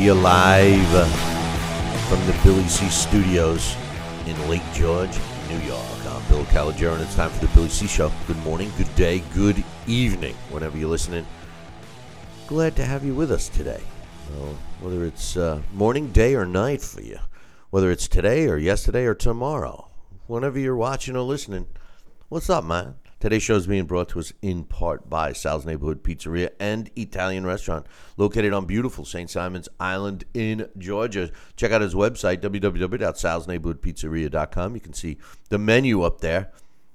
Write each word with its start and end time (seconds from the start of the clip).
You 0.00 0.14
live 0.14 1.10
from 2.08 2.26
the 2.26 2.34
Billy 2.42 2.66
C 2.68 2.88
Studios 2.88 3.76
in 4.26 4.48
Lake 4.48 4.62
George, 4.72 5.14
New 5.50 5.58
York. 5.58 5.84
I'm 6.08 6.26
Bill 6.30 6.44
Calogero, 6.46 6.94
and 6.94 7.02
it's 7.02 7.14
time 7.14 7.28
for 7.28 7.44
the 7.44 7.52
Billy 7.52 7.68
C 7.68 7.86
Show. 7.86 8.10
Good 8.26 8.38
morning, 8.38 8.72
good 8.78 8.94
day, 8.94 9.22
good 9.34 9.62
evening, 9.86 10.34
whenever 10.48 10.78
you're 10.78 10.88
listening. 10.88 11.26
Glad 12.46 12.76
to 12.76 12.84
have 12.86 13.04
you 13.04 13.14
with 13.14 13.30
us 13.30 13.50
today. 13.50 13.82
Well, 14.32 14.56
whether 14.80 15.04
it's 15.04 15.36
uh, 15.36 15.60
morning, 15.74 16.10
day, 16.12 16.34
or 16.34 16.46
night 16.46 16.80
for 16.80 17.02
you, 17.02 17.18
whether 17.68 17.90
it's 17.90 18.08
today 18.08 18.48
or 18.48 18.56
yesterday 18.56 19.04
or 19.04 19.14
tomorrow, 19.14 19.90
whenever 20.26 20.58
you're 20.58 20.76
watching 20.76 21.14
or 21.14 21.22
listening, 21.22 21.66
what's 22.30 22.48
up, 22.48 22.64
man? 22.64 22.94
Today's 23.20 23.42
show 23.42 23.56
is 23.56 23.66
being 23.66 23.84
brought 23.84 24.08
to 24.08 24.18
us 24.18 24.32
in 24.40 24.64
part 24.64 25.10
by 25.10 25.34
Sal's 25.34 25.66
Neighborhood 25.66 26.02
Pizzeria 26.02 26.52
and 26.58 26.90
Italian 26.96 27.44
Restaurant, 27.44 27.84
located 28.16 28.54
on 28.54 28.64
beautiful 28.64 29.04
St. 29.04 29.28
Simon's 29.28 29.68
Island 29.78 30.24
in 30.32 30.70
Georgia. 30.78 31.30
Check 31.54 31.70
out 31.70 31.82
his 31.82 31.94
website, 31.94 32.38
www.salsneighborhoodpizzeria.com. 32.38 34.74
You 34.74 34.80
can 34.80 34.94
see 34.94 35.18
the 35.50 35.58
menu 35.58 36.00
up 36.00 36.22
there, 36.22 36.50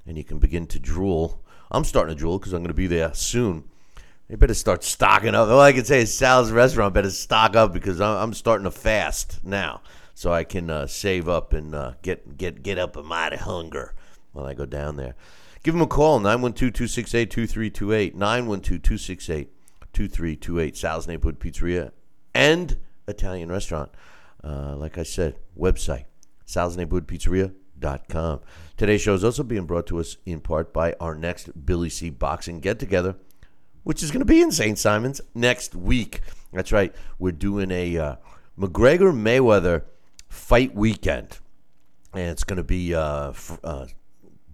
and 0.08 0.18
you 0.18 0.24
can 0.24 0.40
begin 0.40 0.66
to 0.66 0.80
drool. 0.80 1.44
I'm 1.70 1.84
starting 1.84 2.16
to 2.16 2.20
drool 2.20 2.40
because 2.40 2.54
I'm 2.54 2.64
going 2.64 2.70
to 2.70 2.74
be 2.74 2.88
there 2.88 3.14
soon. 3.14 3.66
They 4.28 4.36
better 4.36 4.56
start 4.56 4.84
stocking 4.84 5.36
up. 5.36 5.48
All 5.48 5.60
I 5.60 5.74
can 5.74 5.86
say 5.86 6.02
is 6.02 6.12
Sal's 6.12 6.52
Restaurant 6.52 6.96
better 6.96 7.12
stock 7.12 7.56
up 7.56 7.72
because 7.72 8.02
I'm 8.02 8.34
starting 8.34 8.66
to 8.66 8.72
fast 8.72 9.42
now, 9.44 9.84
so 10.16 10.34
I 10.34 10.44
can 10.44 10.72
uh, 10.72 10.88
save 10.88 11.30
up 11.30 11.54
and 11.54 11.76
uh, 11.76 11.92
get 12.02 12.36
get 12.36 12.64
get 12.64 12.80
up 12.80 12.96
a 12.96 13.04
mighty 13.04 13.38
hunger 13.38 13.94
when 14.34 14.48
I 14.48 14.56
go 14.56 14.66
down 14.66 14.96
there. 14.96 15.14
Give 15.66 15.74
them 15.74 15.82
a 15.82 15.88
call, 15.88 16.20
912-268-2328, 16.20 18.14
912-268-2328, 19.96 20.78
Sal's 20.78 21.08
Neighborhood 21.08 21.40
Pizzeria 21.40 21.92
and 22.36 22.78
Italian 23.08 23.52
Restaurant. 23.52 23.90
Uh, 24.44 24.76
like 24.76 25.00
I 25.00 25.04
said, 25.04 25.40
website, 25.58 26.06
salsneighborhoodpizzeria.com. 26.46 28.42
Today's 28.78 29.02
show 29.02 29.16
is 29.16 29.24
also 29.24 29.42
being 29.42 29.66
brought 29.66 29.88
to 29.88 30.00
us 30.00 30.18
in 30.24 30.40
part 30.40 30.72
by 30.72 30.94
our 31.00 31.16
next 31.16 31.66
Billy 31.66 31.90
C. 31.90 32.12
Boxing 32.12 32.60
get-together, 32.60 33.16
which 33.82 34.04
is 34.04 34.12
going 34.12 34.20
to 34.20 34.26
be 34.26 34.44
in 34.44 34.52
St. 34.52 34.78
Simon's 34.78 35.20
next 35.34 35.74
week. 35.74 36.22
That's 36.54 36.72
right. 36.72 36.94
We're 37.18 37.32
doing 37.32 37.72
a 37.72 37.98
uh, 37.98 38.18
McGregor-Mayweather 38.56 39.82
fight 40.30 40.76
weekend, 40.76 41.40
and 42.14 42.30
it's 42.30 42.44
going 42.44 42.58
to 42.58 42.64
be 42.64 42.94
uh, 42.94 43.34
uh, 43.64 43.88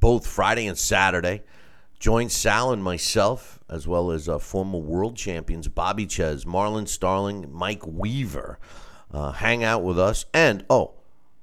both 0.01 0.27
Friday 0.27 0.67
and 0.67 0.77
Saturday. 0.77 1.43
Join 1.97 2.27
Sal 2.27 2.73
and 2.73 2.83
myself, 2.83 3.59
as 3.69 3.87
well 3.87 4.11
as 4.11 4.27
uh, 4.27 4.39
former 4.39 4.79
world 4.79 5.15
champions 5.15 5.69
Bobby 5.69 6.05
Czyz, 6.05 6.43
Marlon 6.43 6.87
Starling, 6.87 7.47
Mike 7.49 7.87
Weaver, 7.87 8.59
uh, 9.13 9.31
hang 9.31 9.63
out 9.63 9.83
with 9.83 9.97
us. 9.97 10.25
And, 10.33 10.65
oh, 10.69 10.95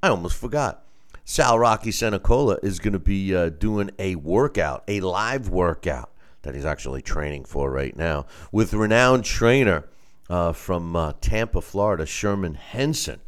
I 0.02 0.08
almost 0.08 0.36
forgot. 0.36 0.84
Sal 1.24 1.58
Rocky 1.58 1.92
Senecola 1.92 2.58
is 2.62 2.78
going 2.80 2.94
to 2.94 2.98
be 2.98 3.34
uh, 3.34 3.50
doing 3.50 3.90
a 3.98 4.16
workout, 4.16 4.82
a 4.88 5.00
live 5.00 5.48
workout 5.48 6.10
that 6.42 6.54
he's 6.54 6.64
actually 6.64 7.02
training 7.02 7.44
for 7.44 7.70
right 7.70 7.96
now 7.96 8.26
with 8.50 8.74
renowned 8.74 9.24
trainer 9.24 9.88
uh, 10.28 10.52
from 10.52 10.96
uh, 10.96 11.12
Tampa, 11.20 11.60
Florida, 11.60 12.06
Sherman 12.06 12.54
Henson. 12.54 13.20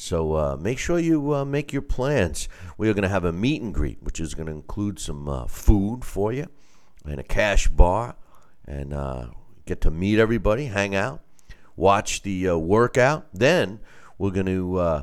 So 0.00 0.32
uh, 0.34 0.56
make 0.58 0.78
sure 0.78 0.98
you 0.98 1.34
uh, 1.34 1.44
make 1.44 1.74
your 1.74 1.82
plans. 1.82 2.48
We 2.78 2.88
are 2.88 2.94
going 2.94 3.02
to 3.02 3.08
have 3.10 3.24
a 3.24 3.34
meet 3.34 3.60
and 3.60 3.72
greet, 3.72 4.02
which 4.02 4.18
is 4.18 4.32
going 4.32 4.46
to 4.46 4.52
include 4.52 4.98
some 4.98 5.28
uh, 5.28 5.44
food 5.44 6.06
for 6.06 6.32
you 6.32 6.46
and 7.04 7.20
a 7.20 7.22
cash 7.22 7.68
bar, 7.68 8.16
and 8.66 8.94
uh, 8.94 9.26
get 9.66 9.82
to 9.82 9.90
meet 9.90 10.18
everybody, 10.18 10.64
hang 10.64 10.94
out, 10.94 11.20
watch 11.76 12.22
the 12.22 12.48
uh, 12.48 12.56
workout. 12.56 13.26
Then 13.34 13.78
we're 14.16 14.30
going 14.30 14.46
to 14.46 14.78
uh, 14.78 15.02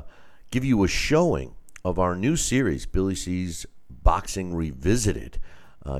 give 0.50 0.64
you 0.64 0.82
a 0.82 0.88
showing 0.88 1.54
of 1.84 2.00
our 2.00 2.16
new 2.16 2.34
series, 2.34 2.84
Billy 2.84 3.14
C's 3.14 3.66
Boxing 3.88 4.52
Revisited. 4.52 5.38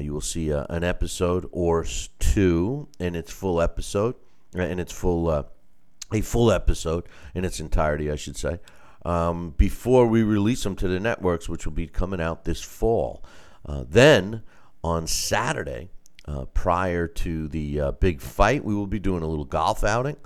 you 0.01 0.13
will 0.13 0.21
see 0.21 0.51
an 0.51 0.83
episode 0.83 1.49
or 1.53 1.87
two 2.19 2.89
in 2.99 3.15
its 3.15 3.31
full 3.31 3.63
episode, 3.63 4.17
in 4.55 4.81
its 4.81 4.93
full 4.93 5.31
a 5.31 6.21
full 6.23 6.51
episode 6.51 7.05
in 7.35 7.45
its 7.45 7.61
entirety, 7.61 8.11
I 8.11 8.17
should 8.17 8.37
say 8.37 8.59
um, 9.09 9.55
before 9.57 10.07
we 10.07 10.23
release 10.23 10.63
them 10.65 10.77
to 10.77 10.87
the 10.87 11.01
networks, 11.01 11.49
which 11.49 11.65
will 11.65 11.73
be 11.73 11.87
coming 11.87 12.21
out 12.21 12.45
this 12.45 12.61
fall. 12.61 13.25
Uh, 13.65 13.83
then 13.89 14.43
on 14.85 15.07
Saturday, 15.07 15.89
uh, 16.27 16.45
prior 16.45 17.09
to 17.09 17.49
the 17.49 17.81
uh, 17.81 17.93
big 17.93 18.21
fight, 18.21 18.63
we 18.63 18.75
will 18.75 18.87
be 18.87 18.99
doing 18.99 19.23
a 19.23 19.27
little 19.27 19.47
golf 19.47 19.83
outing. 19.83 20.19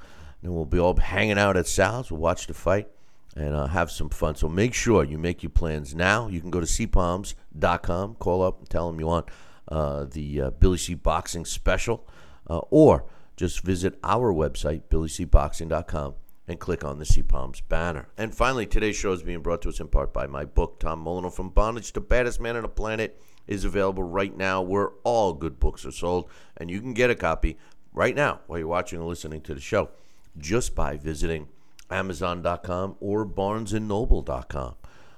And 0.43 0.53
we'll 0.53 0.65
be 0.65 0.81
all 0.81 0.97
hanging 0.97 1.39
out 1.39 1.57
at 1.57 1.69
Sal's. 1.69 2.11
We'll 2.11 2.21
watch 2.21 2.49
the 2.49 2.55
fight 2.55 2.89
and 3.37 3.55
uh, 3.55 3.69
have 3.69 3.89
some 3.93 4.09
fun. 4.09 4.35
So 4.35 4.49
make 4.49 4.75
sure 4.75 5.05
you 5.05 5.17
make 5.17 5.45
your 5.45 5.51
plans 5.51 5.95
now. 5.95 6.27
You 6.27 6.41
can 6.41 6.51
go 6.51 6.59
to 6.59 6.67
seapalms.com, 6.67 8.17
call 8.17 8.43
up 8.43 8.59
and 8.59 8.69
tell 8.69 8.91
them 8.91 8.99
you 8.99 9.07
want 9.07 9.29
uh, 9.69 10.07
the 10.11 10.41
uh, 10.41 10.51
Billy 10.51 10.77
C 10.77 10.95
Boxing 10.95 11.45
special, 11.45 12.05
or 12.49 13.05
just 13.37 13.61
visit 13.61 13.97
our 14.03 14.35
website, 14.35 14.83
billycboxing.com 14.91 16.15
and 16.49 16.59
click 16.59 16.85
on 16.85 16.99
the 16.99 17.05
Sea 17.05 17.23
Palms 17.23 17.61
banner. 17.61 18.09
And 18.19 18.35
finally, 18.35 18.67
today's 18.67 18.97
show 18.97 19.13
is 19.13 19.23
being 19.23 19.43
brought 19.43 19.63
to 19.63 19.69
us 19.69 19.81
in 19.81 19.89
part 19.89 20.13
by 20.13 20.27
my 20.27 20.45
book, 20.45 20.81
Tom 20.81 21.01
Molyneux 21.01 21.31
From 21.31 21.51
Bondage 21.51 21.93
to 21.93 22.01
Baddest 22.01 22.41
Man 22.41 22.57
on 22.57 22.63
the 22.63 22.69
Planet, 22.69 23.21
is 23.47 23.65
available 23.65 24.03
right 24.03 24.37
now 24.37 24.61
where 24.63 24.91
all 25.05 25.33
good 25.33 25.59
books 25.61 25.87
are 25.87 25.93
sold. 25.93 26.29
And 26.57 26.71
you 26.71 26.81
can 26.81 26.95
get 26.95 27.11
a 27.11 27.15
copy 27.15 27.59
right 27.93 28.15
now 28.15 28.41
while 28.47 28.59
you're 28.59 28.69
watching 28.69 29.01
or 29.01 29.09
listening 29.09 29.41
to 29.43 29.55
the 29.55 29.61
show 29.61 29.91
just 30.39 30.75
by 30.75 30.97
visiting 30.97 31.49
Amazon.com 31.91 32.97
or 33.01 33.27
BarnesandNoble.com. 33.27 34.75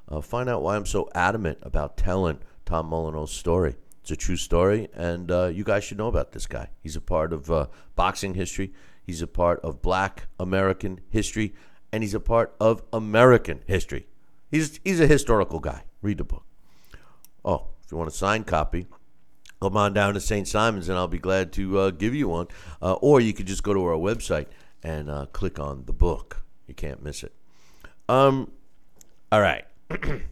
Uh, 0.06 0.20
find 0.20 0.48
out 0.48 0.62
why 0.62 0.76
I'm 0.76 0.86
so 0.86 1.08
adamant 1.14 1.58
about 1.62 1.96
telling 1.96 2.38
Tom 2.66 2.90
Molyneux's 2.90 3.30
story. 3.30 3.76
It's 4.02 4.10
a 4.10 4.16
true 4.16 4.36
story, 4.36 4.88
and 4.92 5.30
uh, 5.30 5.46
you 5.46 5.64
guys 5.64 5.84
should 5.84 5.96
know 5.96 6.08
about 6.08 6.32
this 6.32 6.46
guy. 6.46 6.68
He's 6.82 6.96
a 6.96 7.00
part 7.00 7.32
of 7.32 7.50
uh, 7.50 7.68
boxing 7.96 8.34
history. 8.34 8.74
He's 9.04 9.22
a 9.22 9.26
part 9.26 9.60
of 9.60 9.82
black 9.82 10.26
American 10.40 11.00
history, 11.10 11.54
and 11.92 12.02
he's 12.02 12.14
a 12.14 12.20
part 12.20 12.54
of 12.60 12.82
American 12.92 13.60
history. 13.66 14.06
He's, 14.50 14.80
he's 14.84 15.00
a 15.00 15.06
historical 15.06 15.60
guy. 15.60 15.84
Read 16.00 16.18
the 16.18 16.24
book. 16.24 16.44
Oh, 17.44 17.68
if 17.84 17.92
you 17.92 17.98
want 17.98 18.08
a 18.08 18.14
signed 18.14 18.46
copy, 18.46 18.86
come 19.60 19.76
on 19.76 19.92
down 19.92 20.14
to 20.14 20.20
St. 20.20 20.48
Simon's, 20.48 20.88
and 20.88 20.96
I'll 20.96 21.08
be 21.08 21.18
glad 21.18 21.52
to 21.54 21.78
uh, 21.78 21.90
give 21.90 22.14
you 22.14 22.28
one. 22.28 22.48
Uh, 22.80 22.94
or 22.94 23.20
you 23.20 23.32
could 23.32 23.46
just 23.46 23.62
go 23.62 23.74
to 23.74 23.84
our 23.84 23.96
website 23.96 24.46
and 24.82 25.10
uh, 25.10 25.26
click 25.26 25.58
on 25.58 25.84
the 25.84 25.92
book. 25.92 26.44
You 26.66 26.74
can't 26.74 27.02
miss 27.02 27.22
it. 27.22 27.32
Um, 28.08 28.50
all 29.30 29.40
right. 29.40 29.64
you 30.04 30.22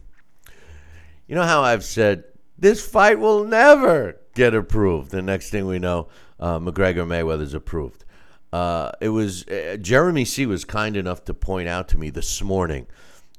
know 1.29 1.43
how 1.43 1.61
I've 1.61 1.83
said 1.83 2.23
this 2.57 2.85
fight 2.85 3.19
will 3.19 3.43
never 3.43 4.19
get 4.35 4.53
approved. 4.53 5.11
The 5.11 5.21
next 5.21 5.49
thing 5.49 5.65
we 5.65 5.79
know, 5.79 6.07
uh, 6.39 6.59
McGregor 6.59 7.05
Mayweather's 7.05 7.53
approved. 7.53 8.05
Uh, 8.53 8.91
it 9.01 9.09
was 9.09 9.47
uh, 9.47 9.77
Jeremy 9.81 10.23
C 10.23 10.45
was 10.45 10.63
kind 10.63 10.95
enough 10.95 11.25
to 11.25 11.33
point 11.33 11.67
out 11.67 11.87
to 11.87 11.97
me 11.97 12.11
this 12.11 12.39
morning 12.43 12.85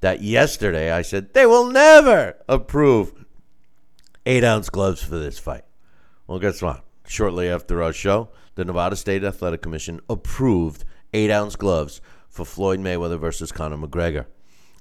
that 0.00 0.22
yesterday 0.22 0.90
I 0.90 1.02
said 1.02 1.34
they 1.34 1.46
will 1.46 1.70
never 1.70 2.36
approve 2.48 3.24
eight 4.26 4.42
ounce 4.42 4.68
gloves 4.70 5.04
for 5.04 5.16
this 5.16 5.38
fight. 5.38 5.62
Well, 6.26 6.40
guess 6.40 6.60
what? 6.60 6.82
Shortly 7.06 7.48
after 7.48 7.80
our 7.80 7.92
show, 7.92 8.30
the 8.56 8.64
Nevada 8.64 8.96
State 8.96 9.22
Athletic 9.22 9.62
Commission 9.62 10.00
approved 10.10 10.84
eight 11.12 11.30
ounce 11.30 11.54
gloves 11.54 12.00
for 12.28 12.44
Floyd 12.44 12.80
Mayweather 12.80 13.20
versus 13.20 13.52
Conor 13.52 13.76
McGregor. 13.76 14.26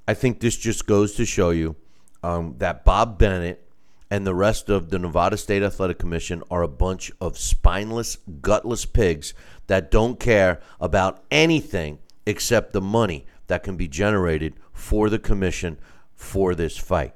I 0.08 0.16
think 0.16 0.40
this 0.40 0.58
just 0.58 0.88
goes 0.88 1.14
to 1.14 1.26
show 1.26 1.52
you 1.52 1.76
um, 2.24 2.56
that 2.58 2.84
Bob 2.84 3.20
Bennett 3.20 3.70
and 4.14 4.28
the 4.28 4.36
rest 4.36 4.70
of 4.70 4.92
the 4.92 5.00
Nevada 5.00 5.38
State 5.38 5.64
Athletic 5.64 5.98
Commission 5.98 6.44
are 6.52 6.62
a 6.62 6.68
bunch 6.68 7.12
of 7.20 7.36
spineless, 7.36 8.18
gutless 8.42 8.86
pigs 8.86 9.34
that 9.68 9.92
don't 9.92 10.20
care 10.20 10.60
about 10.80 11.24
anything 11.32 12.00
except 12.26 12.74
the 12.74 12.82
money 12.82 13.26
that 13.48 13.64
can 13.64 13.76
be 13.76 13.88
generated 13.88 14.56
for 14.72 15.10
the 15.10 15.20
commission 15.20 15.78
for 16.16 16.56
this 16.56 16.78
fight. 16.78 17.14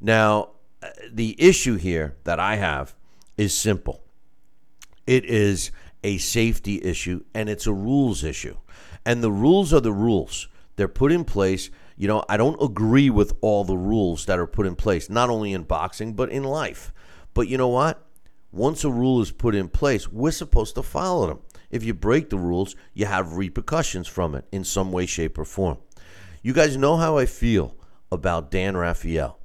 Now, 0.00 0.50
uh, 0.82 0.88
the 1.10 1.34
issue 1.38 1.76
here 1.76 2.16
that 2.24 2.38
I 2.38 2.56
have 2.56 2.94
is 3.36 3.56
simple. 3.56 4.02
It 5.06 5.24
is 5.24 5.70
a 6.02 6.18
safety 6.18 6.82
issue 6.82 7.24
and 7.34 7.48
it's 7.48 7.66
a 7.66 7.72
rules 7.72 8.22
issue. 8.22 8.56
And 9.04 9.22
the 9.22 9.32
rules 9.32 9.72
are 9.72 9.80
the 9.80 9.92
rules. 9.92 10.48
They're 10.76 10.88
put 10.88 11.12
in 11.12 11.24
place. 11.24 11.70
You 11.96 12.08
know, 12.08 12.24
I 12.28 12.36
don't 12.36 12.60
agree 12.62 13.10
with 13.10 13.34
all 13.40 13.64
the 13.64 13.76
rules 13.76 14.26
that 14.26 14.38
are 14.38 14.46
put 14.46 14.66
in 14.66 14.76
place, 14.76 15.08
not 15.08 15.30
only 15.30 15.52
in 15.52 15.62
boxing, 15.62 16.14
but 16.14 16.30
in 16.30 16.44
life. 16.44 16.92
But 17.34 17.48
you 17.48 17.58
know 17.58 17.68
what? 17.68 18.06
Once 18.50 18.84
a 18.84 18.90
rule 18.90 19.20
is 19.20 19.32
put 19.32 19.54
in 19.54 19.68
place, 19.68 20.08
we're 20.08 20.30
supposed 20.30 20.74
to 20.76 20.82
follow 20.82 21.26
them. 21.26 21.40
If 21.74 21.82
you 21.82 21.92
break 21.92 22.30
the 22.30 22.38
rules, 22.38 22.76
you 22.92 23.06
have 23.06 23.36
repercussions 23.36 24.06
from 24.06 24.36
it 24.36 24.44
in 24.52 24.62
some 24.62 24.92
way, 24.92 25.06
shape, 25.06 25.36
or 25.36 25.44
form. 25.44 25.78
You 26.40 26.52
guys 26.52 26.76
know 26.76 26.98
how 26.98 27.18
I 27.18 27.26
feel 27.26 27.74
about 28.12 28.52
Dan 28.52 28.76
Rafael. 28.76 29.40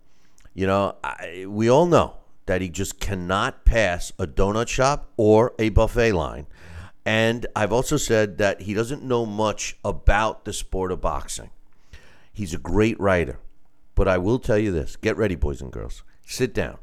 You 0.54 0.68
know, 0.68 0.96
I, 1.04 1.48
we 1.48 1.72
all 1.72 1.88
know 1.88 2.18
that 2.46 2.62
he 2.62 2.70
just 2.70 3.00
cannot 3.00 3.66
pass 3.66 4.14
a 4.20 4.28
donut 4.28 4.68
shop 4.68 5.12
or 5.18 5.56
a 5.58 5.70
buffet 5.70 6.12
line. 6.12 6.46
And 7.04 7.48
I've 7.56 7.74
also 7.74 7.98
said 7.98 8.38
that 8.38 8.62
he 8.62 8.76
doesn't 8.76 9.02
know 9.02 9.26
much 9.26 9.76
about 9.84 10.46
the 10.46 10.54
sport 10.54 10.92
of 10.92 11.02
boxing. 11.02 11.50
He's 12.32 12.54
a 12.54 12.60
great 12.60 13.00
writer. 13.00 13.40
But 13.96 14.08
I 14.08 14.20
will 14.20 14.38
tell 14.38 14.60
you 14.60 14.72
this 14.72 14.98
get 14.98 15.18
ready, 15.18 15.34
boys 15.34 15.62
and 15.62 15.72
girls. 15.72 16.04
Sit 16.28 16.54
down 16.54 16.78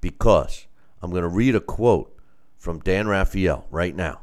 because 0.00 0.68
I'm 1.02 1.10
going 1.10 1.24
to 1.24 1.28
read 1.28 1.56
a 1.56 1.60
quote 1.60 2.16
from 2.56 2.78
Dan 2.78 3.08
Rafael 3.08 3.66
right 3.72 3.96
now 3.96 4.20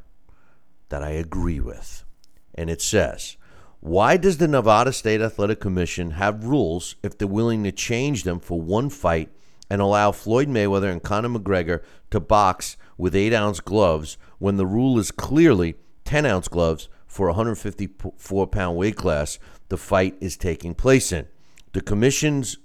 that 0.93 1.01
I 1.01 1.09
agree 1.09 1.59
with. 1.59 2.05
And 2.53 2.69
it 2.69 2.79
says, 2.79 3.35
Why 3.79 4.15
does 4.15 4.37
the 4.37 4.47
Nevada 4.47 4.93
State 4.93 5.21
Athletic 5.21 5.59
Commission 5.59 6.11
have 6.11 6.45
rules 6.45 6.97
if 7.01 7.17
they're 7.17 7.27
willing 7.27 7.63
to 7.63 7.71
change 7.71 8.25
them 8.25 8.39
for 8.39 8.61
one 8.61 8.91
fight 8.91 9.29
and 9.71 9.81
allow 9.81 10.11
Floyd 10.11 10.49
Mayweather 10.49 10.91
and 10.91 11.01
Conor 11.01 11.29
McGregor 11.29 11.81
to 12.11 12.19
box 12.19 12.77
with 12.95 13.15
8 13.15 13.33
ounce 13.33 13.59
gloves 13.59 14.19
when 14.37 14.57
the 14.57 14.67
rule 14.67 14.99
is 14.99 15.09
clearly 15.09 15.73
10 16.05 16.27
ounce 16.27 16.47
gloves 16.47 16.89
for 17.07 17.27
a 17.27 17.31
154 17.31 18.45
pound 18.45 18.77
weight 18.77 18.95
class 18.95 19.39
the 19.69 19.77
fight 19.77 20.15
is 20.21 20.37
taking 20.37 20.75
place 20.75 21.11
in? 21.11 21.27
The 21.71 21.81
commission's 21.81 22.57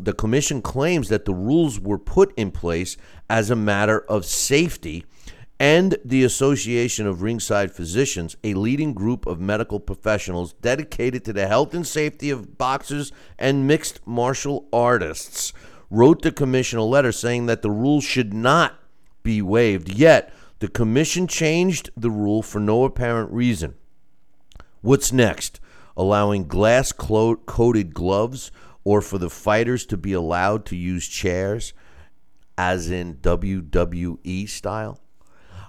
the 0.00 0.14
commission 0.14 0.62
claims 0.62 1.10
that 1.10 1.26
the 1.26 1.34
rules 1.34 1.78
were 1.78 1.98
put 1.98 2.32
in 2.38 2.50
place 2.50 2.96
as 3.28 3.50
a 3.50 3.56
matter 3.56 4.00
of 4.08 4.24
safety 4.24 5.04
and 5.60 5.96
the 6.04 6.24
Association 6.24 7.06
of 7.06 7.22
Ringside 7.22 7.70
Physicians, 7.70 8.36
a 8.42 8.54
leading 8.54 8.92
group 8.92 9.26
of 9.26 9.40
medical 9.40 9.78
professionals 9.78 10.52
dedicated 10.54 11.24
to 11.24 11.32
the 11.32 11.46
health 11.46 11.74
and 11.74 11.86
safety 11.86 12.30
of 12.30 12.58
boxers 12.58 13.12
and 13.38 13.66
mixed 13.66 14.04
martial 14.06 14.68
artists, 14.72 15.52
wrote 15.90 16.22
the 16.22 16.32
commission 16.32 16.78
a 16.78 16.84
letter 16.84 17.12
saying 17.12 17.46
that 17.46 17.62
the 17.62 17.70
rule 17.70 18.00
should 18.00 18.34
not 18.34 18.74
be 19.22 19.40
waived. 19.40 19.88
Yet, 19.88 20.32
the 20.58 20.68
commission 20.68 21.26
changed 21.26 21.90
the 21.96 22.10
rule 22.10 22.42
for 22.42 22.58
no 22.58 22.84
apparent 22.84 23.30
reason. 23.30 23.74
What's 24.80 25.12
next? 25.12 25.60
Allowing 25.96 26.48
glass 26.48 26.90
coated 26.90 27.94
gloves 27.94 28.50
or 28.82 29.00
for 29.00 29.18
the 29.18 29.30
fighters 29.30 29.86
to 29.86 29.96
be 29.96 30.12
allowed 30.12 30.66
to 30.66 30.76
use 30.76 31.06
chairs, 31.06 31.72
as 32.58 32.90
in 32.90 33.16
WWE 33.16 34.48
style? 34.48 35.00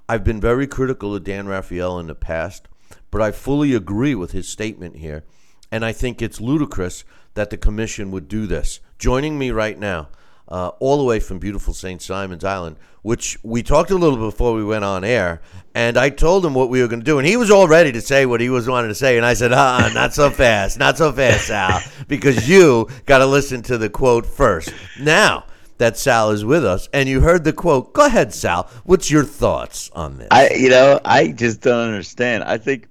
I've 0.08 0.24
been 0.24 0.40
very 0.40 0.68
critical 0.68 1.16
of 1.16 1.24
Dan 1.24 1.48
Rafael 1.48 1.98
in 1.98 2.08
the 2.08 2.16
past, 2.16 2.68
but 3.10 3.22
I 3.22 3.32
fully 3.32 3.74
agree 3.74 4.14
with 4.14 4.34
his 4.34 4.48
statement 4.48 4.98
here. 4.98 5.24
And 5.72 5.84
I 5.84 5.94
think 5.94 6.22
it's 6.22 6.40
ludicrous 6.40 7.04
that 7.34 7.50
the 7.50 7.58
commission 7.58 8.12
would 8.12 8.28
do 8.28 8.46
this. 8.46 8.80
Joining 9.00 9.40
me 9.40 9.50
right 9.50 9.78
now, 9.78 10.10
uh, 10.48 10.70
all 10.80 10.98
the 10.98 11.04
way 11.04 11.20
from 11.20 11.40
beautiful 11.40 11.74
St. 11.74 12.02
Simon's 12.02 12.44
Island, 12.44 12.78
which 13.02 13.38
we 13.42 13.64
talked 13.64 13.90
a 13.90 13.96
little 13.96 14.20
before 14.20 14.54
we 14.54 14.64
went 14.64 14.84
on 14.84 15.04
air, 15.04 15.42
and 15.74 15.98
I 15.98 16.10
told 16.12 16.46
him 16.46 16.54
what 16.54 16.70
we 16.70 16.82
were 16.82 16.88
going 16.88 17.00
to 17.00 17.06
do, 17.06 17.18
and 17.18 17.28
he 17.28 17.36
was 17.36 17.50
all 17.50 17.68
ready 17.68 17.92
to 17.92 18.02
say 18.02 18.28
what 18.28 18.42
he 18.42 18.50
was 18.50 18.68
wanting 18.68 18.92
to 18.92 18.96
say, 18.96 19.18
and 19.18 19.26
I 19.26 19.34
said, 19.34 19.52
"Ah, 19.54 19.92
not 19.94 20.14
so 20.14 20.30
fast, 20.30 20.78
not 20.78 21.00
so 21.00 21.12
fast, 21.12 21.48
Sal, 21.48 21.82
because 22.08 22.48
you 22.48 22.88
got 23.08 23.20
to 23.20 23.26
listen 23.26 23.64
to 23.64 23.78
the 23.80 23.90
quote 23.90 24.26
first. 24.26 24.72
Now, 25.00 25.46
that 25.78 25.98
Sal 25.98 26.32
is 26.32 26.46
with 26.46 26.66
us, 26.66 26.88
and 26.94 27.10
you 27.10 27.22
heard 27.22 27.44
the 27.44 27.54
quote. 27.54 27.94
Go 27.94 28.06
ahead, 28.06 28.34
Sal. 28.34 28.70
What's 28.84 29.12
your 29.12 29.24
thoughts 29.24 29.90
on 29.94 30.18
this? 30.18 30.28
I, 30.32 30.54
you 30.54 30.70
know, 30.70 31.00
I 31.04 31.30
just 31.30 31.62
don't 31.62 31.88
understand. 31.88 32.44
I 32.44 32.58
think 32.58 32.88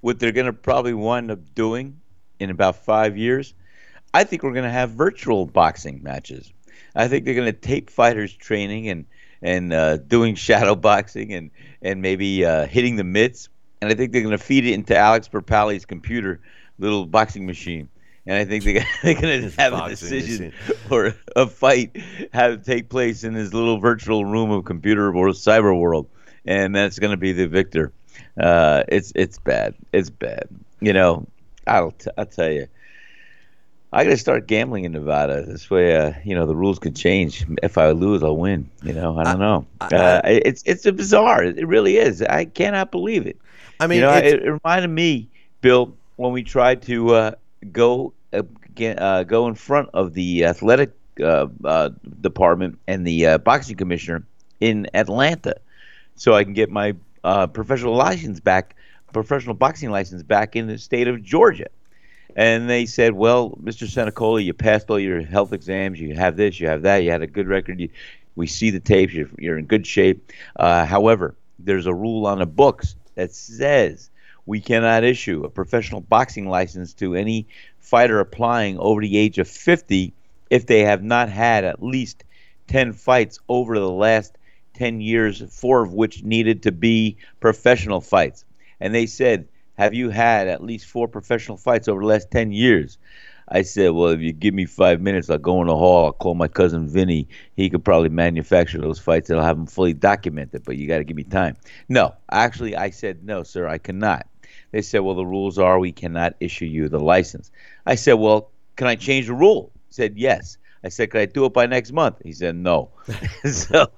what 0.00 0.18
they're 0.18 0.32
going 0.32 0.46
to 0.46 0.52
probably 0.52 0.94
wind 0.94 1.30
up 1.30 1.54
doing 1.54 2.00
in 2.38 2.50
about 2.50 2.84
five 2.84 3.16
years, 3.16 3.54
I 4.14 4.24
think 4.24 4.42
we're 4.42 4.52
going 4.52 4.64
to 4.64 4.70
have 4.70 4.90
virtual 4.90 5.46
boxing 5.46 6.02
matches. 6.02 6.52
I 6.94 7.08
think 7.08 7.24
they're 7.24 7.34
going 7.34 7.46
to 7.46 7.58
tape 7.58 7.90
fighters 7.90 8.34
training 8.34 8.88
and 8.88 9.06
and 9.40 9.72
uh, 9.72 9.96
doing 9.98 10.34
shadow 10.36 10.74
boxing 10.74 11.32
and 11.32 11.50
and 11.82 12.02
maybe 12.02 12.44
uh, 12.44 12.66
hitting 12.66 12.96
the 12.96 13.04
mitts. 13.04 13.48
And 13.80 13.90
I 13.90 13.94
think 13.94 14.12
they're 14.12 14.22
going 14.22 14.36
to 14.36 14.42
feed 14.42 14.66
it 14.66 14.72
into 14.72 14.96
Alex 14.96 15.28
Perpali's 15.28 15.86
computer, 15.86 16.40
little 16.78 17.06
boxing 17.06 17.46
machine 17.46 17.88
and 18.28 18.36
I 18.36 18.44
think 18.44 18.62
they're, 18.62 18.86
they're 19.02 19.20
going 19.20 19.50
to 19.50 19.60
have 19.60 19.72
a 19.72 19.88
decision 19.88 20.52
or 20.90 21.14
a 21.34 21.46
fight 21.46 21.96
have 22.32 22.62
take 22.62 22.90
place 22.90 23.24
in 23.24 23.32
this 23.32 23.52
little 23.52 23.80
virtual 23.80 24.24
room 24.24 24.50
of 24.50 24.66
computer 24.66 25.08
or 25.08 25.28
cyber 25.30 25.76
world, 25.76 26.08
and 26.44 26.76
that's 26.76 26.98
going 26.98 27.10
to 27.10 27.16
be 27.16 27.32
the 27.32 27.48
victor. 27.48 27.90
Uh, 28.38 28.84
it's 28.88 29.12
it's 29.16 29.38
bad. 29.38 29.74
It's 29.92 30.10
bad. 30.10 30.48
You 30.80 30.92
know, 30.92 31.26
I'll 31.66 31.92
t- 31.92 32.10
I'll 32.16 32.26
tell 32.26 32.50
you. 32.50 32.68
I 33.90 34.04
got 34.04 34.10
to 34.10 34.18
start 34.18 34.46
gambling 34.46 34.84
in 34.84 34.92
Nevada. 34.92 35.46
This 35.46 35.70
way, 35.70 35.96
uh, 35.96 36.12
you 36.22 36.34
know, 36.34 36.44
the 36.44 36.54
rules 36.54 36.78
could 36.78 36.94
change. 36.94 37.46
If 37.62 37.78
I 37.78 37.90
lose, 37.92 38.22
I'll 38.22 38.36
win. 38.36 38.68
You 38.82 38.92
know, 38.92 39.18
I 39.18 39.24
don't 39.24 39.36
I, 39.36 39.38
know. 39.38 39.66
I, 39.80 39.86
uh, 39.86 40.20
it's 40.26 40.62
it's 40.66 40.84
a 40.84 40.92
bizarre. 40.92 41.42
It 41.42 41.66
really 41.66 41.96
is. 41.96 42.20
I 42.20 42.44
cannot 42.44 42.90
believe 42.90 43.26
it. 43.26 43.38
I 43.80 43.86
mean, 43.86 44.00
you 44.00 44.02
know, 44.02 44.12
it, 44.12 44.42
it, 44.42 44.50
reminded 44.62 44.88
me, 44.88 45.30
Bill, 45.62 45.96
when 46.16 46.32
we 46.32 46.42
tried 46.42 46.82
to 46.82 47.14
uh, 47.14 47.30
go 47.72 48.12
uh, 48.32 49.24
go 49.24 49.48
in 49.48 49.54
front 49.54 49.88
of 49.94 50.14
the 50.14 50.44
athletic 50.44 50.92
uh, 51.20 51.48
uh, 51.64 51.90
department 52.20 52.78
and 52.86 53.06
the 53.06 53.26
uh, 53.26 53.38
boxing 53.38 53.76
commissioner 53.76 54.24
in 54.60 54.88
Atlanta, 54.94 55.56
so 56.14 56.34
I 56.34 56.44
can 56.44 56.52
get 56.52 56.70
my 56.70 56.94
professional 57.52 57.94
license 57.94 58.40
back, 58.40 58.76
professional 59.12 59.54
boxing 59.54 59.90
license 59.90 60.22
back 60.22 60.56
in 60.56 60.66
the 60.66 60.78
state 60.78 61.08
of 61.08 61.22
Georgia. 61.22 61.68
And 62.36 62.68
they 62.68 62.86
said, 62.86 63.14
"Well, 63.14 63.50
Mr. 63.62 63.88
Senacola, 63.88 64.40
you 64.40 64.52
passed 64.52 64.90
all 64.90 65.00
your 65.00 65.22
health 65.22 65.52
exams. 65.52 66.00
You 66.00 66.14
have 66.14 66.36
this, 66.36 66.60
you 66.60 66.68
have 66.68 66.82
that. 66.82 66.98
You 66.98 67.10
had 67.10 67.22
a 67.22 67.26
good 67.26 67.48
record. 67.48 67.80
You, 67.80 67.88
we 68.36 68.46
see 68.46 68.70
the 68.70 68.80
tapes. 68.80 69.12
You're, 69.12 69.30
you're 69.38 69.58
in 69.58 69.64
good 69.64 69.86
shape. 69.86 70.30
Uh, 70.54 70.84
however, 70.84 71.34
there's 71.58 71.86
a 71.86 71.94
rule 71.94 72.26
on 72.26 72.38
the 72.38 72.46
books 72.46 72.94
that 73.14 73.34
says." 73.34 74.10
we 74.48 74.62
cannot 74.62 75.04
issue 75.04 75.44
a 75.44 75.50
professional 75.50 76.00
boxing 76.00 76.48
license 76.48 76.94
to 76.94 77.14
any 77.14 77.46
fighter 77.80 78.20
applying 78.20 78.78
over 78.78 79.00
the 79.00 79.16
age 79.16 79.38
of 79.38 79.48
50 79.48 80.12
if 80.50 80.66
they 80.66 80.80
have 80.80 81.02
not 81.02 81.28
had 81.28 81.64
at 81.64 81.82
least 81.82 82.24
10 82.68 82.92
fights 82.92 83.40
over 83.48 83.78
the 83.78 83.90
last 83.90 84.36
10 84.74 85.00
years, 85.00 85.42
four 85.50 85.82
of 85.82 85.92
which 85.92 86.22
needed 86.22 86.62
to 86.62 86.72
be 86.72 87.16
professional 87.40 88.00
fights. 88.00 88.44
And 88.80 88.94
they 88.94 89.06
said, 89.06 89.48
Have 89.76 89.94
you 89.94 90.10
had 90.10 90.48
at 90.48 90.62
least 90.62 90.86
four 90.86 91.08
professional 91.08 91.56
fights 91.56 91.88
over 91.88 92.00
the 92.00 92.06
last 92.06 92.30
10 92.30 92.52
years? 92.52 92.98
I 93.50 93.62
said, 93.62 93.90
Well, 93.90 94.08
if 94.08 94.20
you 94.20 94.32
give 94.32 94.54
me 94.54 94.66
five 94.66 95.00
minutes, 95.00 95.30
I'll 95.30 95.38
go 95.38 95.60
in 95.62 95.66
the 95.66 95.76
hall, 95.76 96.06
I'll 96.06 96.12
call 96.12 96.34
my 96.34 96.48
cousin 96.48 96.88
Vinny. 96.88 97.28
He 97.56 97.70
could 97.70 97.84
probably 97.84 98.10
manufacture 98.10 98.78
those 98.78 98.98
fights 98.98 99.30
and 99.30 99.38
I'll 99.38 99.46
have 99.46 99.56
them 99.56 99.66
fully 99.66 99.94
documented, 99.94 100.64
but 100.64 100.76
you 100.76 100.86
got 100.86 100.98
to 100.98 101.04
give 101.04 101.16
me 101.16 101.24
time. 101.24 101.56
No, 101.88 102.14
actually, 102.30 102.76
I 102.76 102.90
said, 102.90 103.24
No, 103.24 103.42
sir, 103.42 103.66
I 103.66 103.78
cannot. 103.78 104.26
They 104.70 104.82
said, 104.82 105.00
well, 105.00 105.14
the 105.14 105.26
rules 105.26 105.58
are 105.58 105.78
we 105.78 105.92
cannot 105.92 106.34
issue 106.40 106.66
you 106.66 106.88
the 106.88 107.00
license. 107.00 107.50
I 107.86 107.94
said, 107.94 108.14
well, 108.14 108.50
can 108.76 108.86
I 108.86 108.96
change 108.96 109.26
the 109.26 109.34
rule? 109.34 109.72
He 109.88 109.94
said, 109.94 110.16
yes. 110.16 110.58
I 110.84 110.88
said, 110.88 111.10
can 111.10 111.20
I 111.20 111.26
do 111.26 111.44
it 111.46 111.52
by 111.52 111.66
next 111.66 111.92
month? 111.92 112.16
He 112.22 112.32
said, 112.32 112.54
no. 112.54 112.90
so, 113.44 113.90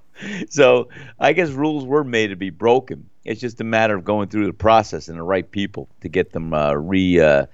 so 0.48 0.88
I 1.18 1.32
guess 1.32 1.50
rules 1.50 1.84
were 1.84 2.04
made 2.04 2.28
to 2.28 2.36
be 2.36 2.50
broken. 2.50 3.08
It's 3.24 3.40
just 3.40 3.60
a 3.60 3.64
matter 3.64 3.96
of 3.96 4.04
going 4.04 4.28
through 4.28 4.46
the 4.46 4.52
process 4.52 5.08
and 5.08 5.18
the 5.18 5.22
right 5.22 5.48
people 5.48 5.88
to 6.00 6.08
get 6.08 6.32
them 6.32 6.54
uh, 6.54 6.72
re 6.72 7.20
uh, 7.20 7.46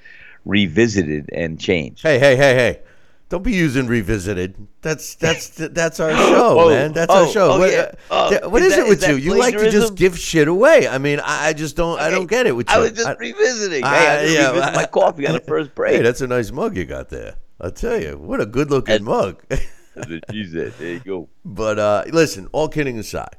revisited 0.44 1.30
and 1.32 1.58
changed. 1.58 2.02
Hey, 2.02 2.18
hey, 2.18 2.36
hey, 2.36 2.54
hey! 2.54 2.80
Don't 3.28 3.42
be 3.42 3.52
using 3.52 3.88
revisited. 3.88 4.68
That's 4.82 5.16
that's 5.16 5.48
that's 5.56 5.98
our 5.98 6.10
show, 6.12 6.60
oh, 6.60 6.68
man. 6.68 6.92
That's 6.92 7.12
oh, 7.12 7.26
our 7.26 7.32
show. 7.32 7.52
Oh, 7.52 7.58
what, 7.58 7.72
yeah. 7.72 7.92
uh, 8.08 8.48
what 8.48 8.62
is, 8.62 8.68
is 8.68 8.76
that, 8.76 8.86
it 8.86 8.88
with 8.88 9.08
you? 9.08 9.16
You 9.16 9.38
like 9.38 9.56
to 9.58 9.68
just 9.68 9.96
give 9.96 10.16
shit 10.16 10.46
away. 10.46 10.86
I 10.86 10.98
mean, 10.98 11.18
I, 11.18 11.48
I 11.48 11.52
just 11.52 11.74
don't. 11.74 11.98
I 11.98 12.08
don't 12.10 12.28
get 12.28 12.46
it 12.46 12.52
with 12.52 12.70
you. 12.70 12.76
I 12.76 12.78
was 12.78 12.92
just 12.92 13.06
I, 13.06 13.14
revisiting. 13.14 13.82
I, 13.82 13.96
hey, 13.96 14.06
I 14.06 14.24
yeah, 14.26 14.50
revisit 14.50 14.74
my 14.74 14.86
coffee 14.86 15.26
on 15.26 15.34
the 15.34 15.40
first 15.48 15.74
break. 15.74 15.96
Hey, 15.96 16.02
that's 16.02 16.20
a 16.20 16.28
nice 16.28 16.52
mug 16.52 16.76
you 16.76 16.84
got 16.84 17.08
there. 17.08 17.34
I 17.60 17.70
tell 17.70 18.00
you, 18.00 18.16
what 18.16 18.40
a 18.40 18.46
good 18.46 18.70
looking 18.70 19.04
mug. 19.04 19.42
That's 19.48 20.10
what 20.10 20.24
she 20.30 20.44
said. 20.44 20.74
There 20.78 20.92
you 20.92 21.00
go. 21.00 21.28
But 21.42 21.78
uh, 21.78 22.04
listen, 22.12 22.48
all 22.52 22.68
kidding 22.68 22.98
aside, 22.98 23.36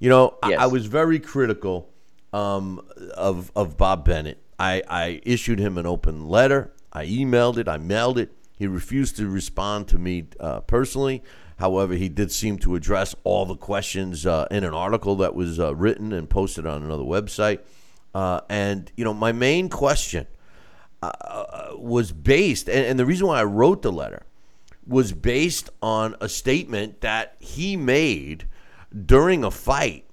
you 0.00 0.08
know, 0.08 0.36
Yes. 0.48 0.58
I, 0.58 0.64
I 0.64 0.66
was 0.66 0.86
very 0.86 1.20
critical 1.20 1.90
um, 2.32 2.84
of 3.14 3.52
of 3.54 3.76
Bob 3.76 4.04
Bennett. 4.04 4.42
I, 4.58 4.82
I 4.88 5.20
issued 5.24 5.58
him 5.58 5.78
an 5.78 5.86
open 5.86 6.28
letter. 6.28 6.72
I 6.92 7.06
emailed 7.06 7.56
it. 7.56 7.68
I 7.68 7.78
mailed 7.78 8.18
it. 8.18 8.32
He 8.62 8.68
refused 8.68 9.16
to 9.16 9.28
respond 9.28 9.88
to 9.88 9.98
me 9.98 10.28
uh, 10.38 10.60
personally. 10.60 11.24
However, 11.58 11.94
he 11.94 12.08
did 12.08 12.30
seem 12.30 12.58
to 12.58 12.76
address 12.76 13.12
all 13.24 13.44
the 13.44 13.56
questions 13.56 14.24
uh, 14.24 14.46
in 14.52 14.62
an 14.62 14.72
article 14.72 15.16
that 15.16 15.34
was 15.34 15.58
uh, 15.58 15.74
written 15.74 16.12
and 16.12 16.30
posted 16.30 16.64
on 16.64 16.84
another 16.84 17.02
website. 17.02 17.58
Uh, 18.14 18.42
and 18.48 18.92
you 18.96 19.04
know, 19.04 19.12
my 19.12 19.32
main 19.32 19.68
question 19.68 20.28
uh, 21.02 21.70
was 21.74 22.12
based, 22.12 22.68
and, 22.68 22.86
and 22.86 23.00
the 23.00 23.04
reason 23.04 23.26
why 23.26 23.40
I 23.40 23.44
wrote 23.44 23.82
the 23.82 23.90
letter 23.90 24.26
was 24.86 25.12
based 25.12 25.68
on 25.82 26.14
a 26.20 26.28
statement 26.28 27.00
that 27.00 27.34
he 27.40 27.76
made 27.76 28.46
during 29.06 29.42
a 29.42 29.50
fight, 29.50 30.04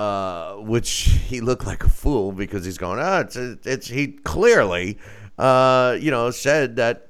uh, 0.00 0.54
which 0.54 0.90
he 1.26 1.40
looked 1.40 1.64
like 1.64 1.84
a 1.84 1.88
fool 1.88 2.32
because 2.32 2.64
he's 2.64 2.76
going, 2.76 2.98
ah, 2.98 3.20
it's, 3.20 3.36
it's 3.36 3.86
he 3.86 4.08
clearly, 4.08 4.98
uh, 5.38 5.96
you 6.00 6.10
know, 6.10 6.32
said 6.32 6.74
that 6.74 7.07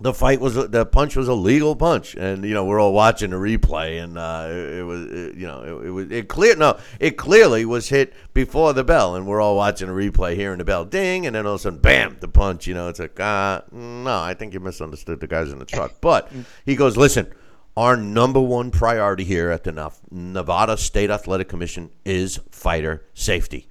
the 0.00 0.12
fight 0.12 0.40
was 0.40 0.54
the 0.54 0.84
punch 0.84 1.14
was 1.14 1.28
a 1.28 1.34
legal 1.34 1.76
punch, 1.76 2.16
and 2.16 2.44
you 2.44 2.52
know 2.52 2.64
we're 2.64 2.80
all 2.80 2.92
watching 2.92 3.30
the 3.30 3.36
replay, 3.36 4.02
and 4.02 4.18
uh, 4.18 4.48
it, 4.50 4.78
it 4.78 4.82
was 4.82 5.06
it, 5.06 5.34
you 5.36 5.46
know 5.46 5.62
it, 5.62 5.86
it 5.86 5.90
was 5.90 6.10
it 6.10 6.28
clear 6.28 6.56
no 6.56 6.78
it 6.98 7.16
clearly 7.16 7.64
was 7.64 7.88
hit 7.88 8.12
before 8.32 8.72
the 8.72 8.82
bell, 8.82 9.14
and 9.14 9.26
we're 9.26 9.40
all 9.40 9.56
watching 9.56 9.86
the 9.86 9.94
replay, 9.94 10.34
hearing 10.34 10.58
the 10.58 10.64
bell 10.64 10.84
ding, 10.84 11.26
and 11.26 11.36
then 11.36 11.46
all 11.46 11.54
of 11.54 11.60
a 11.60 11.62
sudden 11.62 11.78
bam 11.78 12.16
the 12.20 12.28
punch, 12.28 12.66
you 12.66 12.74
know 12.74 12.88
it's 12.88 12.98
like 12.98 13.16
ah 13.20 13.62
no 13.70 14.20
I 14.20 14.34
think 14.34 14.52
you 14.52 14.60
misunderstood 14.60 15.20
the 15.20 15.28
guys 15.28 15.52
in 15.52 15.60
the 15.60 15.64
truck, 15.64 15.92
but 16.00 16.30
he 16.64 16.76
goes 16.76 16.96
listen. 16.96 17.32
Our 17.76 17.96
number 17.96 18.40
one 18.40 18.70
priority 18.70 19.24
here 19.24 19.50
at 19.50 19.64
the 19.64 19.92
Nevada 20.08 20.76
State 20.76 21.10
Athletic 21.10 21.48
Commission 21.48 21.90
is 22.04 22.38
fighter 22.52 23.04
safety. 23.14 23.66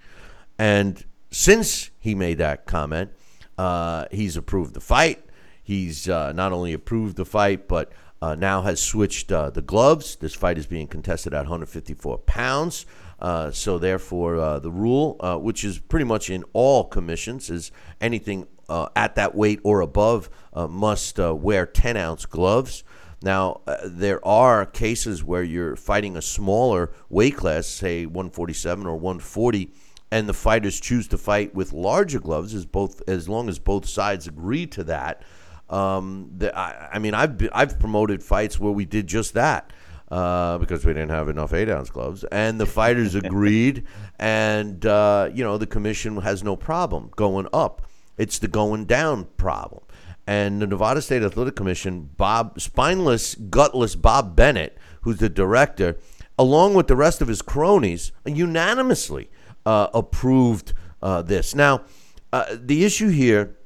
And 0.60 1.01
since 1.32 1.89
he 2.01 2.13
made 2.13 2.38
that 2.39 2.65
comment, 2.65 3.12
uh, 3.58 4.08
he's 4.12 4.36
approved 4.36 4.74
the 4.74 4.82
fight. 4.82 5.24
He's 5.63 6.10
uh, 6.10 6.34
not 6.34 6.51
only 6.51 6.74
approved 6.74 7.15
the 7.15 7.25
fight, 7.25 7.67
but 7.67 7.91
uh, 8.22 8.36
now 8.36 8.62
has 8.62 8.82
switched 8.82 9.32
uh, 9.32 9.50
the 9.50 9.62
gloves. 9.62 10.17
This 10.17 10.34
fight 10.34 10.58
is 10.58 10.67
being 10.67 10.88
contested 10.88 11.34
at 11.34 11.39
154 11.39 12.20
pounds. 12.20 12.86
Uh, 13.20 13.51
so, 13.51 13.77
therefore, 13.77 14.38
uh, 14.38 14.60
the 14.60 14.72
rule, 14.72 15.17
which 15.41 15.63
is 15.63 15.79
pretty 15.79 16.03
much 16.03 16.29
in 16.29 16.43
all 16.51 16.84
commissions, 16.84 17.50
is 17.50 17.72
anything 18.01 18.48
at 18.96 19.15
that 19.15 19.36
weight 19.36 19.60
or 19.63 19.82
above 19.82 20.29
must 20.53 21.17
wear 21.17 21.65
10 21.65 21.96
ounce 21.96 22.25
gloves. 22.25 22.84
Now, 23.24 23.62
uh, 23.65 23.77
there 23.86 24.25
are 24.27 24.65
cases 24.65 25.24
where 25.24 25.43
you're 25.43 25.77
fighting 25.77 26.17
a 26.17 26.22
smaller 26.22 26.91
weight 27.10 27.38
class, 27.38 27.67
say 27.67 28.05
147 28.05 28.86
or 28.86 28.96
140, 28.98 29.72
and 30.12 30.27
the 30.27 30.34
fighters 30.34 30.77
choose 30.82 31.08
to 31.08 31.17
fight 31.17 31.55
with 31.55 31.72
larger 31.72 32.20
gloves, 32.20 32.53
as 32.53 32.65
both 32.65 33.01
as 33.08 33.29
long 33.29 33.48
as 33.48 33.60
both 33.60 33.88
sides 33.88 34.27
agree 34.27 34.67
to 34.67 34.84
that. 34.84 35.24
Um, 35.70 36.32
the, 36.38 36.58
I, 36.58 36.89
I 36.93 37.00
mean, 37.00 37.13
I've 37.13 37.38
been, 37.38 37.50
I've 37.53 37.79
promoted 37.79 38.22
fights 38.24 38.60
where 38.60 38.72
we 38.72 38.86
did 38.86 39.08
just 39.08 39.34
that 39.34 39.72
uh, 40.13 40.60
because 40.60 40.86
we 40.86 40.93
didn't 40.93 41.10
have 41.10 41.27
enough 41.27 41.53
eight 41.53 41.70
ounce 41.70 41.89
gloves, 41.89 42.24
and 42.25 42.60
the 42.60 42.65
fighters 42.65 43.15
agreed, 43.15 43.84
and 44.20 44.86
uh, 44.86 45.29
you 45.34 45.43
know 45.43 45.58
the 45.58 45.65
commission 45.65 46.17
has 46.17 46.43
no 46.43 46.55
problem 46.55 47.10
going 47.15 47.48
up. 47.51 47.88
It's 48.17 48.38
the 48.39 48.48
going 48.48 48.86
down 48.86 49.25
problem. 49.38 49.84
And 50.25 50.62
the 50.62 50.67
Nevada 50.67 51.01
State 51.01 51.22
Athletic 51.24 51.55
Commission, 51.55 52.12
Bob, 52.15 52.62
spineless, 52.62 53.36
gutless 53.36 53.96
Bob 53.96 54.38
Bennett, 54.38 54.77
who's 55.01 55.17
the 55.17 55.27
director, 55.27 55.98
along 56.39 56.75
with 56.75 56.88
the 56.88 56.96
rest 56.96 57.22
of 57.22 57.27
his 57.27 57.41
cronies, 57.41 58.13
unanimously 58.25 59.29
uh, 59.65 59.88
approved 59.93 60.74
uh, 61.01 61.24
this. 61.24 61.53
Now, 61.53 61.84
uh, 62.32 62.55
the 62.58 62.86
issue 62.86 63.10
here, 63.10 63.58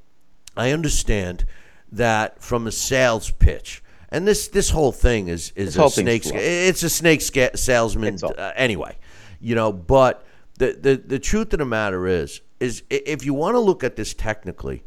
I 0.55 0.71
understand 0.71 1.45
that 1.91 2.41
from 2.41 2.67
a 2.67 2.71
sales 2.71 3.31
pitch, 3.31 3.83
and 4.09 4.27
this 4.27 4.47
this 4.47 4.69
whole 4.69 4.91
thing 4.91 5.27
is 5.27 5.51
is 5.55 5.75
This 5.75 5.97
a 5.97 6.01
snake. 6.01 6.23
It's 6.25 6.83
a 6.83 6.89
snake 6.89 7.21
salesman 7.21 8.17
uh, 8.23 8.51
anyway, 8.55 8.97
you 9.39 9.55
know. 9.55 9.71
But 9.71 10.25
the, 10.57 10.77
the 10.79 10.95
the 10.95 11.19
truth 11.19 11.53
of 11.53 11.59
the 11.59 11.65
matter 11.65 12.07
is 12.07 12.41
is 12.59 12.83
if 12.89 13.25
you 13.25 13.33
want 13.33 13.55
to 13.55 13.59
look 13.59 13.83
at 13.83 13.95
this 13.95 14.13
technically, 14.13 14.83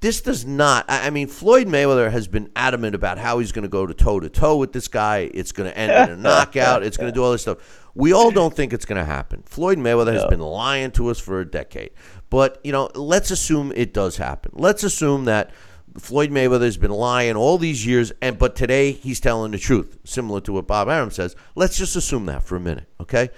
this 0.00 0.20
does 0.20 0.44
not. 0.44 0.84
I 0.88 1.06
I 1.06 1.10
mean, 1.10 1.28
Floyd 1.28 1.66
Mayweather 1.66 2.10
has 2.10 2.28
been 2.28 2.50
adamant 2.54 2.94
about 2.94 3.18
how 3.18 3.38
he's 3.38 3.52
going 3.52 3.62
to 3.62 3.68
go 3.68 3.86
to 3.86 3.94
toe 3.94 4.20
to 4.20 4.28
toe 4.28 4.56
with 4.56 4.72
this 4.72 4.88
guy. 4.88 5.30
It's 5.32 5.52
going 5.52 5.70
to 5.70 5.76
end 5.76 6.10
in 6.10 6.18
a 6.18 6.20
knockout. 6.20 6.82
It's 6.82 6.96
going 6.96 7.10
to 7.10 7.14
do 7.14 7.22
all 7.22 7.32
this 7.32 7.42
stuff. 7.42 7.58
We 7.94 8.12
all 8.12 8.30
don't 8.30 8.54
think 8.54 8.72
it's 8.72 8.84
going 8.84 8.98
to 8.98 9.04
happen. 9.04 9.42
Floyd 9.46 9.78
Mayweather 9.78 10.12
has 10.12 10.24
been 10.26 10.40
lying 10.40 10.90
to 10.92 11.08
us 11.08 11.20
for 11.20 11.40
a 11.40 11.48
decade. 11.48 11.90
But 12.28 12.60
you 12.64 12.72
know, 12.72 12.90
let's 12.94 13.30
assume 13.30 13.72
it 13.76 13.94
does 13.94 14.16
happen. 14.16 14.52
Let's 14.54 14.82
assume 14.82 15.26
that 15.26 15.52
Floyd 15.98 16.30
Mayweather 16.30 16.64
has 16.64 16.76
been 16.76 16.90
lying 16.90 17.36
all 17.36 17.56
these 17.56 17.86
years, 17.86 18.12
and 18.20 18.38
but 18.38 18.56
today 18.56 18.92
he's 18.92 19.20
telling 19.20 19.52
the 19.52 19.58
truth, 19.58 19.98
similar 20.04 20.40
to 20.40 20.52
what 20.52 20.66
Bob 20.66 20.88
Arum 20.88 21.10
says. 21.10 21.36
Let's 21.54 21.78
just 21.78 21.94
assume 21.94 22.26
that 22.26 22.42
for 22.42 22.56
a 22.56 22.60
minute, 22.60 22.88
okay? 23.00 23.30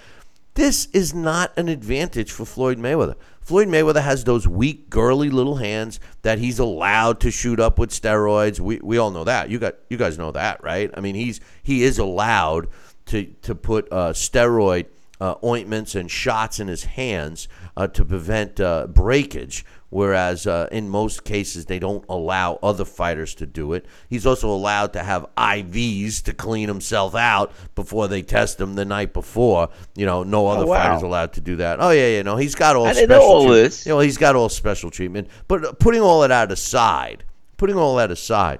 This 0.55 0.87
is 0.87 1.13
not 1.13 1.55
an 1.55 1.69
advantage 1.69 2.31
for 2.31 2.43
Floyd 2.43 2.79
Mayweather. 2.79 3.13
Floyd 3.41 3.67
Mayweather 3.67 4.01
has 4.01 4.23
those 4.23 4.47
weak, 4.47 4.89
girly 4.89 5.29
little 5.29 5.57
hands 5.57 5.99
that 6.23 6.39
he's 6.39 6.57
allowed 6.57 7.19
to 7.19 7.29
shoot 7.29 7.59
up 7.59 7.77
with 7.77 7.91
steroids. 7.91 8.59
We, 8.59 8.79
we 8.81 8.97
all 8.97 9.11
know 9.11 9.23
that. 9.23 9.51
You 9.51 9.59
got 9.59 9.75
you 9.87 9.97
guys 9.97 10.17
know 10.17 10.31
that, 10.31 10.63
right? 10.63 10.89
I 10.97 10.99
mean, 10.99 11.13
he's 11.13 11.39
he 11.61 11.83
is 11.83 11.99
allowed 11.99 12.69
to 13.05 13.25
to 13.43 13.53
put 13.53 13.87
uh, 13.91 14.13
steroid 14.13 14.87
uh, 15.21 15.35
ointments 15.43 15.95
and 15.95 16.09
shots 16.09 16.59
in 16.59 16.67
his 16.67 16.85
hands 16.85 17.47
uh, 17.75 17.87
to 17.87 18.03
prevent 18.03 18.59
uh, 18.59 18.87
breakage, 18.87 19.65
whereas 19.89 20.45
uh, 20.45 20.67
in 20.71 20.89
most 20.89 21.23
cases 21.23 21.65
they 21.65 21.79
don't 21.79 22.03
allow 22.09 22.59
other 22.61 22.83
fighters 22.85 23.33
to 23.35 23.45
do 23.45 23.73
it. 23.73 23.85
He's 24.09 24.25
also 24.25 24.49
allowed 24.49 24.93
to 24.93 25.03
have 25.03 25.25
IVs 25.37 26.21
to 26.23 26.33
clean 26.33 26.67
himself 26.67 27.15
out 27.15 27.51
before 27.75 28.07
they 28.07 28.21
test 28.21 28.59
him 28.59 28.75
the 28.75 28.85
night 28.85 29.13
before. 29.13 29.69
You 29.95 30.05
know, 30.05 30.23
no 30.23 30.47
other 30.47 30.63
Oh, 30.65 30.67
wow. 30.67 30.83
fighters 30.83 31.03
allowed 31.03 31.33
to 31.33 31.41
do 31.41 31.55
that. 31.57 31.79
Oh 31.81 31.91
yeah, 31.91 32.07
yeah, 32.07 32.21
no, 32.23 32.35
he's 32.37 32.55
got 32.55 32.75
all. 32.75 32.85
I 32.85 32.93
didn't 32.93 33.09
know 33.09 33.15
special 33.19 33.29
all 33.31 33.47
this. 33.49 33.85
You 33.85 33.91
know, 33.93 33.99
he's 33.99 34.17
got 34.17 34.35
all 34.35 34.49
special 34.49 34.89
treatment. 34.91 35.27
But 35.47 35.63
uh, 35.65 35.73
putting 35.73 36.01
all 36.01 36.19
that 36.27 36.51
aside, 36.51 37.23
putting 37.57 37.75
all 37.77 37.95
that 37.95 38.11
aside, 38.11 38.59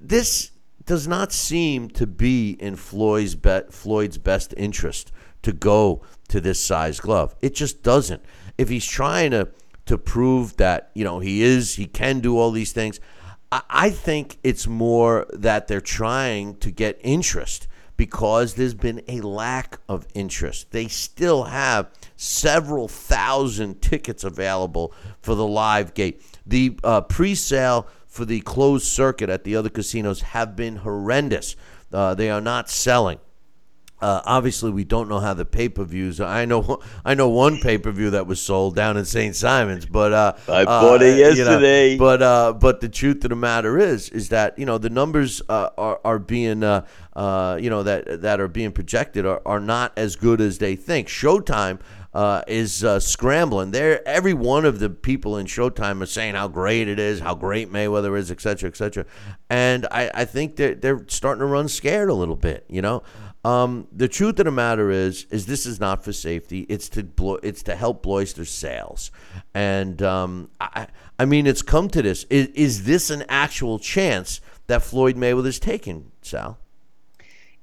this 0.00 0.50
does 0.86 1.08
not 1.08 1.32
seem 1.32 1.88
to 1.88 2.06
be 2.06 2.50
in 2.60 2.76
Floyd's 2.76 3.34
be- 3.34 3.62
Floyd's 3.70 4.18
best 4.18 4.52
interest 4.56 5.10
to 5.42 5.52
go 5.52 6.02
to 6.28 6.40
this 6.40 6.60
size 6.62 7.00
glove. 7.00 7.34
It 7.40 7.54
just 7.54 7.82
doesn't. 7.82 8.22
If 8.58 8.68
he's 8.68 8.86
trying 8.86 9.30
to 9.32 9.48
to 9.86 9.98
prove 9.98 10.56
that 10.56 10.90
you 10.94 11.04
know 11.04 11.18
he 11.18 11.42
is, 11.42 11.74
he 11.74 11.86
can 11.86 12.20
do 12.20 12.38
all 12.38 12.50
these 12.50 12.72
things. 12.72 13.00
I, 13.52 13.62
I 13.68 13.90
think 13.90 14.38
it's 14.42 14.66
more 14.66 15.26
that 15.32 15.68
they're 15.68 15.80
trying 15.80 16.56
to 16.56 16.70
get 16.70 17.00
interest 17.02 17.68
because 17.96 18.54
there's 18.54 18.74
been 18.74 19.02
a 19.06 19.20
lack 19.20 19.78
of 19.88 20.06
interest. 20.14 20.72
They 20.72 20.88
still 20.88 21.44
have 21.44 21.90
several 22.16 22.88
thousand 22.88 23.80
tickets 23.80 24.24
available 24.24 24.92
for 25.20 25.34
the 25.34 25.46
live 25.46 25.94
gate. 25.94 26.22
The 26.44 26.78
uh, 26.82 27.02
pre-sale 27.02 27.86
for 28.06 28.24
the 28.24 28.40
closed 28.40 28.86
circuit 28.86 29.30
at 29.30 29.44
the 29.44 29.56
other 29.56 29.68
casinos 29.68 30.22
have 30.22 30.56
been 30.56 30.76
horrendous. 30.76 31.56
Uh, 31.92 32.14
they 32.14 32.30
are 32.30 32.40
not 32.40 32.68
selling. 32.68 33.18
Uh, 34.04 34.20
obviously, 34.26 34.70
we 34.70 34.84
don't 34.84 35.08
know 35.08 35.18
how 35.18 35.32
the 35.32 35.46
pay 35.46 35.66
per 35.66 35.82
views. 35.82 36.20
I 36.20 36.44
know, 36.44 36.82
I 37.06 37.14
know 37.14 37.30
one 37.30 37.58
pay 37.60 37.78
per 37.78 37.90
view 37.90 38.10
that 38.10 38.26
was 38.26 38.38
sold 38.38 38.76
down 38.76 38.98
in 38.98 39.06
St. 39.06 39.34
Simons, 39.34 39.86
but 39.86 40.12
uh, 40.12 40.34
I 40.46 40.66
bought 40.66 41.00
it 41.00 41.14
uh, 41.14 41.16
you 41.16 41.42
know, 41.42 41.52
yesterday. 41.52 41.96
but 41.96 42.20
uh, 42.20 42.52
but 42.52 42.82
the 42.82 42.90
truth 42.90 43.24
of 43.24 43.30
the 43.30 43.36
matter 43.36 43.78
is, 43.78 44.10
is 44.10 44.28
that 44.28 44.58
you 44.58 44.66
know 44.66 44.76
the 44.76 44.90
numbers 44.90 45.40
uh, 45.48 45.70
are 45.78 46.00
are 46.04 46.18
being 46.18 46.62
uh, 46.62 46.84
uh, 47.16 47.58
you 47.58 47.70
know 47.70 47.82
that 47.82 48.20
that 48.20 48.40
are 48.40 48.48
being 48.48 48.72
projected 48.72 49.24
are, 49.24 49.40
are 49.46 49.58
not 49.58 49.94
as 49.96 50.16
good 50.16 50.42
as 50.42 50.58
they 50.58 50.76
think. 50.76 51.08
Showtime. 51.08 51.80
Uh, 52.12 52.42
is 52.46 52.84
uh, 52.84 53.00
scrambling. 53.00 53.72
There, 53.72 54.00
every 54.06 54.34
one 54.34 54.64
of 54.64 54.78
the 54.78 54.88
people 54.88 55.36
in 55.36 55.46
Showtime 55.46 56.00
are 56.00 56.06
saying 56.06 56.36
how 56.36 56.46
great 56.46 56.86
it 56.86 57.00
is, 57.00 57.18
how 57.18 57.34
great 57.34 57.72
Mayweather 57.72 58.16
is, 58.16 58.30
et 58.30 58.40
cetera, 58.40 58.68
et 58.68 58.76
cetera. 58.76 59.04
And 59.50 59.84
I, 59.90 60.12
I 60.14 60.24
think 60.24 60.54
they're 60.54 60.76
they're 60.76 61.04
starting 61.08 61.40
to 61.40 61.46
run 61.46 61.66
scared 61.66 62.10
a 62.10 62.14
little 62.14 62.36
bit. 62.36 62.66
You 62.68 62.82
know, 62.82 63.02
um, 63.44 63.86
the 63.92 64.08
truth 64.08 64.38
of 64.38 64.46
the 64.46 64.50
matter 64.50 64.90
is, 64.90 65.26
is 65.30 65.46
this 65.46 65.66
is 65.66 65.78
not 65.78 66.04
for 66.04 66.12
safety. 66.12 66.60
It's 66.68 66.88
to 66.90 67.02
blo- 67.02 67.40
it's 67.42 67.62
to 67.64 67.76
help 67.76 68.02
Bloister 68.04 68.46
sales, 68.46 69.10
and 69.54 70.00
um, 70.02 70.50
I, 70.60 70.86
I 71.18 71.24
mean, 71.26 71.46
it's 71.46 71.62
come 71.62 71.88
to 71.90 72.02
this. 72.02 72.24
Is, 72.30 72.48
is 72.48 72.84
this 72.84 73.10
an 73.10 73.24
actual 73.28 73.78
chance 73.78 74.40
that 74.66 74.82
Floyd 74.82 75.16
Mayweather's 75.16 75.58
taking, 75.58 76.10
Sal? 76.22 76.58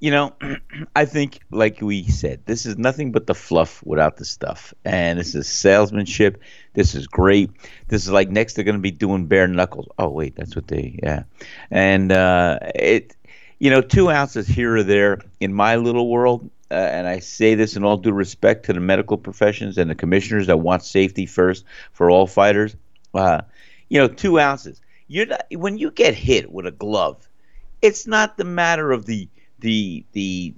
you 0.01 0.09
know, 0.09 0.33
I 0.95 1.05
think, 1.05 1.39
like 1.51 1.79
we 1.79 2.03
said, 2.07 2.41
this 2.45 2.65
is 2.65 2.77
nothing 2.77 3.13
but 3.13 3.27
the 3.27 3.35
fluff 3.35 3.81
without 3.85 4.17
the 4.17 4.25
stuff. 4.25 4.73
And 4.83 5.17
this 5.17 5.35
is 5.35 5.47
salesmanship. 5.47 6.41
This 6.73 6.95
is 6.95 7.07
great. 7.07 7.51
This 7.87 8.03
is 8.03 8.11
like 8.11 8.29
next 8.29 8.53
they're 8.55 8.65
going 8.65 8.75
to 8.75 8.81
be 8.81 8.91
doing 8.91 9.27
bare 9.27 9.47
knuckles. 9.47 9.87
Oh, 9.97 10.09
wait, 10.09 10.35
that's 10.35 10.55
what 10.55 10.67
they, 10.67 10.99
yeah. 11.01 11.23
And 11.69 12.11
uh, 12.11 12.59
it, 12.75 13.15
you 13.61 13.69
know, 13.69 13.79
two 13.79 14.09
ounces 14.09 14.47
here 14.47 14.77
or 14.77 14.81
there 14.81 15.19
in 15.39 15.53
my 15.53 15.75
little 15.75 16.09
world, 16.09 16.49
uh, 16.71 16.73
and 16.73 17.05
I 17.05 17.19
say 17.19 17.53
this 17.53 17.75
in 17.75 17.83
all 17.83 17.95
due 17.95 18.11
respect 18.11 18.65
to 18.65 18.73
the 18.73 18.79
medical 18.79 19.17
professions 19.17 19.77
and 19.77 19.87
the 19.87 19.93
commissioners 19.93 20.47
that 20.47 20.57
want 20.57 20.83
safety 20.83 21.27
first 21.27 21.63
for 21.91 22.09
all 22.09 22.25
fighters. 22.25 22.75
Uh, 23.13 23.41
you 23.87 23.99
know, 23.99 24.07
two 24.07 24.39
ounces. 24.39 24.81
You're 25.07 25.27
not, 25.27 25.45
when 25.51 25.77
you 25.77 25.91
get 25.91 26.15
hit 26.15 26.51
with 26.51 26.65
a 26.65 26.71
glove, 26.71 27.29
it's 27.83 28.07
not 28.07 28.35
the 28.35 28.45
matter 28.45 28.91
of 28.91 29.05
the 29.05 29.29
the 29.59 30.05
the 30.13 30.55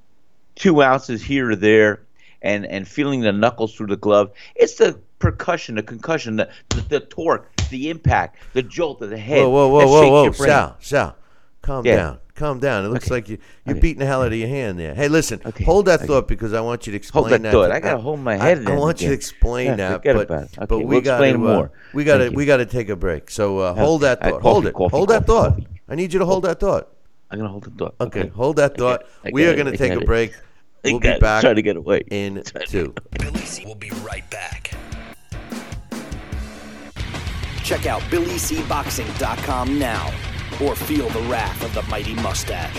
two 0.55 0.81
ounces 0.81 1.21
here 1.21 1.51
or 1.51 1.57
there 1.57 2.03
and 2.41 2.65
and 2.65 2.87
feeling 2.87 3.19
the 3.19 3.33
knuckles 3.33 3.75
through 3.75 3.87
the 3.87 3.97
glove. 3.97 4.31
It's 4.55 4.75
the 4.75 4.97
percussion, 5.19 5.75
the 5.75 5.83
concussion, 5.83 6.37
the 6.37 6.49
the, 6.69 6.81
the 6.83 6.99
torque, 7.01 7.51
the 7.69 7.89
impact, 7.89 8.37
the 8.53 8.63
jolt 8.63 9.01
of 9.01 9.09
the 9.09 9.17
head. 9.17 9.41
Whoa, 9.41 9.49
whoa, 9.49 9.67
whoa, 9.67 9.79
that 9.79 9.87
whoa, 9.87 10.01
shakes 10.01 10.09
whoa, 10.09 10.23
your 10.23 10.33
brain. 10.33 10.49
Sal, 10.49 10.77
Sal, 10.79 11.15
calm 11.63 11.83
Yeah. 11.85 11.95
down, 11.95 12.17
calm 12.35 12.59
down. 12.59 12.85
It 12.85 12.89
looks 12.89 13.05
Okay. 13.05 13.13
like 13.15 13.29
you, 13.29 13.37
you're 13.65 13.73
Okay. 13.75 13.81
beating 13.81 13.99
the 13.99 14.05
hell 14.05 14.21
out 14.21 14.27
of 14.27 14.37
your 14.37 14.47
hand 14.49 14.77
there. 14.77 14.93
Hey, 14.93 15.07
listen, 15.07 15.39
Okay. 15.43 15.63
hold 15.63 15.87
that 15.87 16.01
Okay. 16.01 16.07
thought 16.07 16.27
because 16.27 16.53
I 16.53 16.61
want 16.61 16.85
you 16.85 16.91
to 16.91 16.97
explain 16.97 17.23
Hold 17.29 17.41
that 17.41 17.51
thought. 17.51 17.67
to- 17.69 17.73
I 17.73 17.79
gotta 17.79 17.97
hold 17.97 18.19
my 18.19 18.35
head 18.35 18.59
I, 18.67 18.71
in 18.73 18.77
want 18.79 19.01
you 19.01 19.07
to 19.07 19.13
explain 19.13 19.65
Yeah, 19.67 19.75
that, 19.77 19.93
forget 20.01 20.15
but, 20.15 20.29
about 20.29 20.43
it. 20.43 20.49
but 20.69 20.77
we 20.77 20.85
we'll 20.85 21.01
got 21.01 21.15
explain 21.15 21.39
to, 21.39 21.49
uh, 21.49 21.53
more. 21.55 21.71
we 21.93 22.03
got 22.03 22.17
to, 22.19 22.29
we 22.29 22.45
got 22.45 22.57
to 22.57 22.65
take 22.67 22.89
a 22.89 22.95
break. 22.95 23.31
So 23.31 23.57
uh, 23.59 23.73
hold 23.73 24.01
that 24.01 24.21
thought. 24.21 24.31
coffee, 24.33 24.41
hold 24.43 24.65
it. 24.67 24.73
coffee, 24.73 24.95
hold 24.95 25.09
that 25.09 25.25
coffee, 25.25 25.27
thought. 25.27 25.49
coffee. 25.55 25.67
I 25.89 25.95
need 25.95 26.13
you 26.13 26.19
to 26.19 26.25
hold 26.25 26.43
that 26.43 26.59
thought. 26.59 26.89
I'm 27.31 27.39
gonna 27.39 27.49
hold 27.49 27.63
the 27.63 27.71
thought. 27.71 27.95
Okay, 27.99 28.27
hold 28.27 28.57
that 28.57 28.77
thought. 28.77 29.03
We 29.31 29.45
are 29.47 29.55
gonna 29.55 29.75
take 29.75 29.93
a 29.93 30.01
break. 30.01 30.33
We'll 30.83 30.99
be 30.99 31.17
back 31.17 31.41
Try 31.41 31.53
to 31.53 31.61
get 31.61 31.77
away. 31.77 32.03
in 32.11 32.43
two. 32.67 32.93
Billy 33.17 33.39
C 33.39 33.65
will 33.65 33.73
be 33.75 33.89
right 34.05 34.29
back. 34.29 34.71
Check 37.63 37.85
out 37.87 38.01
BillyCBoxing.com 38.11 39.79
now 39.79 40.11
or 40.61 40.75
feel 40.75 41.09
the 41.09 41.21
wrath 41.21 41.63
of 41.63 41.73
the 41.73 41.81
mighty 41.83 42.13
mustache. 42.15 42.75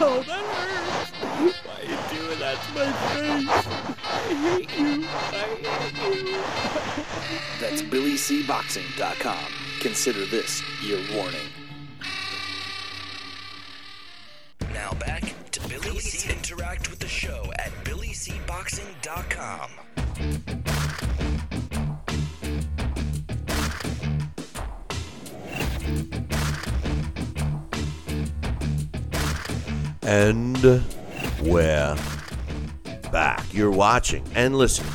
Oh, 0.00 0.22
that 0.26 0.44
hurts. 0.44 1.10
Why 1.66 1.74
are 1.74 1.84
you 1.84 1.96
doing 2.10 2.38
that 2.38 2.62
to 2.62 2.72
my 2.72 2.92
face? 3.12 3.48
I 4.04 4.06
hate 4.34 4.78
you. 4.78 5.04
I 5.32 5.34
hate 6.00 6.28
you. 6.28 6.40
That's 7.60 7.82
BillyCBoxing.com. 7.82 9.52
Consider 9.80 10.24
this 10.26 10.62
your 10.82 11.00
warning. 11.14 11.48
Now 14.72 14.92
back 14.92 15.34
to 15.50 15.60
Billy 15.68 15.98
C. 15.98 16.30
Interact 16.32 16.88
with 16.90 16.98
the 16.98 17.08
show 17.08 17.50
at 17.58 17.70
BillyCBoxing.com. 17.84 19.70
And 30.04 30.84
we're 31.40 31.96
back. 33.12 33.44
You're 33.54 33.70
watching 33.70 34.24
and 34.34 34.56
listening 34.56 34.92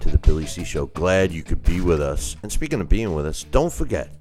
to 0.00 0.08
the 0.08 0.18
Billy 0.18 0.46
C 0.46 0.62
Show. 0.62 0.86
Glad 0.86 1.32
you 1.32 1.42
could 1.42 1.64
be 1.64 1.80
with 1.80 2.00
us. 2.00 2.36
And 2.44 2.52
speaking 2.52 2.80
of 2.80 2.88
being 2.88 3.14
with 3.14 3.26
us, 3.26 3.42
don't 3.42 3.72
forget, 3.72 4.12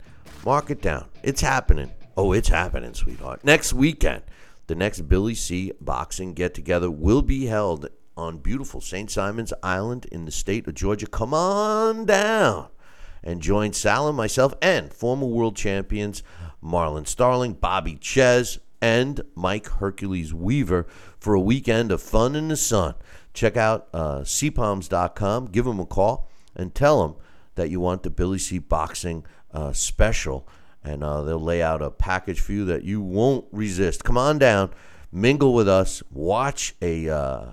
mark 0.44 0.72
it 0.72 0.82
down. 0.82 1.06
It's 1.22 1.42
happening. 1.42 1.92
Oh, 2.18 2.34
it's 2.34 2.50
happening, 2.50 2.96
sweetheart. 2.96 3.44
Next 3.44 3.74
weekend, 3.74 4.24
the 4.66 4.74
next 4.74 5.02
Billy 5.02 5.36
C 5.36 5.72
boxing 5.80 6.34
get 6.34 6.56
together 6.56 6.90
will 6.90 7.22
be 7.22 7.46
held 7.46 7.88
on 8.18 8.40
beautiful 8.40 8.82
St. 8.82 9.12
Simon's 9.12 9.54
Island 9.62 10.06
in 10.12 10.26
the 10.26 10.32
state 10.32 10.68
of 10.68 10.74
Georgia. 10.74 11.06
Come 11.06 11.34
on 11.36 12.06
down 12.06 12.70
and 13.24 13.40
join 13.40 13.72
Sal 13.74 14.08
and 14.08 14.18
myself 14.18 14.56
and 14.64 14.92
former 14.92 15.28
world 15.28 15.56
champions 15.56 16.24
Marlon 16.64 17.08
Starling, 17.08 17.54
Bobby 17.54 17.96
Czyz, 17.96 18.58
and 18.86 19.22
Mike 19.34 19.68
Hercules 19.68 20.32
Weaver 20.32 20.86
for 21.18 21.34
a 21.34 21.40
weekend 21.40 21.92
of 21.92 22.04
fun 22.04 22.36
in 22.36 22.50
the 22.50 22.56
sun. 22.56 22.94
Check 23.34 23.58
out 23.58 23.88
uh, 23.92 24.20
seapalms.com, 24.24 25.48
give 25.48 25.66
them 25.66 25.80
a 25.80 25.88
call, 25.88 26.30
and 26.56 26.76
tell 26.76 27.02
them 27.02 27.16
that 27.56 27.72
you 27.72 27.80
want 27.80 28.04
the 28.04 28.12
Billy 28.12 28.38
C 28.38 28.60
Boxing 28.60 29.26
uh, 29.52 29.74
special. 29.74 30.48
And 30.84 31.04
uh, 31.04 31.24
they'll 31.24 31.42
lay 31.42 31.64
out 31.64 31.82
a 31.82 31.90
package 31.90 32.40
for 32.40 32.52
you 32.52 32.64
that 32.66 32.84
you 32.84 33.02
won't 33.02 33.46
resist. 33.52 34.04
Come 34.04 34.20
on 34.20 34.38
down, 34.38 34.70
mingle 35.12 35.56
with 35.56 35.68
us, 35.68 36.04
watch 36.12 36.76
a 36.80 37.10
uh, 37.10 37.46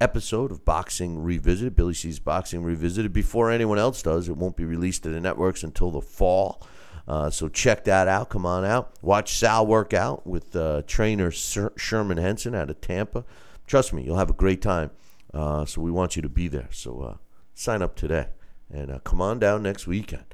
episode 0.00 0.50
of 0.50 0.64
Boxing 0.64 1.22
Revisited, 1.22 1.76
Billy 1.76 1.94
C's 1.94 2.18
Boxing 2.18 2.64
Revisited, 2.64 3.12
before 3.12 3.52
anyone 3.52 3.78
else 3.78 4.02
does. 4.02 4.28
It 4.28 4.36
won't 4.36 4.56
be 4.56 4.64
released 4.64 5.04
to 5.04 5.10
the 5.10 5.20
networks 5.20 5.62
until 5.62 5.92
the 5.92 6.00
fall. 6.00 6.60
Uh, 7.06 7.30
so 7.30 7.48
check 7.48 7.84
that 7.84 8.08
out. 8.08 8.30
Come 8.30 8.46
on 8.46 8.64
out. 8.64 8.92
Watch 9.02 9.36
Sal 9.36 9.66
work 9.66 9.92
out 9.92 10.26
with 10.26 10.54
uh, 10.54 10.82
trainer 10.86 11.30
Sher- 11.30 11.72
Sherman 11.76 12.18
Henson 12.18 12.54
out 12.54 12.70
of 12.70 12.80
Tampa. 12.80 13.24
Trust 13.66 13.92
me, 13.92 14.02
you'll 14.02 14.18
have 14.18 14.30
a 14.30 14.34
great 14.34 14.62
time. 14.62 14.90
Uh, 15.34 15.64
so 15.64 15.80
we 15.80 15.90
want 15.90 16.14
you 16.16 16.22
to 16.22 16.28
be 16.28 16.48
there. 16.48 16.68
So 16.70 17.00
uh, 17.00 17.16
sign 17.54 17.82
up 17.82 17.96
today 17.96 18.28
and 18.70 18.90
uh, 18.90 18.98
come 19.00 19.20
on 19.20 19.38
down 19.38 19.62
next 19.62 19.86
weekend. 19.86 20.24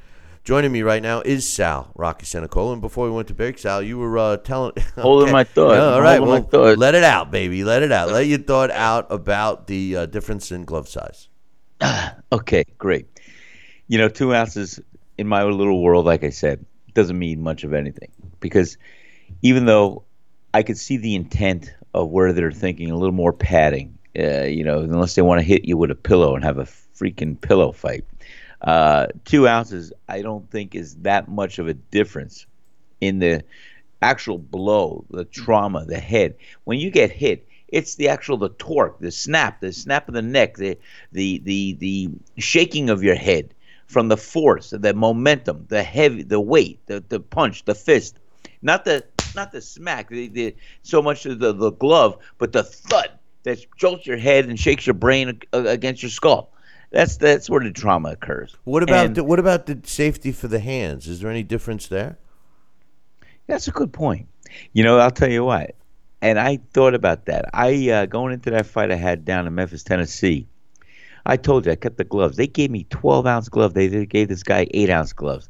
Joining 0.44 0.72
me 0.72 0.82
right 0.82 1.02
now 1.02 1.20
is 1.20 1.46
Sal 1.48 1.92
Rocky 1.94 2.24
Senecola. 2.24 2.72
And 2.72 2.80
before 2.80 3.04
we 3.04 3.10
went 3.14 3.28
to 3.28 3.34
break, 3.34 3.58
Sal, 3.58 3.82
you 3.82 3.98
were 3.98 4.16
uh, 4.16 4.36
telling 4.38 4.72
Holding 4.96 5.30
my 5.30 5.44
thought. 5.44 5.72
Yeah, 5.74 5.94
all 5.94 6.00
right, 6.00 6.22
well, 6.22 6.42
thought. 6.42 6.78
let 6.78 6.94
it 6.94 7.04
out, 7.04 7.30
baby. 7.30 7.64
Let 7.64 7.82
it 7.82 7.92
out. 7.92 8.08
Let 8.12 8.26
your 8.26 8.38
thought 8.38 8.70
out 8.70 9.06
about 9.10 9.66
the 9.66 9.96
uh, 9.96 10.06
difference 10.06 10.50
in 10.50 10.64
glove 10.64 10.88
size. 10.88 11.28
Okay, 12.30 12.64
great. 12.76 13.06
You 13.86 13.96
know, 13.96 14.10
two 14.10 14.34
ounces 14.34 14.80
in 15.18 15.26
my 15.26 15.42
little 15.42 15.82
world, 15.82 16.06
like 16.06 16.24
I 16.24 16.30
said, 16.30 16.64
doesn't 16.94 17.18
mean 17.18 17.42
much 17.42 17.64
of 17.64 17.74
anything 17.74 18.10
because 18.40 18.78
even 19.42 19.66
though 19.66 20.04
I 20.54 20.62
could 20.62 20.78
see 20.78 20.96
the 20.96 21.14
intent 21.14 21.74
of 21.92 22.08
where 22.08 22.32
they're 22.32 22.52
thinking 22.52 22.90
a 22.90 22.96
little 22.96 23.14
more 23.14 23.32
padding, 23.32 23.98
uh, 24.18 24.44
you 24.44 24.64
know, 24.64 24.80
unless 24.80 25.14
they 25.14 25.22
want 25.22 25.40
to 25.40 25.46
hit 25.46 25.64
you 25.64 25.76
with 25.76 25.90
a 25.90 25.96
pillow 25.96 26.34
and 26.34 26.44
have 26.44 26.58
a 26.58 26.64
freaking 26.64 27.38
pillow 27.40 27.72
fight. 27.72 28.04
Uh, 28.60 29.06
two 29.24 29.46
ounces, 29.46 29.92
I 30.08 30.22
don't 30.22 30.50
think 30.50 30.74
is 30.74 30.96
that 30.96 31.28
much 31.28 31.58
of 31.58 31.68
a 31.68 31.74
difference 31.74 32.46
in 33.00 33.18
the 33.18 33.44
actual 34.02 34.38
blow, 34.38 35.04
the 35.10 35.24
trauma, 35.24 35.84
the 35.84 36.00
head. 36.00 36.36
When 36.64 36.78
you 36.78 36.90
get 36.90 37.10
hit, 37.10 37.46
it's 37.68 37.96
the 37.96 38.08
actual 38.08 38.38
the 38.38 38.48
torque, 38.48 38.98
the 38.98 39.10
snap, 39.10 39.60
the 39.60 39.72
snap 39.72 40.08
of 40.08 40.14
the 40.14 40.22
neck, 40.22 40.56
the 40.56 40.78
the 41.12 41.38
the 41.44 41.74
the 41.74 42.10
shaking 42.38 42.90
of 42.90 43.02
your 43.02 43.14
head 43.14 43.54
from 43.88 44.08
the 44.08 44.16
force, 44.16 44.70
the 44.70 44.94
momentum, 44.94 45.64
the 45.68 45.82
heavy, 45.82 46.22
the 46.22 46.38
weight, 46.40 46.78
the, 46.86 47.02
the 47.08 47.18
punch, 47.18 47.64
the 47.64 47.74
fist, 47.74 48.18
not 48.62 48.84
the 48.84 49.04
not 49.34 49.50
the 49.52 49.60
smack, 49.60 50.08
the, 50.08 50.28
the 50.28 50.54
so 50.82 51.02
much 51.02 51.26
of 51.26 51.38
the, 51.38 51.52
the 51.52 51.70
glove, 51.72 52.16
but 52.38 52.52
the 52.52 52.62
thud 52.62 53.10
that 53.42 53.58
jolts 53.76 54.06
your 54.06 54.16
head 54.16 54.46
and 54.46 54.58
shakes 54.58 54.86
your 54.86 54.94
brain 54.94 55.40
against 55.52 56.02
your 56.02 56.10
skull. 56.10 56.52
That's 56.90 57.16
that's 57.16 57.50
where 57.50 57.60
the 57.62 57.70
trauma 57.70 58.10
occurs. 58.10 58.56
What 58.64 58.82
about 58.82 59.06
And- 59.06 59.14
the, 59.16 59.24
what 59.24 59.38
about 59.38 59.66
the 59.66 59.78
safety 59.84 60.32
for 60.32 60.48
the 60.48 60.60
hands? 60.60 61.08
Is 61.08 61.20
there 61.20 61.30
any 61.30 61.42
difference 61.42 61.88
there? 61.88 62.18
That's 63.46 63.68
a 63.68 63.70
good 63.72 63.92
point. 63.92 64.28
You 64.72 64.84
know, 64.84 64.98
I'll 64.98 65.10
tell 65.10 65.30
you 65.30 65.44
what. 65.44 65.74
And 66.20 66.38
I 66.38 66.58
thought 66.72 66.94
about 66.94 67.26
that. 67.26 67.48
I 67.54 67.90
uh, 67.90 68.06
going 68.06 68.32
into 68.32 68.50
that 68.50 68.66
fight 68.66 68.90
I 68.90 68.96
had 68.96 69.24
down 69.24 69.46
in 69.46 69.54
Memphis, 69.54 69.84
Tennessee. 69.84 70.48
I 71.26 71.36
told 71.36 71.66
you 71.66 71.72
I 71.72 71.76
kept 71.76 71.98
the 71.98 72.04
gloves. 72.04 72.36
They 72.36 72.46
gave 72.46 72.70
me 72.70 72.86
12 72.90 73.26
ounce 73.26 73.48
gloves. 73.48 73.74
They, 73.74 73.88
they 73.88 74.06
gave 74.06 74.28
this 74.28 74.42
guy 74.42 74.66
eight 74.72 74.90
ounce 74.90 75.12
gloves, 75.12 75.48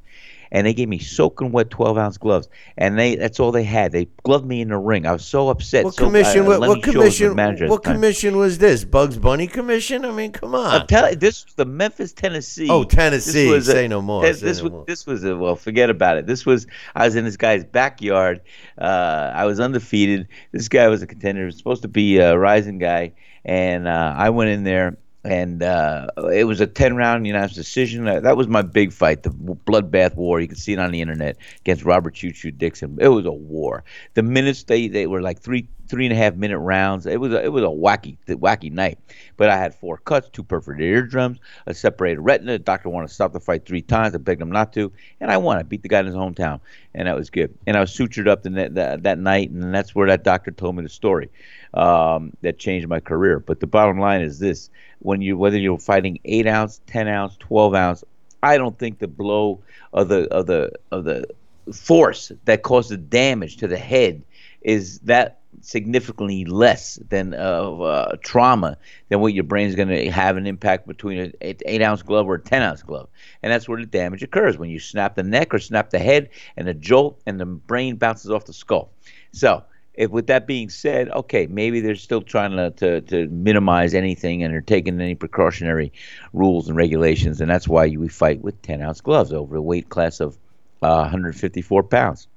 and 0.50 0.66
they 0.66 0.74
gave 0.74 0.88
me 0.88 0.98
soaking 0.98 1.52
wet 1.52 1.70
12 1.70 1.98
ounce 1.98 2.18
gloves. 2.18 2.48
And 2.76 2.98
they 2.98 3.16
that's 3.16 3.38
all 3.38 3.52
they 3.52 3.64
had. 3.64 3.92
They 3.92 4.06
gloved 4.24 4.46
me 4.46 4.60
in 4.60 4.68
the 4.68 4.76
ring. 4.76 5.06
I 5.06 5.12
was 5.12 5.24
so 5.24 5.48
upset. 5.50 5.84
What 5.84 5.94
so, 5.94 6.04
commission? 6.04 6.40
uh, 6.40 6.44
what, 6.46 6.60
what 6.60 6.68
was 6.68 6.84
commission? 6.84 7.36
What 7.68 7.84
commission 7.84 8.36
was 8.36 8.58
this? 8.58 8.84
Bugs 8.84 9.16
Bunny 9.18 9.46
commission? 9.46 10.04
I 10.04 10.10
mean, 10.10 10.32
come 10.32 10.54
on. 10.54 10.80
I'm 10.80 10.86
telling 10.86 11.18
this 11.18 11.44
was 11.44 11.54
the 11.54 11.64
Memphis, 11.64 12.12
Tennessee. 12.12 12.68
Oh, 12.70 12.84
Tennessee. 12.84 13.44
This 13.44 13.50
was 13.50 13.68
a- 13.68 13.72
Say 13.72 13.88
no 13.88 14.02
more. 14.02 14.22
This, 14.22 14.40
Say 14.40 14.46
this 14.46 14.58
no 14.58 14.64
was 14.64 14.72
more. 14.72 14.84
this 14.86 15.06
was 15.06 15.24
a, 15.24 15.36
well, 15.36 15.56
forget 15.56 15.90
about 15.90 16.16
it. 16.16 16.26
This 16.26 16.44
was 16.44 16.66
I 16.94 17.04
was 17.04 17.14
in 17.14 17.24
this 17.24 17.36
guy's 17.36 17.64
backyard. 17.64 18.40
Uh, 18.76 19.32
I 19.34 19.44
was 19.44 19.60
undefeated. 19.60 20.28
This 20.52 20.68
guy 20.68 20.88
was 20.88 21.02
a 21.02 21.06
contender. 21.06 21.42
He 21.42 21.46
was 21.46 21.56
supposed 21.58 21.82
to 21.82 21.88
be 21.88 22.18
a 22.18 22.36
rising 22.36 22.78
guy, 22.78 23.12
and 23.44 23.86
uh, 23.86 24.14
I 24.16 24.30
went 24.30 24.50
in 24.50 24.64
there. 24.64 24.96
And 25.28 25.62
uh, 25.62 26.06
it 26.32 26.44
was 26.44 26.62
a 26.62 26.66
ten 26.66 26.96
round 26.96 27.26
unanimous 27.26 27.54
decision. 27.54 28.06
That 28.06 28.38
was 28.38 28.48
my 28.48 28.62
big 28.62 28.94
fight, 28.94 29.24
the 29.24 29.30
bloodbath 29.30 30.16
war. 30.16 30.40
You 30.40 30.48
can 30.48 30.56
see 30.56 30.72
it 30.72 30.78
on 30.78 30.90
the 30.90 31.02
internet 31.02 31.36
against 31.60 31.84
Robert 31.84 32.14
Choo 32.14 32.32
Choo 32.32 32.50
Dixon. 32.50 32.96
It 32.98 33.08
was 33.08 33.26
a 33.26 33.32
war. 33.32 33.84
The 34.14 34.22
minutes 34.22 34.64
they, 34.64 34.88
they 34.88 35.06
were 35.06 35.20
like 35.20 35.40
three 35.40 35.68
three 35.88 36.06
and 36.06 36.12
a 36.12 36.16
half 36.16 36.34
minute 36.34 36.58
rounds. 36.58 37.06
It 37.06 37.20
was 37.20 37.32
a, 37.32 37.42
it 37.44 37.52
was 37.52 37.64
a 37.64 37.66
wacky 37.66 38.16
wacky 38.28 38.70
night. 38.70 38.98
But 39.36 39.50
I 39.50 39.56
had 39.56 39.74
four 39.74 39.98
cuts, 39.98 40.28
two 40.28 40.42
perforated 40.42 40.86
eardrums, 40.86 41.38
a 41.66 41.74
separated 41.74 42.20
retina. 42.20 42.52
The 42.52 42.58
doctor 42.58 42.88
wanted 42.88 43.08
to 43.08 43.14
stop 43.14 43.32
the 43.32 43.40
fight 43.40 43.64
three 43.64 43.82
times. 43.82 44.14
I 44.14 44.18
begged 44.18 44.42
him 44.42 44.50
not 44.50 44.72
to, 44.74 44.92
and 45.20 45.30
I 45.30 45.36
won. 45.36 45.58
I 45.58 45.62
beat 45.62 45.82
the 45.82 45.88
guy 45.88 46.00
in 46.00 46.06
his 46.06 46.14
hometown, 46.14 46.60
and 46.94 47.08
that 47.08 47.16
was 47.16 47.30
good. 47.30 47.54
And 47.66 47.76
I 47.76 47.80
was 47.80 47.90
sutured 47.90 48.28
up 48.28 48.42
the, 48.42 48.50
that 48.50 49.02
that 49.02 49.18
night, 49.18 49.50
and 49.50 49.74
that's 49.74 49.94
where 49.94 50.08
that 50.08 50.24
doctor 50.24 50.50
told 50.50 50.76
me 50.76 50.82
the 50.82 50.88
story 50.88 51.30
um, 51.74 52.32
that 52.42 52.58
changed 52.58 52.88
my 52.88 53.00
career. 53.00 53.40
But 53.40 53.60
the 53.60 53.66
bottom 53.66 53.98
line 53.98 54.20
is 54.20 54.38
this: 54.38 54.70
when 55.00 55.22
you 55.22 55.36
whether 55.38 55.58
you're 55.58 55.78
fighting 55.78 56.18
eight 56.24 56.46
ounce, 56.46 56.80
ten 56.86 57.08
ounce, 57.08 57.36
twelve 57.38 57.74
ounce, 57.74 58.04
I 58.42 58.58
don't 58.58 58.78
think 58.78 58.98
the 58.98 59.08
blow 59.08 59.60
of 59.92 60.08
the 60.08 60.28
of 60.32 60.46
the 60.46 60.72
of 60.90 61.04
the 61.04 61.26
force 61.72 62.32
that 62.44 62.62
causes 62.62 62.96
damage 62.96 63.58
to 63.58 63.68
the 63.68 63.76
head 63.76 64.22
is 64.62 64.98
that 65.00 65.37
significantly 65.62 66.44
less 66.44 66.98
than 67.08 67.34
of 67.34 67.80
uh, 67.82 68.16
trauma 68.22 68.76
than 69.08 69.20
what 69.20 69.34
your 69.34 69.44
brain's 69.44 69.74
going 69.74 69.88
to 69.88 70.10
have 70.10 70.36
an 70.36 70.46
impact 70.46 70.86
between 70.86 71.18
an 71.18 71.32
eight, 71.40 71.82
ounce 71.82 72.02
glove 72.02 72.26
or 72.26 72.34
a 72.34 72.40
ten 72.40 72.62
ounce 72.62 72.82
glove, 72.82 73.08
and 73.42 73.52
that's 73.52 73.68
where 73.68 73.80
the 73.80 73.86
damage 73.86 74.22
occurs 74.22 74.58
when 74.58 74.70
you 74.70 74.78
snap 74.78 75.14
the 75.14 75.22
neck 75.22 75.54
or 75.54 75.58
snap 75.58 75.90
the 75.90 75.98
head, 75.98 76.30
and 76.56 76.66
the 76.66 76.74
jolt 76.74 77.20
and 77.26 77.40
the 77.40 77.46
brain 77.46 77.96
bounces 77.96 78.30
off 78.30 78.44
the 78.44 78.52
skull. 78.52 78.90
So 79.32 79.64
if 79.98 80.12
with 80.12 80.28
that 80.28 80.46
being 80.46 80.70
said, 80.70 81.10
okay, 81.10 81.48
maybe 81.48 81.80
they're 81.80 81.96
still 81.96 82.22
trying 82.22 82.52
to, 82.52 82.70
to, 82.70 83.00
to 83.00 83.26
minimize 83.28 83.94
anything 83.94 84.44
and 84.44 84.54
they're 84.54 84.60
taking 84.60 85.00
any 85.00 85.16
precautionary 85.16 85.92
rules 86.32 86.68
and 86.68 86.76
regulations, 86.76 87.40
and 87.40 87.50
that's 87.50 87.66
why 87.66 87.88
we 87.88 88.08
fight 88.08 88.40
with 88.40 88.62
10 88.62 88.80
ounce 88.80 89.00
gloves 89.00 89.32
over 89.32 89.56
a 89.56 89.62
weight 89.62 89.88
class 89.88 90.20
of 90.20 90.38
uh, 90.82 91.02
154 91.02 91.82
pounds. 91.82 92.28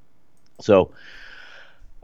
So 0.59 0.91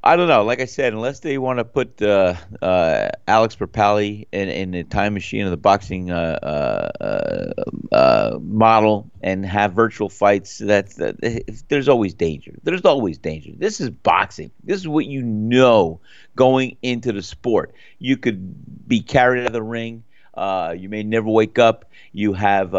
I 0.03 0.15
don't 0.15 0.27
know. 0.27 0.43
Like 0.43 0.61
I 0.61 0.65
said, 0.65 0.93
unless 0.93 1.21
they 1.21 1.37
want 1.39 1.57
to 1.57 1.65
put 1.65 2.01
uh, 2.01 2.35
uh, 2.61 3.09
Alex 3.27 3.55
Perpali 3.55 4.27
in, 4.31 4.47
in 4.47 4.71
the 4.71 4.83
time 4.83 5.15
machine 5.15 5.43
of 5.43 5.51
the 5.51 5.57
boxing 5.57 6.11
uh, 6.11 6.91
uh, 7.01 7.63
uh, 7.91 8.37
model 8.39 9.09
and 9.21 9.43
have 9.45 9.73
virtual 9.73 10.07
fights, 10.07 10.59
that's 10.59 10.95
that. 10.95 11.65
There's 11.67 11.89
always 11.89 12.13
danger. 12.13 12.53
There's 12.61 12.85
always 12.85 13.17
danger. 13.17 13.51
This 13.55 13.81
is 13.81 13.89
boxing. 13.89 14.51
This 14.63 14.79
is 14.79 14.87
what 14.87 15.07
you 15.07 15.23
know 15.23 15.99
going 16.35 16.77
into 16.83 17.11
the 17.11 17.23
sport. 17.23 17.73
You 17.97 18.17
could 18.17 18.87
be 18.87 19.01
carried 19.01 19.41
out 19.41 19.47
of 19.47 19.53
the 19.53 19.63
ring. 19.63 20.03
Uh, 20.35 20.75
you 20.77 20.89
may 20.89 21.01
never 21.01 21.27
wake 21.27 21.57
up. 21.57 21.85
You 22.13 22.33
have 22.33 22.71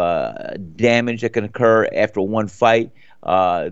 damage 0.77 1.21
that 1.21 1.33
can 1.33 1.43
occur 1.43 1.85
after 1.93 2.21
one 2.21 2.47
fight. 2.47 2.91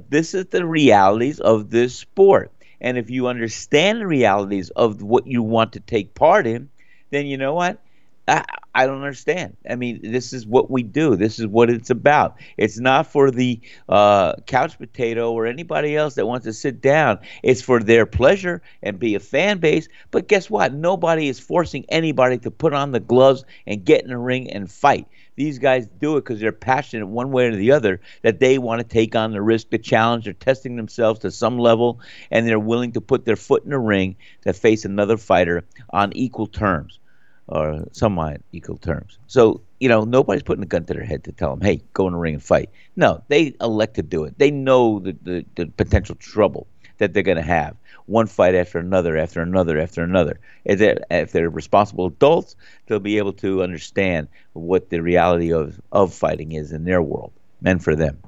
this 0.09 0.33
is 0.33 0.47
the 0.47 0.65
realities 0.65 1.39
of 1.39 1.69
this 1.69 1.95
sport 1.95 2.51
and 2.81 2.97
if 2.97 3.09
you 3.09 3.27
understand 3.27 4.01
the 4.01 4.07
realities 4.07 4.69
of 4.71 5.01
what 5.01 5.27
you 5.27 5.43
want 5.43 5.73
to 5.73 5.79
take 5.79 6.13
part 6.13 6.47
in, 6.47 6.69
then 7.09 7.25
you 7.25 7.37
know 7.37 7.53
what? 7.53 7.79
I, 8.27 8.43
I 8.75 8.85
don't 8.85 9.01
understand. 9.01 9.55
I 9.67 9.75
mean, 9.75 10.01
this 10.03 10.33
is 10.33 10.45
what 10.45 10.69
we 10.69 10.83
do. 10.83 11.15
This 11.15 11.39
is 11.39 11.47
what 11.47 11.69
it's 11.69 11.89
about. 11.89 12.37
It's 12.57 12.77
not 12.77 13.07
for 13.07 13.31
the 13.31 13.61
uh, 13.87 14.33
couch 14.45 14.77
potato 14.77 15.31
or 15.31 15.45
anybody 15.45 15.95
else 15.95 16.15
that 16.15 16.27
wants 16.27 16.45
to 16.45 16.53
sit 16.53 16.81
down. 16.81 17.19
It's 17.41 17.61
for 17.61 17.81
their 17.81 18.05
pleasure 18.05 18.61
and 18.83 18.99
be 18.99 19.15
a 19.15 19.19
fan 19.19 19.59
base. 19.59 19.87
But 20.11 20.27
guess 20.27 20.49
what? 20.49 20.73
Nobody 20.73 21.29
is 21.29 21.39
forcing 21.39 21.85
anybody 21.87 22.37
to 22.39 22.51
put 22.51 22.73
on 22.73 22.91
the 22.91 22.99
gloves 22.99 23.45
and 23.65 23.85
get 23.85 24.03
in 24.03 24.09
the 24.09 24.17
ring 24.17 24.51
and 24.51 24.69
fight. 24.69 25.07
These 25.37 25.59
guys 25.59 25.87
do 25.87 26.17
it 26.17 26.25
because 26.25 26.39
they're 26.39 26.51
passionate 26.51 27.05
one 27.05 27.31
way 27.31 27.45
or 27.45 27.55
the 27.55 27.71
other 27.71 28.01
that 28.23 28.39
they 28.39 28.57
want 28.57 28.81
to 28.81 28.87
take 28.87 29.15
on 29.15 29.31
the 29.31 29.41
risk, 29.41 29.69
the 29.69 29.77
challenge. 29.77 30.25
They're 30.25 30.33
testing 30.33 30.75
themselves 30.75 31.19
to 31.21 31.31
some 31.31 31.59
level, 31.59 32.01
and 32.31 32.47
they're 32.47 32.59
willing 32.59 32.91
to 32.93 33.01
put 33.01 33.23
their 33.23 33.35
foot 33.35 33.63
in 33.63 33.69
the 33.69 33.79
ring 33.79 34.17
to 34.41 34.51
face 34.51 34.83
another 34.83 35.15
fighter 35.15 35.63
on 35.91 36.11
equal 36.13 36.47
terms 36.47 36.99
or 37.47 37.85
somewhat 37.91 38.41
equal 38.51 38.77
terms. 38.77 39.19
So, 39.27 39.61
you 39.79 39.87
know, 39.87 40.03
nobody's 40.03 40.43
putting 40.43 40.63
a 40.63 40.67
gun 40.67 40.85
to 40.85 40.93
their 40.93 41.05
head 41.05 41.23
to 41.25 41.31
tell 41.31 41.51
them, 41.51 41.61
hey, 41.61 41.81
go 41.93 42.07
in 42.07 42.13
the 42.13 42.19
ring 42.19 42.33
and 42.33 42.43
fight. 42.43 42.71
No, 42.95 43.23
they 43.27 43.53
elect 43.61 43.95
to 43.95 44.03
do 44.03 44.25
it. 44.25 44.37
They 44.37 44.51
know 44.51 44.99
the, 44.99 45.15
the, 45.21 45.45
the 45.55 45.67
potential 45.67 46.15
trouble 46.15 46.67
that 46.97 47.13
they're 47.13 47.23
going 47.23 47.37
to 47.37 47.43
have 47.43 47.75
one 48.05 48.27
fight 48.27 48.55
after 48.55 48.79
another, 48.79 49.17
after 49.17 49.41
another, 49.41 49.79
after 49.79 50.03
another. 50.03 50.39
If 50.65 50.79
they're, 50.79 50.99
if 51.11 51.31
they're 51.31 51.49
responsible 51.49 52.07
adults, 52.07 52.55
they'll 52.85 52.99
be 52.99 53.17
able 53.17 53.33
to 53.33 53.63
understand 53.63 54.29
what 54.53 54.89
the 54.89 55.01
reality 55.01 55.53
of, 55.53 55.79
of 55.91 56.13
fighting 56.13 56.53
is 56.53 56.71
in 56.71 56.85
their 56.85 57.01
world, 57.01 57.33
meant 57.61 57.83
for 57.83 57.95
them. 57.95 58.19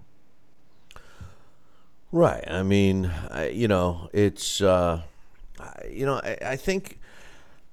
Right. 2.12 2.43
I 2.47 2.63
mean, 2.63 3.12
I, 3.29 3.49
you 3.49 3.67
know, 3.67 4.10
it's, 4.13 4.62
uh, 4.62 5.01
you 5.89 6.05
know, 6.05 6.15
I, 6.15 6.38
I 6.41 6.55
think, 6.55 6.99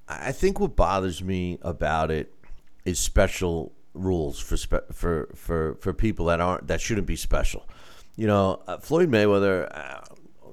I 0.07 0.31
think 0.31 0.59
what 0.59 0.75
bothers 0.75 1.21
me 1.23 1.57
about 1.61 2.11
it 2.11 2.33
is 2.85 2.99
special 2.99 3.73
rules 3.93 4.39
for 4.39 4.55
spe- 4.55 4.93
for 4.93 5.27
for 5.35 5.75
for 5.81 5.91
people 5.91 6.27
that 6.27 6.39
aren't 6.39 6.67
that 6.67 6.79
shouldn't 6.79 7.07
be 7.07 7.15
special. 7.15 7.67
You 8.15 8.27
know, 8.27 8.61
uh, 8.67 8.77
Floyd 8.77 9.09
Mayweather, 9.09 9.67
uh, 9.75 10.01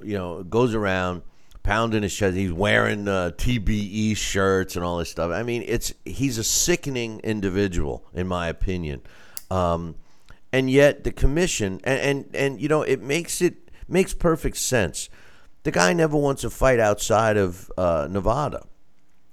you 0.02 0.16
know, 0.16 0.42
goes 0.42 0.74
around 0.74 1.22
pounding 1.62 2.02
his 2.02 2.14
chest. 2.14 2.36
He's 2.36 2.52
wearing 2.52 3.08
uh, 3.08 3.32
TBE 3.36 4.16
shirts 4.16 4.76
and 4.76 4.84
all 4.84 4.98
this 4.98 5.10
stuff. 5.10 5.30
I 5.32 5.42
mean, 5.42 5.64
it's 5.66 5.92
he's 6.04 6.38
a 6.38 6.44
sickening 6.44 7.20
individual, 7.20 8.04
in 8.14 8.28
my 8.28 8.48
opinion. 8.48 9.02
Um, 9.50 9.96
and 10.52 10.70
yet 10.70 11.02
the 11.02 11.10
commission 11.10 11.80
and, 11.82 12.00
and 12.00 12.36
and 12.36 12.60
you 12.60 12.68
know 12.68 12.82
it 12.82 13.02
makes 13.02 13.42
it 13.42 13.70
makes 13.88 14.14
perfect 14.14 14.56
sense. 14.56 15.08
The 15.64 15.72
guy 15.72 15.92
never 15.92 16.16
wants 16.16 16.42
to 16.42 16.50
fight 16.50 16.78
outside 16.78 17.36
of 17.36 17.72
uh, 17.76 18.06
Nevada. 18.10 18.64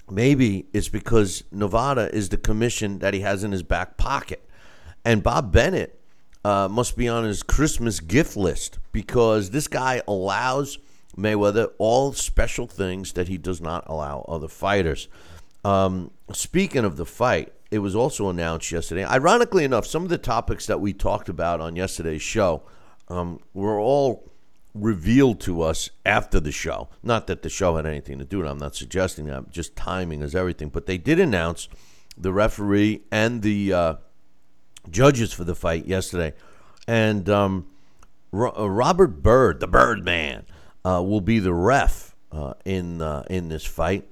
Maybe 0.10 0.67
it's 0.74 0.89
because 0.89 1.43
Nevada 1.52 2.13
is 2.13 2.30
the 2.30 2.38
commission 2.38 3.00
that 3.00 3.13
he 3.13 3.19
has 3.21 3.43
in 3.43 3.52
his 3.52 3.63
back 3.63 3.97
pocket, 3.97 4.47
and 5.06 5.21
Bob 5.21 5.52
Bennett 5.52 6.01
uh, 6.43 6.67
must 6.69 6.97
be 6.97 7.08
on 7.08 7.23
his 7.23 7.43
Christmas 7.43 7.99
gift 7.99 8.36
list 8.36 8.80
because 8.91 9.51
this 9.51 9.67
guy 9.67 10.01
allows 10.08 10.80
Mayweather 11.17 11.71
all 11.77 12.13
special 12.13 12.67
things 12.67 13.13
that 13.13 13.27
he 13.27 13.38
does 13.38 13.62
not 13.62 13.84
allow 13.88 14.25
other 14.27 14.47
fighters. 14.47 15.08
Um, 15.63 16.12
speaking 16.32 16.86
of 16.86 16.97
the 16.97 17.06
fight, 17.06 17.54
it 17.69 17.80
was 17.80 17.95
also 17.95 18.30
announced 18.30 18.71
yesterday. 18.71 19.04
Ironically 19.04 19.63
enough, 19.63 19.86
some 19.86 20.04
of 20.04 20.10
the 20.10 20.17
topics 20.17 20.65
that 20.67 20.82
we 20.82 20.93
talked 20.93 21.30
about 21.30 21.62
on 21.62 21.75
yesterday's 21.75 22.21
show 22.21 22.63
um, 23.08 23.39
were 23.54 23.80
all 23.80 24.32
revealed 24.73 25.39
to 25.41 25.62
us 25.62 25.89
after 26.06 26.39
the 26.39 26.51
show. 26.51 26.89
Not 27.04 27.27
that 27.27 27.43
the 27.43 27.49
show 27.49 27.75
had 27.75 27.86
anything 27.86 28.19
to 28.19 28.25
do 28.25 28.39
with 28.39 28.47
it. 28.47 28.51
I'm 28.51 28.58
not 28.58 28.75
suggesting 28.75 29.25
that. 29.25 29.51
Just 29.51 29.75
timing 29.75 30.21
is 30.21 30.34
everything. 30.34 30.69
But 30.69 30.86
they 30.86 30.97
did 30.97 31.19
announce 31.19 31.67
the 32.17 32.34
referee 32.34 33.01
and 33.12 33.41
the 33.41 33.73
uh, 33.73 33.93
judges 34.89 35.34
for 35.34 35.44
the 35.44 35.56
fight 35.56 35.86
yesterday. 35.86 36.34
And 36.88 37.30
um, 37.30 37.67
Ro- 38.32 38.54
uh, 38.58 38.70
Robert 38.70 39.22
Byrd, 39.22 39.60
the 39.60 39.67
Birdman, 39.67 40.46
uh, 40.84 41.04
will 41.06 41.22
be 41.22 41.39
the 41.39 41.54
ref 41.54 42.15
uh, 42.32 42.54
in 42.65 43.02
uh, 43.02 43.24
in 43.30 43.50
this 43.50 43.65
fight. 43.65 44.08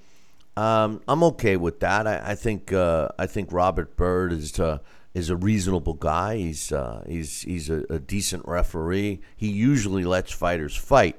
Um, 0.58 1.02
I'm 1.08 1.24
okay 1.24 1.56
with 1.56 1.80
that. 1.80 2.06
I, 2.06 2.32
I 2.32 2.36
think 2.36 2.74
uh, 2.74 3.10
I 3.18 3.26
think 3.26 3.52
Robert 3.52 3.96
Byrd 3.96 4.34
is 4.34 4.60
uh, 4.60 4.80
is 5.14 5.30
a 5.30 5.36
reasonable 5.36 5.94
guy. 5.94 6.38
He's 6.38 6.72
he's 7.08 7.42
he's 7.42 7.70
a, 7.70 7.86
a, 7.90 8.00
decent 8.00 8.48
referee. 8.48 9.22
He 9.36 9.50
usually 9.50 10.04
lets 10.04 10.32
fighters 10.32 10.76
fight, 10.76 11.16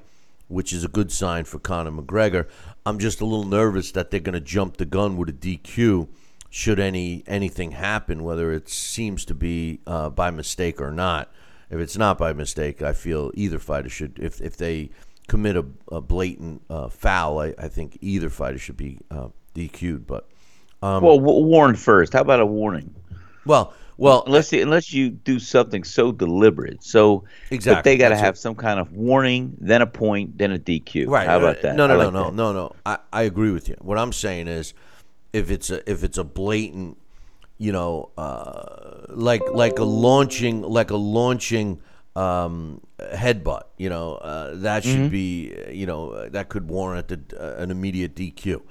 which 0.47 0.71
is 0.71 0.83
a 0.83 0.87
good 0.87 1.11
sign 1.11 1.45
for 1.45 1.59
Conor 1.59 1.91
McGregor. 1.91 2.47
I'm 2.85 2.99
just 2.99 3.19
a 3.19 3.25
little 3.25 3.45
nervous 3.45 3.91
that 3.91 4.11
they're 4.11 4.19
going 4.19 4.33
to 4.33 4.39
jump 4.39 4.77
the 4.77 4.85
gun 4.85 5.17
with 5.17 5.29
a 5.29 5.33
DQ 5.33 6.07
should 6.51 6.79
any 6.79 7.23
anything 7.25 7.71
happen, 7.71 8.23
whether 8.23 8.51
it 8.51 8.69
seems 8.69 9.25
to 9.25 9.33
be 9.33 9.79
by 9.85 10.29
mistake 10.29 10.79
or 10.79 10.91
not. 10.91 11.31
If 11.71 11.79
it's 11.79 11.97
not 11.97 12.17
by 12.17 12.33
mistake, 12.33 12.81
I 12.83 12.91
feel 12.91 13.31
either 13.33 13.57
fighter 13.57 13.89
should 13.89 14.19
if 14.19 14.39
if 14.41 14.57
they 14.57 14.91
commit 15.31 15.55
a, 15.55 15.65
a 15.89 16.01
blatant 16.01 16.61
uh, 16.69 16.89
foul, 16.89 17.39
I, 17.39 17.53
I, 17.57 17.69
think 17.69 17.97
either 18.01 18.29
fighter 18.29 18.57
should 18.57 18.75
be 18.75 18.99
uh, 19.09 19.29
DQ'd. 19.55 20.05
But 20.05 20.27
um, 20.83 21.01
well, 21.01 21.19
warned 21.19 21.79
first. 21.79 22.11
How 22.11 22.19
about 22.19 22.41
a 22.41 22.45
warning? 22.45 22.93
Well, 23.45 23.73
well, 23.95 24.23
unless 24.25 24.51
you, 24.51 24.61
unless 24.61 24.91
you 24.91 25.09
do 25.09 25.39
something 25.39 25.85
so 25.85 26.11
deliberate, 26.11 26.83
so 26.83 27.23
exactly, 27.49 27.93
they 27.93 27.97
got 27.97 28.09
to 28.09 28.17
have 28.17 28.37
some 28.37 28.55
kind 28.55 28.77
of 28.77 28.91
warning, 28.91 29.55
then 29.59 29.81
a 29.81 29.87
point, 29.87 30.37
then 30.37 30.51
a 30.51 30.59
DQ. 30.59 31.07
Right? 31.07 31.25
How 31.25 31.37
about 31.37 31.61
that? 31.61 31.77
No, 31.77 31.87
no, 31.87 31.97
like 31.97 32.11
no, 32.11 32.23
no, 32.23 32.29
no, 32.31 32.53
no. 32.53 32.75
I, 32.85 32.97
I 33.13 33.21
agree 33.23 33.51
with 33.51 33.69
you. 33.69 33.75
What 33.79 33.97
I'm 33.97 34.11
saying 34.11 34.49
is, 34.49 34.73
if 35.33 35.51
it's 35.51 35.69
a 35.69 35.89
if 35.89 36.03
it's 36.03 36.17
a 36.17 36.23
blatant, 36.23 36.97
you 37.57 37.71
know, 37.71 38.11
uh, 38.17 39.05
like 39.09 39.41
like 39.51 39.79
a 39.79 39.83
launching 39.83 40.61
like 40.61 40.91
a 40.91 40.97
launching 40.97 41.81
um, 42.15 42.81
headbutt. 42.99 43.63
You 43.77 43.89
know, 43.89 44.15
uh, 44.15 44.55
that 44.55 44.83
should 44.83 44.99
mm-hmm. 44.99 45.09
be, 45.09 45.55
you 45.71 45.85
know, 45.85 46.29
that 46.29 46.49
could 46.49 46.67
warrant 46.67 47.11
a, 47.11 47.57
an 47.61 47.71
immediate 47.71 48.15
DQ. 48.15 48.61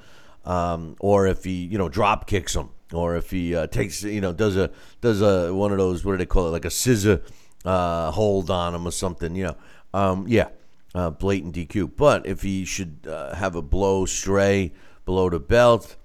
Um, 0.45 0.97
or 1.01 1.27
if 1.27 1.45
he, 1.45 1.67
you 1.67 1.77
know, 1.77 1.89
drop 1.89 2.27
kicks 2.27 2.55
him, 2.55 2.71
or 2.93 3.17
if 3.17 3.31
he 3.31 3.55
uh, 3.55 3.67
takes, 3.67 4.03
you 4.03 4.21
know, 4.21 4.33
does 4.33 4.57
a 4.57 4.71
does 5.01 5.21
a 5.21 5.55
one 5.55 5.71
of 5.73 5.79
those 5.79 6.05
what 6.05 6.13
do 6.13 6.19
they 6.19 6.27
call 6.27 6.49
it, 6.49 6.51
like 6.51 6.65
a 6.65 6.71
scissor 6.71 7.23
uh, 7.65 8.11
hold 8.11 8.51
on 8.51 8.75
him 8.75 8.87
or 8.87 8.91
something. 8.91 9.35
You 9.35 9.45
know, 9.45 9.57
um, 9.93 10.25
yeah, 10.29 10.49
uh, 10.95 11.11
blatant 11.11 11.55
DQ. 11.55 11.93
But 11.97 12.27
if 12.27 12.43
he 12.43 12.65
should 12.65 13.07
uh, 13.09 13.35
have 13.35 13.55
a 13.55 13.63
blow 13.63 14.07
stray 14.07 14.73
below 15.05 15.31
the 15.31 15.41
belt, 15.41 15.97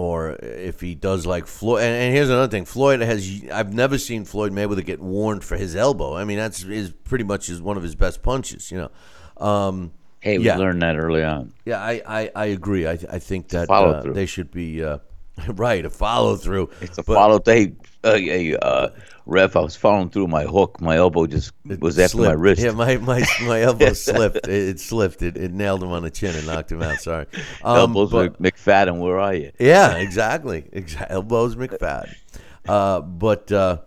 or 0.00 0.36
if 0.42 0.80
he 0.80 0.94
does 0.94 1.26
like 1.26 1.46
Floyd. 1.46 1.82
And, 1.82 1.94
and 1.94 2.14
here's 2.14 2.30
another 2.30 2.48
thing: 2.50 2.64
Floyd 2.64 3.00
has. 3.00 3.42
I've 3.52 3.74
never 3.74 3.98
seen 3.98 4.24
Floyd 4.24 4.52
Mayweather 4.52 4.84
get 4.84 5.00
warned 5.00 5.44
for 5.44 5.56
his 5.58 5.76
elbow. 5.76 6.16
I 6.16 6.24
mean, 6.24 6.38
that's 6.38 6.62
is 6.64 6.90
pretty 7.04 7.24
much 7.24 7.48
is 7.50 7.60
one 7.60 7.76
of 7.76 7.82
his 7.82 7.94
best 7.94 8.22
punches. 8.22 8.70
You 8.70 8.88
know. 9.38 9.46
Um, 9.46 9.92
Hey, 10.22 10.36
we 10.36 10.44
Yeah. 10.44 10.58
learned 10.58 10.82
that 10.82 10.96
early 10.98 11.24
on. 11.24 11.54
yeah, 11.64 11.80
I, 11.80 12.02
I, 12.06 12.30
I 12.36 12.44
agree. 12.46 12.86
I, 12.86 12.92
I 12.92 13.18
think 13.18 13.48
that 13.48 13.70
uh, 13.70 14.02
they 14.12 14.26
should 14.26 14.50
be 14.50 14.84
uh, 14.84 14.98
right 15.48 15.84
a 15.84 15.90
follow 15.90 16.36
through. 16.36 16.70
It's 16.80 16.98
a 16.98 17.02
follow. 17.02 17.38
They, 17.38 17.72
uh, 18.04 18.14
hey, 18.16 18.56
uh, 18.56 18.88
ref, 19.26 19.56
I 19.56 19.60
was 19.60 19.76
following 19.76 20.10
through 20.10 20.26
my 20.28 20.44
hook. 20.44 20.80
My 20.80 20.96
elbow 20.96 21.26
just 21.26 21.52
was 21.64 21.98
after 21.98 22.18
my 22.18 22.32
wrist. 22.32 22.62
Yeah, 22.62 22.72
my 22.72 22.96
my, 22.98 23.24
my 23.42 23.62
elbow 23.62 23.92
slipped. 23.94 24.48
It, 24.48 24.48
it 24.48 24.80
slipped. 24.80 25.22
It, 25.22 25.36
it 25.36 25.52
nailed 25.52 25.82
him 25.82 25.90
on 25.92 26.02
the 26.02 26.10
chin 26.10 26.34
and 26.34 26.46
knocked 26.46 26.72
him 26.72 26.82
out. 26.82 27.00
Sorry. 27.00 27.26
Um, 27.62 27.76
Elbows 27.96 28.10
but- 28.10 28.42
McFadden. 28.42 28.98
Where 29.00 29.18
are 29.18 29.34
you? 29.34 29.52
Yeah, 29.58 29.96
exactly. 29.96 30.62
Exa- 30.72 31.06
elbows 31.10 31.56
McFadden. 31.56 32.14
Uh, 32.66 33.00
but 33.00 33.50
uh, 33.52 33.78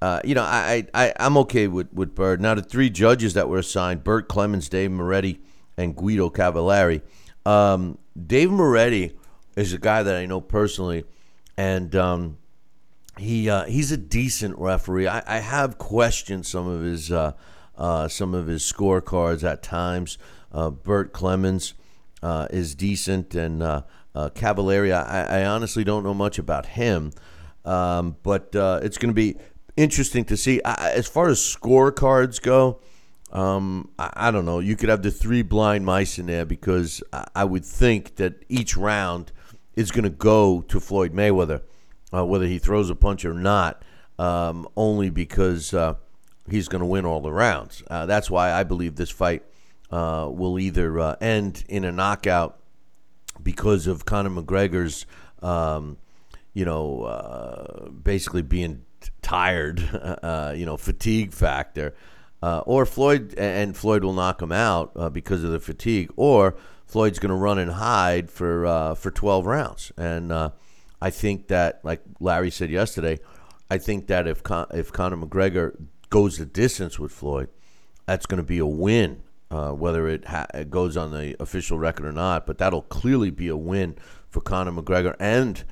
uh, 0.00 0.20
you 0.24 0.34
know, 0.34 0.42
I, 0.42 0.86
I 0.94 1.12
I'm 1.18 1.36
okay 1.38 1.68
with 1.68 1.92
with 1.92 2.14
Byrd. 2.14 2.40
Now 2.40 2.54
the 2.54 2.62
three 2.62 2.88
judges 2.90 3.34
that 3.34 3.48
were 3.48 3.58
assigned: 3.58 4.04
Burt 4.04 4.28
Clements, 4.28 4.68
Dave 4.68 4.90
Moretti, 4.90 5.40
and 5.76 5.94
Guido 5.96 6.30
Cavalleri. 6.30 7.02
Um, 7.44 7.98
Dave 8.26 8.50
Moretti 8.50 9.12
is 9.58 9.72
a 9.72 9.78
guy 9.78 10.02
that 10.02 10.14
I 10.14 10.26
know 10.26 10.40
personally, 10.40 11.04
and 11.56 11.94
um, 11.96 12.38
he 13.18 13.50
uh, 13.50 13.64
he's 13.64 13.90
a 13.92 13.96
decent 13.96 14.58
referee. 14.58 15.08
I, 15.08 15.22
I 15.26 15.38
have 15.40 15.78
questioned 15.78 16.46
some 16.46 16.68
of 16.68 16.82
his 16.82 17.10
uh, 17.10 17.32
uh, 17.76 18.08
some 18.08 18.34
of 18.34 18.46
his 18.46 18.62
scorecards 18.62 19.42
at 19.42 19.62
times. 19.62 20.18
Uh, 20.52 20.70
Burt 20.70 21.12
Clements 21.12 21.74
uh, 22.22 22.46
is 22.50 22.74
decent, 22.74 23.34
and 23.34 23.62
uh, 23.62 23.82
uh, 24.14 24.30
Cavalleri. 24.30 24.92
I, 24.92 25.40
I 25.40 25.44
honestly 25.44 25.84
don't 25.84 26.04
know 26.04 26.14
much 26.14 26.38
about 26.38 26.66
him, 26.66 27.12
um, 27.64 28.16
but 28.22 28.50
it's 28.54 28.96
going 28.98 29.10
to 29.10 29.14
be 29.14 29.36
interesting 29.76 30.24
to 30.26 30.36
see. 30.36 30.62
I- 30.64 30.92
as 30.92 31.08
far 31.08 31.28
as 31.28 31.38
scorecards 31.38 32.40
go, 32.40 32.80
um, 33.32 33.90
I, 33.98 34.12
I 34.14 34.30
don't 34.30 34.44
know. 34.44 34.60
You 34.60 34.76
could 34.76 34.88
have 34.88 35.02
the 35.02 35.10
three 35.10 35.42
blind 35.42 35.84
mice 35.84 36.18
in 36.18 36.26
there 36.26 36.44
because 36.44 37.02
I, 37.12 37.26
I 37.34 37.44
would 37.44 37.64
think 37.64 38.16
that 38.16 38.44
each 38.48 38.76
round 38.76 39.32
is 39.78 39.92
going 39.92 40.02
to 40.02 40.10
go 40.10 40.60
to 40.62 40.80
Floyd 40.80 41.12
Mayweather, 41.12 41.62
uh, 42.12 42.26
whether 42.26 42.46
he 42.46 42.58
throws 42.58 42.90
a 42.90 42.96
punch 42.96 43.24
or 43.24 43.32
not, 43.32 43.84
um, 44.18 44.66
only 44.76 45.08
because 45.08 45.72
uh, 45.72 45.94
he's 46.50 46.66
going 46.66 46.80
to 46.80 46.86
win 46.86 47.06
all 47.06 47.20
the 47.20 47.30
rounds. 47.30 47.84
Uh, 47.88 48.04
that's 48.04 48.28
why 48.28 48.50
I 48.50 48.64
believe 48.64 48.96
this 48.96 49.10
fight 49.10 49.44
uh, 49.92 50.28
will 50.32 50.58
either 50.58 50.98
uh, 50.98 51.14
end 51.20 51.62
in 51.68 51.84
a 51.84 51.92
knockout 51.92 52.58
because 53.40 53.86
of 53.86 54.04
Conor 54.04 54.42
McGregor's, 54.42 55.06
um, 55.42 55.96
you 56.54 56.64
know, 56.64 57.04
uh, 57.04 57.88
basically 57.90 58.42
being 58.42 58.84
tired, 59.22 59.78
you 60.56 60.66
know, 60.66 60.76
fatigue 60.76 61.32
factor, 61.32 61.94
or 62.42 62.84
Floyd 62.84 63.32
and 63.38 63.76
Floyd 63.76 64.02
will 64.02 64.12
knock 64.12 64.42
him 64.42 64.50
out 64.50 65.12
because 65.12 65.44
of 65.44 65.52
the 65.52 65.60
fatigue, 65.60 66.10
or 66.16 66.56
Floyd's 66.88 67.18
going 67.18 67.28
to 67.30 67.36
run 67.36 67.58
and 67.58 67.72
hide 67.72 68.30
for 68.30 68.66
uh, 68.66 68.94
for 68.94 69.10
twelve 69.10 69.46
rounds, 69.46 69.92
and 69.96 70.32
uh, 70.32 70.50
I 71.00 71.10
think 71.10 71.48
that, 71.48 71.80
like 71.84 72.02
Larry 72.18 72.50
said 72.50 72.70
yesterday, 72.70 73.18
I 73.70 73.78
think 73.78 74.06
that 74.08 74.26
if 74.26 74.42
Con- 74.42 74.66
if 74.72 74.92
Conor 74.92 75.18
McGregor 75.18 75.76
goes 76.10 76.38
the 76.38 76.46
distance 76.46 76.98
with 76.98 77.12
Floyd, 77.12 77.50
that's 78.06 78.26
going 78.26 78.38
to 78.38 78.46
be 78.46 78.58
a 78.58 78.66
win, 78.66 79.22
uh, 79.50 79.72
whether 79.72 80.08
it, 80.08 80.24
ha- 80.26 80.46
it 80.54 80.70
goes 80.70 80.96
on 80.96 81.12
the 81.12 81.36
official 81.40 81.78
record 81.78 82.06
or 82.06 82.12
not. 82.12 82.46
But 82.46 82.58
that'll 82.58 82.82
clearly 82.82 83.30
be 83.30 83.48
a 83.48 83.56
win 83.56 83.96
for 84.30 84.40
Conor 84.40 84.72
McGregor 84.72 85.14
and 85.20 85.62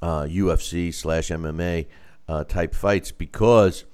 uh, 0.00 0.22
UFC 0.22 0.92
slash 0.92 1.28
MMA 1.28 1.86
uh, 2.28 2.44
type 2.44 2.74
fights 2.74 3.12
because 3.12 3.84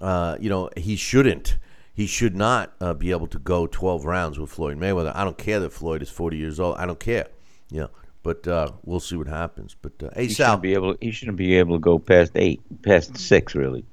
uh, 0.00 0.36
you 0.38 0.50
know 0.50 0.70
he 0.76 0.96
shouldn't. 0.96 1.56
He 1.96 2.06
should 2.06 2.36
not 2.36 2.74
uh, 2.78 2.92
be 2.92 3.10
able 3.10 3.26
to 3.28 3.38
go 3.38 3.66
12 3.66 4.04
rounds 4.04 4.38
with 4.38 4.50
Floyd 4.50 4.78
Mayweather. 4.78 5.12
I 5.16 5.24
don't 5.24 5.38
care 5.38 5.58
that 5.60 5.72
Floyd 5.72 6.02
is 6.02 6.10
40 6.10 6.36
years 6.36 6.60
old. 6.60 6.76
I 6.76 6.84
don't 6.84 7.00
care. 7.00 7.28
You 7.70 7.80
know, 7.80 7.90
but 8.22 8.46
uh, 8.46 8.72
we'll 8.84 9.00
see 9.00 9.16
what 9.16 9.28
happens. 9.28 9.74
But 9.80 9.92
uh, 10.02 10.10
hey, 10.14 10.26
He 10.26 10.34
Sal, 10.34 10.48
shouldn't 10.48 10.62
be 10.62 10.74
able. 10.74 10.94
He 11.00 11.10
shouldn't 11.10 11.38
be 11.38 11.54
able 11.54 11.76
to 11.76 11.80
go 11.80 11.98
past 11.98 12.32
eight, 12.34 12.60
past 12.82 13.16
six, 13.16 13.54
really. 13.54 13.86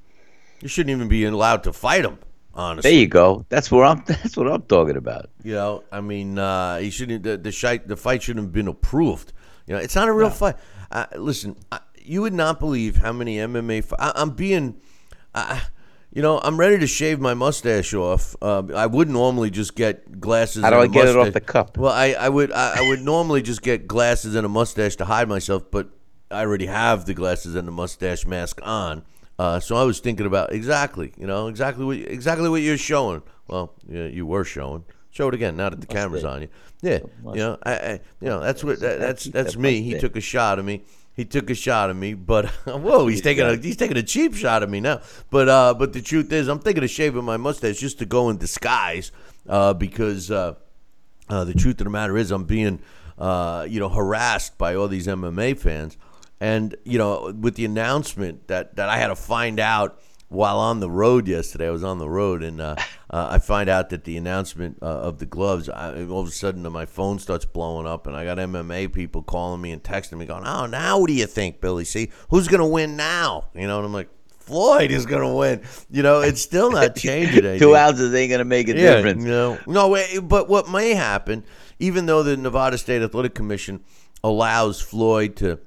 you 0.61 0.67
shouldn't 0.67 0.93
even 0.93 1.07
be 1.07 1.23
allowed 1.23 1.63
to 1.63 1.71
fight 1.73 2.03
him. 2.03 2.17
Honestly, 2.55 2.91
There 2.91 2.99
you 2.99 3.07
go. 3.07 3.45
That's 3.49 3.71
where 3.71 3.85
I'm. 3.85 4.03
That's 4.07 4.35
what 4.37 4.47
I'm 4.51 4.61
talking 4.63 4.97
about. 4.97 5.29
You 5.41 5.53
know, 5.53 5.83
I 5.91 6.01
mean, 6.01 6.37
uh, 6.37 6.77
he 6.79 6.89
shouldn't. 6.91 7.23
The 7.23 7.37
the, 7.37 7.51
shite, 7.53 7.87
the 7.87 7.95
fight 7.95 8.21
shouldn't 8.21 8.45
have 8.47 8.53
been 8.53 8.67
approved. 8.67 9.31
You 9.65 9.73
know, 9.75 9.79
it's 9.79 9.95
not 9.95 10.07
a 10.09 10.13
real 10.13 10.29
fight. 10.29 10.57
Uh, 10.91 11.05
listen, 11.15 11.55
I, 11.71 11.79
you 11.97 12.21
would 12.21 12.33
not 12.33 12.59
believe 12.59 12.97
how 12.97 13.13
many 13.13 13.37
MMA. 13.37 13.83
Fi- 13.85 13.95
I, 13.97 14.11
I'm 14.15 14.31
being, 14.31 14.75
you 16.13 16.21
know, 16.21 16.39
I'm 16.43 16.57
ready 16.57 16.77
to 16.77 16.87
shave 16.87 17.19
my 17.19 17.33
mustache 17.33 17.93
off. 17.93 18.35
Uh, 18.39 18.63
I 18.75 18.85
would 18.85 19.09
normally 19.09 19.49
just 19.49 19.75
get 19.75 20.19
glasses. 20.19 20.63
How 20.63 20.69
do 20.69 20.75
and 20.75 20.83
I 20.83 20.85
a 20.85 20.87
get 20.89 21.07
it 21.07 21.15
off 21.15 21.33
the 21.33 21.41
cup? 21.41 21.75
Well, 21.77 21.91
I, 21.91 22.13
I 22.13 22.29
would 22.29 22.51
I, 22.51 22.75
I 22.77 22.89
would 22.89 23.01
normally 23.01 23.41
just 23.41 23.63
get 23.63 23.87
glasses 23.87 24.35
and 24.35 24.45
a 24.45 24.49
mustache 24.49 24.95
to 24.97 25.05
hide 25.05 25.27
myself, 25.27 25.71
but 25.71 25.89
I 26.29 26.41
already 26.41 26.67
have 26.67 27.05
the 27.05 27.15
glasses 27.15 27.55
and 27.55 27.67
the 27.67 27.71
mustache 27.71 28.27
mask 28.27 28.59
on. 28.63 29.03
Uh, 29.39 29.59
so 29.59 29.75
I 29.75 29.83
was 29.83 29.99
thinking 29.99 30.27
about 30.27 30.53
exactly, 30.53 31.13
you 31.17 31.25
know, 31.25 31.47
exactly 31.47 31.83
what 31.83 31.97
exactly 31.97 32.47
what 32.47 32.61
you're 32.61 32.77
showing. 32.77 33.23
Well, 33.47 33.73
yeah, 33.87 34.05
you 34.05 34.27
were 34.27 34.43
showing. 34.43 34.85
Show 35.09 35.27
it 35.27 35.33
again 35.33 35.57
now 35.57 35.69
that 35.69 35.81
the 35.81 35.87
camera's 35.87 36.23
on 36.23 36.43
you. 36.43 36.47
Yeah, 36.81 36.99
you 37.25 37.35
know, 37.35 37.57
I, 37.63 37.73
I 37.73 37.91
you 38.19 38.27
know, 38.27 38.39
that's 38.39 38.63
what 38.63 38.79
that, 38.81 38.99
that's 38.99 39.25
that's 39.25 39.55
me. 39.57 39.81
He 39.81 39.97
took 39.97 40.15
a 40.15 40.21
shot 40.21 40.59
of 40.59 40.65
me. 40.65 40.83
He 41.15 41.25
took 41.25 41.49
a 41.51 41.55
shot 41.55 41.91
of 41.91 41.95
me, 41.95 42.15
but 42.15 42.47
whoa, 42.65 43.07
he's 43.07 43.21
taking 43.21 43.45
a 43.45 43.55
he's 43.55 43.77
taking 43.77 43.97
a 43.97 44.03
cheap 44.03 44.33
shot 44.33 44.63
of 44.63 44.69
me 44.69 44.79
now. 44.79 45.01
But 45.29 45.47
uh, 45.47 45.73
but 45.75 45.93
the 45.93 46.01
truth 46.01 46.31
is, 46.31 46.47
I'm 46.47 46.59
thinking 46.59 46.83
of 46.83 46.89
shaving 46.89 47.23
my 47.23 47.37
mustache 47.37 47.77
just 47.77 47.99
to 47.99 48.05
go 48.05 48.29
in 48.29 48.37
disguise, 48.37 49.11
uh, 49.47 49.73
because 49.73 50.31
uh, 50.31 50.55
uh, 51.29 51.43
the 51.43 51.53
truth 51.53 51.79
of 51.81 51.85
the 51.85 51.91
matter 51.91 52.17
is, 52.17 52.31
I'm 52.31 52.45
being, 52.45 52.79
uh, 53.17 53.67
you 53.69 53.79
know, 53.79 53.89
harassed 53.89 54.57
by 54.57 54.73
all 54.73 54.87
these 54.87 55.05
MMA 55.05 55.57
fans, 55.57 55.97
and 56.39 56.75
you 56.83 56.97
know, 56.97 57.31
with 57.39 57.55
the 57.55 57.65
announcement 57.65 58.47
that 58.47 58.75
that 58.77 58.89
I 58.89 58.97
had 58.97 59.07
to 59.07 59.15
find 59.15 59.59
out 59.59 59.99
while 60.33 60.57
on 60.59 60.79
the 60.79 60.89
road 60.89 61.27
yesterday. 61.27 61.67
I 61.67 61.71
was 61.71 61.83
on 61.83 61.99
the 61.99 62.09
road, 62.09 62.43
and 62.43 62.59
uh, 62.59 62.75
uh, 63.09 63.27
I 63.31 63.39
find 63.39 63.69
out 63.69 63.89
that 63.91 64.03
the 64.03 64.17
announcement 64.17 64.79
uh, 64.81 64.85
of 64.85 65.19
the 65.19 65.25
gloves. 65.25 65.69
I, 65.69 66.03
all 66.05 66.21
of 66.21 66.27
a 66.27 66.31
sudden, 66.31 66.69
my 66.71 66.85
phone 66.85 67.19
starts 67.19 67.45
blowing 67.45 67.87
up, 67.87 68.07
and 68.07 68.15
I 68.15 68.25
got 68.25 68.37
MMA 68.37 68.91
people 68.91 69.23
calling 69.23 69.61
me 69.61 69.71
and 69.71 69.81
texting 69.81 70.17
me, 70.17 70.25
going, 70.25 70.45
"Oh, 70.45 70.65
now 70.65 70.99
what 70.99 71.07
do 71.07 71.13
you 71.13 71.25
think, 71.27 71.61
Billy? 71.61 71.85
See 71.85 72.11
who's 72.29 72.47
going 72.47 72.59
to 72.59 72.65
win 72.65 72.97
now?" 72.97 73.45
You 73.55 73.67
know, 73.67 73.77
and 73.77 73.85
I'm 73.85 73.93
like. 73.93 74.09
Floyd 74.45 74.91
is 74.91 75.05
going 75.05 75.21
to 75.21 75.33
win. 75.33 75.61
You 75.89 76.03
know, 76.03 76.19
it's 76.19 76.41
still 76.41 76.69
not 76.69 76.95
changing. 76.97 77.59
Two 77.59 77.77
ounces 77.77 78.13
ain't 78.13 78.29
gonna 78.29 78.43
make 78.43 78.67
a 78.67 78.75
Yeah, 78.75 78.95
difference. 78.95 79.23
No, 79.23 79.57
no. 79.65 80.21
But 80.21 80.49
what 80.49 80.69
may 80.69 80.93
happen, 80.95 81.45
even 81.79 82.07
though 82.07 82.23
the 82.23 82.35
Nevada 82.35 82.77
State 82.77 83.01
Athletic 83.01 83.35
Commission 83.35 83.85
allows 84.21 84.81
Floyd 84.81 85.37
to 85.37 85.59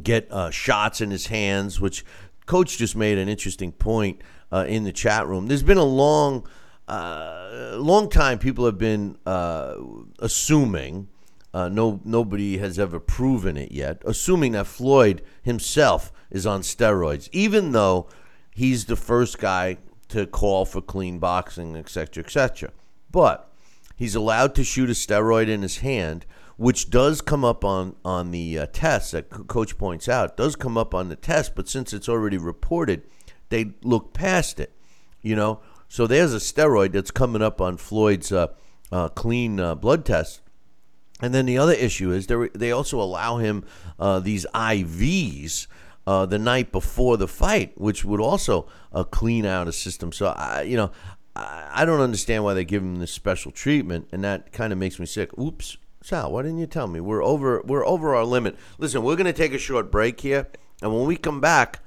get 0.00 0.30
uh, 0.30 0.50
shots 0.50 1.00
in 1.00 1.10
his 1.10 1.26
hands, 1.26 1.80
which 1.80 2.04
Coach 2.48 2.78
just 2.78 2.96
made 2.96 3.18
an 3.18 3.28
interesting 3.28 3.72
point 3.72 4.22
uh, 4.50 4.64
in 4.66 4.84
the 4.84 4.92
chat 4.92 5.26
room. 5.26 5.46
There's 5.46 5.62
been 5.62 5.76
a 5.76 5.84
long, 5.84 6.48
uh, 6.88 7.74
long 7.74 8.08
time 8.08 8.38
people 8.38 8.64
have 8.64 8.78
been 8.78 9.18
uh, 9.26 9.74
assuming. 10.18 11.08
Uh, 11.52 11.68
no, 11.68 12.00
nobody 12.04 12.56
has 12.56 12.78
ever 12.78 12.98
proven 12.98 13.58
it 13.58 13.70
yet. 13.70 14.02
Assuming 14.06 14.52
that 14.52 14.66
Floyd 14.66 15.22
himself 15.42 16.10
is 16.30 16.46
on 16.46 16.62
steroids, 16.62 17.28
even 17.32 17.72
though 17.72 18.08
he's 18.50 18.86
the 18.86 18.96
first 18.96 19.38
guy 19.38 19.76
to 20.08 20.26
call 20.26 20.64
for 20.64 20.80
clean 20.80 21.18
boxing, 21.18 21.76
etc., 21.76 22.24
etc. 22.24 22.72
But 23.10 23.52
he's 23.94 24.14
allowed 24.14 24.54
to 24.54 24.64
shoot 24.64 24.88
a 24.88 24.94
steroid 24.94 25.48
in 25.48 25.60
his 25.60 25.78
hand, 25.78 26.24
which 26.58 26.90
does 26.90 27.20
come 27.22 27.44
up 27.44 27.64
on 27.64 27.94
on 28.04 28.32
the 28.32 28.58
uh, 28.58 28.66
test 28.72 29.12
that 29.12 29.30
Co- 29.30 29.44
Coach 29.44 29.78
points 29.78 30.08
out. 30.08 30.36
Does 30.36 30.56
come 30.56 30.76
up 30.76 30.92
on 30.92 31.08
the 31.08 31.16
test, 31.16 31.54
but 31.54 31.68
since 31.68 31.92
it's 31.94 32.08
already 32.08 32.36
reported, 32.36 33.04
they 33.48 33.72
look 33.82 34.12
past 34.12 34.60
it. 34.60 34.74
You 35.22 35.34
know, 35.34 35.60
so 35.88 36.06
there's 36.06 36.34
a 36.34 36.38
steroid 36.38 36.92
that's 36.92 37.10
coming 37.10 37.42
up 37.42 37.60
on 37.60 37.76
Floyd's 37.76 38.30
uh, 38.32 38.48
uh, 38.92 39.08
clean 39.08 39.58
uh, 39.58 39.74
blood 39.76 40.04
test. 40.04 40.42
And 41.20 41.34
then 41.34 41.46
the 41.46 41.58
other 41.58 41.72
issue 41.72 42.10
is 42.10 42.26
they 42.26 42.48
they 42.54 42.72
also 42.72 43.00
allow 43.00 43.38
him 43.38 43.64
uh, 43.98 44.18
these 44.18 44.44
IVs 44.52 45.68
uh, 46.06 46.26
the 46.26 46.38
night 46.38 46.72
before 46.72 47.16
the 47.16 47.28
fight, 47.28 47.80
which 47.80 48.04
would 48.04 48.20
also 48.20 48.68
clean 49.10 49.46
out 49.46 49.68
a 49.68 49.72
system. 49.72 50.10
So 50.10 50.26
I, 50.26 50.62
you 50.62 50.76
know, 50.76 50.90
I, 51.36 51.82
I 51.82 51.84
don't 51.84 52.00
understand 52.00 52.42
why 52.42 52.54
they 52.54 52.64
give 52.64 52.82
him 52.82 52.96
this 52.96 53.12
special 53.12 53.52
treatment, 53.52 54.08
and 54.10 54.24
that 54.24 54.52
kind 54.52 54.72
of 54.72 54.78
makes 54.78 54.98
me 54.98 55.06
sick. 55.06 55.36
Oops, 55.38 55.76
Sal, 56.02 56.32
why 56.32 56.42
didn't 56.42 56.58
you 56.58 56.66
tell 56.66 56.86
me? 56.86 57.00
We're 57.00 57.22
over 57.22 57.62
we're 57.64 57.86
over 57.86 58.14
our 58.14 58.24
limit. 58.24 58.56
Listen, 58.78 59.02
we're 59.02 59.16
going 59.16 59.26
to 59.26 59.32
take 59.32 59.52
a 59.52 59.58
short 59.58 59.90
break 59.90 60.20
here, 60.20 60.48
and 60.82 60.92
when 60.94 61.06
we 61.06 61.16
come 61.16 61.40
back. 61.40 61.80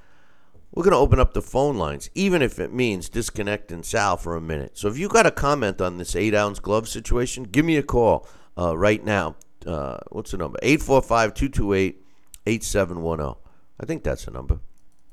We're 0.74 0.84
going 0.84 0.92
to 0.92 0.98
open 0.98 1.20
up 1.20 1.34
the 1.34 1.42
phone 1.42 1.76
lines, 1.76 2.08
even 2.14 2.40
if 2.40 2.58
it 2.58 2.72
means 2.72 3.10
disconnecting 3.10 3.82
Sal 3.82 4.16
for 4.16 4.36
a 4.36 4.40
minute. 4.40 4.78
So 4.78 4.88
if 4.88 4.96
you 4.96 5.06
got 5.06 5.26
a 5.26 5.30
comment 5.30 5.82
on 5.82 5.98
this 5.98 6.16
eight 6.16 6.34
ounce 6.34 6.60
glove 6.60 6.88
situation, 6.88 7.42
give 7.42 7.66
me 7.66 7.76
a 7.76 7.82
call 7.82 8.26
uh, 8.56 8.74
right 8.74 9.04
now. 9.04 9.36
uh, 9.66 9.98
what's 10.08 10.30
the 10.30 10.38
number? 10.38 10.58
845 10.62 11.34
228 11.34 12.02
8710. 12.46 13.36
I 13.78 13.84
think 13.84 14.02
that's 14.02 14.24
the 14.24 14.30
number. 14.30 14.60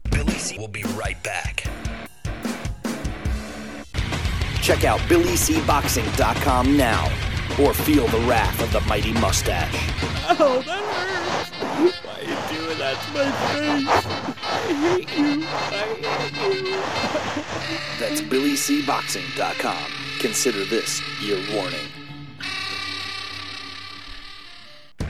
Billy 0.09 0.31
C 0.31 0.57
will 0.57 0.69
be 0.69 0.83
right 0.95 1.21
back. 1.23 1.65
Check 4.61 4.85
out 4.85 4.99
BillyCBoxing.com 5.01 6.77
now 6.77 7.38
or 7.61 7.73
feel 7.73 8.07
the 8.07 8.19
wrath 8.19 8.61
of 8.61 8.71
the 8.71 8.79
mighty 8.81 9.11
mustache. 9.13 9.73
Oh, 10.39 10.61
that 10.65 10.79
hurts. 10.79 11.49
Why 12.05 12.13
are 12.13 12.23
you 12.23 12.37
doing 12.57 12.77
that 12.77 12.95
to 13.03 13.11
my 13.13 13.31
face? 13.53 14.05
I 14.43 14.73
hate 14.73 15.17
you. 15.17 15.43
I 15.45 15.47
hate 16.39 16.67
you. 16.67 16.81
That's 17.99 18.21
BillyCBoxing.com. 18.21 19.91
Consider 20.19 20.63
this 20.65 21.01
your 21.21 21.39
warning. 21.53 21.87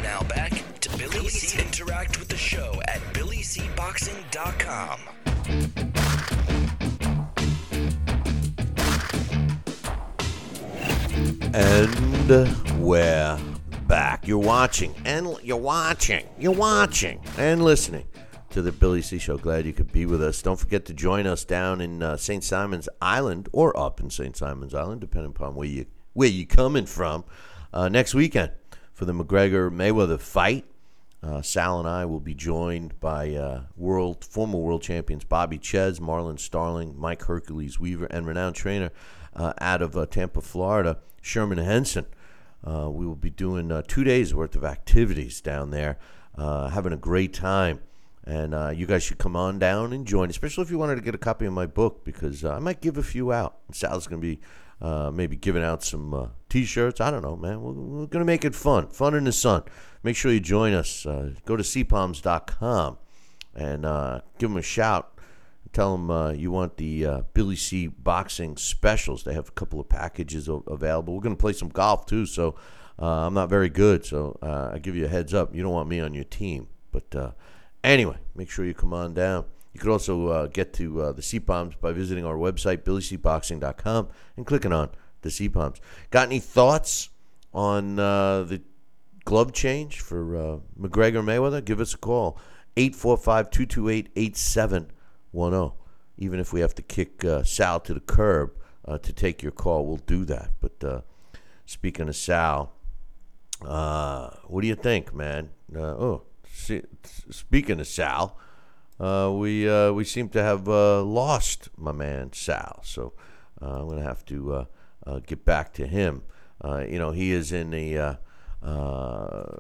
Now 0.02 0.22
back 0.24 0.64
to 0.82 0.90
Billy 0.98 1.28
C. 1.30 1.60
Interact 1.62 2.20
with 2.20 2.28
the 2.30 2.38
show 2.38 2.82
at 2.88 3.00
BillyCBoxing.com. 3.14 5.89
And 11.52 12.80
we're 12.80 13.40
back. 13.88 14.28
You're 14.28 14.38
watching, 14.38 14.94
and 15.04 15.36
you're 15.42 15.58
watching, 15.58 16.24
you're 16.38 16.54
watching, 16.54 17.20
and 17.40 17.64
listening 17.64 18.06
to 18.52 18.62
the 18.62 18.72
Billy 18.72 19.02
C 19.02 19.18
Show. 19.18 19.38
Glad 19.38 19.66
you 19.66 19.74
could 19.74 19.92
be 19.92 20.06
with 20.06 20.22
us. 20.22 20.44
Don't 20.44 20.60
forget 20.60 20.86
to 20.86 20.94
join 20.94 21.26
us 21.26 21.44
down 21.44 21.82
in 21.82 22.04
uh, 22.04 22.18
St. 22.18 22.44
Simon's 22.44 22.88
Island 23.02 23.50
or 23.52 23.76
up 23.76 24.00
in 24.00 24.12
St. 24.12 24.38
Simon's 24.38 24.76
Island, 24.76 25.02
depending 25.02 25.32
upon 25.32 25.56
where 25.56 25.68
you 25.68 25.88
where 26.14 26.30
you 26.30 26.46
coming 26.46 26.86
from. 26.86 27.24
Uh, 27.74 27.90
next 27.90 28.14
weekend 28.14 28.52
for 28.94 29.06
the 29.06 29.14
McGregor 29.14 29.72
Mayweather 29.72 30.20
fight. 30.20 30.66
Uh, 31.24 31.42
Sal 31.42 31.80
and 31.80 31.90
I 31.90 32.06
will 32.06 32.22
be 32.22 32.36
joined 32.36 33.00
by 33.00 33.34
uh, 33.34 33.64
world 33.76 34.24
former 34.24 34.60
world 34.60 34.84
champions 34.84 35.24
Bobby 35.24 35.58
Czyz, 35.58 36.00
Marlon 36.00 36.40
Starling, 36.40 36.94
Mike 36.96 37.24
Hercules 37.24 37.80
Weaver, 37.80 38.06
and 38.06 38.28
renowned 38.28 38.56
trainer 38.56 38.92
uh, 39.36 39.54
out 39.60 39.82
of 39.82 39.98
uh, 39.98 40.06
Tampa, 40.06 40.42
Florida, 40.42 41.00
Sherman 41.22 41.58
Henson. 41.58 42.06
Uh, 42.66 42.90
we 42.90 43.06
will 43.06 43.16
be 43.16 43.30
doing 43.30 43.72
uh, 43.72 43.82
two 43.88 44.04
days 44.04 44.34
worth 44.34 44.56
of 44.56 44.64
activities 44.64 45.42
down 45.42 45.72
there, 45.72 45.98
uh, 46.38 46.70
having 46.70 46.94
a 46.94 46.98
great 46.98 47.34
time. 47.34 47.80
And 48.26 48.54
uh, 48.54 48.70
you 48.70 48.86
guys 48.86 49.02
should 49.02 49.18
come 49.18 49.36
on 49.36 49.58
down 49.60 49.94
and 49.94 50.06
join, 50.06 50.30
especially 50.30 50.64
if 50.64 50.70
you 50.70 50.78
wanted 50.78 50.96
to 50.96 51.02
get 51.02 51.16
a 51.16 51.20
copy 51.20 51.46
of 51.46 51.54
my 51.54 51.66
book, 51.66 52.04
because 52.04 52.44
uh, 52.44 52.54
I 52.54 52.60
might 52.60 52.82
give 52.82 52.98
a 52.98 53.04
few 53.04 53.32
out. 53.32 53.58
Sal's 53.72 54.08
going 54.08 54.22
to 54.22 54.28
be 54.28 54.40
uh, 54.82 55.10
maybe 55.12 55.36
giving 55.36 55.64
out 55.64 55.84
some 55.84 56.14
uh, 56.14 56.28
T-shirts. 56.48 57.02
I 57.02 57.12
don't 57.12 57.24
know, 57.24 57.36
man. 57.36 57.62
We're, 57.62 57.72
we're 57.72 58.06
going 58.06 58.20
to 58.20 58.26
make 58.26 58.46
it 58.46 58.54
fun, 58.54 58.88
fun 58.90 59.16
in 59.16 59.24
the 59.24 59.32
sun. 59.32 59.64
Make 60.04 60.16
sure 60.16 60.32
you 60.32 60.40
join 60.40 60.74
us. 60.74 61.06
Go 61.46 61.56
to 61.56 61.64
seapalms.com 61.64 62.98
and 63.56 64.22
give 64.38 64.50
them 64.50 64.58
a 64.58 64.62
shout. 64.62 65.19
Tell 65.72 65.92
them 65.92 66.10
uh, 66.10 66.32
you 66.32 66.52
want 66.52 66.78
the 66.78 67.06
uh, 67.06 67.22
Billy 67.34 67.56
C 67.56 67.88
boxing 67.88 68.58
specials. 68.58 69.24
They 69.24 69.34
have 69.34 69.50
a 69.50 69.52
couple 69.52 69.80
of 69.80 69.88
packages 69.88 70.48
available. 70.48 71.14
We're 71.14 71.22
going 71.22 71.36
to 71.36 71.40
play 71.40 71.54
some 71.54 71.70
golf 71.70 72.08
too, 72.08 72.26
so 72.26 72.56
uh, 73.00 73.28
I'm 73.28 73.36
not 73.36 73.50
very 73.50 73.70
good. 73.70 74.04
So 74.04 74.40
uh, 74.42 74.72
I 74.74 74.80
give 74.80 74.96
you 74.96 75.06
a 75.06 75.10
heads 75.10 75.34
up. 75.34 75.54
You 75.54 75.62
don't 75.62 75.72
want 75.72 75.88
me 75.88 76.00
on 76.00 76.14
your 76.16 76.24
team, 76.24 76.68
but 76.92 77.16
uh, 77.16 77.32
anyway, 77.84 78.18
make 78.36 78.50
sure 78.50 78.66
you 78.66 78.74
come 78.74 78.94
on 78.94 79.14
down. 79.14 79.46
You 79.74 79.80
could 79.80 79.92
also 79.92 80.28
uh, 80.28 80.48
get 80.48 80.74
to 80.74 81.14
the 81.16 81.22
Sea 81.22 81.40
Palms 81.40 81.76
by 81.76 81.92
visiting 81.92 82.26
our 82.26 82.36
website, 82.36 82.78
billycboxing.com, 82.78 84.10
and 84.36 84.46
clicking 84.46 84.74
on 84.74 84.90
the 85.22 85.30
Sea 85.30 85.50
Palms. 85.50 85.80
Got 86.10 86.28
any 86.28 86.40
thoughts 86.40 87.10
on 87.54 87.98
the 87.98 88.62
glove 89.24 89.54
change 89.54 90.00
for 90.00 90.60
McGregor 90.82 91.24
Mayweather? 91.24 91.64
Give 91.64 91.80
us 91.80 91.94
a 91.94 92.00
call, 92.00 92.40
845 92.76 93.52
228 93.52 94.10
8710. 95.34 95.72
Even 96.18 96.40
if 96.40 96.52
we 96.52 96.60
have 96.60 96.76
to 96.76 96.82
kick 96.82 97.24
uh, 97.24 97.44
Sal 97.44 97.80
to 97.82 97.94
the 97.94 98.00
curb 98.02 98.52
uh, 98.86 98.98
to 98.98 99.14
take 99.14 99.42
your 99.42 99.52
call, 99.52 99.86
we'll 99.86 99.98
do 99.98 100.26
that. 100.26 100.52
But 100.60 100.84
uh, 100.84 101.02
speaking 101.66 102.10
of 102.10 102.16
Sal, 102.16 102.74
uh, 103.66 104.32
what 104.48 104.62
do 104.62 104.68
you 104.68 104.76
think, 104.76 105.14
man? 105.14 105.50
Uh, 105.74 105.80
oh, 105.80 106.24
see, 106.52 106.82
speaking 107.30 107.80
of 107.80 107.88
Sal, 107.88 108.38
we 109.00 109.92
we 109.92 110.04
seem 110.04 110.28
to 110.30 110.44
have 110.44 110.68
lost 110.68 111.70
my 111.78 111.94
man 111.94 112.34
Sal. 112.34 112.82
So 112.84 113.14
I'm 113.62 113.98
have 114.02 114.26
to 114.26 114.54
uh, 114.54 114.66
uh, 115.08 115.20
get 115.26 115.46
back 115.46 115.74
to 115.76 115.88
him. 115.88 116.24
You 116.64 117.00
know, 117.00 117.12
he 117.12 117.32
is 117.32 117.54
in 117.54 117.72
the 117.72 118.18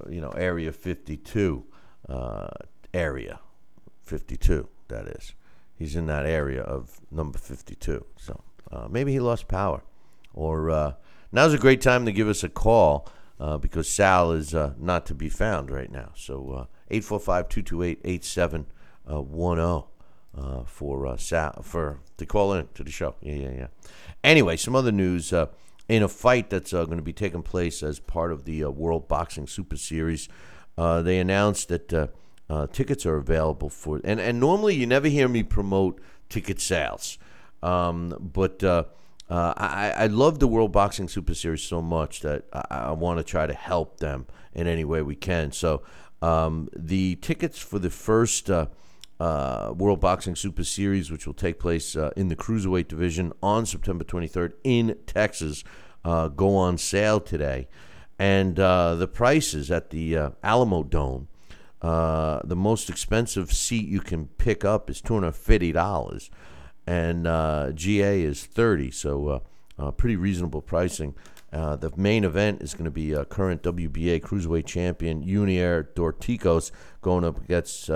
you 0.10 0.22
know 0.22 0.32
area 0.36 0.74
52 0.74 1.66
uh, 2.10 2.48
area 2.94 3.40
52. 4.04 4.68
That 4.88 5.08
is, 5.08 5.34
he's 5.80 5.96
in 5.96 6.06
that 6.06 6.28
area 6.28 6.62
of 6.62 7.00
number 7.10 7.40
52. 7.40 8.06
So 8.18 8.44
uh, 8.72 8.88
maybe 8.90 9.12
he 9.12 9.20
lost 9.20 9.48
power, 9.48 9.82
or 10.34 10.70
uh, 10.70 10.94
now's 11.32 11.54
a 11.54 11.58
great 11.58 11.82
time 11.82 12.06
to 12.06 12.12
give 12.12 12.28
us 12.28 12.44
a 12.44 12.50
call. 12.50 13.08
Uh, 13.40 13.58
because 13.58 13.88
Sal 13.88 14.34
is 14.34 14.54
uh, 14.54 14.74
not 14.78 15.06
to 15.06 15.16
be 15.16 15.30
found 15.30 15.72
right 15.72 15.90
now. 15.90 16.10
So 16.14 16.68
845 16.90 17.48
228 17.48 18.02
8710 18.04 19.90
uh, 20.38 20.64
for 20.64 21.08
uh, 21.08 21.18
Sal 21.18 21.62
for 21.64 22.00
to 22.18 22.26
call 22.26 22.54
in 22.54 22.68
to 22.76 22.84
the 22.84 22.92
show. 22.92 23.16
Yeah, 23.22 23.36
yeah, 23.36 23.52
yeah. 23.52 23.68
Anyway, 24.24 24.58
some 24.58 24.76
other 24.76 24.92
news 24.92 25.34
uh, 25.34 25.48
in 25.88 26.04
a 26.04 26.08
fight 26.08 26.50
that's 26.50 26.74
uh, 26.74 26.86
going 26.86 26.98
to 26.98 27.04
be 27.04 27.14
taking 27.14 27.42
place 27.42 27.82
as 27.82 28.00
part 28.00 28.32
of 28.32 28.46
the 28.46 28.64
uh, 28.64 28.70
World 28.70 29.08
Boxing 29.08 29.48
Super 29.48 29.78
Series. 29.78 30.30
Uh, 30.78 31.02
they 31.02 31.20
announced 31.20 31.70
that 31.70 32.12
uh, 32.50 32.68
tickets 32.68 33.06
are 33.06 33.18
available 33.18 33.70
for, 33.70 34.02
and 34.04 34.20
and 34.20 34.40
normally 34.40 34.76
you 34.76 34.86
never 34.86 35.08
hear 35.08 35.28
me 35.28 35.44
promote 35.44 36.00
ticket 36.30 36.60
sales, 36.60 37.18
um, 37.64 38.16
but. 38.20 38.64
Uh, 38.64 38.84
uh, 39.30 39.54
I, 39.58 39.92
I 39.92 40.08
love 40.08 40.40
the 40.40 40.48
World 40.48 40.72
Boxing 40.72 41.08
Super 41.08 41.36
Series 41.36 41.62
so 41.62 41.84
much 41.84 42.22
that 42.22 42.46
I, 42.52 42.66
I 42.70 42.92
want 42.94 43.20
to 43.20 43.24
try 43.24 43.46
to 43.46 43.54
help 43.54 44.00
them 44.00 44.26
in 44.54 44.66
any 44.66 44.84
way 44.84 45.04
we 45.04 45.16
can. 45.16 45.52
So 45.52 45.84
um, 46.22 46.70
the 46.76 47.16
tickets 47.18 47.60
for 47.60 47.80
the 47.80 47.92
first 47.92 48.50
uh, 48.50 48.68
uh, 49.20 49.74
World 49.78 50.00
Boxing 50.00 50.36
Super 50.36 50.64
Series, 50.64 51.12
which 51.12 51.28
will 51.28 51.34
take 51.34 51.60
place 51.60 51.96
uh, 51.96 52.12
in 52.16 52.30
the 52.30 52.36
cruiserweight 52.36 52.88
division 52.88 53.32
on 53.44 53.66
September 53.66 54.04
23rd 54.04 54.54
in 54.64 54.98
Texas, 55.06 55.64
uh, 56.04 56.28
go 56.30 56.56
on 56.56 56.78
sale 56.78 57.20
today. 57.20 57.68
And 58.18 58.60
uh, 58.60 58.96
the 58.96 59.08
prices 59.08 59.72
at 59.72 59.92
the 59.92 60.34
Alamo 60.44 60.84
Dome, 60.84 61.30
uh, 61.82 62.42
the 62.44 62.56
most 62.56 62.90
expensive 62.90 63.54
seat 63.54 63.88
you 63.88 64.02
can 64.02 64.28
pick 64.38 64.66
up 64.66 64.90
is 64.90 65.02
$250 65.02 66.30
and 66.86 67.28
uh, 67.28 67.72
GA 67.74 68.22
is 68.22 68.46
30, 68.46 68.92
so 68.92 69.28
uh, 69.28 69.40
uh, 69.78 69.92
pretty 69.92 70.16
reasonable 70.16 70.62
pricing. 70.62 71.14
Uh, 71.54 71.76
the 71.76 71.92
main 71.96 72.24
event 72.24 72.62
is 72.62 72.74
going 72.74 72.86
to 72.86 72.92
be 72.92 73.16
uh, 73.16 73.24
current 73.26 73.62
WBA 73.62 74.22
cruiserweight 74.22 74.66
champion 74.66 75.22
Yunier 75.22 75.90
Dorticos 75.96 76.72
going 77.02 77.24
up 77.24 77.42
against 77.44 77.90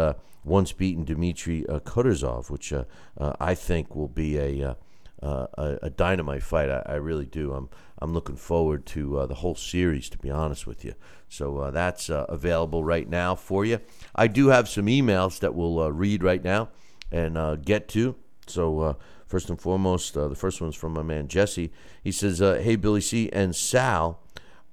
once 0.43 0.73
beaten 0.73 1.05
Dmitry 1.05 1.63
Kudryashov, 1.67 2.49
which 2.49 2.73
I 3.19 3.55
think 3.55 3.95
will 3.95 4.07
be 4.07 4.37
a 4.37 4.75
uh, 5.23 5.47
a, 5.53 5.79
a 5.83 5.89
dynamite 5.89 6.43
fight. 6.43 6.69
I, 6.69 6.83
I 6.85 6.95
really 6.95 7.25
do. 7.25 7.53
I'm 7.53 7.69
I'm 7.99 8.13
looking 8.13 8.35
forward 8.35 8.85
to 8.87 9.19
uh, 9.19 9.25
the 9.25 9.35
whole 9.35 9.55
series, 9.55 10.09
to 10.09 10.17
be 10.17 10.29
honest 10.29 10.67
with 10.67 10.83
you. 10.83 10.93
So 11.29 11.59
uh, 11.59 11.71
that's 11.71 12.09
uh, 12.09 12.25
available 12.27 12.83
right 12.83 13.07
now 13.07 13.33
for 13.33 13.63
you. 13.63 13.79
I 14.13 14.27
do 14.27 14.47
have 14.47 14.67
some 14.67 14.87
emails 14.87 15.39
that 15.39 15.55
we'll 15.55 15.79
uh, 15.79 15.89
read 15.89 16.23
right 16.23 16.43
now 16.43 16.69
and 17.11 17.63
get 17.63 17.87
to. 17.89 18.15
So 18.47 18.97
first 19.25 19.49
and 19.49 19.61
foremost, 19.61 20.15
the 20.15 20.35
first 20.35 20.59
one's 20.59 20.75
from 20.75 20.93
my 20.93 21.03
man 21.03 21.29
Jesse. 21.29 21.71
He 22.03 22.11
says, 22.11 22.39
"Hey 22.39 22.75
Billy 22.75 23.01
C 23.01 23.29
and 23.31 23.55
Sal, 23.55 24.19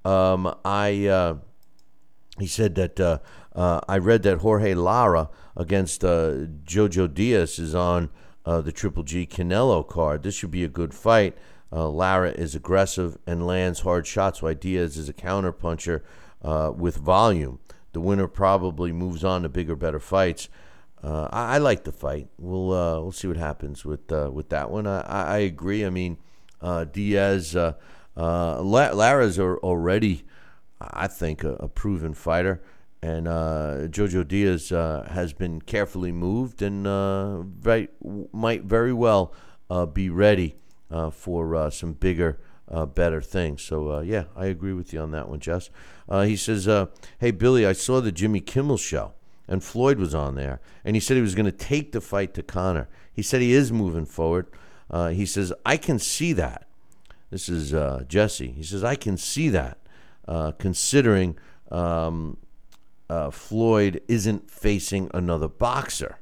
um, 0.05 0.53
I." 0.65 1.37
He 2.39 2.47
said 2.47 2.75
that 2.77 3.21
I 3.55 3.99
read 3.99 4.23
that 4.25 4.39
Jorge 4.39 4.75
Lara 4.75 5.29
against 5.57 6.01
Jojo 6.01 7.13
Diaz 7.13 7.59
is 7.59 7.75
on 7.75 8.09
uh, 8.47 8.61
the 8.61 8.73
Triple 8.73 9.03
G 9.03 9.27
Canelo 9.27 9.87
card. 9.87 10.23
This 10.23 10.35
should 10.35 10.51
be 10.51 10.65
a 10.65 10.69
good 10.69 10.95
fight. 10.95 11.37
Uh, 11.73 11.89
Lara 11.89 12.31
is 12.31 12.55
aggressive 12.55 13.17
and 13.27 13.47
lands 13.47 13.81
hard 13.81 14.07
shots, 14.07 14.43
while 14.43 14.55
Diaz 14.55 14.97
is 14.97 15.09
a 15.09 15.13
counterpuncher 15.13 16.03
uh, 16.43 16.73
with 16.75 16.97
volume. 16.97 17.61
The 17.93 18.01
winner 18.01 18.27
probably 18.27 18.93
moves 18.93 19.25
on 19.25 19.43
to 19.43 19.49
bigger, 19.49 19.77
better 19.77 20.01
fights. 20.01 20.49
Uh, 21.03 21.29
I, 21.31 21.55
I 21.55 21.59
like 21.59 21.85
the 21.85 21.93
fight. 21.93 22.29
We'll 22.39 22.73
uh, 22.73 23.01
we'll 23.01 23.13
see 23.13 23.29
what 23.29 23.37
happens 23.37 23.85
with 23.85 24.11
uh, 24.13 24.31
with 24.33 24.49
that 24.51 24.71
one. 24.71 24.87
I, 24.87 25.01
I 25.01 25.39
agree. 25.39 25.85
I 25.85 25.91
mean, 25.91 26.19
uh, 26.61 26.85
Diaz, 26.85 27.55
La- 27.55 28.61
Lara's 28.93 29.39
already, 29.39 30.25
I 30.81 31.07
think, 31.07 31.45
a, 31.45 31.55
a 31.55 31.69
proven 31.69 32.15
fighter, 32.15 32.61
and 33.03 33.27
uh, 33.27 33.89
Jojo 33.89 34.27
Diaz 34.27 34.73
uh, 34.73 35.09
has 35.11 35.33
been 35.33 35.63
carefully 35.63 36.13
moved 36.13 36.61
and 36.61 36.87
uh, 36.87 37.43
right, 37.63 37.91
might 38.33 38.65
very 38.65 38.93
well 38.93 39.33
uh, 39.71 39.87
be 39.87 40.11
ready 40.11 40.57
uh, 40.91 41.11
for 41.11 41.55
uh, 41.55 41.71
some 41.71 41.93
bigger 41.95 42.39
better 42.95 43.21
things. 43.21 43.63
So 43.63 44.01
yeah, 44.01 44.25
I 44.37 44.47
agree 44.47 44.73
with 44.73 44.93
you 44.93 45.01
on 45.01 45.11
that 45.11 45.29
one, 45.29 45.41
Jess. 45.41 45.71
He 46.09 46.37
says, 46.37 46.67
"Hey 47.19 47.31
Billy, 47.33 47.67
I 47.67 47.73
saw 47.73 48.01
the 48.01 48.13
Jimmy 48.13 48.41
Kimmel 48.41 48.77
show, 48.77 49.15
and 49.49 49.65
Floyd 49.65 49.99
was 49.99 50.15
on 50.15 50.37
there, 50.37 50.61
and 50.85 50.95
he 50.95 51.01
said 51.01 51.17
he 51.17 51.23
was 51.23 51.35
going 51.35 51.47
to 51.47 51.53
take 51.53 51.91
the 51.91 52.01
fight 52.01 52.33
to 52.35 52.45
Conor. 52.45 52.89
He 53.13 53.23
said 53.23 53.41
he 53.41 53.55
is 53.55 53.73
moving 53.73 54.07
forward. 54.07 54.47
He 54.93 55.27
says 55.27 55.53
I 55.67 55.79
can 55.79 55.99
see 55.99 56.33
that. 56.35 56.69
This 57.31 57.49
is 57.49 57.75
Jesse. 58.07 58.53
He 58.53 58.63
says 58.63 58.85
I 58.85 58.95
can 58.95 59.17
see 59.17 59.49
that, 59.49 59.79
considering." 60.59 61.37
Um, 61.73 62.37
uh, 63.11 63.29
Floyd 63.29 64.01
isn't 64.07 64.49
facing 64.49 65.11
another 65.13 65.49
boxer. 65.49 66.21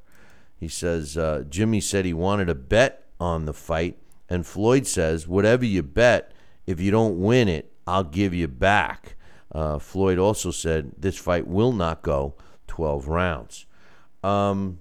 He 0.56 0.68
says 0.68 1.18
uh, 1.18 1.44
Jimmy 1.46 1.82
said 1.82 2.06
he 2.06 2.14
wanted 2.14 2.48
a 2.48 2.54
bet 2.54 3.04
on 3.20 3.44
the 3.44 3.52
fight, 3.52 3.98
and 4.30 4.46
Floyd 4.46 4.86
says, 4.86 5.28
whatever 5.28 5.66
you 5.66 5.82
bet, 5.82 6.32
if 6.66 6.80
you 6.80 6.90
don't 6.90 7.20
win 7.20 7.46
it, 7.46 7.70
I'll 7.86 8.04
give 8.04 8.32
you 8.32 8.48
back. 8.48 9.16
Uh, 9.52 9.78
Floyd 9.78 10.18
also 10.18 10.50
said 10.50 10.92
this 10.96 11.18
fight 11.18 11.46
will 11.46 11.72
not 11.72 12.00
go 12.00 12.34
12 12.68 13.06
rounds. 13.06 13.66
Um, 14.24 14.78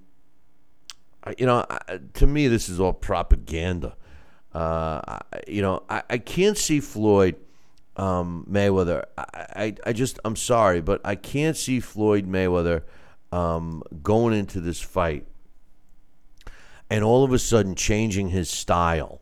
you 1.38 1.45
know, 1.45 1.66
to 2.14 2.26
me, 2.26 2.47
this 2.47 2.70
is 2.70 2.80
all 2.80 2.93
propaganda. 2.93 3.97
Uh, 4.53 5.20
you 5.45 5.62
know, 5.62 5.84
I, 5.89 6.03
I 6.10 6.18
can't 6.20 6.58
see 6.58 6.80
Floyd 6.80 7.36
um, 7.98 8.45
Mayweather. 8.50 9.04
I, 9.18 9.24
I, 9.56 9.76
I, 9.88 9.93
just, 9.93 10.20
I'm 10.24 10.36
sorry, 10.36 10.82
but 10.82 11.02
I 11.04 11.16
can't 11.16 11.58
see 11.58 11.80
Floyd 11.80 12.28
Mayweather 12.28 12.84
um, 13.32 13.84
going 14.02 14.38
into 14.38 14.62
this 14.62 14.80
fight 14.80 15.26
and 16.89 17.04
all 17.04 17.24
of 17.24 17.34
a 17.34 17.39
sudden 17.39 17.76
changing 17.76 18.30
his 18.30 18.50
style. 18.50 19.22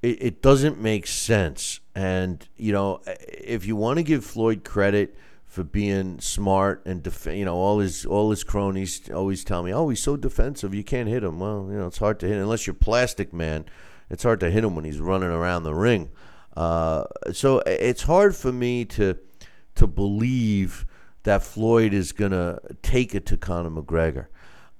It, 0.00 0.22
it 0.22 0.42
doesn't 0.42 0.80
make 0.80 1.06
sense. 1.06 1.80
And, 1.94 2.46
you 2.56 2.72
know, 2.72 3.02
if 3.06 3.66
you 3.66 3.76
want 3.76 3.98
to 3.98 4.02
give 4.02 4.24
Floyd 4.24 4.64
credit 4.64 5.16
for 5.44 5.62
being 5.62 6.18
smart 6.18 6.82
and, 6.86 7.02
def- 7.02 7.26
you 7.26 7.44
know, 7.44 7.54
all 7.54 7.78
his, 7.78 8.06
all 8.06 8.30
his 8.30 8.42
cronies 8.42 9.10
always 9.10 9.44
tell 9.44 9.62
me, 9.62 9.72
oh, 9.72 9.90
he's 9.90 10.00
so 10.00 10.16
defensive, 10.16 10.74
you 10.74 10.82
can't 10.82 11.08
hit 11.08 11.22
him. 11.22 11.38
Well, 11.38 11.68
you 11.70 11.76
know, 11.76 11.86
it's 11.86 11.98
hard 11.98 12.18
to 12.20 12.26
hit 12.26 12.36
him. 12.36 12.42
unless 12.42 12.66
you're 12.66 12.74
plastic 12.74 13.34
man. 13.34 13.66
It's 14.08 14.22
hard 14.22 14.40
to 14.40 14.50
hit 14.50 14.64
him 14.64 14.74
when 14.74 14.84
he's 14.84 14.98
running 14.98 15.30
around 15.30 15.62
the 15.62 15.74
ring. 15.74 16.10
Uh, 16.56 17.04
so 17.32 17.60
it's 17.66 18.02
hard 18.02 18.36
for 18.36 18.52
me 18.52 18.84
to 18.84 19.18
to 19.74 19.86
believe 19.86 20.86
that 21.22 21.42
Floyd 21.42 21.94
is 21.94 22.12
going 22.12 22.32
to 22.32 22.60
take 22.82 23.14
it 23.14 23.24
to 23.26 23.36
Conor 23.36 23.70
McGregor, 23.70 24.26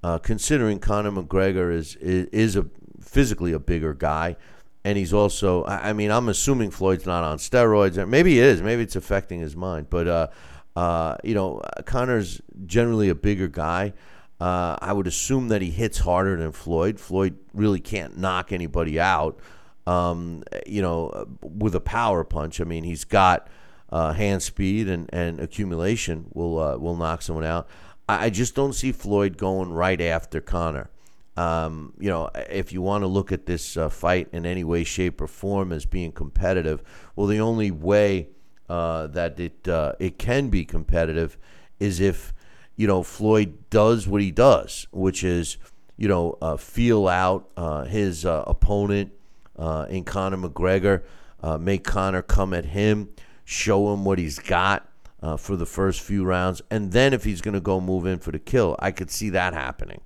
uh, 0.03 0.19
considering 0.19 0.77
Conor 0.77 1.11
McGregor 1.11 1.73
is, 1.73 1.95
is, 1.95 2.27
is 2.27 2.55
a 2.55 2.67
physically 3.01 3.53
a 3.53 3.59
bigger 3.59 3.93
guy, 3.93 4.35
and 4.83 4.97
he's 4.97 5.13
also. 5.13 5.65
I 5.65 5.93
mean, 5.93 6.11
I'm 6.11 6.29
assuming 6.29 6.71
Floyd's 6.71 7.05
not 7.05 7.23
on 7.23 7.37
steroids, 7.37 8.07
maybe 8.07 8.33
he 8.33 8.39
is. 8.39 8.61
Maybe 8.61 8.83
it's 8.83 8.95
affecting 8.95 9.39
his 9.39 9.55
mind, 9.55 9.87
but 9.89 10.07
uh, 10.07 10.27
uh, 10.75 11.15
you 11.23 11.33
know, 11.33 11.61
Conor's 11.85 12.41
generally 12.65 13.09
a 13.09 13.15
bigger 13.15 13.47
guy. 13.47 13.93
Uh, 14.39 14.77
I 14.81 14.91
would 14.91 15.07
assume 15.07 15.47
that 15.49 15.61
he 15.61 15.71
hits 15.71 15.99
harder 15.99 16.35
than 16.35 16.51
Floyd. 16.51 16.99
Floyd 16.99 17.37
really 17.53 17.79
can't 17.79 18.17
knock 18.17 18.51
anybody 18.51 18.99
out 18.99 19.39
um, 19.85 20.43
you 20.65 20.81
know, 20.81 21.27
with 21.41 21.75
a 21.75 21.79
power 21.79 22.23
punch. 22.23 22.61
I 22.61 22.63
mean, 22.63 22.83
he's 22.83 23.03
got 23.03 23.47
uh, 23.89 24.13
hand 24.13 24.41
speed 24.41 24.89
and, 24.89 25.09
and 25.13 25.39
accumulation 25.39 26.25
will 26.33 26.59
uh, 26.59 26.77
will 26.77 26.95
knock 26.95 27.21
someone 27.21 27.45
out. 27.45 27.67
I, 28.07 28.29
just 28.29 28.53
don't 28.53 28.73
see 28.73 28.91
Floyd 28.91 29.37
going 29.37 29.71
right 29.71 30.01
after 30.01 30.41
Conor. 30.41 30.89
Um, 31.37 31.93
you 31.99 32.09
know, 32.09 32.29
if 32.49 32.73
you 32.73 32.81
want 32.81 33.03
to 33.03 33.07
look 33.07 33.31
at 33.31 33.45
this 33.45 33.77
uh, 33.77 33.89
fight 33.89 34.27
in 34.33 34.45
any 34.45 34.63
way, 34.63 34.83
shape, 34.83 35.21
or 35.21 35.27
form 35.27 35.71
as 35.71 35.85
being 35.85 36.11
competitive, 36.11 36.83
well, 37.15 37.27
the 37.27 37.39
only 37.39 37.71
way 37.71 38.27
uh, 38.67 39.07
that 39.07 39.39
it 39.39 39.67
uh, 39.67 39.93
it 39.99 40.17
can 40.17 40.49
be 40.49 40.65
competitive 40.65 41.37
is 41.79 41.99
if 41.99 42.33
you 42.75 42.87
know 42.87 43.03
Floyd 43.03 43.69
does 43.69 44.07
what 44.07 44.21
he 44.21 44.31
does, 44.31 44.87
which 44.91 45.23
is 45.23 45.57
you 45.97 46.07
know 46.07 46.37
uh, 46.41 46.57
feel 46.57 47.07
out 47.07 47.49
his 47.87 48.25
opponent 48.25 49.11
uh, 49.57 49.85
in 49.89 50.03
Conor 50.03 50.37
McGregor. 50.37 51.03
Uh, 51.41 51.57
make 51.57 51.83
Conor 51.83 52.21
come 52.21 52.53
at 52.53 52.65
him, 52.65 53.09
show 53.43 53.93
him 53.93 54.05
what 54.05 54.17
he's 54.17 54.39
got 54.39 54.89
uh, 55.23 55.37
for 55.37 55.55
the 55.55 55.65
first 55.65 56.01
few 56.01 56.25
rounds, 56.25 56.61
and 56.69 56.91
then 56.91 57.13
if 57.13 57.23
he's 57.23 57.41
going 57.41 57.53
to 57.53 57.61
go 57.61 57.79
move 57.79 58.05
in 58.05 58.19
for 58.19 58.31
the 58.31 58.39
kill, 58.39 58.75
I 58.79 58.91
could 58.91 59.09
see 59.09 59.29
that 59.29 59.53
happening. 59.53 60.01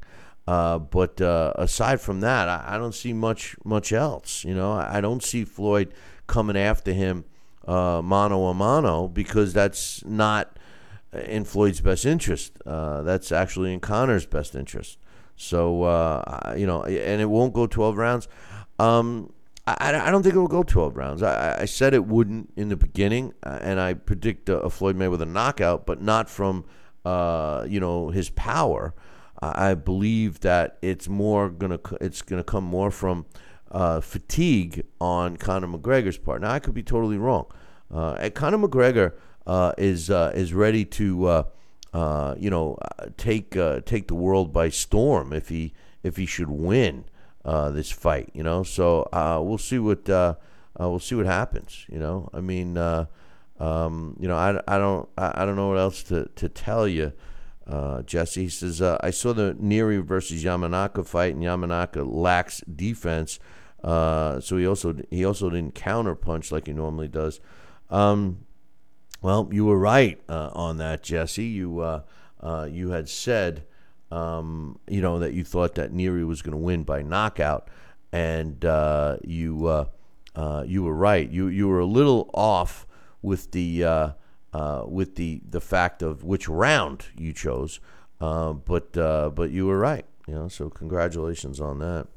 Uh, 0.48 0.78
but 0.78 1.20
uh, 1.20 1.52
aside 1.56 2.00
from 2.00 2.22
that, 2.22 2.48
I, 2.48 2.76
I, 2.76 2.78
don't 2.78 2.94
see 2.94 3.12
much 3.12 3.56
much 3.66 3.92
else. 3.92 4.46
You 4.46 4.56
know, 4.56 4.74
I, 4.74 5.00
I 5.00 5.02
don't 5.02 5.22
see 5.22 5.44
Floyd 5.44 5.94
coming 6.28 6.56
after 6.56 6.94
him 6.94 7.26
uh, 7.68 8.02
mano 8.02 8.46
a 8.46 8.54
mano 8.54 9.10
because 9.10 9.54
that's 9.54 10.06
not 10.06 10.58
in 11.12 11.44
Floyd's 11.44 11.82
best 11.82 12.06
interest. 12.06 12.54
Uh, 12.66 13.02
that's 13.02 13.32
actually 13.32 13.74
in 13.74 13.82
Conor's 13.82 14.26
best 14.26 14.56
interest. 14.56 14.98
So 15.36 15.82
you 16.56 16.66
know, 16.66 16.84
and 16.84 17.22
it 17.22 17.30
won't 17.30 17.54
go 17.54 17.68
12 17.68 17.98
rounds. 17.98 18.28
Um, 18.80 19.34
I, 19.68 20.08
I 20.08 20.12
don't 20.12 20.24
think 20.24 20.34
it 20.34 20.40
will 20.40 20.48
go 20.48 20.64
12 20.64 20.96
rounds. 20.96 21.22
I, 21.22 21.62
I 21.62 21.66
said 21.66 21.94
it 21.94 22.06
wouldn't 22.06 22.54
in 22.56 22.70
the 22.70 22.78
beginning, 22.78 23.34
uh, 23.44 23.60
and 23.62 23.80
I 23.80 23.96
predict 23.96 24.48
a, 24.48 24.60
a 24.60 24.70
Floyd 24.70 24.96
Mayweather 24.96 25.24
a 25.24 25.26
knockout, 25.26 25.86
but 25.86 26.02
not 26.02 26.30
from 26.30 26.66
uh, 27.04 27.66
you 27.68 27.80
know 27.80 28.10
his 28.10 28.30
power. 28.30 28.94
I 29.40 29.76
believe 29.76 30.40
that 30.40 30.80
it's 30.82 31.08
more 31.08 31.50
gonna 31.50 31.80
it's 32.02 32.22
gonna 32.22 32.44
come 32.44 32.64
more 32.64 32.90
from 32.90 33.28
uh, 33.72 34.02
fatigue 34.02 34.84
on 35.00 35.38
Conor 35.38 35.68
McGregor's 35.68 36.18
part. 36.18 36.42
Now 36.42 36.52
I 36.52 36.60
could 36.60 36.74
be 36.74 36.84
totally 36.84 37.18
wrong. 37.18 37.46
Uh, 37.94 38.30
Conor 38.32 38.58
McGregor 38.58 39.14
uh, 39.46 39.74
is 39.78 40.10
uh, 40.10 40.32
is 40.34 40.54
ready 40.54 40.86
to 40.86 41.46
uh, 41.94 42.36
you 42.38 42.50
know 42.50 42.78
take 43.18 43.52
take 43.86 44.08
the 44.08 44.16
world 44.16 44.52
by 44.52 44.70
storm 44.70 45.34
if 45.34 45.50
he 45.50 45.74
if 46.04 46.18
he 46.18 46.26
should 46.26 46.50
win 46.50 47.06
uh, 47.48 47.72
this 47.72 47.90
fight. 47.90 48.30
You 48.34 48.44
know, 48.44 48.62
so 48.62 49.04
uh, 49.14 49.40
we'll 49.42 49.58
see 49.58 49.80
what 49.80 50.10
uh, 50.10 50.36
uh 50.80 50.90
we'll 50.90 51.00
see 51.00 51.16
what 51.16 51.26
happens. 51.26 51.86
You 51.90 51.98
know, 51.98 52.30
I 52.34 52.42
mean, 52.42 52.78
uh, 52.78 53.06
um, 53.58 54.18
you 54.20 54.28
know, 54.28 54.36
I, 54.36 54.62
I 54.68 54.78
don't 54.78 55.08
I, 55.18 55.42
I, 55.42 55.46
don't 55.46 55.56
know 55.56 55.70
what 55.70 55.78
else 55.78 56.04
to 56.04 56.30
to 56.36 56.50
tell 56.50 56.88
you. 56.88 57.14
Jesse 58.06 58.44
he 58.44 58.50
says 58.50 58.82
I 58.82 59.10
saw 59.12 59.34
the 59.34 59.54
Nery 59.62 60.04
versus 60.04 60.44
Yamanaka 60.44 61.06
fight, 61.08 61.36
and 61.36 61.44
Yamanaka 61.44 62.06
lacks 62.06 62.62
defense. 62.62 63.40
so 63.82 64.58
he 64.58 64.68
also 64.68 64.96
he 65.10 65.24
also 65.24 65.50
didn't 65.50 65.74
counter 65.74 66.16
punch 66.16 66.52
like 66.52 66.68
he 66.68 66.74
normally 66.74 67.08
does. 67.08 67.40
Um, 67.90 68.46
well, 69.22 69.50
you 69.52 69.66
were 69.66 69.80
right 69.80 70.20
on 70.28 70.78
that, 70.80 71.02
Jesse. 71.02 71.46
You 71.46 72.04
you 72.70 72.90
had 72.90 73.08
said 73.08 73.64
um, 74.12 74.80
you 74.88 75.02
know, 75.02 75.20
that 75.20 75.34
you 75.34 75.44
thought 75.44 75.76
that 75.76 75.94
Nery 75.94 76.26
was 76.26 76.42
going 76.42 76.54
to 76.54 76.58
win 76.58 76.84
by 76.84 77.02
knockout, 77.02 77.70
and 78.12 78.64
uh, 78.64 79.18
you 79.24 79.68
uh, 79.68 79.86
uh, 80.36 80.64
you 80.66 80.84
were 80.84 80.96
right. 80.96 81.30
You 81.30 81.48
you 81.48 81.68
were 81.68 81.80
a 81.80 81.86
little 81.86 82.30
off 82.34 82.88
with 83.22 83.52
the 83.52 83.84
uh, 83.84 84.10
uh, 84.54 84.84
with 84.88 85.16
the 85.16 85.42
the 85.50 85.62
fact 85.62 86.02
of 86.02 86.24
which 86.24 86.48
round 86.48 87.06
you 87.18 87.34
chose, 87.34 87.80
uh, 88.22 88.54
but 88.54 88.94
but 88.94 89.52
you 89.52 89.68
were 89.68 89.80
right. 89.80 90.06
You 90.28 90.36
know, 90.36 90.48
so 90.48 90.70
congratulations 90.70 91.60
on 91.60 91.80
that. 91.80 92.08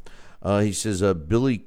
he 0.62 0.72
says, 0.72 1.00
Billy. 1.00 1.64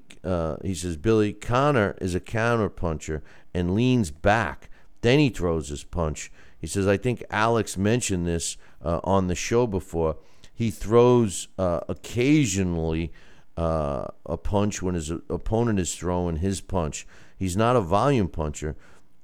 he 0.61 0.75
says 0.75 0.97
Billy 0.97 1.31
Conor 1.33 1.95
is 2.01 2.15
a 2.15 2.19
counter 2.19 2.69
puncher 2.69 3.23
and 3.53 3.75
leans 3.75 4.11
back. 4.11 4.69
Then 5.01 5.19
he 5.19 5.29
throws 5.29 5.69
his 5.69 5.83
punch. 5.83 6.31
He 6.59 6.67
says, 6.67 6.87
I 6.87 6.95
think 6.95 7.23
Alex 7.29 7.77
mentioned 7.77 8.25
this 8.25 8.55
uh, 8.83 8.99
on 9.03 9.27
the 9.27 9.35
show 9.35 9.65
before. 9.65 10.17
He 10.53 10.69
throws 10.69 11.47
uh, 11.57 11.81
occasionally 11.89 13.11
uh, 13.57 14.05
a 14.25 14.37
punch 14.37 14.81
when 14.81 14.95
his 14.95 15.09
opponent 15.09 15.79
is 15.79 15.95
throwing 15.95 16.37
his 16.37 16.61
punch. 16.61 17.07
He's 17.37 17.57
not 17.57 17.75
a 17.75 17.81
volume 17.81 18.27
puncher 18.27 18.75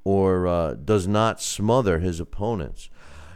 or 0.04 0.48
uh, 0.48 0.74
does 0.74 1.08
not 1.08 1.42
smother 1.42 2.00
his 2.00 2.20
opponents. 2.20 2.90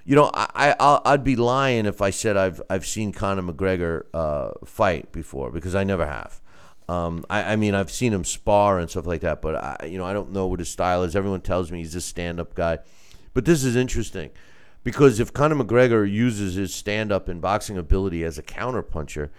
You 0.06 0.16
know, 0.16 0.32
I, 0.34 0.76
I 0.80 1.12
would 1.12 1.24
be 1.24 1.38
lying 1.38 1.86
if 1.86 2.02
I 2.02 2.10
said 2.10 2.36
I've 2.36 2.62
I've 2.70 2.86
seen 2.86 3.14
Conor 3.14 3.42
McGregor 3.42 4.04
uh, 4.14 4.52
fight 4.66 5.14
before 5.14 5.50
because 5.50 5.76
I 5.76 5.86
never 5.86 6.06
have. 6.06 6.42
Um, 6.90 7.24
I, 7.30 7.54
I, 7.54 7.56
mean, 7.56 7.76
I've 7.76 7.90
seen 7.90 8.12
him 8.12 8.26
spar 8.26 8.78
and 8.78 8.90
stuff 8.90 9.06
like 9.06 9.22
that, 9.22 9.42
but 9.42 9.56
I, 9.56 9.86
you 9.86 9.98
know, 9.98 10.04
I 10.04 10.12
don't 10.12 10.34
know 10.34 10.48
what 10.48 10.60
his 10.60 10.70
style 10.70 11.04
is. 11.04 11.16
Everyone 11.16 11.40
tells 11.40 11.72
me 11.72 11.78
he's 11.78 11.96
a 11.96 12.02
stand-up 12.02 12.56
guy, 12.56 12.80
but 13.34 13.46
this 13.46 13.64
is 13.64 13.78
interesting 13.78 14.32
because 14.84 15.20
if 15.20 15.34
Conor 15.34 15.64
McGregor 15.64 16.10
uses 16.10 16.56
his 16.56 16.74
stand-up 16.74 17.28
and 17.28 17.42
boxing 17.42 17.78
ability 17.78 18.24
as 18.24 18.38
a 18.38 18.44
counterpuncher, 18.44 19.30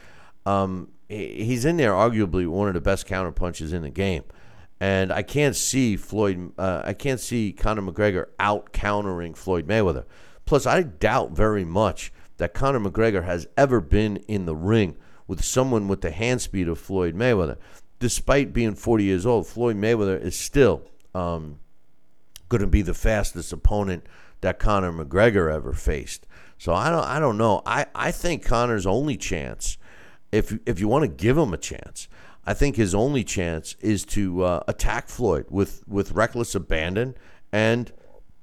um, 0.46 0.88
he's 1.08 1.64
in 1.64 1.76
there 1.76 1.92
arguably 1.92 2.46
one 2.46 2.68
of 2.68 2.74
the 2.74 2.80
best 2.80 3.06
counterpunches 3.06 3.72
in 3.72 3.82
the 3.82 3.90
game. 3.90 4.24
And 4.80 5.12
I 5.12 5.22
can't 5.22 5.54
see 5.54 5.96
Floyd. 5.96 6.52
Uh, 6.58 6.82
I 6.84 6.92
can't 6.94 7.20
see 7.20 7.52
Conor 7.52 7.82
McGregor 7.82 8.26
out 8.38 8.72
countering 8.72 9.34
Floyd 9.34 9.66
Mayweather. 9.66 10.04
Plus, 10.46 10.66
I 10.66 10.82
doubt 10.82 11.30
very 11.30 11.64
much 11.64 12.12
that 12.36 12.54
Conor 12.54 12.80
McGregor 12.80 13.24
has 13.24 13.46
ever 13.56 13.80
been 13.80 14.16
in 14.28 14.46
the 14.46 14.56
ring 14.56 14.96
with 15.26 15.44
someone 15.44 15.88
with 15.88 16.00
the 16.00 16.10
hand 16.10 16.42
speed 16.42 16.68
of 16.68 16.78
Floyd 16.78 17.14
Mayweather. 17.14 17.56
despite 18.00 18.52
being 18.52 18.74
40 18.74 19.04
years 19.04 19.24
old, 19.24 19.46
Floyd 19.46 19.76
Mayweather 19.76 20.20
is 20.20 20.38
still 20.38 20.82
um, 21.14 21.58
going 22.50 22.60
to 22.60 22.66
be 22.66 22.82
the 22.82 22.92
fastest 22.92 23.52
opponent 23.52 24.04
that 24.44 24.58
Conor 24.58 24.92
McGregor 24.92 25.50
ever 25.50 25.72
faced. 25.72 26.26
So 26.58 26.74
I 26.74 26.90
don't 26.90 27.04
I 27.04 27.18
don't 27.18 27.38
know. 27.38 27.62
I, 27.64 27.86
I 27.94 28.10
think 28.10 28.44
Conor's 28.44 28.86
only 28.86 29.16
chance, 29.16 29.78
if 30.30 30.56
if 30.66 30.78
you 30.78 30.86
want 30.86 31.02
to 31.02 31.08
give 31.08 31.38
him 31.38 31.54
a 31.54 31.56
chance, 31.56 32.08
I 32.44 32.52
think 32.52 32.76
his 32.76 32.94
only 32.94 33.24
chance 33.24 33.74
is 33.80 34.04
to 34.06 34.44
uh, 34.44 34.62
attack 34.68 35.08
Floyd 35.08 35.46
with 35.48 35.82
with 35.88 36.12
reckless 36.12 36.54
abandon 36.54 37.14
and 37.52 37.90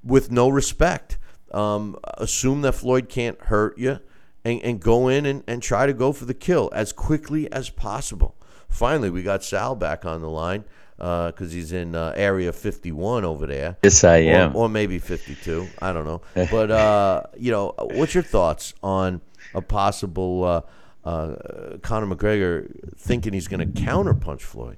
with 0.02 0.32
no 0.32 0.48
respect. 0.48 1.18
Um, 1.52 1.96
assume 2.18 2.62
that 2.62 2.72
Floyd 2.72 3.08
can't 3.08 3.40
hurt 3.42 3.78
you, 3.78 4.00
and, 4.44 4.60
and 4.62 4.80
go 4.80 5.06
in 5.06 5.24
and, 5.24 5.44
and 5.46 5.62
try 5.62 5.86
to 5.86 5.92
go 5.92 6.12
for 6.12 6.24
the 6.24 6.34
kill 6.34 6.68
as 6.72 6.92
quickly 6.92 7.50
as 7.52 7.70
possible. 7.70 8.34
Finally, 8.68 9.10
we 9.10 9.22
got 9.22 9.44
Sal 9.44 9.76
back 9.76 10.04
on 10.04 10.20
the 10.20 10.30
line 10.30 10.64
because 11.02 11.50
uh, 11.50 11.54
he's 11.54 11.72
in 11.72 11.96
uh, 11.96 12.12
Area 12.14 12.52
51 12.52 13.24
over 13.24 13.44
there. 13.44 13.76
Yes, 13.82 14.04
I 14.04 14.18
am. 14.18 14.54
Or, 14.54 14.66
or 14.66 14.68
maybe 14.68 15.00
52. 15.00 15.66
I 15.80 15.92
don't 15.92 16.04
know. 16.04 16.22
But, 16.52 16.70
uh, 16.70 17.24
you 17.36 17.50
know, 17.50 17.74
what's 17.76 18.14
your 18.14 18.22
thoughts 18.22 18.72
on 18.84 19.20
a 19.52 19.60
possible 19.60 20.44
uh, 20.44 21.08
uh, 21.08 21.78
Conor 21.82 22.14
McGregor 22.14 22.70
thinking 22.96 23.32
he's 23.32 23.48
going 23.48 23.72
to 23.72 23.82
counterpunch 23.82 24.42
Floyd? 24.42 24.76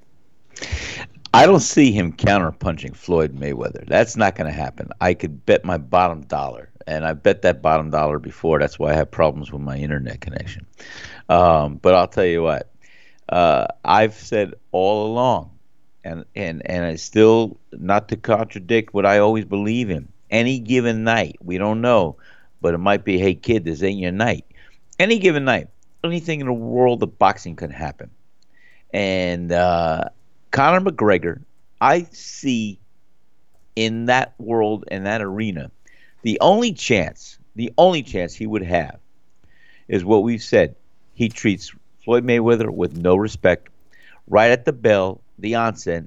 I 1.34 1.44
don't 1.44 1.60
see 1.60 1.92
him 1.92 2.14
counterpunching 2.14 2.96
Floyd 2.96 3.36
Mayweather. 3.36 3.86
That's 3.86 4.16
not 4.16 4.34
going 4.34 4.46
to 4.46 4.56
happen. 4.56 4.88
I 5.02 5.12
could 5.12 5.44
bet 5.44 5.62
my 5.62 5.76
bottom 5.76 6.22
dollar, 6.22 6.70
and 6.86 7.04
I 7.04 7.12
bet 7.12 7.42
that 7.42 7.60
bottom 7.60 7.90
dollar 7.90 8.18
before. 8.18 8.60
That's 8.60 8.78
why 8.78 8.92
I 8.92 8.94
have 8.94 9.10
problems 9.10 9.52
with 9.52 9.60
my 9.60 9.76
internet 9.76 10.22
connection. 10.22 10.64
Um, 11.28 11.76
but 11.82 11.94
I'll 11.94 12.08
tell 12.08 12.24
you 12.24 12.42
what, 12.42 12.72
uh, 13.28 13.66
I've 13.84 14.14
said 14.14 14.54
all 14.70 15.06
along, 15.06 15.50
and 16.04 16.24
and 16.34 16.62
and 16.68 17.00
still 17.00 17.58
not 17.72 18.08
to 18.08 18.16
contradict 18.16 18.94
what 18.94 19.06
I 19.06 19.18
always 19.18 19.44
believe 19.44 19.90
in. 19.90 20.08
Any 20.30 20.58
given 20.58 21.04
night, 21.04 21.36
we 21.42 21.58
don't 21.58 21.80
know, 21.80 22.16
but 22.60 22.74
it 22.74 22.78
might 22.78 23.04
be, 23.04 23.18
hey 23.18 23.34
kid, 23.34 23.64
this 23.64 23.82
ain't 23.82 24.00
your 24.00 24.12
night. 24.12 24.44
Any 24.98 25.18
given 25.18 25.44
night, 25.44 25.68
anything 26.02 26.40
in 26.40 26.46
the 26.46 26.52
world 26.52 27.02
of 27.02 27.18
boxing 27.18 27.56
could 27.56 27.72
happen, 27.72 28.10
and. 28.92 29.50
Uh, 29.50 30.04
Conor 30.54 30.88
McGregor, 30.88 31.42
I 31.80 32.04
see 32.12 32.78
in 33.74 34.04
that 34.04 34.34
world 34.38 34.84
and 34.86 35.04
that 35.04 35.20
arena, 35.20 35.72
the 36.22 36.38
only 36.40 36.72
chance, 36.72 37.40
the 37.56 37.72
only 37.76 38.04
chance 38.04 38.36
he 38.36 38.46
would 38.46 38.62
have 38.62 39.00
is 39.88 40.04
what 40.04 40.22
we've 40.22 40.40
said. 40.40 40.76
He 41.14 41.28
treats 41.28 41.72
Floyd 42.04 42.24
Mayweather 42.24 42.70
with 42.70 42.96
no 42.96 43.16
respect. 43.16 43.68
Right 44.28 44.52
at 44.52 44.64
the 44.64 44.72
bell, 44.72 45.20
the 45.44 45.54
onset, 45.56 46.04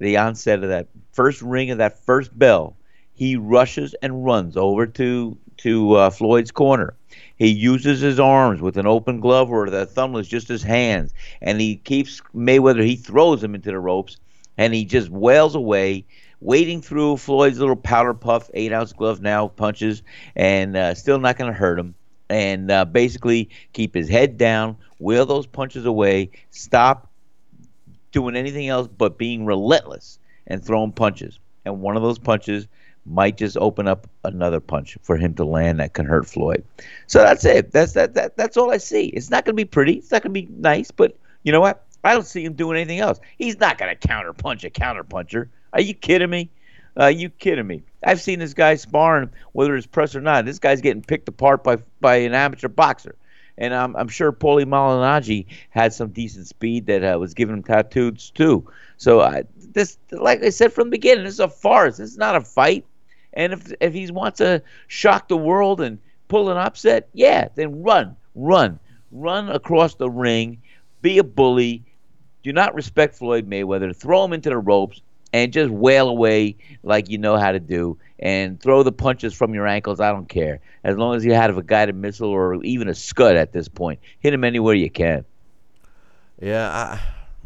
the 0.00 0.16
onset 0.16 0.62
of 0.62 0.68
that 0.68 0.86
first 1.12 1.42
ring 1.42 1.72
of 1.72 1.78
that 1.78 1.98
first 2.04 2.36
bell, 2.38 2.76
he 3.14 3.34
rushes 3.34 3.94
and 4.00 4.24
runs 4.24 4.56
over 4.56 4.86
to 4.86 5.36
to 5.58 5.94
uh, 5.94 6.10
Floyd's 6.10 6.52
corner. 6.52 6.94
He 7.36 7.48
uses 7.48 8.00
his 8.00 8.20
arms 8.20 8.60
with 8.60 8.76
an 8.76 8.86
open 8.86 9.20
glove 9.20 9.50
or 9.50 9.68
the 9.68 9.86
thumb 9.86 10.14
is 10.14 10.28
just 10.28 10.46
his 10.46 10.62
hands, 10.62 11.12
and 11.42 11.60
he 11.60 11.76
keeps 11.76 12.22
Mayweather. 12.32 12.84
He 12.84 12.94
throws 12.94 13.42
him 13.42 13.56
into 13.56 13.70
the 13.70 13.78
ropes, 13.80 14.18
and 14.56 14.72
he 14.72 14.84
just 14.84 15.08
wails 15.08 15.56
away, 15.56 16.04
wading 16.40 16.82
through 16.82 17.16
Floyd's 17.16 17.58
little 17.58 17.74
powder 17.74 18.14
puff 18.14 18.48
eight 18.54 18.72
ounce 18.72 18.92
glove 18.92 19.20
now 19.20 19.48
punches, 19.48 20.02
and 20.36 20.76
uh, 20.76 20.94
still 20.94 21.18
not 21.18 21.36
going 21.36 21.50
to 21.50 21.58
hurt 21.58 21.78
him. 21.78 21.94
And 22.28 22.70
uh, 22.70 22.84
basically 22.84 23.50
keep 23.72 23.94
his 23.94 24.08
head 24.08 24.36
down, 24.36 24.76
wail 25.00 25.26
those 25.26 25.46
punches 25.46 25.86
away, 25.86 26.30
stop 26.50 27.05
doing 28.16 28.34
anything 28.34 28.66
else 28.66 28.88
but 28.88 29.18
being 29.18 29.44
relentless 29.44 30.18
and 30.46 30.64
throwing 30.64 30.90
punches. 30.90 31.38
And 31.66 31.82
one 31.82 31.98
of 31.98 32.02
those 32.02 32.18
punches 32.18 32.66
might 33.04 33.36
just 33.36 33.58
open 33.58 33.86
up 33.86 34.08
another 34.24 34.58
punch 34.58 34.96
for 35.02 35.18
him 35.18 35.34
to 35.34 35.44
land 35.44 35.80
that 35.80 35.92
can 35.92 36.06
hurt 36.06 36.26
Floyd. 36.26 36.64
So 37.08 37.18
that's 37.18 37.44
it. 37.44 37.72
That's 37.72 37.92
that, 37.92 38.14
that 38.14 38.38
that's 38.38 38.56
all 38.56 38.72
I 38.72 38.78
see. 38.78 39.08
It's 39.08 39.28
not 39.28 39.44
going 39.44 39.54
to 39.54 39.60
be 39.60 39.66
pretty. 39.66 39.96
It's 39.98 40.10
not 40.10 40.22
going 40.22 40.32
to 40.32 40.40
be 40.40 40.48
nice, 40.50 40.90
but 40.90 41.14
you 41.42 41.52
know 41.52 41.60
what? 41.60 41.84
I 42.04 42.14
don't 42.14 42.26
see 42.26 42.42
him 42.42 42.54
doing 42.54 42.78
anything 42.78 43.00
else. 43.00 43.20
He's 43.36 43.60
not 43.60 43.76
going 43.76 43.94
to 43.94 44.08
counter 44.08 44.32
punch 44.32 44.64
a 44.64 44.70
counter 44.70 45.04
puncher. 45.04 45.50
Are 45.74 45.82
you 45.82 45.92
kidding 45.92 46.30
me? 46.30 46.48
Are 46.96 47.10
you 47.10 47.28
kidding 47.28 47.66
me? 47.66 47.82
I've 48.02 48.22
seen 48.22 48.38
this 48.38 48.54
guy 48.54 48.76
sparring, 48.76 49.28
whether 49.52 49.76
it's 49.76 49.86
press 49.86 50.16
or 50.16 50.22
not. 50.22 50.46
This 50.46 50.58
guy's 50.58 50.80
getting 50.80 51.02
picked 51.02 51.28
apart 51.28 51.62
by 51.62 51.76
by 52.00 52.16
an 52.16 52.32
amateur 52.32 52.68
boxer. 52.68 53.14
And 53.58 53.74
I'm, 53.74 53.96
I'm 53.96 54.08
sure 54.08 54.32
Paulie 54.32 54.64
Malignaggi 54.64 55.46
had 55.70 55.92
some 55.92 56.10
decent 56.10 56.46
speed 56.46 56.86
that 56.86 57.02
uh, 57.02 57.18
was 57.18 57.34
giving 57.34 57.56
him 57.56 57.62
tattoos 57.62 58.30
too. 58.30 58.68
So 58.98 59.20
I, 59.20 59.44
this, 59.72 59.98
like 60.10 60.42
I 60.42 60.50
said 60.50 60.72
from 60.72 60.88
the 60.88 60.96
beginning, 60.96 61.24
this 61.24 61.34
is 61.34 61.40
a 61.40 61.48
farce. 61.48 61.96
This 61.96 62.10
is 62.10 62.18
not 62.18 62.36
a 62.36 62.40
fight. 62.40 62.84
And 63.32 63.52
if 63.52 63.72
if 63.80 63.92
he 63.92 64.10
wants 64.10 64.38
to 64.38 64.62
shock 64.88 65.28
the 65.28 65.36
world 65.36 65.80
and 65.80 65.98
pull 66.28 66.50
an 66.50 66.56
upset, 66.56 67.08
yeah, 67.12 67.48
then 67.54 67.82
run, 67.82 68.16
run, 68.34 68.80
run 69.12 69.50
across 69.50 69.94
the 69.94 70.10
ring, 70.10 70.62
be 71.02 71.18
a 71.18 71.24
bully. 71.24 71.84
Do 72.42 72.52
not 72.52 72.74
respect 72.74 73.14
Floyd 73.14 73.48
Mayweather. 73.48 73.94
Throw 73.94 74.24
him 74.24 74.32
into 74.32 74.48
the 74.48 74.58
ropes 74.58 75.02
and 75.36 75.52
just 75.52 75.70
wail 75.70 76.08
away 76.08 76.56
like 76.82 77.10
you 77.10 77.18
know 77.18 77.36
how 77.36 77.52
to 77.52 77.60
do. 77.60 77.98
And 78.18 78.58
throw 78.58 78.82
the 78.82 78.92
punches 78.92 79.34
from 79.34 79.52
your 79.52 79.66
ankles. 79.66 80.00
I 80.00 80.10
don't 80.10 80.28
care 80.28 80.60
as 80.82 80.96
long 80.96 81.14
as 81.16 81.24
you 81.26 81.34
have 81.34 81.58
a 81.58 81.62
guided 81.62 81.94
missile 81.94 82.30
or 82.30 82.54
even 82.64 82.88
a 82.88 82.94
scud 82.94 83.36
at 83.36 83.52
this 83.52 83.68
point. 83.68 84.00
Hit 84.20 84.32
him 84.32 84.42
anywhere 84.42 84.74
you 84.74 84.88
can. 84.88 85.26
Yeah, 86.40 86.70
I, 86.70 87.00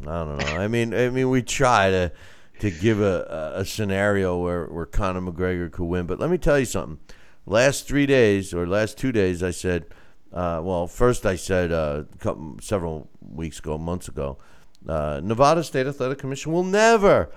I 0.08 0.24
don't 0.24 0.38
know. 0.38 0.56
I 0.56 0.68
mean, 0.68 0.94
I 0.94 1.10
mean, 1.10 1.28
we 1.28 1.42
try 1.42 1.90
to 1.90 2.12
to 2.60 2.70
give 2.70 3.00
a, 3.00 3.54
a 3.56 3.64
scenario 3.64 4.38
where, 4.38 4.66
where 4.66 4.86
Conor 4.86 5.22
McGregor 5.22 5.72
could 5.72 5.86
win. 5.86 6.06
But 6.06 6.20
let 6.20 6.30
me 6.30 6.38
tell 6.38 6.58
you 6.58 6.66
something. 6.66 7.00
Last 7.46 7.88
three 7.88 8.06
days 8.06 8.54
or 8.54 8.66
last 8.66 8.98
two 8.98 9.12
days, 9.12 9.42
I 9.42 9.50
said, 9.50 9.86
uh, 10.32 10.60
well, 10.62 10.86
first 10.86 11.26
I 11.26 11.34
said 11.36 11.72
uh, 11.72 12.04
couple, 12.18 12.58
several 12.60 13.08
weeks 13.20 13.58
ago, 13.58 13.78
months 13.78 14.08
ago, 14.08 14.38
uh, 14.86 15.20
Nevada 15.24 15.64
State 15.64 15.86
Athletic 15.86 16.18
Commission 16.18 16.52
will 16.52 16.62
never 16.62 17.30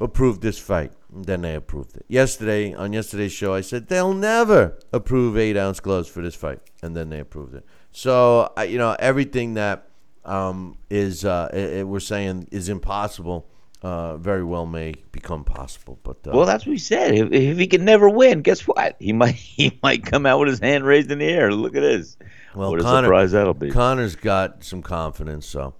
approve 0.00 0.40
this 0.40 0.58
fight. 0.58 0.92
then 1.10 1.42
they 1.42 1.54
approved 1.54 1.96
it. 1.96 2.04
Yesterday, 2.08 2.74
on 2.74 2.92
yesterday's 2.92 3.32
show, 3.32 3.54
I 3.54 3.60
said 3.62 3.88
they'll 3.88 4.14
never 4.14 4.78
approve 4.92 5.36
eight 5.36 5.56
ounce 5.56 5.80
gloves 5.80 6.08
for 6.08 6.22
this 6.22 6.34
fight. 6.34 6.60
And 6.82 6.96
then 6.96 7.08
they 7.08 7.20
approved 7.20 7.54
it. 7.54 7.64
So, 7.92 8.52
you 8.68 8.78
know, 8.78 8.96
everything 8.98 9.54
that 9.54 9.88
um, 10.24 10.76
is, 10.90 11.24
uh, 11.24 11.48
it, 11.52 11.78
it, 11.78 11.88
we're 11.88 12.00
saying 12.00 12.48
is 12.50 12.68
impossible 12.68 13.48
uh, 13.82 14.16
very 14.16 14.42
well 14.42 14.66
may 14.66 14.94
become 15.12 15.44
possible. 15.44 15.98
But 16.02 16.16
uh, 16.26 16.32
well, 16.32 16.46
that's 16.46 16.66
what 16.66 16.72
he 16.72 16.78
said. 16.78 17.14
If, 17.14 17.32
if, 17.32 17.58
he 17.58 17.66
can 17.66 17.84
never 17.84 18.08
win, 18.08 18.42
guess 18.42 18.62
what? 18.62 18.96
He 18.98 19.12
might 19.12 19.34
he 19.34 19.78
might 19.82 20.04
come 20.04 20.26
out 20.26 20.40
with 20.40 20.48
his 20.48 20.58
hand 20.60 20.84
raised 20.84 21.10
in 21.10 21.18
the 21.18 21.26
air. 21.26 21.52
Look 21.52 21.76
at 21.76 21.80
this. 21.80 22.16
Well, 22.54 22.70
what 22.70 22.80
Conor, 22.80 22.98
a 22.98 23.02
surprise 23.04 23.32
that'll 23.32 23.54
be. 23.54 23.70
Conor's 23.70 24.16
got 24.16 24.64
some 24.64 24.82
confidence. 24.82 25.46
So, 25.46 25.74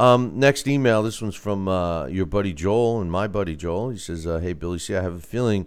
um, 0.00 0.38
next 0.38 0.66
email. 0.66 1.02
This 1.02 1.20
one's 1.20 1.36
from 1.36 1.68
uh, 1.68 2.06
your 2.06 2.26
buddy 2.26 2.52
Joel 2.52 3.00
and 3.00 3.10
my 3.10 3.28
buddy 3.28 3.54
Joel. 3.54 3.90
He 3.90 3.98
says, 3.98 4.26
uh, 4.26 4.38
"Hey 4.38 4.54
Billy, 4.54 4.78
see, 4.78 4.96
I 4.96 5.02
have 5.02 5.14
a 5.14 5.20
feeling." 5.20 5.66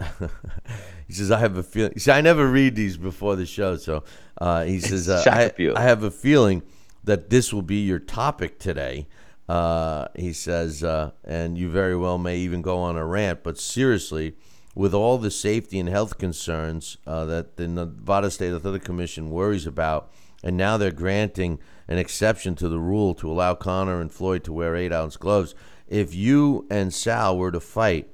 he 1.06 1.12
says, 1.12 1.30
"I 1.30 1.38
have 1.38 1.56
a 1.56 1.62
feeling." 1.62 1.98
See, 1.98 2.10
I 2.10 2.20
never 2.22 2.46
read 2.50 2.74
these 2.74 2.96
before 2.96 3.36
the 3.36 3.46
show, 3.46 3.76
so 3.76 4.04
uh, 4.40 4.64
he 4.64 4.80
says, 4.90 5.08
uh, 5.08 5.22
I, 5.26 5.52
"I 5.76 5.82
have 5.82 6.02
a 6.02 6.10
feeling 6.10 6.62
that 7.04 7.30
this 7.30 7.52
will 7.52 7.62
be 7.62 7.84
your 7.84 7.98
topic 7.98 8.58
today." 8.58 9.06
Uh, 9.50 10.06
he 10.14 10.32
says, 10.32 10.84
uh, 10.84 11.10
and 11.24 11.58
you 11.58 11.68
very 11.68 11.96
well 11.96 12.18
may 12.18 12.38
even 12.38 12.62
go 12.62 12.78
on 12.78 12.96
a 12.96 13.04
rant, 13.04 13.42
but 13.42 13.58
seriously, 13.58 14.36
with 14.76 14.94
all 14.94 15.18
the 15.18 15.30
safety 15.30 15.80
and 15.80 15.88
health 15.88 16.18
concerns 16.18 16.96
uh, 17.04 17.24
that 17.24 17.56
the 17.56 17.66
Nevada 17.66 18.30
State 18.30 18.54
Athletic 18.54 18.84
Commission 18.84 19.28
worries 19.28 19.66
about, 19.66 20.08
and 20.44 20.56
now 20.56 20.76
they're 20.76 20.92
granting 20.92 21.58
an 21.90 21.98
exception 21.98 22.54
to 22.54 22.68
the 22.68 22.78
rule 22.78 23.14
to 23.16 23.30
allow 23.30 23.54
Conor 23.54 24.00
and 24.00 24.10
Floyd 24.10 24.44
to 24.44 24.52
wear 24.52 24.76
eight 24.76 24.92
ounce 24.92 25.16
gloves. 25.16 25.56
If 25.88 26.14
you 26.14 26.66
and 26.70 26.94
Sal 26.94 27.36
were 27.36 27.50
to 27.50 27.58
fight, 27.58 28.08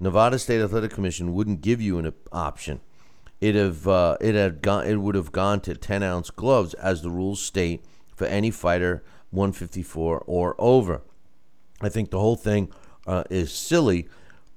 Nevada 0.00 0.38
State 0.38 0.60
Athletic 0.60 0.90
Commission 0.90 1.32
wouldn't 1.32 1.60
give 1.60 1.80
you 1.80 1.98
an 1.98 2.12
option. 2.32 2.80
It 3.40 3.54
have 3.54 3.86
uh, 3.86 4.16
it 4.20 4.34
had 4.34 4.60
gone 4.60 4.86
it 4.86 4.96
would 4.96 5.14
have 5.14 5.30
gone 5.30 5.60
to 5.60 5.74
ten 5.74 6.02
ounce 6.02 6.30
gloves 6.30 6.74
as 6.74 7.02
the 7.02 7.10
rules 7.10 7.40
state 7.40 7.84
for 8.14 8.26
any 8.26 8.50
fighter 8.50 9.02
154 9.30 10.24
or 10.26 10.56
over. 10.58 11.02
I 11.80 11.88
think 11.88 12.10
the 12.10 12.18
whole 12.18 12.36
thing 12.36 12.70
uh, 13.06 13.24
is 13.30 13.52
silly, 13.52 14.08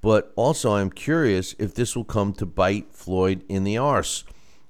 but 0.02 0.32
also 0.36 0.74
I'm 0.74 0.90
curious 0.90 1.54
if 1.58 1.74
this 1.74 1.94
will 1.94 2.04
come 2.04 2.32
to 2.34 2.44
bite 2.44 2.92
Floyd 2.92 3.44
in 3.48 3.64
the 3.64 3.78
arse 3.78 4.24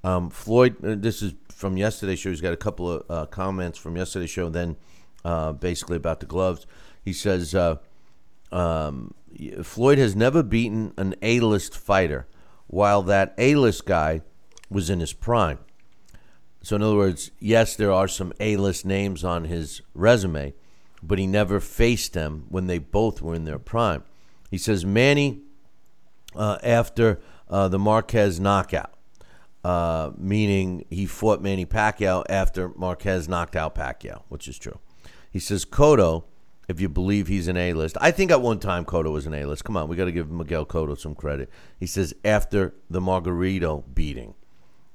um, 0.02 0.30
Floyd. 0.30 0.82
Uh, 0.82 0.94
this 0.96 1.20
is 1.20 1.34
from 1.50 1.76
yesterday's 1.76 2.18
show. 2.18 2.30
He's 2.30 2.40
got 2.40 2.54
a 2.54 2.56
couple 2.56 2.90
of 2.90 3.10
uh, 3.10 3.26
comments 3.26 3.76
from 3.76 3.94
yesterday's 3.94 4.30
show. 4.30 4.48
Then 4.48 4.76
basically 5.60 5.98
about 5.98 6.20
the 6.20 6.26
gloves. 6.26 6.66
He 7.04 7.12
says 7.12 7.54
um, 8.50 9.14
Floyd 9.62 9.98
has 9.98 10.16
never 10.16 10.42
beaten 10.42 10.94
an 10.96 11.14
A-list 11.20 11.76
fighter, 11.76 12.26
while 12.74 13.02
that 13.02 13.32
A-list 13.38 13.86
guy 13.86 14.20
was 14.68 14.90
in 14.90 14.98
his 14.98 15.12
prime. 15.12 15.60
So 16.60 16.74
in 16.74 16.82
other 16.82 16.96
words, 16.96 17.30
yes, 17.38 17.76
there 17.76 17.92
are 17.92 18.08
some 18.08 18.32
A-list 18.40 18.84
names 18.84 19.22
on 19.22 19.44
his 19.44 19.80
resume, 19.94 20.54
but 21.00 21.20
he 21.20 21.26
never 21.28 21.60
faced 21.60 22.14
them 22.14 22.46
when 22.48 22.66
they 22.66 22.78
both 22.78 23.22
were 23.22 23.36
in 23.36 23.44
their 23.44 23.60
prime. 23.60 24.02
He 24.50 24.58
says 24.58 24.84
Manny 24.84 25.42
uh, 26.34 26.58
after 26.64 27.20
uh, 27.48 27.68
the 27.68 27.78
Marquez 27.78 28.40
knockout, 28.40 28.92
uh, 29.62 30.10
meaning 30.18 30.84
he 30.90 31.06
fought 31.06 31.40
Manny 31.40 31.66
Pacquiao 31.66 32.24
after 32.28 32.70
Marquez 32.70 33.28
knocked 33.28 33.54
out 33.54 33.76
Pacquiao, 33.76 34.22
which 34.28 34.48
is 34.48 34.58
true. 34.58 34.80
He 35.30 35.38
says 35.38 35.64
Cotto, 35.64 36.24
if 36.68 36.80
you 36.80 36.88
believe 36.88 37.26
he's 37.26 37.48
an 37.48 37.56
A-list. 37.56 37.96
I 38.00 38.10
think 38.10 38.30
at 38.30 38.40
one 38.40 38.58
time 38.58 38.84
Cotto 38.84 39.12
was 39.12 39.26
an 39.26 39.34
A-list. 39.34 39.64
Come 39.64 39.76
on, 39.76 39.88
we 39.88 39.96
got 39.96 40.06
to 40.06 40.12
give 40.12 40.30
Miguel 40.30 40.66
Cotto 40.66 40.98
some 40.98 41.14
credit. 41.14 41.50
He 41.78 41.86
says 41.86 42.14
after 42.24 42.74
the 42.88 43.00
Margarito 43.00 43.84
beating. 43.94 44.34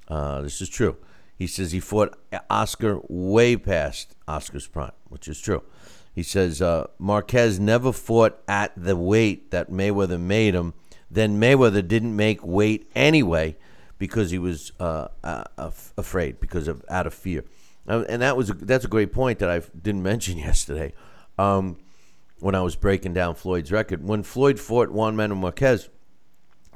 Uh, 0.07 0.41
this 0.41 0.61
is 0.61 0.69
true. 0.69 0.97
He 1.37 1.47
says 1.47 1.71
he 1.71 1.79
fought 1.79 2.17
Oscar 2.49 2.99
way 3.07 3.55
past 3.55 4.15
Oscar's 4.27 4.67
prime, 4.67 4.91
which 5.07 5.27
is 5.27 5.39
true. 5.39 5.63
He 6.13 6.23
says 6.23 6.61
uh, 6.61 6.87
Marquez 6.97 7.59
never 7.59 7.93
fought 7.93 8.41
at 8.47 8.73
the 8.75 8.97
weight 8.97 9.51
that 9.51 9.71
Mayweather 9.71 10.19
made 10.19 10.53
him. 10.53 10.73
Then 11.09 11.39
Mayweather 11.39 11.87
didn't 11.87 12.15
make 12.15 12.45
weight 12.45 12.91
anyway 12.93 13.55
because 13.97 14.31
he 14.31 14.39
was 14.39 14.73
uh, 14.79 15.07
af- 15.23 15.93
afraid 15.97 16.39
because 16.39 16.67
of 16.67 16.83
out 16.89 17.07
of 17.07 17.13
fear. 17.13 17.45
Uh, 17.87 18.03
and 18.09 18.21
that 18.21 18.35
was 18.35 18.49
a, 18.49 18.53
that's 18.53 18.85
a 18.85 18.89
great 18.89 19.13
point 19.13 19.39
that 19.39 19.49
I 19.49 19.61
didn't 19.81 20.03
mention 20.03 20.37
yesterday 20.49 20.93
um, 21.39 21.77
when 22.39 22.53
I 22.53 22.61
was 22.61 22.75
breaking 22.75 23.13
down 23.13 23.35
Floyd's 23.35 23.71
record. 23.71 24.03
When 24.03 24.23
Floyd 24.23 24.59
fought 24.59 24.91
Juan 24.91 25.15
Manuel 25.15 25.39
Marquez, 25.39 25.89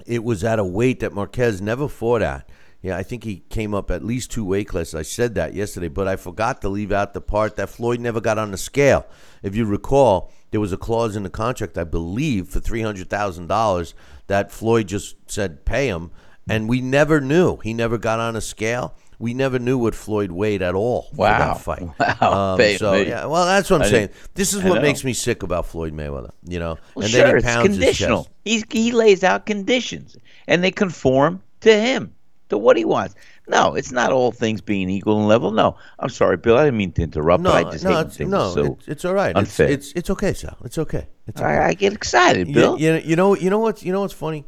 it 0.06 0.24
was 0.24 0.44
at 0.44 0.60
a 0.60 0.64
weight 0.64 1.02
that 1.02 1.14
Marquez 1.14 1.62
never 1.62 1.88
fought 1.88 2.22
at. 2.22 2.50
Yeah, 2.82 2.98
I 2.98 3.04
think 3.04 3.24
he 3.24 3.44
came 3.50 3.74
up 3.74 3.92
at 3.92 4.04
least 4.04 4.32
two 4.32 4.44
weight 4.44 4.68
classes. 4.68 4.96
I 4.96 5.04
said 5.04 5.36
that 5.36 5.54
yesterday, 5.54 5.88
but 5.88 6.08
I 6.08 6.18
forgot 6.18 6.62
to 6.62 6.70
leave 6.70 6.92
out 6.92 7.14
the 7.14 7.22
part 7.22 7.56
that 7.56 7.70
Floyd 7.70 8.02
never 8.02 8.20
got 8.20 8.38
on 8.38 8.52
the 8.52 8.58
scale. 8.58 9.06
If 9.42 9.56
you 9.56 9.66
recall, 9.66 10.34
there 10.52 10.60
was 10.60 10.74
a 10.74 10.78
clause 10.78 11.16
in 11.16 11.24
the 11.24 11.30
contract, 11.30 11.78
I 11.78 11.86
believe, 11.86 12.50
for 12.50 12.60
three 12.60 12.82
hundred 12.82 13.10
thousand 13.10 13.48
dollars 13.48 13.94
that 14.28 14.52
Floyd 14.52 14.88
just 14.88 15.16
said 15.32 15.64
pay 15.64 15.88
him, 15.88 16.12
and 16.50 16.68
we 16.68 16.82
never 16.82 17.22
knew. 17.22 17.58
He 17.58 17.74
never 17.74 17.98
got 17.98 18.20
on 18.20 18.36
a 18.36 18.42
scale. 18.42 18.96
We 19.20 19.34
never 19.34 19.60
knew 19.60 19.78
what 19.78 19.96
Floyd 19.96 20.32
weighed 20.32 20.62
at 20.62 20.76
all 20.76 21.04
for 21.16 21.18
Wow. 21.22 21.38
that 21.54 21.62
fight. 21.62 21.88
Wow. 22.22 22.56
Um, 22.60 22.78
so 22.78 22.94
yeah, 22.96 23.26
well, 23.26 23.46
that's 23.46 23.70
what 23.70 23.82
I'm 23.82 23.88
I 23.88 23.90
saying. 23.90 24.10
This 24.34 24.54
is 24.54 24.64
what 24.64 24.82
makes 24.82 25.04
me 25.04 25.14
sick 25.14 25.44
about 25.44 25.66
Floyd 25.66 25.94
Mayweather. 25.94 26.32
You 26.46 26.60
know, 26.60 26.78
Well, 26.96 27.04
and 27.06 27.12
sure, 27.12 27.24
then 27.24 27.30
he 27.32 27.38
it's 27.38 27.46
pounds 27.46 27.68
his 27.68 27.78
conditional. 27.78 28.28
He's, 28.46 28.64
he 28.70 28.92
lays 28.92 29.24
out 29.24 29.46
conditions, 29.46 30.18
and 30.48 30.64
they 30.64 30.72
conform 30.72 31.42
to 31.62 31.74
him, 31.80 32.14
to 32.50 32.58
what 32.58 32.78
he 32.78 32.86
wants. 32.86 33.16
No, 33.48 33.76
it's 33.76 33.92
not 33.92 34.12
all 34.14 34.32
things 34.32 34.62
being 34.62 34.90
equal 34.90 35.20
and 35.20 35.28
level. 35.28 35.52
No, 35.52 35.76
I'm 36.00 36.10
sorry, 36.10 36.38
Bill. 36.38 36.58
I 36.58 36.66
didn't 36.66 36.78
mean 36.78 36.94
to 36.94 37.02
interrupt. 37.04 37.44
No, 37.44 37.52
but 37.52 37.68
I 37.68 37.72
just 37.72 37.84
no, 37.84 38.00
it's, 38.00 38.20
no, 38.20 38.54
so. 38.54 38.66
it's, 38.80 38.88
it's 38.88 39.06
all 39.06 39.14
right. 39.14 39.36
unfair. 39.36 39.68
It's, 39.68 39.88
it's 39.90 40.00
it's 40.00 40.10
okay, 40.12 40.34
Sal. 40.34 40.58
It's 40.64 40.78
okay. 40.78 41.08
It's 41.28 41.42
okay. 41.42 41.50
I, 41.50 41.68
I 41.70 41.74
get 41.74 41.92
excited, 41.94 42.54
Bill. 42.54 42.80
You, 42.80 42.96
you 42.96 43.16
know, 43.18 43.36
you 43.36 43.50
know 43.50 43.60
what's 43.60 43.84
you 43.84 43.92
know 43.92 44.02
what's 44.02 44.14
funny? 44.14 44.46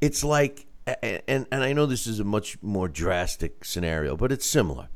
It's 0.00 0.24
like, 0.24 0.66
and 0.86 1.46
and 1.50 1.62
I 1.64 1.72
know 1.72 1.86
this 1.86 2.06
is 2.06 2.20
a 2.20 2.24
much 2.24 2.60
more 2.62 2.88
drastic 2.88 3.64
scenario, 3.64 4.16
but 4.16 4.32
it's 4.32 4.46
similar. 4.46 4.88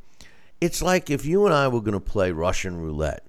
It's 0.60 0.82
like 0.82 1.08
if 1.10 1.24
you 1.24 1.46
and 1.46 1.54
I 1.54 1.68
were 1.68 1.80
going 1.80 1.92
to 1.94 2.00
play 2.00 2.32
Russian 2.32 2.80
roulette, 2.80 3.24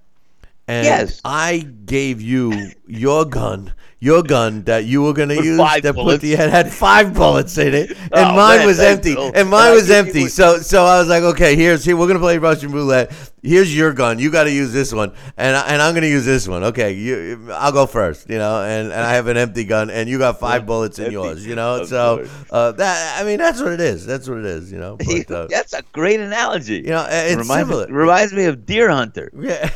and 0.66 0.84
Yes. 0.84 1.20
I 1.24 1.58
gave 1.84 2.20
you 2.20 2.70
your 2.86 3.24
gun, 3.24 3.72
your 4.02 4.22
gun 4.22 4.62
that 4.64 4.86
you 4.86 5.02
were 5.02 5.12
going 5.12 5.28
to 5.28 5.34
use 5.44 5.58
that 5.58 5.82
put 5.82 5.94
bullets. 5.94 6.22
the 6.22 6.30
had 6.34 6.72
five 6.72 7.12
bullets 7.20 7.58
in 7.58 7.74
it, 7.74 7.90
and 7.90 7.98
Oh, 8.12 8.34
mine 8.34 8.58
man, 8.60 8.66
was 8.66 8.80
empty, 8.80 9.14
Bill. 9.14 9.30
and 9.34 9.50
mine 9.50 9.72
was 9.74 9.90
empty. 9.90 10.26
So 10.28 10.58
so 10.58 10.84
I 10.84 10.98
was 10.98 11.08
like, 11.08 11.22
okay, 11.22 11.54
here's 11.54 11.84
here 11.84 11.96
we're 11.96 12.06
going 12.06 12.16
to 12.18 12.22
play 12.24 12.38
Russian 12.38 12.72
roulette. 12.72 13.12
Here's 13.42 13.74
your 13.74 13.94
gun. 13.94 14.18
You 14.18 14.30
got 14.30 14.44
to 14.44 14.52
use 14.52 14.70
this 14.72 14.92
one, 14.92 15.12
and 15.38 15.56
I- 15.56 15.66
and 15.68 15.80
I'm 15.80 15.92
going 15.94 16.02
to 16.02 16.08
use 16.08 16.26
this 16.26 16.46
one. 16.48 16.62
Okay, 16.64 16.92
you, 16.92 17.48
I'll 17.52 17.72
go 17.72 17.86
first. 17.86 18.28
You 18.28 18.36
know, 18.36 18.62
and, 18.62 18.92
and 18.92 19.00
I 19.00 19.14
have 19.14 19.28
an 19.28 19.38
empty 19.38 19.64
gun, 19.64 19.88
and 19.90 20.08
you 20.10 20.18
got 20.18 20.38
five 20.40 20.66
bullets 20.70 20.98
in 20.98 21.04
empty. 21.06 21.14
yours. 21.14 21.46
You 21.46 21.54
know, 21.54 21.82
Of 21.82 21.88
so 21.88 22.26
uh, 22.50 22.72
that 22.72 23.20
I 23.20 23.24
mean 23.24 23.38
that's 23.38 23.60
what 23.60 23.72
it 23.72 23.80
is. 23.80 24.04
That's 24.06 24.28
what 24.28 24.38
it 24.38 24.44
is. 24.46 24.70
You 24.72 24.78
know, 24.78 24.96
but 25.26 25.30
uh, 25.30 25.46
That's 25.48 25.72
a 25.74 25.82
great 25.92 26.20
analogy. 26.20 26.76
you 26.76 26.88
know, 26.90 27.06
it's 27.10 27.36
reminds, 27.36 27.68
similar. 27.68 27.86
Me, 27.86 27.92
reminds 27.94 28.32
me 28.32 28.44
of 28.44 28.64
Deer 28.66 28.88
Hunter. 28.90 29.30
Yeah, 29.38 29.70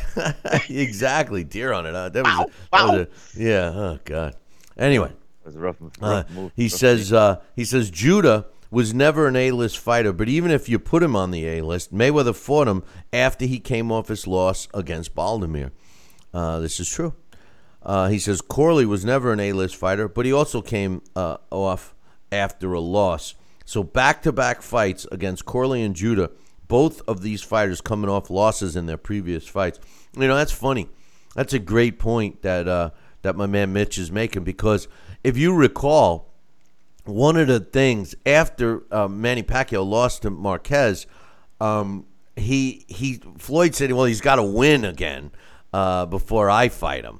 exactly. 0.69 1.43
Deer 1.43 1.73
on 1.73 1.85
it. 1.85 1.93
Huh? 1.93 2.09
That 2.09 2.23
was, 2.23 2.33
Ow, 2.33 2.43
a, 2.43 2.47
that 2.71 2.83
was 2.97 3.07
a, 3.37 3.41
yeah. 3.43 3.71
Oh 3.73 3.99
God. 4.05 4.14
Anyway, 4.77 5.11
It 5.45 5.55
a 5.55 5.59
rough, 5.59 5.77
rough 5.79 5.93
uh, 6.01 6.23
move. 6.33 6.51
he 6.55 6.65
rough 6.65 6.71
says 6.71 7.13
uh, 7.13 7.41
he 7.55 7.65
says 7.65 7.89
Judah 7.89 8.45
was 8.71 8.93
never 8.93 9.27
an 9.27 9.35
A-list 9.35 9.77
fighter, 9.77 10.11
but 10.11 10.27
even 10.27 10.51
if 10.51 10.67
you 10.67 10.79
put 10.79 11.01
him 11.01 11.15
on 11.15 11.31
the 11.31 11.47
A-list, 11.47 11.93
Mayweather 11.93 12.35
fought 12.35 12.67
him 12.67 12.83
after 13.13 13.45
he 13.45 13.59
came 13.59 13.91
off 13.91 14.09
his 14.09 14.27
loss 14.27 14.67
against 14.73 15.15
Baldomir. 15.15 15.71
Uh, 16.33 16.59
this 16.59 16.79
is 16.79 16.89
true. 16.89 17.13
Uh, 17.81 18.09
he 18.09 18.19
says 18.19 18.41
Corley 18.41 18.85
was 18.85 19.05
never 19.05 19.31
an 19.31 19.39
A-list 19.39 19.75
fighter, 19.75 20.07
but 20.09 20.25
he 20.25 20.33
also 20.33 20.61
came 20.61 21.01
uh, 21.15 21.37
off 21.51 21.93
after 22.31 22.73
a 22.73 22.79
loss. 22.81 23.35
So 23.63 23.83
back-to-back 23.83 24.61
fights 24.61 25.07
against 25.11 25.45
Corley 25.45 25.81
and 25.81 25.95
Judah, 25.95 26.31
both 26.67 27.01
of 27.07 27.21
these 27.21 27.43
fighters 27.43 27.81
coming 27.81 28.09
off 28.09 28.29
losses 28.29 28.75
in 28.75 28.87
their 28.87 28.97
previous 28.97 29.47
fights. 29.47 29.79
You 30.17 30.27
know 30.27 30.35
that's 30.35 30.51
funny. 30.51 30.89
That's 31.35 31.53
a 31.53 31.59
great 31.59 31.99
point 31.99 32.41
that 32.41 32.67
uh, 32.67 32.89
that 33.25 33.35
my 33.35 33.47
man 33.47 33.73
Mitch 33.73 33.97
is 33.97 34.11
making 34.11 34.43
because 34.43 34.87
if 35.23 35.35
you 35.35 35.51
recall, 35.53 36.31
one 37.05 37.37
of 37.37 37.47
the 37.47 37.59
things 37.59 38.13
after 38.23 38.83
uh, 38.91 39.07
Manny 39.07 39.41
Pacquiao 39.41 39.83
lost 39.83 40.21
to 40.21 40.29
Marquez, 40.29 41.07
um, 41.59 42.05
he 42.35 42.85
he 42.87 43.21
Floyd 43.37 43.73
said, 43.73 43.91
"Well, 43.91 44.05
he's 44.05 44.21
got 44.21 44.35
to 44.35 44.43
win 44.43 44.85
again 44.85 45.31
uh, 45.73 46.05
before 46.05 46.49
I 46.51 46.69
fight 46.69 47.03
him." 47.03 47.19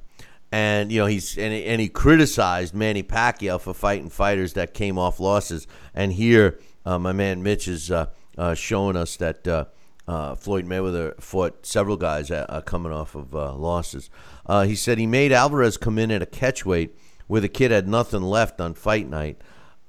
And 0.51 0.91
you 0.91 0.99
know 0.99 1.07
he's 1.07 1.37
and 1.37 1.51
he, 1.51 1.65
and 1.65 1.81
he 1.81 1.89
criticized 1.89 2.75
Manny 2.75 3.01
Pacquiao 3.01 3.59
for 3.59 3.73
fighting 3.73 4.09
fighters 4.09 4.53
that 4.53 4.75
came 4.75 4.99
off 4.99 5.19
losses. 5.19 5.65
And 5.93 6.13
here, 6.13 6.59
uh, 6.85 6.99
my 6.99 7.13
man 7.13 7.41
Mitch 7.41 7.67
is 7.67 7.89
uh, 7.89 8.07
uh, 8.37 8.53
showing 8.53 8.95
us 8.95 9.17
that 9.17 9.67
uh, 10.07 10.35
Floyd 10.35 10.65
Mayweather 10.65 11.19
fought 11.21 11.65
several 11.65 11.97
guys 11.97 12.29
uh, 12.29 12.45
uh, 12.47 12.61
coming 12.61 12.91
off 12.91 13.15
of 13.15 13.35
uh, 13.35 13.53
losses. 13.53 14.09
Uh, 14.45 14.63
he 14.63 14.75
said 14.75 14.97
he 14.97 15.07
made 15.07 15.31
Alvarez 15.31 15.77
come 15.77 15.97
in 15.97 16.11
at 16.11 16.21
a 16.21 16.27
catch 16.27 16.65
weight 16.65 16.95
where 17.27 17.41
the 17.41 17.49
kid 17.49 17.71
had 17.71 17.87
nothing 17.87 18.21
left 18.21 18.61
on 18.61 18.73
fight 18.73 19.09
night. 19.09 19.41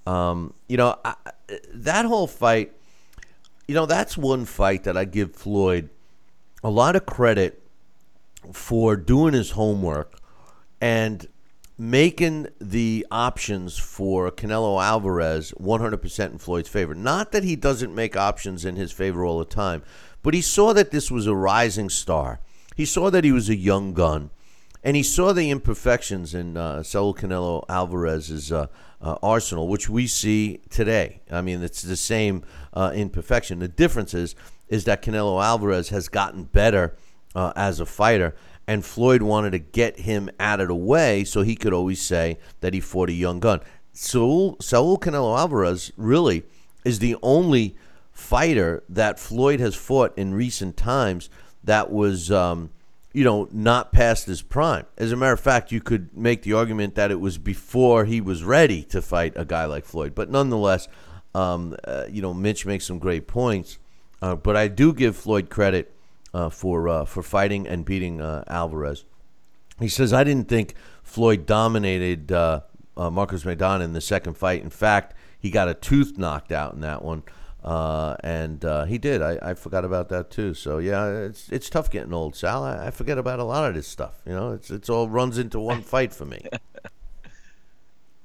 Um, 0.06 0.54
you 0.68 0.76
know, 0.76 0.98
I, 1.04 1.14
that 1.74 2.06
whole 2.06 2.26
fight, 2.26 2.72
you 3.68 3.74
know, 3.74 3.86
that's 3.86 4.16
one 4.16 4.44
fight 4.44 4.84
that 4.84 4.96
I 4.96 5.04
give 5.04 5.34
Floyd 5.34 5.90
a 6.62 6.70
lot 6.70 6.96
of 6.96 7.04
credit 7.04 7.62
for 8.52 8.96
doing 8.96 9.34
his 9.34 9.50
homework 9.50 10.18
and 10.80 11.26
making 11.78 12.48
the 12.58 13.06
options 13.10 13.76
for 13.76 14.30
Canelo 14.30 14.82
Alvarez 14.82 15.52
100% 15.60 16.30
in 16.30 16.38
Floyd's 16.38 16.68
favor. 16.68 16.94
Not 16.94 17.32
that 17.32 17.44
he 17.44 17.54
doesn't 17.54 17.94
make 17.94 18.16
options 18.16 18.64
in 18.64 18.76
his 18.76 18.92
favor 18.92 19.24
all 19.24 19.38
the 19.38 19.44
time, 19.44 19.82
but 20.22 20.34
he 20.34 20.40
saw 20.40 20.72
that 20.72 20.90
this 20.90 21.10
was 21.10 21.26
a 21.26 21.34
rising 21.34 21.90
star. 21.90 22.40
He 22.74 22.84
saw 22.84 23.10
that 23.10 23.24
he 23.24 23.32
was 23.32 23.48
a 23.48 23.56
young 23.56 23.92
gun, 23.92 24.30
and 24.82 24.96
he 24.96 25.02
saw 25.02 25.32
the 25.32 25.50
imperfections 25.50 26.34
in 26.34 26.56
uh, 26.56 26.82
Saul 26.82 27.14
Canelo 27.14 27.64
Alvarez's 27.68 28.50
uh, 28.50 28.68
uh, 29.00 29.16
arsenal, 29.22 29.68
which 29.68 29.88
we 29.88 30.06
see 30.06 30.60
today. 30.70 31.20
I 31.30 31.42
mean, 31.42 31.62
it's 31.62 31.82
the 31.82 31.96
same 31.96 32.42
uh, 32.72 32.92
imperfection. 32.94 33.58
The 33.58 33.68
difference 33.68 34.14
is, 34.14 34.34
is 34.68 34.84
that 34.84 35.02
Canelo 35.02 35.42
Alvarez 35.44 35.90
has 35.90 36.08
gotten 36.08 36.44
better 36.44 36.96
uh, 37.34 37.52
as 37.54 37.80
a 37.80 37.86
fighter 37.86 38.34
and 38.66 38.84
Floyd 38.84 39.22
wanted 39.22 39.50
to 39.52 39.58
get 39.58 40.00
him 40.00 40.28
out 40.40 40.60
of 40.60 40.68
the 40.68 40.74
way 40.74 41.24
so 41.24 41.42
he 41.42 41.56
could 41.56 41.72
always 41.72 42.00
say 42.00 42.38
that 42.60 42.74
he 42.74 42.80
fought 42.80 43.08
a 43.08 43.14
young 43.14 43.40
gun. 43.40 43.60
Saul, 43.92 44.56
Saul 44.60 44.98
Canelo 44.98 45.38
Alvarez 45.38 45.92
really 45.96 46.42
is 46.84 46.98
the 46.98 47.16
only 47.22 47.76
fighter 48.12 48.82
that 48.88 49.18
Floyd 49.18 49.60
has 49.60 49.74
fought 49.74 50.16
in 50.16 50.34
recent 50.34 50.76
times 50.76 51.30
that 51.64 51.90
was, 51.90 52.30
um, 52.30 52.70
you 53.12 53.24
know, 53.24 53.48
not 53.52 53.92
past 53.92 54.26
his 54.26 54.42
prime. 54.42 54.84
As 54.98 55.12
a 55.12 55.16
matter 55.16 55.32
of 55.32 55.40
fact, 55.40 55.72
you 55.72 55.80
could 55.80 56.16
make 56.16 56.42
the 56.42 56.52
argument 56.52 56.94
that 56.96 57.10
it 57.10 57.20
was 57.20 57.38
before 57.38 58.04
he 58.04 58.20
was 58.20 58.44
ready 58.44 58.82
to 58.84 59.00
fight 59.00 59.32
a 59.36 59.44
guy 59.44 59.64
like 59.64 59.84
Floyd. 59.84 60.14
But 60.14 60.30
nonetheless, 60.30 60.88
um, 61.34 61.76
uh, 61.84 62.04
you 62.10 62.22
know, 62.22 62.34
Mitch 62.34 62.66
makes 62.66 62.84
some 62.86 62.98
great 62.98 63.26
points. 63.26 63.78
Uh, 64.20 64.34
but 64.34 64.56
I 64.56 64.68
do 64.68 64.92
give 64.92 65.16
Floyd 65.16 65.50
credit 65.50 65.92
uh, 66.36 66.50
for 66.50 66.86
uh, 66.86 67.04
for 67.06 67.22
fighting 67.22 67.66
and 67.66 67.86
beating 67.86 68.20
uh, 68.20 68.44
Alvarez. 68.46 69.06
He 69.80 69.88
says, 69.88 70.12
"I 70.12 70.22
didn't 70.22 70.48
think 70.48 70.74
Floyd 71.02 71.46
dominated 71.46 72.30
uh, 72.30 72.60
uh, 72.94 73.10
Marcos 73.10 73.44
Maidana 73.44 73.82
in 73.84 73.94
the 73.94 74.02
second 74.02 74.34
fight. 74.36 74.62
In 74.62 74.68
fact, 74.68 75.14
he 75.38 75.50
got 75.50 75.66
a 75.68 75.74
tooth 75.74 76.18
knocked 76.18 76.52
out 76.52 76.74
in 76.74 76.82
that 76.82 77.02
one." 77.02 77.22
Uh, 77.64 78.16
and 78.22 78.64
uh, 78.64 78.84
he 78.84 78.98
did. 78.98 79.22
I, 79.22 79.38
I 79.42 79.54
forgot 79.54 79.84
about 79.84 80.10
that 80.10 80.30
too. 80.30 80.52
So 80.52 80.76
yeah, 80.76 81.08
it's 81.08 81.48
it's 81.48 81.70
tough 81.70 81.90
getting 81.90 82.12
old, 82.12 82.36
Sal. 82.36 82.62
I, 82.62 82.88
I 82.88 82.90
forget 82.90 83.16
about 83.16 83.38
a 83.40 83.44
lot 83.44 83.66
of 83.66 83.74
this 83.74 83.88
stuff. 83.88 84.20
You 84.26 84.34
know, 84.34 84.52
it's 84.52 84.70
it's 84.70 84.90
all 84.90 85.08
runs 85.08 85.38
into 85.38 85.58
one 85.58 85.80
fight 85.82 86.12
for 86.12 86.26
me. 86.26 86.44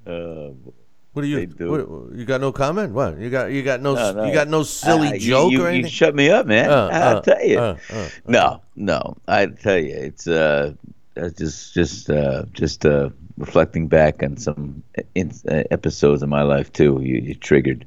What 1.14 1.24
do 1.24 1.28
you? 1.28 1.46
Do. 1.46 1.72
What, 1.72 2.18
you 2.18 2.26
got 2.26 2.40
no 2.40 2.52
comment? 2.54 2.94
What 2.94 3.18
you 3.20 3.30
got? 3.30 3.52
You 3.52 3.64
got 3.64 3.82
no? 3.82 3.96
No, 3.96 4.14
no. 4.14 4.26
You 4.26 4.34
got 4.34 4.48
no 4.48 4.64
silly 4.64 5.10
uh, 5.10 5.18
joke 5.18 5.52
you, 5.52 5.60
or 5.60 5.70
you, 5.70 5.76
anything? 5.76 5.92
shut 5.92 6.16
me 6.16 6.30
up, 6.30 6.46
man. 6.46 6.70
Uh, 6.70 6.90
I'll 6.92 7.18
uh, 7.18 7.22
tell 7.22 7.44
you. 7.46 7.60
uh, 7.60 7.78
uh, 7.90 8.10
no, 8.28 8.62
no. 8.78 9.18
I 9.28 9.48
tell 9.48 9.78
you, 9.78 9.94
it's 9.94 10.26
uh, 10.28 10.74
uh, 11.18 11.30
just 11.38 11.74
just 11.74 12.10
uh, 12.10 12.46
just 12.54 12.86
uh, 12.86 13.10
reflecting 13.38 13.88
back 13.90 14.24
on 14.24 14.38
some 14.38 14.84
in, 15.14 15.34
uh, 15.50 15.64
episodes 15.70 16.24
of 16.24 16.30
my 16.30 16.44
life 16.44 16.72
too. 16.72 17.00
You, 17.02 17.20
you 17.20 17.36
triggered, 17.36 17.86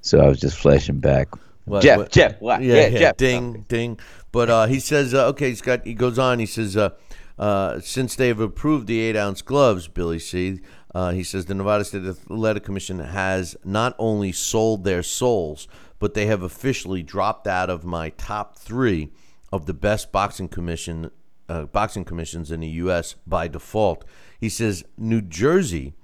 so 0.00 0.20
I 0.20 0.28
was 0.28 0.38
just 0.38 0.56
flashing 0.56 1.00
back. 1.00 1.28
What- 1.64 1.82
Jeff, 1.82 1.98
what- 1.98 2.12
Jeff, 2.12 2.40
what? 2.40 2.62
Yeah, 2.62 2.74
Yeah, 2.74 2.86
yeah, 2.86 2.98
Jeff. 2.98 3.16
ding, 3.16 3.64
ding. 3.68 3.98
But 4.30 4.50
uh, 4.50 4.66
he 4.66 4.78
says, 4.80 5.14
uh, 5.14 5.26
okay, 5.28 5.48
he's 5.48 5.62
got. 5.62 5.84
He 5.84 5.94
goes 5.94 6.18
on. 6.18 6.38
He 6.38 6.46
says, 6.46 6.76
uh, 6.76 6.90
uh, 7.38 7.80
since 7.80 8.14
they've 8.14 8.38
approved 8.38 8.86
the 8.86 9.00
eight 9.00 9.16
ounce 9.16 9.42
gloves, 9.42 9.88
Billy 9.88 10.18
C. 10.18 10.60
Uh, 10.94 11.12
he 11.12 11.24
says 11.24 11.46
the 11.46 11.54
Nevada 11.54 11.84
State 11.84 12.04
Athletic 12.04 12.64
Commission 12.64 12.98
has 12.98 13.56
not 13.64 13.94
only 13.98 14.32
sold 14.32 14.84
their 14.84 15.02
souls, 15.02 15.66
but 15.98 16.14
they 16.14 16.26
have 16.26 16.42
officially 16.42 17.02
dropped 17.02 17.46
out 17.46 17.70
of 17.70 17.84
my 17.84 18.10
top 18.10 18.56
three 18.58 19.10
of 19.52 19.66
the 19.66 19.74
best 19.74 20.12
boxing 20.12 20.48
commission 20.48 21.10
uh, 21.48 21.64
boxing 21.66 22.04
commissions 22.04 22.50
in 22.50 22.60
the 22.60 22.68
U.S. 22.68 23.14
by 23.26 23.46
default. 23.48 24.04
He 24.40 24.48
says 24.48 24.84
New 24.96 25.20
Jersey 25.20 25.94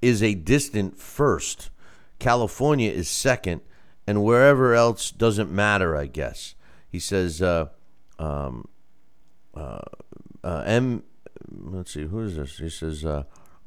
is 0.00 0.22
a 0.22 0.34
distant 0.34 0.98
first. 0.98 1.70
California 2.18 2.90
is 2.90 3.08
second, 3.08 3.62
and 4.06 4.22
wherever 4.22 4.74
else 4.74 5.10
doesn't 5.10 5.50
matter, 5.50 5.96
I 5.96 6.06
guess. 6.06 6.54
He 6.88 7.00
says, 7.00 7.42
uh, 7.42 7.66
um, 8.18 8.68
uh, 9.54 9.80
uh, 10.44 10.62
M. 10.64 11.02
Let's 11.50 11.92
see, 11.92 12.04
who 12.04 12.20
is 12.20 12.36
this? 12.36 12.58
He 12.58 12.70
says, 12.70 13.04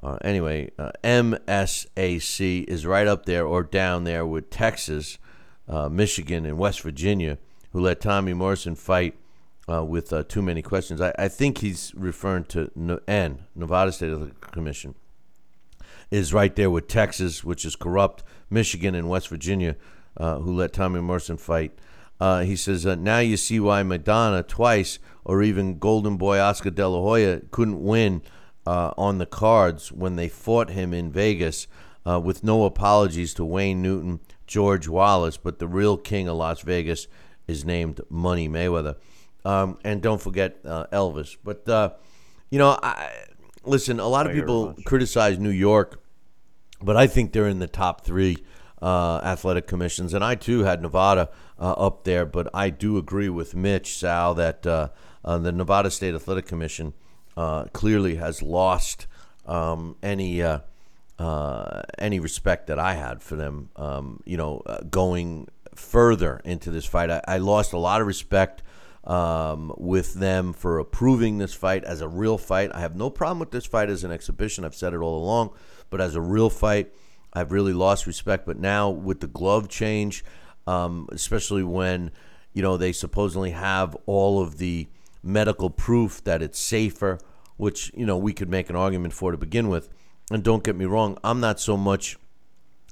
uh, 0.01 0.17
anyway, 0.23 0.71
uh, 0.79 0.91
MSAC 1.03 2.63
is 2.65 2.85
right 2.85 3.07
up 3.07 3.25
there 3.25 3.45
or 3.45 3.63
down 3.63 4.05
there 4.05 4.25
with 4.25 4.49
Texas, 4.49 5.17
uh, 5.67 5.89
Michigan, 5.89 6.45
and 6.45 6.57
West 6.57 6.81
Virginia, 6.81 7.37
who 7.71 7.81
let 7.81 7.99
Tommy 7.99 8.33
Morrison 8.33 8.75
fight 8.75 9.15
uh, 9.69 9.83
with 9.83 10.13
uh, 10.13 10.23
too 10.23 10.41
many 10.41 10.61
questions. 10.61 11.01
I, 11.01 11.13
I 11.19 11.27
think 11.27 11.57
he's 11.57 11.93
referring 11.95 12.45
to 12.45 12.71
N- 12.77 12.99
N, 13.07 13.43
Nevada 13.55 13.91
State 13.91 14.39
Commission 14.41 14.95
is 16.09 16.33
right 16.33 16.55
there 16.55 16.71
with 16.71 16.87
Texas, 16.87 17.43
which 17.43 17.65
is 17.65 17.75
corrupt, 17.75 18.23
Michigan 18.49 18.95
and 18.95 19.09
West 19.09 19.27
Virginia, 19.27 19.75
uh, 20.17 20.39
who 20.39 20.55
let 20.55 20.73
Tommy 20.73 21.01
Morrison 21.01 21.37
fight. 21.37 21.77
He 22.19 22.55
says, 22.55 22.83
now 22.85 23.19
you 23.19 23.37
see 23.37 23.59
why 23.59 23.83
Maidana 23.83 24.47
twice, 24.47 24.97
or 25.23 25.43
even 25.43 25.77
Golden 25.77 26.17
Boy 26.17 26.39
Oscar 26.39 26.71
De 26.71 26.87
La 26.87 26.99
Hoya, 26.99 27.41
couldn't 27.51 27.83
win 27.83 28.23
uh, 28.69 28.93
on 28.97 29.17
the 29.17 29.25
cards 29.25 29.91
when 29.91 30.15
they 30.15 30.27
fought 30.27 30.69
him 30.69 30.93
in 30.93 31.11
Vegas, 31.11 31.67
uh, 32.05 32.19
with 32.19 32.43
no 32.43 32.65
apologies 32.65 33.33
to 33.33 33.45
Wayne 33.45 33.81
Newton, 33.81 34.19
George 34.47 34.87
Wallace, 34.87 35.37
but 35.37 35.59
the 35.59 35.67
real 35.67 35.97
king 35.97 36.27
of 36.27 36.37
Las 36.37 36.61
Vegas 36.61 37.07
is 37.47 37.65
named 37.65 38.01
Money 38.09 38.47
Mayweather. 38.47 38.95
Um, 39.45 39.77
and 39.83 40.01
don't 40.01 40.21
forget 40.21 40.57
uh, 40.65 40.85
Elvis. 40.91 41.37
But, 41.43 41.67
uh, 41.67 41.91
you 42.49 42.59
know, 42.59 42.77
I, 42.81 43.11
listen, 43.63 43.99
a 43.99 44.07
lot 44.07 44.27
of 44.27 44.33
people 44.33 44.75
criticize 44.85 45.39
New 45.39 45.49
York 45.49 46.01
but 46.81 46.95
I 46.95 47.07
think 47.07 47.31
they're 47.31 47.47
in 47.47 47.59
the 47.59 47.67
top 47.67 48.05
three 48.05 48.37
uh, 48.81 49.19
athletic 49.23 49.67
commissions, 49.67 50.13
and 50.13 50.23
I 50.23 50.35
too 50.35 50.63
had 50.63 50.81
Nevada 50.81 51.29
uh, 51.59 51.73
up 51.73 52.03
there. 52.03 52.25
But 52.25 52.49
I 52.53 52.69
do 52.69 52.97
agree 52.97 53.29
with 53.29 53.55
Mitch 53.55 53.97
Sal 53.97 54.33
that 54.35 54.65
uh, 54.65 54.89
uh, 55.23 55.37
the 55.37 55.51
Nevada 55.51 55.91
State 55.91 56.15
Athletic 56.15 56.45
Commission 56.45 56.93
uh, 57.39 57.63
clearly 57.71 58.15
has 58.15 58.41
lost 58.41 59.07
um, 59.45 59.95
any 60.03 60.43
uh, 60.43 60.59
uh, 61.17 61.83
any 61.97 62.19
respect 62.19 62.67
that 62.67 62.77
I 62.77 62.95
had 62.95 63.21
for 63.21 63.37
them. 63.37 63.69
Um, 63.77 64.21
you 64.25 64.35
know, 64.35 64.61
uh, 64.65 64.81
going 64.81 65.47
further 65.73 66.41
into 66.43 66.69
this 66.69 66.85
fight, 66.85 67.09
I, 67.09 67.21
I 67.25 67.37
lost 67.37 67.71
a 67.71 67.77
lot 67.77 68.01
of 68.01 68.07
respect 68.07 68.61
um, 69.05 69.73
with 69.77 70.15
them 70.15 70.51
for 70.51 70.79
approving 70.79 71.37
this 71.37 71.53
fight 71.53 71.85
as 71.85 72.01
a 72.01 72.09
real 72.09 72.37
fight. 72.37 72.71
I 72.73 72.81
have 72.81 72.97
no 72.97 73.09
problem 73.09 73.39
with 73.39 73.51
this 73.51 73.65
fight 73.65 73.89
as 73.89 74.03
an 74.03 74.11
exhibition. 74.11 74.65
I've 74.65 74.75
said 74.75 74.93
it 74.93 74.97
all 74.97 75.23
along, 75.23 75.51
but 75.89 76.01
as 76.01 76.15
a 76.15 76.21
real 76.21 76.49
fight, 76.49 76.93
I've 77.31 77.53
really 77.53 77.73
lost 77.73 78.05
respect. 78.05 78.45
But 78.45 78.59
now 78.59 78.89
with 78.89 79.21
the 79.21 79.27
glove 79.27 79.69
change, 79.69 80.25
um, 80.67 81.07
especially 81.13 81.63
when 81.63 82.11
you 82.51 82.61
know 82.61 82.75
they 82.75 82.91
supposedly 82.91 83.51
have 83.51 83.95
all 84.07 84.41
of 84.41 84.57
the 84.57 84.87
medical 85.23 85.69
proof 85.69 86.21
that 86.25 86.41
it's 86.41 86.59
safer, 86.59 87.17
which 87.59 87.91
you 87.93 88.05
know 88.05 88.17
we 88.17 88.31
could 88.31 88.49
make 88.49 88.69
an 88.69 88.75
argument 88.77 89.13
for 89.13 89.31
to 89.31 89.37
begin 89.37 89.67
with. 89.67 89.89
And 90.31 90.43
don't 90.43 90.63
get 90.63 90.77
me 90.77 90.85
wrong, 90.85 91.17
I'm 91.23 91.41
not 91.41 91.59
so 91.59 91.75
much 91.75 92.17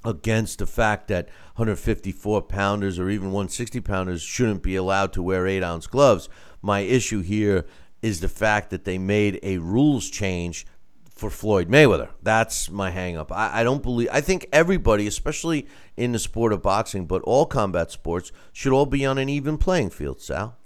against 0.04 0.58
the 0.58 0.66
fact 0.66 1.08
that 1.08 1.28
154 1.54 2.42
pounders 2.42 2.98
or 2.98 3.08
even 3.08 3.28
160 3.28 3.80
pounders 3.80 4.20
shouldn't 4.20 4.62
be 4.62 4.76
allowed 4.76 5.14
to 5.14 5.22
wear 5.22 5.46
eight 5.46 5.62
ounce 5.62 5.86
gloves. 5.86 6.28
My 6.60 6.80
issue 6.80 7.22
here 7.22 7.64
is 8.02 8.20
the 8.20 8.28
fact 8.28 8.68
that 8.68 8.84
they 8.84 8.98
made 8.98 9.40
a 9.42 9.56
rules 9.56 10.10
change 10.10 10.66
for 11.08 11.30
Floyd 11.30 11.68
Mayweather. 11.68 12.10
That's 12.22 12.70
my 12.70 12.90
hangup. 12.90 13.32
I, 13.32 13.60
I 13.60 13.64
don't 13.64 13.82
believe. 13.82 14.10
I 14.12 14.20
think 14.20 14.46
everybody, 14.52 15.06
especially 15.06 15.66
in 15.96 16.12
the 16.12 16.18
sport 16.18 16.52
of 16.52 16.60
boxing, 16.60 17.06
but 17.06 17.22
all 17.22 17.46
combat 17.46 17.90
sports, 17.90 18.32
should 18.52 18.74
all 18.74 18.86
be 18.86 19.06
on 19.06 19.16
an 19.16 19.30
even 19.30 19.56
playing 19.56 19.90
field. 19.90 20.20
Sal. 20.20 20.57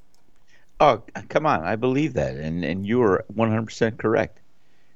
Oh, 0.81 1.03
come 1.29 1.47
on! 1.47 1.62
I 1.64 1.77
believe 1.77 2.14
that, 2.14 2.37
and 2.37 2.64
and 2.64 2.87
you 2.87 3.03
are 3.03 3.25
100% 3.35 3.99
correct. 3.99 4.41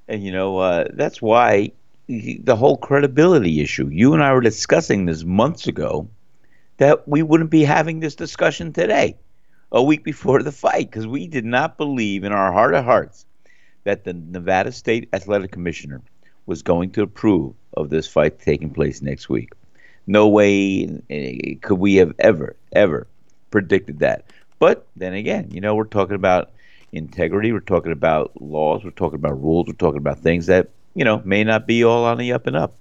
And 0.09 0.23
you 0.25 0.33
know 0.33 0.59
uh, 0.59 0.89
that's 0.93 1.23
why 1.23 1.73
the 2.09 2.57
whole 2.57 2.77
credibility 2.77 3.61
issue. 3.61 3.89
You 3.89 4.15
and 4.15 4.23
I 4.23 4.33
were 4.33 4.41
discussing 4.41 5.07
this 5.07 5.25
months 5.25 5.67
ago. 5.67 6.09
That 6.79 7.09
we 7.09 7.23
wouldn't 7.23 7.49
be 7.49 7.65
having 7.65 8.01
this 8.01 8.15
discussion 8.15 8.75
today, 8.75 9.17
a 9.73 9.83
week 9.83 10.05
before 10.05 10.43
the 10.43 10.53
fight, 10.53 10.91
because 10.91 11.07
we 11.07 11.27
did 11.27 11.47
not 11.47 11.79
believe 11.79 12.23
in 12.23 12.33
our 12.33 12.53
heart 12.53 12.75
of 12.75 12.85
hearts 12.85 13.25
that 13.85 14.05
the 14.05 14.13
Nevada 14.13 14.73
State 14.73 15.09
Athletic 15.13 15.53
Commissioner 15.53 16.03
was 16.45 16.63
going 16.63 16.91
to 16.91 17.03
approve 17.03 17.55
of 17.77 17.89
this 17.89 18.07
fight 18.07 18.41
taking 18.41 18.71
place 18.71 19.01
next 19.01 19.29
week. 19.29 19.53
No 20.07 20.29
way 20.29 21.01
eh, 21.09 21.55
could 21.63 21.79
we 21.79 21.95
have 21.97 22.13
ever, 22.19 22.57
ever 22.73 23.07
predicted 23.51 24.01
that. 24.01 24.25
But 24.59 24.87
then 24.97 25.15
again, 25.15 25.51
you 25.51 25.61
know, 25.61 25.75
we're 25.75 25.85
talking 25.85 26.17
about 26.17 26.51
integrity, 26.93 27.53
we're 27.53 27.61
talking 27.61 27.93
about 27.93 28.41
laws, 28.41 28.85
we're 28.85 28.91
talking 28.91 29.19
about 29.19 29.43
rules, 29.43 29.67
we're 29.67 29.75
talking 29.75 29.99
about 29.99 30.21
things 30.21 30.47
that, 30.47 30.71
you 30.95 31.05
know, 31.05 31.21
may 31.25 31.45
not 31.45 31.67
be 31.67 31.85
all 31.85 32.05
on 32.05 32.19
the 32.19 32.33
up 32.33 32.47
and 32.47 32.57
up. 32.57 32.75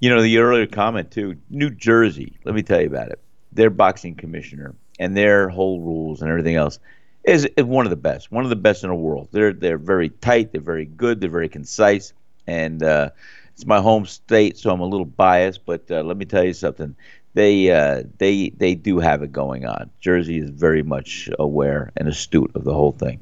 You 0.00 0.10
know, 0.10 0.20
the 0.20 0.38
earlier 0.38 0.66
comment 0.66 1.10
too. 1.10 1.36
New 1.48 1.70
Jersey. 1.70 2.36
Let 2.44 2.54
me 2.54 2.62
tell 2.62 2.80
you 2.80 2.88
about 2.88 3.10
it. 3.10 3.20
Their 3.52 3.70
boxing 3.70 4.16
commissioner 4.16 4.74
and 4.98 5.16
their 5.16 5.48
whole 5.48 5.80
rules 5.80 6.20
and 6.20 6.30
everything 6.30 6.56
else 6.56 6.78
is, 7.22 7.46
is 7.56 7.64
one 7.64 7.86
of 7.86 7.90
the 7.90 7.96
best. 7.96 8.30
One 8.30 8.44
of 8.44 8.50
the 8.50 8.56
best 8.56 8.84
in 8.84 8.90
the 8.90 8.96
world. 8.96 9.28
They're 9.32 9.52
they're 9.52 9.78
very 9.78 10.10
tight. 10.10 10.52
They're 10.52 10.60
very 10.60 10.84
good. 10.84 11.20
They're 11.20 11.30
very 11.30 11.48
concise. 11.48 12.12
And 12.46 12.82
uh, 12.82 13.10
it's 13.54 13.64
my 13.64 13.80
home 13.80 14.04
state, 14.04 14.58
so 14.58 14.70
I'm 14.70 14.80
a 14.80 14.86
little 14.86 15.06
biased. 15.06 15.64
But 15.64 15.90
uh, 15.90 16.02
let 16.02 16.16
me 16.16 16.26
tell 16.26 16.44
you 16.44 16.52
something. 16.52 16.96
They 17.34 17.70
uh, 17.70 18.04
they 18.18 18.50
they 18.50 18.74
do 18.74 19.00
have 19.00 19.22
it 19.22 19.32
going 19.32 19.66
on. 19.66 19.90
Jersey 20.00 20.38
is 20.38 20.50
very 20.50 20.82
much 20.82 21.28
aware 21.38 21.92
and 21.96 22.08
astute 22.08 22.52
of 22.54 22.64
the 22.64 22.72
whole 22.72 22.92
thing. 22.92 23.20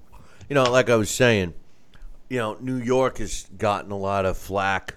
You 0.48 0.54
know, 0.54 0.64
like 0.64 0.90
I 0.90 0.96
was 0.96 1.10
saying, 1.10 1.54
you 2.28 2.38
know, 2.38 2.56
New 2.60 2.76
York 2.76 3.18
has 3.18 3.46
gotten 3.56 3.90
a 3.90 3.96
lot 3.96 4.26
of 4.26 4.36
flack. 4.36 4.96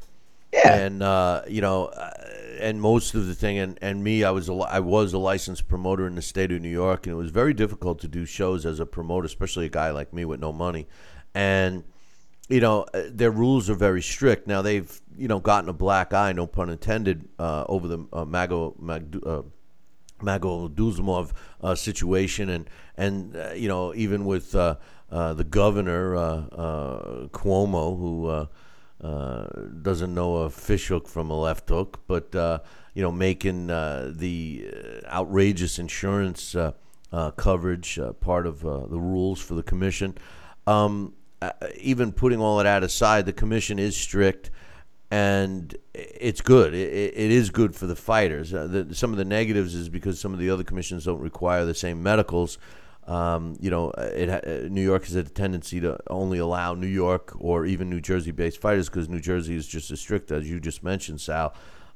Yeah. 0.53 0.74
And 0.74 1.03
uh, 1.03 1.43
you 1.47 1.61
know, 1.61 1.86
uh, 1.88 2.11
and 2.59 2.82
most 2.82 3.13
of 3.16 3.28
the 3.28 3.36
thing, 3.36 3.57
and, 3.57 3.78
and 3.82 4.03
me, 4.03 4.24
I 4.24 4.32
was 4.32 4.49
a, 4.49 4.53
I 4.53 4.80
was 4.80 5.13
a 5.13 5.18
licensed 5.18 5.68
promoter 5.68 6.07
in 6.07 6.16
the 6.16 6.22
state 6.22 6.51
of 6.51 6.61
New 6.61 6.70
York, 6.70 7.05
and 7.05 7.13
it 7.13 7.18
was 7.18 7.32
very 7.32 7.53
difficult 7.53 7.99
to 8.01 8.07
do 8.07 8.26
shows 8.26 8.66
as 8.66 8.80
a 8.80 8.86
promoter, 8.86 9.26
especially 9.26 9.66
a 9.66 9.70
guy 9.70 9.91
like 9.91 10.13
me 10.13 10.24
with 10.26 10.39
no 10.39 10.53
money. 10.53 10.88
And 11.34 11.84
you 12.50 12.60
know, 12.60 12.86
uh, 12.93 13.04
their 13.10 13.32
rules 13.32 13.70
are 13.70 13.76
very 13.76 14.02
strict. 14.02 14.48
Now 14.48 14.62
they've 14.62 15.02
you 15.18 15.28
know 15.28 15.39
gotten 15.39 15.70
a 15.70 15.74
black 15.74 16.14
eye, 16.14 16.32
no 16.34 16.48
pun 16.48 16.70
intended, 16.70 17.28
uh, 17.39 17.66
over 17.68 17.88
the 17.88 18.06
uh, 18.14 18.26
Mago 18.26 18.76
Mag, 18.80 19.20
uh, 19.26 19.41
Mago 20.22 20.68
Duzmov 20.70 21.32
uh, 21.62 21.76
situation, 21.76 22.50
and 22.50 22.70
and 22.98 23.36
uh, 23.36 23.52
you 23.54 23.68
know 23.68 23.93
even 23.96 24.26
with 24.26 24.54
uh, 24.54 24.76
the 25.10 25.46
governor 25.50 26.16
Cuomo, 27.32 27.98
who 27.98 28.48
doesn't 29.82 30.14
know 30.14 30.36
a 30.38 30.50
fish 30.50 30.88
hook 30.88 31.08
from 31.08 31.32
a 31.32 31.39
left 31.39 31.70
hook, 31.70 32.02
but 32.08 32.30
you 32.93 33.02
know 33.02 33.12
making 33.12 33.68
the 33.68 34.72
outrageous 35.08 35.80
insurance 35.80 36.56
coverage 37.38 38.00
part 38.20 38.46
of 38.46 38.60
the 38.62 39.00
rules 39.00 39.41
for 39.41 39.56
the 39.56 39.64
commission. 39.64 40.16
Um, 40.68 41.14
uh, 41.42 41.52
even 41.80 42.12
putting 42.12 42.40
all 42.40 42.60
of 42.60 42.64
that 42.64 42.84
aside, 42.84 43.26
the 43.26 43.34
commission 43.34 43.80
is 43.80 43.96
strict 43.96 44.52
and 45.12 45.76
it's 45.94 46.42
good. 46.42 46.74
It, 46.74 47.14
it 47.16 47.32
is 47.32 47.50
good 47.50 47.76
for 47.76 47.86
the 47.86 47.96
fighters. 47.96 48.54
Uh, 48.54 48.68
the, 48.68 48.96
some 48.96 49.12
of 49.12 49.18
the 49.18 49.26
negatives 49.26 49.76
is 49.76 49.90
because 49.90 50.20
some 50.20 50.34
of 50.34 50.40
the 50.40 50.50
other 50.50 50.64
commissions 50.64 51.06
don't 51.06 51.20
require 51.20 51.66
the 51.66 51.76
same 51.76 52.02
medicals. 52.02 52.58
Um, 53.08 53.56
you 53.60 53.70
know, 53.70 53.92
it, 53.92 54.30
uh, 54.30 54.68
New 54.68 54.82
York 54.82 55.06
has 55.06 55.16
a 55.16 55.24
tendency 55.24 55.80
to 55.82 55.98
only 56.10 56.40
allow 56.40 56.74
New 56.74 56.88
York 56.88 57.34
or 57.40 57.66
even 57.66 57.90
New 57.90 58.02
Jersey-based 58.02 58.60
fighters 58.60 58.90
because 58.90 59.08
New 59.08 59.20
Jersey 59.20 59.56
is 59.56 59.68
just 59.68 59.92
as 59.92 60.00
strict 60.00 60.32
as 60.32 60.50
you 60.50 60.60
just 60.60 60.84
mentioned, 60.84 61.22
Sal. 61.22 61.54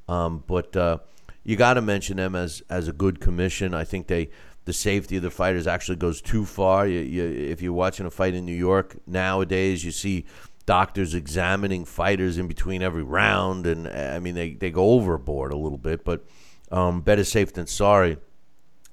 Um, 0.08 0.44
but 0.46 0.76
uh, 0.76 1.00
you 1.44 1.56
got 1.56 1.76
to 1.76 1.82
mention 1.82 2.18
them 2.18 2.36
as 2.36 2.62
as 2.70 2.88
a 2.88 2.94
good 2.94 3.20
commission. 3.20 3.74
I 3.74 3.84
think 3.86 4.08
they 4.08 4.30
the 4.70 4.74
safety 4.74 5.18
of 5.18 5.24
the 5.24 5.32
fighters 5.32 5.66
actually 5.66 5.96
goes 5.96 6.22
too 6.22 6.46
far. 6.46 6.86
You, 6.86 7.00
you, 7.00 7.26
if 7.26 7.60
you're 7.60 7.74
watching 7.74 8.06
a 8.06 8.12
fight 8.12 8.36
in 8.36 8.46
New 8.46 8.54
York 8.54 8.98
nowadays, 9.08 9.84
you 9.84 9.90
see 9.90 10.26
doctors 10.68 11.16
examining 11.16 11.86
fighters 11.86 12.38
in 12.38 12.48
between 12.48 12.84
every 12.84 13.02
round, 13.02 13.66
and 13.66 13.88
I 13.88 14.20
mean 14.20 14.36
they, 14.36 14.54
they 14.54 14.70
go 14.70 14.92
overboard 14.92 15.52
a 15.52 15.58
little 15.58 15.80
bit. 15.80 16.06
But 16.06 16.24
um, 16.72 17.02
better 17.02 17.24
safe 17.24 17.52
than 17.52 17.66
sorry. 17.66 18.18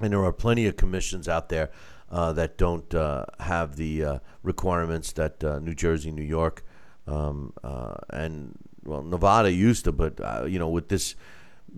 And 0.00 0.14
there 0.14 0.24
are 0.24 0.32
plenty 0.32 0.66
of 0.66 0.78
commissions 0.78 1.28
out 1.28 1.50
there 1.50 1.70
uh, 2.10 2.32
that 2.32 2.56
don't 2.56 2.94
uh, 2.94 3.26
have 3.40 3.76
the 3.76 4.02
uh, 4.02 4.18
requirements 4.42 5.12
that 5.12 5.44
uh, 5.44 5.58
New 5.58 5.74
Jersey, 5.74 6.10
New 6.10 6.22
York, 6.22 6.64
um, 7.06 7.52
uh, 7.62 7.96
and 8.08 8.56
well 8.82 9.02
Nevada 9.02 9.52
used 9.52 9.84
to, 9.84 9.92
but 9.92 10.18
uh, 10.22 10.46
you 10.46 10.58
know 10.58 10.70
with 10.70 10.88
this 10.88 11.16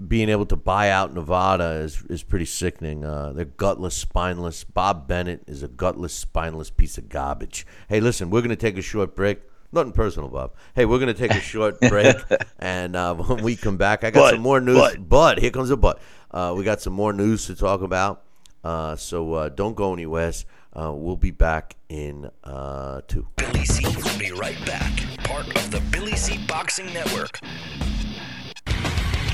being 0.07 0.29
able 0.29 0.47
to 0.47 0.57
buy 0.57 0.91
out 0.91 1.13
Nevada 1.15 1.71
is 1.83 2.03
is 2.09 2.23
pretty 2.23 2.45
sickening. 2.45 3.05
Uh, 3.05 3.33
they're 3.33 3.45
gutless, 3.45 3.95
spineless. 3.95 4.65
Bob 4.65 5.09
Bennett 5.09 5.43
is 5.47 5.63
a 5.63 5.69
gutless, 5.69 6.13
spineless 6.15 6.71
piece 6.71 6.99
of 6.99 7.09
garbage. 7.09 7.67
Hey, 7.89 8.01
listen, 8.01 8.31
we're 8.31 8.41
going 8.41 8.51
to 8.51 8.57
take 8.57 8.79
a 8.79 8.83
short 8.83 9.17
break. 9.17 9.41
Nothing 9.73 9.93
personal, 9.93 10.29
Bob. 10.31 10.53
Hey, 10.75 10.87
we're 10.87 10.99
going 10.99 11.13
to 11.15 11.19
take 11.29 11.33
a 11.35 11.41
short 11.41 11.79
break, 11.89 12.17
and 12.59 12.97
uh, 12.97 13.15
when 13.17 13.43
we 13.43 13.55
come 13.57 13.77
back, 13.77 14.03
I 14.05 14.11
got 14.11 14.21
But, 14.21 14.31
some 14.33 14.41
more 14.41 14.61
news. 14.61 14.79
but. 14.79 15.09
but 15.09 15.39
here 15.39 15.51
comes 15.51 15.71
a 15.71 15.77
but. 15.77 16.01
Uh, 16.31 16.55
we 16.57 16.65
got 16.65 16.81
some 16.81 16.93
more 16.95 17.13
news 17.13 17.47
to 17.47 17.55
talk 17.55 17.83
about. 17.83 18.23
Uh, 18.65 18.97
so 18.97 19.35
uh, 19.35 19.49
don't 19.49 19.75
go 19.77 19.93
anywhere. 19.93 20.33
Uh, 20.75 20.93
we'll 20.95 21.17
be 21.17 21.31
back 21.31 21.77
in 21.89 22.31
uh, 22.45 23.01
two. 23.09 23.27
Billy 23.37 23.65
C 23.65 23.85
will 23.87 24.19
be 24.19 24.31
right 24.33 24.59
back. 24.67 24.93
Part 25.25 25.47
of 25.57 25.71
the 25.71 25.81
Billy 25.91 26.17
C 26.17 26.39
Boxing 26.47 26.93
Network. 26.93 27.41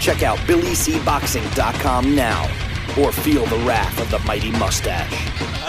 Check 0.00 0.22
out 0.22 0.38
BillyCBoxing.com 0.40 2.14
now 2.14 2.44
or 3.00 3.12
feel 3.12 3.46
the 3.46 3.58
wrath 3.66 3.98
of 4.00 4.10
the 4.10 4.18
mighty 4.20 4.50
mustache. 4.52 5.12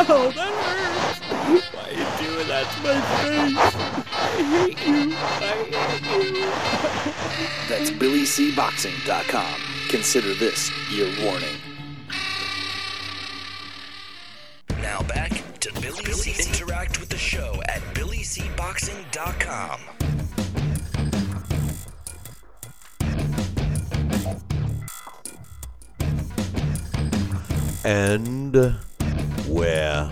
Oh, 0.07 0.31
that 0.35 0.53
hurts. 0.63 1.65
Why 1.73 1.89
you 1.91 2.05
doing 2.27 2.47
that 2.47 2.69
to 2.71 2.79
my 2.83 3.01
face? 3.21 3.75
I 4.11 4.43
hate 4.43 4.81
you. 4.87 5.15
I 5.15 5.53
hate 5.71 6.35
you. 6.35 7.45
That's 7.69 7.89
BillyCBoxing.com. 7.91 9.61
Consider 9.89 10.33
this 10.35 10.71
your 10.91 11.07
warning. 11.23 11.55
Now 14.81 15.01
back 15.01 15.31
to 15.61 15.73
Billy, 15.81 16.05
C. 16.11 16.47
Interact 16.47 16.99
with 16.99 17.09
the 17.09 17.17
show 17.17 17.61
at 17.67 17.81
BillyCBoxing.com. 17.95 19.79
And 27.85 28.75
we're 29.47 30.11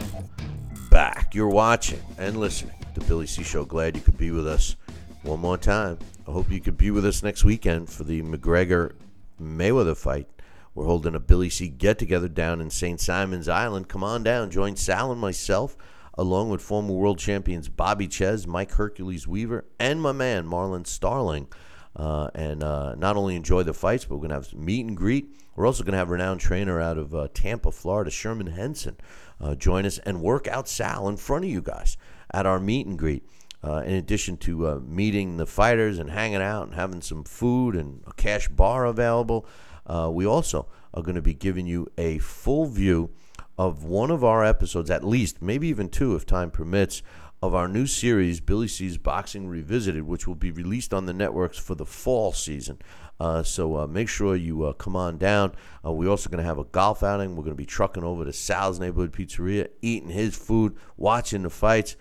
back. 0.92 1.34
You're 1.34 1.50
watching 1.50 2.00
and 2.20 2.38
listening 2.38 2.76
to 2.94 3.02
Billy 3.02 3.26
C 3.26 3.42
Show. 3.42 3.66
Glad 3.66 3.96
you 3.96 4.04
could 4.04 4.16
be 4.16 4.30
with 4.30 4.48
us 4.48 4.76
one 5.24 5.40
more 5.40 5.58
time. 5.58 5.98
I 6.28 6.32
hope 6.32 6.52
you 6.52 6.62
could 6.62 6.78
be 6.78 6.92
with 6.92 7.04
us 7.04 7.24
next 7.24 7.44
weekend 7.44 7.90
for 7.90 8.04
the 8.04 8.22
McGregor 8.22 8.94
Mayweather 9.42 9.98
fight. 9.98 10.28
We're 10.76 10.86
holding 10.86 11.16
a 11.16 11.20
Billy 11.20 11.50
C 11.50 11.68
get 11.68 11.98
together 11.98 12.28
down 12.28 12.62
in 12.62 12.70
St. 12.70 13.02
Simon's 13.02 13.50
Island. 13.50 13.88
Come 13.88 14.04
on 14.04 14.22
down. 14.22 14.52
Join 14.52 14.76
Sal 14.76 15.12
and 15.12 15.20
myself, 15.20 15.76
along 16.14 16.52
with 16.52 16.62
former 16.62 16.94
world 16.94 17.18
champions 17.18 17.70
Bobby 17.70 18.08
Czyz, 18.08 18.46
Mike 18.46 18.74
Hercules 18.74 19.28
Weaver, 19.28 19.66
and 19.80 20.00
my 20.00 20.12
man 20.12 20.46
Marlon 20.46 20.86
Starling. 20.86 21.48
Uh, 21.96 22.30
and 22.36 22.62
uh, 22.62 22.94
not 22.94 23.18
only 23.18 23.36
enjoy 23.36 23.64
the 23.64 23.74
fights, 23.74 24.06
but 24.06 24.18
we're 24.18 24.28
going 24.28 24.30
to 24.30 24.48
have 24.48 24.54
meet 24.54 24.86
and 24.86 24.96
greet. 24.96 25.36
We're 25.56 25.68
also 25.68 25.84
going 25.84 25.94
to 25.94 25.98
have 25.98 26.10
renowned 26.10 26.40
trainer 26.40 26.82
out 26.82 26.98
of 26.98 27.14
uh, 27.14 27.28
Tampa, 27.34 27.72
Florida, 27.72 28.10
Sherman 28.10 28.48
Henson, 28.48 28.98
uh, 29.40 29.56
join 29.56 29.86
us 29.86 30.00
and 30.00 30.22
work 30.22 30.48
out 30.48 30.68
Sal 30.68 31.08
in 31.08 31.18
front 31.18 31.46
of 31.46 31.52
you 31.52 31.62
guys 31.62 31.98
at 32.32 32.46
our 32.46 32.60
meet 32.60 32.88
and 32.88 32.98
greet. 32.98 33.24
Uh, 33.64 33.82
in 33.86 33.94
addition 33.94 34.36
to 34.36 34.68
uh, 34.68 34.80
meeting 34.86 35.38
the 35.38 35.46
fighters 35.46 35.98
and 35.98 36.10
hanging 36.10 36.42
out 36.42 36.68
and 36.68 36.76
having 36.76 37.02
some 37.02 37.24
food 37.24 37.76
and 37.76 38.02
a 38.06 38.14
cash 38.14 38.50
bar 38.50 38.86
available, 38.86 39.46
uh, 39.88 40.10
we 40.12 40.26
also 40.26 40.68
are 40.94 41.02
going 41.02 41.16
to 41.16 41.22
be 41.22 41.34
giving 41.34 41.66
you 41.66 41.88
a 41.98 42.18
full 42.18 42.66
view 42.66 43.10
of 43.58 43.84
one 43.84 44.12
of 44.12 44.24
our 44.24 44.44
episodes, 44.44 44.90
at 44.90 45.04
least, 45.04 45.42
maybe 45.42 45.68
even 45.68 45.88
two 45.88 46.16
if 46.16 46.26
time 46.26 46.52
permits, 46.52 47.04
of 47.44 47.54
our 47.54 47.68
new 47.68 47.86
series, 47.86 48.40
Billy 48.40 48.70
C's 48.70 48.98
Boxing 48.98 49.50
Revisited, 49.50 50.04
which 50.04 50.26
will 50.26 50.36
be 50.36 50.50
released 50.50 50.94
on 50.94 51.08
the 51.08 51.14
networks 51.14 51.58
for 51.58 51.76
the 51.76 51.86
fall 51.86 52.32
season. 52.32 52.80
Uh, 53.20 53.44
so 53.44 53.78
uh, 53.78 53.88
make 53.88 54.10
sure 54.10 54.36
you 54.36 54.64
uh, 54.64 54.74
come 54.74 54.96
on 54.96 55.18
down. 55.18 55.54
We're 55.84 56.10
also 56.10 56.30
going 56.30 56.42
to 56.42 56.48
have 56.48 56.58
a 56.58 56.64
golf 56.66 57.04
outing. 57.04 57.36
We're 57.36 57.44
going 57.44 57.56
to 57.56 57.62
be 57.62 57.66
trucking 57.66 58.04
over 58.04 58.26
to 58.26 58.34
Sal's 58.34 58.80
Neighborhood 58.80 59.14
Pizzeria, 59.14 59.70
eating 59.82 60.10
his 60.10 60.36
food, 60.36 60.76
watching 60.98 61.44
the 61.44 61.50
fights. 61.50 61.96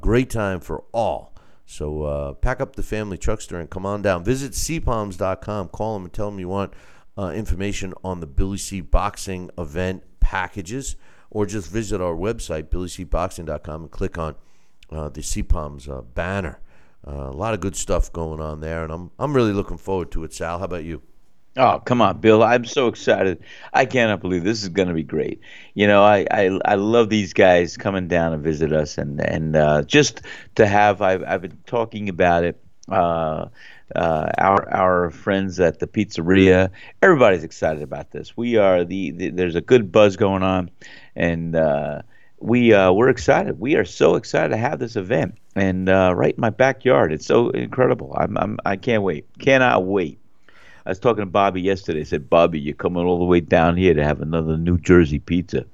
Great 0.00 0.30
time 0.30 0.60
for 0.60 0.84
all. 0.92 1.30
So 1.70 2.02
uh, 2.02 2.32
pack 2.32 2.60
up 2.60 2.74
the 2.74 2.82
family 2.82 3.16
truckster 3.16 3.60
and 3.60 3.70
come 3.70 3.86
on 3.86 4.02
down. 4.02 4.24
Visit 4.24 4.54
seapalms.com. 4.54 5.68
Call 5.68 5.94
them 5.94 6.02
and 6.02 6.12
tell 6.12 6.28
them 6.28 6.40
you 6.40 6.48
want 6.48 6.72
uh, 7.16 7.30
information 7.30 7.94
on 8.02 8.18
the 8.18 8.26
Billy 8.26 8.58
C 8.58 8.80
Boxing 8.80 9.50
event 9.56 10.02
packages, 10.18 10.96
or 11.30 11.46
just 11.46 11.70
visit 11.70 12.00
our 12.00 12.14
website, 12.14 12.64
billycboxing.com, 12.70 13.82
and 13.82 13.90
click 13.92 14.18
on 14.18 14.34
uh, 14.90 15.10
the 15.10 15.86
uh, 15.88 16.00
banner. 16.02 16.60
Uh, 17.06 17.28
a 17.28 17.32
lot 17.32 17.54
of 17.54 17.60
good 17.60 17.76
stuff 17.76 18.12
going 18.12 18.40
on 18.40 18.60
there, 18.60 18.84
and 18.84 18.92
I'm 18.92 19.10
I'm 19.18 19.34
really 19.34 19.52
looking 19.52 19.78
forward 19.78 20.10
to 20.12 20.24
it. 20.24 20.34
Sal, 20.34 20.58
how 20.58 20.64
about 20.64 20.84
you? 20.84 21.02
Oh, 21.56 21.80
come 21.84 22.00
on, 22.00 22.20
Bill. 22.20 22.42
I'm 22.42 22.64
so 22.64 22.86
excited. 22.86 23.42
I 23.72 23.84
cannot 23.84 24.20
believe 24.20 24.44
this 24.44 24.62
is 24.62 24.68
going 24.68 24.86
to 24.86 24.94
be 24.94 25.02
great. 25.02 25.40
You 25.74 25.88
know, 25.88 26.04
I, 26.04 26.24
I, 26.30 26.60
I 26.64 26.74
love 26.76 27.08
these 27.08 27.32
guys 27.32 27.76
coming 27.76 28.06
down 28.06 28.32
and 28.32 28.42
visit 28.42 28.72
us 28.72 28.98
and, 28.98 29.20
and 29.20 29.56
uh, 29.56 29.82
just 29.82 30.22
to 30.54 30.66
have, 30.66 31.02
I've, 31.02 31.24
I've 31.24 31.42
been 31.42 31.58
talking 31.66 32.08
about 32.08 32.44
it. 32.44 32.62
Uh, 32.88 33.48
uh, 33.94 34.30
our 34.38 34.72
our 34.72 35.10
friends 35.10 35.58
at 35.58 35.80
the 35.80 35.86
pizzeria, 35.86 36.70
everybody's 37.02 37.44
excited 37.44 37.82
about 37.82 38.12
this. 38.12 38.36
We 38.36 38.56
are 38.56 38.84
the, 38.84 39.10
the 39.10 39.30
there's 39.30 39.56
a 39.56 39.60
good 39.60 39.90
buzz 39.90 40.16
going 40.16 40.42
on, 40.42 40.70
and 41.16 41.56
uh, 41.56 42.02
we 42.38 42.72
uh, 42.72 42.92
we're 42.92 43.08
excited. 43.08 43.58
We 43.58 43.74
are 43.74 43.84
so 43.84 44.14
excited 44.14 44.50
to 44.50 44.56
have 44.56 44.78
this 44.78 44.94
event, 44.94 45.38
and 45.56 45.88
uh, 45.88 46.12
right 46.14 46.34
in 46.34 46.40
my 46.40 46.50
backyard. 46.50 47.12
It's 47.12 47.26
so 47.26 47.50
incredible. 47.50 48.14
I'm, 48.16 48.36
I'm 48.38 48.58
I 48.64 48.76
can't 48.76 49.02
wait. 49.02 49.26
Cannot 49.38 49.84
wait. 49.84 50.18
I 50.86 50.90
was 50.90 50.98
talking 50.98 51.22
to 51.22 51.30
Bobby 51.30 51.62
yesterday. 51.62 52.00
I 52.00 52.04
said, 52.04 52.30
Bobby, 52.30 52.60
you're 52.60 52.74
coming 52.74 53.04
all 53.04 53.18
the 53.18 53.24
way 53.24 53.40
down 53.40 53.76
here 53.76 53.94
to 53.94 54.04
have 54.04 54.20
another 54.20 54.56
New 54.56 54.78
Jersey 54.78 55.18
pizza. 55.18 55.66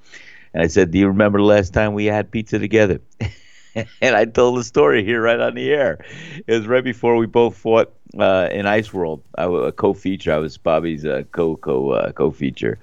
And 0.53 0.62
I 0.62 0.66
said, 0.66 0.91
Do 0.91 0.99
you 0.99 1.09
remember 1.09 1.39
the 1.39 1.45
last 1.45 1.72
time 1.72 1.95
we 1.95 2.07
had 2.07 2.31
pizza 2.31 2.59
together? 2.59 3.01
and 3.74 4.16
I 4.16 4.24
told 4.24 4.59
the 4.59 4.64
story 4.64 5.05
here 5.05 5.20
right 5.22 5.39
on 5.39 5.55
the 5.55 5.70
air. 5.70 6.05
It 6.47 6.53
was 6.53 6.66
right 6.66 6.83
before 6.85 7.16
we 7.16 7.27
both 7.27 7.57
fought 7.57 7.93
uh, 8.18 8.49
in 8.51 8.66
Ice 8.66 8.93
World. 8.93 9.22
I 9.37 9.47
was 9.47 9.68
a 9.68 9.72
co-feature. 9.72 10.33
I 10.33 10.39
was 10.39 10.57
Bobby's 10.57 11.05
uh, 11.05 11.24
co 11.31 11.57
co 11.57 11.91
uh, 11.91 12.12
co-feature, 12.12 12.79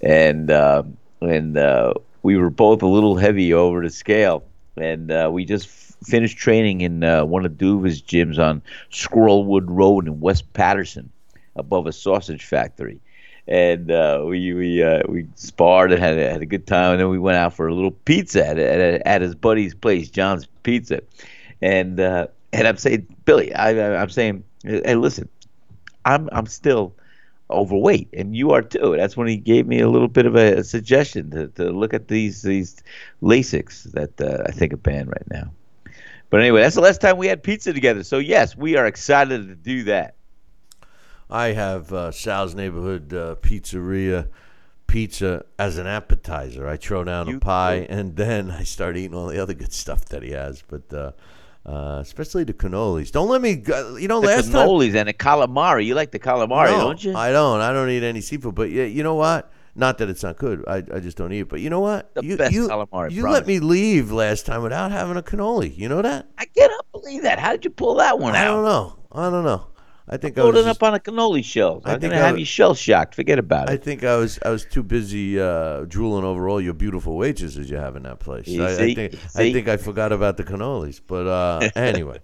and 0.00 0.50
uh, 0.50 0.82
and 1.20 1.56
uh, 1.56 1.94
we 2.22 2.36
were 2.36 2.50
both 2.50 2.82
a 2.82 2.86
little 2.86 3.16
heavy 3.16 3.54
over 3.54 3.82
the 3.82 3.90
scale, 3.90 4.44
and 4.76 5.10
uh, 5.10 5.30
we 5.32 5.44
just 5.44 5.68
finished 6.04 6.38
training 6.38 6.80
in 6.80 7.04
uh, 7.04 7.24
one 7.24 7.44
of 7.44 7.58
Duva's 7.58 8.02
gyms 8.02 8.38
on 8.38 8.62
Squirrelwood 8.90 9.64
Road 9.66 10.06
in 10.06 10.20
West 10.20 10.52
Paterson, 10.52 11.10
above 11.56 11.86
a 11.86 11.92
sausage 11.92 12.44
factory 12.44 13.00
and 13.46 13.90
uh, 13.90 14.22
we 14.26 14.52
we 14.54 14.82
uh, 14.82 15.02
we 15.08 15.26
sparred 15.34 15.92
and 15.92 16.02
had 16.02 16.18
a, 16.18 16.32
had 16.32 16.42
a 16.42 16.46
good 16.46 16.66
time, 16.66 16.92
and 16.92 17.00
then 17.00 17.10
we 17.10 17.18
went 17.18 17.36
out 17.36 17.52
for 17.54 17.68
a 17.68 17.74
little 17.74 17.90
pizza 17.90 18.46
at 18.46 18.58
at, 18.58 19.06
at 19.06 19.22
his 19.22 19.34
buddy's 19.34 19.74
place, 19.74 20.10
John's 20.10 20.46
Pizza, 20.62 21.02
and 21.60 22.00
uh, 22.00 22.28
and 22.52 22.66
I'm 22.66 22.76
saying, 22.76 23.06
Billy, 23.24 23.54
I, 23.54 24.00
I'm 24.00 24.10
saying, 24.10 24.44
hey, 24.62 24.94
listen, 24.94 25.28
I'm 26.04 26.28
I'm 26.32 26.46
still 26.46 26.94
overweight, 27.50 28.08
and 28.14 28.34
you 28.34 28.52
are 28.52 28.62
too. 28.62 28.94
That's 28.96 29.16
when 29.16 29.28
he 29.28 29.36
gave 29.36 29.66
me 29.66 29.80
a 29.80 29.90
little 29.90 30.08
bit 30.08 30.24
of 30.24 30.36
a, 30.36 30.58
a 30.58 30.64
suggestion 30.64 31.30
to, 31.32 31.48
to 31.48 31.70
look 31.70 31.92
at 31.92 32.08
these 32.08 32.42
these 32.42 32.82
Lasix 33.22 33.84
that 33.92 34.18
uh, 34.20 34.44
I 34.46 34.52
think 34.52 34.72
are 34.72 34.78
banned 34.78 35.08
right 35.08 35.30
now. 35.30 35.50
But 36.34 36.40
anyway, 36.40 36.62
that's 36.62 36.74
the 36.74 36.80
last 36.80 37.00
time 37.00 37.16
we 37.16 37.28
had 37.28 37.44
pizza 37.44 37.72
together. 37.72 38.02
So 38.02 38.18
yes, 38.18 38.56
we 38.56 38.76
are 38.76 38.86
excited 38.86 39.46
to 39.46 39.54
do 39.54 39.84
that. 39.84 40.16
I 41.30 41.52
have 41.52 41.92
uh, 41.92 42.10
Sal's 42.10 42.56
Neighborhood 42.56 43.14
uh, 43.14 43.36
Pizzeria 43.36 44.26
pizza 44.88 45.44
as 45.60 45.78
an 45.78 45.86
appetizer. 45.86 46.66
I 46.66 46.76
throw 46.76 47.04
down 47.04 47.28
You 47.28 47.36
a 47.36 47.38
pie 47.38 47.86
and 47.88 48.16
then 48.16 48.50
I 48.50 48.64
start 48.64 48.96
eating 48.96 49.14
all 49.16 49.28
the 49.28 49.38
other 49.40 49.54
good 49.54 49.72
stuff 49.72 50.06
that 50.06 50.24
he 50.24 50.32
has. 50.32 50.60
But 50.66 50.92
uh, 50.92 51.12
uh, 51.64 52.00
especially 52.00 52.42
the 52.42 52.52
cannolis. 52.52 53.12
Don't 53.12 53.28
let 53.28 53.40
me. 53.40 53.54
go- 53.54 53.94
You 53.94 54.08
know, 54.08 54.20
The 54.20 54.26
last 54.26 54.50
time. 54.50 54.66
cannolis 54.66 54.96
and 54.96 55.08
the 55.08 55.14
calamari. 55.14 55.86
You 55.86 55.94
like 55.94 56.10
the 56.10 56.18
calamari, 56.18 56.72
No, 56.72 56.78
don't 56.80 57.04
you? 57.04 57.14
I 57.14 57.30
don't. 57.30 57.60
I 57.60 57.72
don't 57.72 57.90
eat 57.90 58.02
any 58.02 58.20
seafood. 58.20 58.56
But 58.56 58.70
yeah, 58.70 58.86
you 58.86 59.04
know 59.04 59.14
what? 59.14 59.52
Not 59.76 59.98
that 59.98 60.08
it's 60.08 60.22
not 60.22 60.36
good. 60.36 60.64
I, 60.68 60.76
I 60.76 61.00
just 61.00 61.16
don't 61.16 61.32
eat 61.32 61.40
it. 61.40 61.48
But 61.48 61.60
you 61.60 61.68
know 61.70 61.80
what? 61.80 62.14
The 62.14 62.24
you, 62.24 62.36
best 62.36 62.52
you, 62.54 62.68
calamari, 62.68 63.10
You 63.10 63.22
promise. 63.22 63.40
let 63.40 63.46
me 63.46 63.58
leave 63.58 64.12
last 64.12 64.46
time 64.46 64.62
without 64.62 64.92
having 64.92 65.16
a 65.16 65.22
cannoli. 65.22 65.76
You 65.76 65.88
know 65.88 66.00
that? 66.02 66.28
I 66.38 66.44
cannot 66.44 66.86
believe 66.92 67.22
that. 67.22 67.38
How 67.38 67.52
did 67.52 67.64
you 67.64 67.70
pull 67.70 67.96
that 67.96 68.18
one 68.18 68.36
out? 68.36 68.42
I 68.42 68.44
don't 68.44 68.64
know. 68.64 68.98
I 69.12 69.30
don't 69.30 69.44
know. 69.44 69.66
I 70.06 70.18
think 70.18 70.36
I 70.38 70.42
Load 70.42 70.54
was. 70.54 70.64
just- 70.66 70.82
up 70.82 70.86
on 70.86 70.94
a 70.94 71.00
cannoli 71.00 71.42
shell. 71.42 71.80
I 71.84 71.94
I'm 71.94 72.00
think 72.00 72.12
gonna 72.12 72.22
I 72.22 72.26
have 72.28 72.38
you 72.38 72.44
shell 72.44 72.74
shocked. 72.74 73.14
Forget 73.14 73.38
about 73.38 73.70
it. 73.70 73.72
I 73.72 73.76
think 73.78 74.04
I 74.04 74.16
was 74.16 74.38
I 74.44 74.50
was 74.50 74.64
too 74.66 74.82
busy 74.82 75.40
uh, 75.40 75.86
drooling 75.88 76.24
over 76.24 76.46
all 76.48 76.60
your 76.60 76.74
beautiful 76.74 77.16
wages 77.16 77.56
waitresses 77.56 77.70
you 77.70 77.78
have 77.78 77.96
in 77.96 78.02
that 78.02 78.20
place. 78.20 78.46
I, 78.48 78.66
I 78.66 78.74
think 78.94 79.14
I 79.34 79.52
think 79.52 79.66
I 79.68 79.76
forgot 79.78 80.12
about 80.12 80.36
the 80.36 80.44
cannolis. 80.44 81.00
But 81.04 81.26
uh, 81.26 81.70
anyway, 81.76 82.20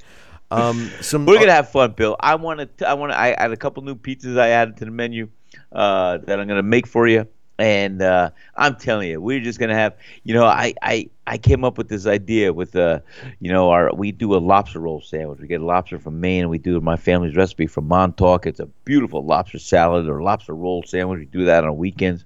um, 0.51 0.90
some 1.01 1.24
We're 1.24 1.38
gonna 1.38 1.53
have 1.53 1.70
fun, 1.70 1.92
Bill. 1.92 2.16
I 2.20 2.34
want 2.34 2.78
to. 2.78 2.86
I 2.88 2.92
want 2.94 3.12
to. 3.12 3.18
I 3.18 3.28
I 3.36 3.42
had 3.44 3.53
a 3.53 3.57
couple 3.57 3.82
new 3.82 3.94
pizzas 3.94 4.38
I 4.38 4.51
added 4.51 4.76
to 4.76 4.84
the 4.84 4.90
menu 4.90 5.30
uh, 5.72 6.18
that 6.18 6.38
I'm 6.38 6.46
gonna 6.48 6.62
make 6.62 6.86
for 6.86 7.09
you, 7.09 7.26
and 7.61 8.03
uh, 8.03 8.31
I'm 8.57 8.77
telling 8.77 9.09
you, 9.11 9.21
we're 9.21 9.41
just 9.41 9.59
gonna 9.59 9.75
have. 9.75 9.97
You 10.25 10.35
know, 10.35 10.47
I 10.47 10.75
I 10.83 11.11
I 11.27 11.39
came 11.39 11.65
up 11.65 11.79
with 11.79 11.89
this 11.89 12.07
idea 12.07 12.53
with 12.53 12.75
uh, 12.77 13.01
you 13.41 13.53
know, 13.53 13.71
our 13.71 13.95
we 13.95 14.13
do 14.13 14.35
a 14.35 14.39
lobster 14.39 14.81
roll 14.81 15.01
sandwich. 15.01 15.41
We 15.41 15.47
get 15.49 15.61
lobster 15.61 15.99
from 15.99 16.21
Maine, 16.21 16.43
and 16.43 16.51
we 16.51 16.59
do 16.59 16.81
my 16.81 16.97
family's 16.97 17.37
recipe 17.37 17.67
from 17.67 17.89
Montauk. 17.89 18.47
It's 18.47 18.61
a 18.61 18.67
beautiful 18.85 19.25
lobster 19.25 19.59
salad 19.59 20.09
or 20.09 20.23
lobster 20.23 20.55
roll 20.55 20.83
sandwich. 20.85 21.21
We 21.21 21.27
do 21.27 21.45
that 21.47 21.65
on 21.65 21.77
weekends, 21.77 22.25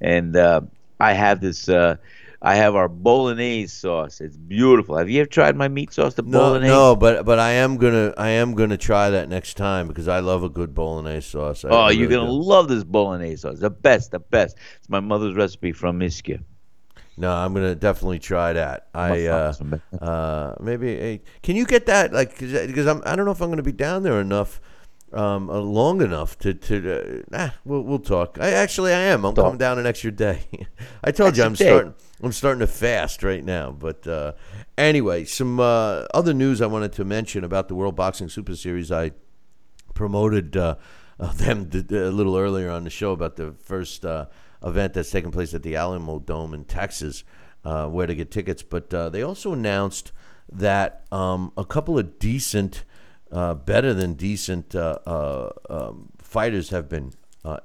and 0.00 0.36
uh, 0.36 0.62
I 1.00 1.12
have 1.14 1.40
this. 1.40 1.68
Uh, 1.68 1.96
I 2.40 2.54
have 2.54 2.76
our 2.76 2.88
bolognese 2.88 3.66
sauce. 3.66 4.20
It's 4.20 4.36
beautiful. 4.36 4.96
Have 4.96 5.10
you 5.10 5.20
ever 5.22 5.28
tried 5.28 5.56
my 5.56 5.66
meat 5.66 5.92
sauce, 5.92 6.14
the 6.14 6.22
no, 6.22 6.38
bolognese? 6.38 6.68
no, 6.72 6.94
but 6.94 7.24
but 7.24 7.38
I 7.40 7.50
am 7.52 7.76
gonna 7.78 8.14
I 8.16 8.28
am 8.30 8.54
gonna 8.54 8.76
try 8.76 9.10
that 9.10 9.28
next 9.28 9.54
time 9.56 9.88
because 9.88 10.06
I 10.06 10.20
love 10.20 10.44
a 10.44 10.48
good 10.48 10.72
bolognese 10.74 11.28
sauce. 11.30 11.64
I- 11.64 11.68
Oh, 11.70 11.80
I 11.80 11.90
you're 11.90 12.08
gonna 12.08 12.26
do. 12.30 12.32
love 12.32 12.68
this 12.68 12.84
bolognese 12.84 13.36
sauce. 13.42 13.58
The 13.58 13.70
best, 13.70 14.12
the 14.12 14.20
best. 14.20 14.56
It's 14.78 14.88
my 14.88 15.00
mother's 15.00 15.34
recipe 15.34 15.72
from 15.72 15.98
Ischia. 16.00 16.42
No, 17.16 17.32
I'm 17.32 17.52
gonna 17.54 17.74
definitely 17.74 18.20
try 18.20 18.52
that. 18.52 18.86
I 18.94 19.26
uh, 19.26 19.52
uh, 20.00 20.54
maybe 20.60 20.94
hey, 20.94 21.22
can 21.42 21.56
you 21.56 21.66
get 21.66 21.86
that 21.86 22.12
like 22.12 22.38
because 22.38 22.86
I'm 22.86 23.02
I 23.04 23.16
don't 23.16 23.24
know 23.24 23.32
if 23.32 23.40
I'm 23.40 23.50
gonna 23.50 23.62
be 23.64 23.72
down 23.72 24.04
there 24.04 24.20
enough. 24.20 24.60
Um, 25.10 25.48
uh, 25.48 25.58
long 25.58 26.02
enough 26.02 26.38
to 26.40 26.52
to 26.54 26.74
uh, 26.92 27.22
nah, 27.30 27.50
we'll 27.64 27.80
we'll 27.82 27.98
talk. 27.98 28.36
I 28.40 28.50
actually 28.50 28.92
I 28.92 29.00
am. 29.00 29.24
I'm 29.24 29.34
Talk. 29.34 29.46
coming 29.46 29.58
down 29.58 29.78
an 29.78 29.86
extra 29.86 30.12
day. 30.12 30.42
I 31.02 31.10
told 31.12 31.34
you 31.36 31.44
I'm 31.44 31.54
day. 31.54 31.64
starting. 31.66 31.94
I'm 32.22 32.32
starting 32.32 32.60
to 32.60 32.66
fast 32.66 33.22
right 33.22 33.44
now. 33.44 33.70
But 33.70 34.06
uh, 34.06 34.32
anyway, 34.76 35.24
some 35.24 35.60
uh, 35.60 36.04
other 36.12 36.34
news 36.34 36.60
I 36.60 36.66
wanted 36.66 36.92
to 36.94 37.04
mention 37.04 37.44
about 37.44 37.68
the 37.68 37.74
World 37.74 37.94
Boxing 37.94 38.28
Super 38.28 38.56
Series. 38.56 38.90
I 38.90 39.12
promoted 39.94 40.56
uh, 40.56 40.76
them 41.34 41.70
a 41.72 42.10
little 42.10 42.36
earlier 42.36 42.70
on 42.70 42.84
the 42.84 42.90
show 42.90 43.12
about 43.12 43.36
the 43.36 43.52
first 43.52 44.04
uh, 44.04 44.26
event 44.64 44.94
that's 44.94 45.10
taking 45.10 45.30
place 45.30 45.54
at 45.54 45.62
the 45.62 45.74
Alamodome 45.74 46.54
in 46.54 46.64
Texas, 46.64 47.22
uh, 47.64 47.86
where 47.86 48.06
to 48.06 48.14
get 48.14 48.32
tickets. 48.32 48.62
But 48.62 48.92
uh, 48.92 49.10
they 49.10 49.22
also 49.22 49.52
announced 49.52 50.10
that 50.50 51.04
um, 51.12 51.52
a 51.56 51.64
couple 51.64 51.98
of 51.98 52.18
decent, 52.18 52.84
better 53.30 53.94
than 53.94 54.14
decent 54.14 54.74
um, 54.74 56.08
fighters 56.18 56.70
have 56.70 56.88
been 56.88 57.12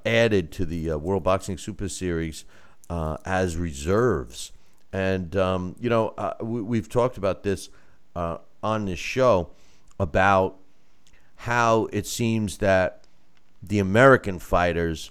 added 0.06 0.52
to 0.52 0.64
the 0.64 0.96
World 0.96 1.24
Boxing 1.24 1.58
Super 1.58 1.88
Series 1.88 2.44
uh, 2.90 3.16
as 3.24 3.56
reserves. 3.56 4.52
And, 4.92 5.34
um, 5.36 5.76
you 5.80 5.90
know, 5.90 6.08
uh, 6.16 6.34
we, 6.40 6.62
we've 6.62 6.88
talked 6.88 7.16
about 7.16 7.42
this 7.42 7.68
uh, 8.14 8.38
on 8.62 8.86
this 8.86 8.98
show 8.98 9.50
about 9.98 10.56
how 11.36 11.88
it 11.92 12.06
seems 12.06 12.58
that 12.58 13.04
the 13.62 13.78
American 13.78 14.38
fighters 14.38 15.10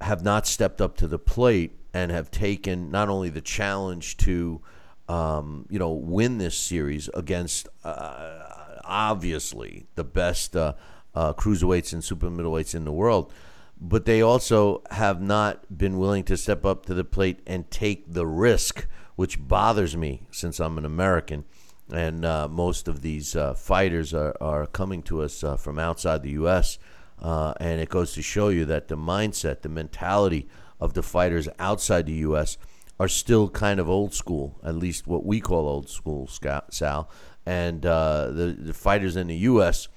have 0.00 0.24
not 0.24 0.46
stepped 0.46 0.80
up 0.80 0.96
to 0.96 1.06
the 1.06 1.18
plate 1.18 1.72
and 1.92 2.10
have 2.10 2.30
taken 2.30 2.90
not 2.90 3.08
only 3.08 3.28
the 3.28 3.40
challenge 3.40 4.16
to, 4.16 4.60
um, 5.08 5.66
you 5.68 5.78
know, 5.78 5.92
win 5.92 6.38
this 6.38 6.56
series 6.56 7.08
against 7.14 7.68
uh, 7.84 8.78
obviously 8.84 9.86
the 9.94 10.04
best 10.04 10.56
uh, 10.56 10.74
uh, 11.14 11.32
cruiserweights 11.34 11.92
and 11.92 12.02
super 12.02 12.28
middleweights 12.28 12.74
in 12.74 12.84
the 12.84 12.92
world, 12.92 13.32
but 13.80 14.04
they 14.04 14.20
also 14.20 14.82
have 14.90 15.20
not 15.20 15.76
been 15.76 15.98
willing 15.98 16.24
to 16.24 16.36
step 16.36 16.66
up 16.66 16.84
to 16.86 16.94
the 16.94 17.04
plate 17.04 17.40
and 17.46 17.70
take 17.70 18.12
the 18.12 18.26
risk, 18.26 18.86
which 19.16 19.46
bothers 19.46 19.96
me 19.96 20.22
since 20.30 20.60
I'm 20.60 20.78
an 20.78 20.84
American 20.84 21.44
and 21.92 22.24
uh, 22.24 22.48
most 22.48 22.88
of 22.88 23.02
these 23.02 23.34
uh, 23.36 23.54
fighters 23.54 24.14
are, 24.14 24.36
are 24.40 24.66
coming 24.66 25.02
to 25.04 25.22
us 25.22 25.42
uh, 25.42 25.56
from 25.56 25.78
outside 25.78 26.22
the 26.22 26.30
U.S. 26.30 26.78
Uh, 27.20 27.54
and 27.60 27.80
it 27.80 27.88
goes 27.88 28.14
to 28.14 28.22
show 28.22 28.48
you 28.48 28.64
that 28.66 28.88
the 28.88 28.96
mindset, 28.96 29.62
the 29.62 29.68
mentality 29.68 30.48
of 30.80 30.94
the 30.94 31.02
fighters 31.02 31.48
outside 31.58 32.06
the 32.06 32.12
U.S. 32.14 32.58
are 32.98 33.08
still 33.08 33.48
kind 33.48 33.80
of 33.80 33.88
old 33.88 34.14
school, 34.14 34.58
at 34.62 34.74
least 34.74 35.06
what 35.06 35.24
we 35.24 35.40
call 35.40 35.68
old 35.68 35.88
school, 35.88 36.28
Sal. 36.70 37.10
And 37.46 37.84
uh, 37.84 38.30
the, 38.30 38.56
the 38.58 38.74
fighters 38.74 39.16
in 39.16 39.26
the 39.26 39.36
U.S. 39.36 39.88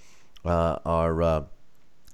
Uh, 0.44 0.80
are 0.86 1.46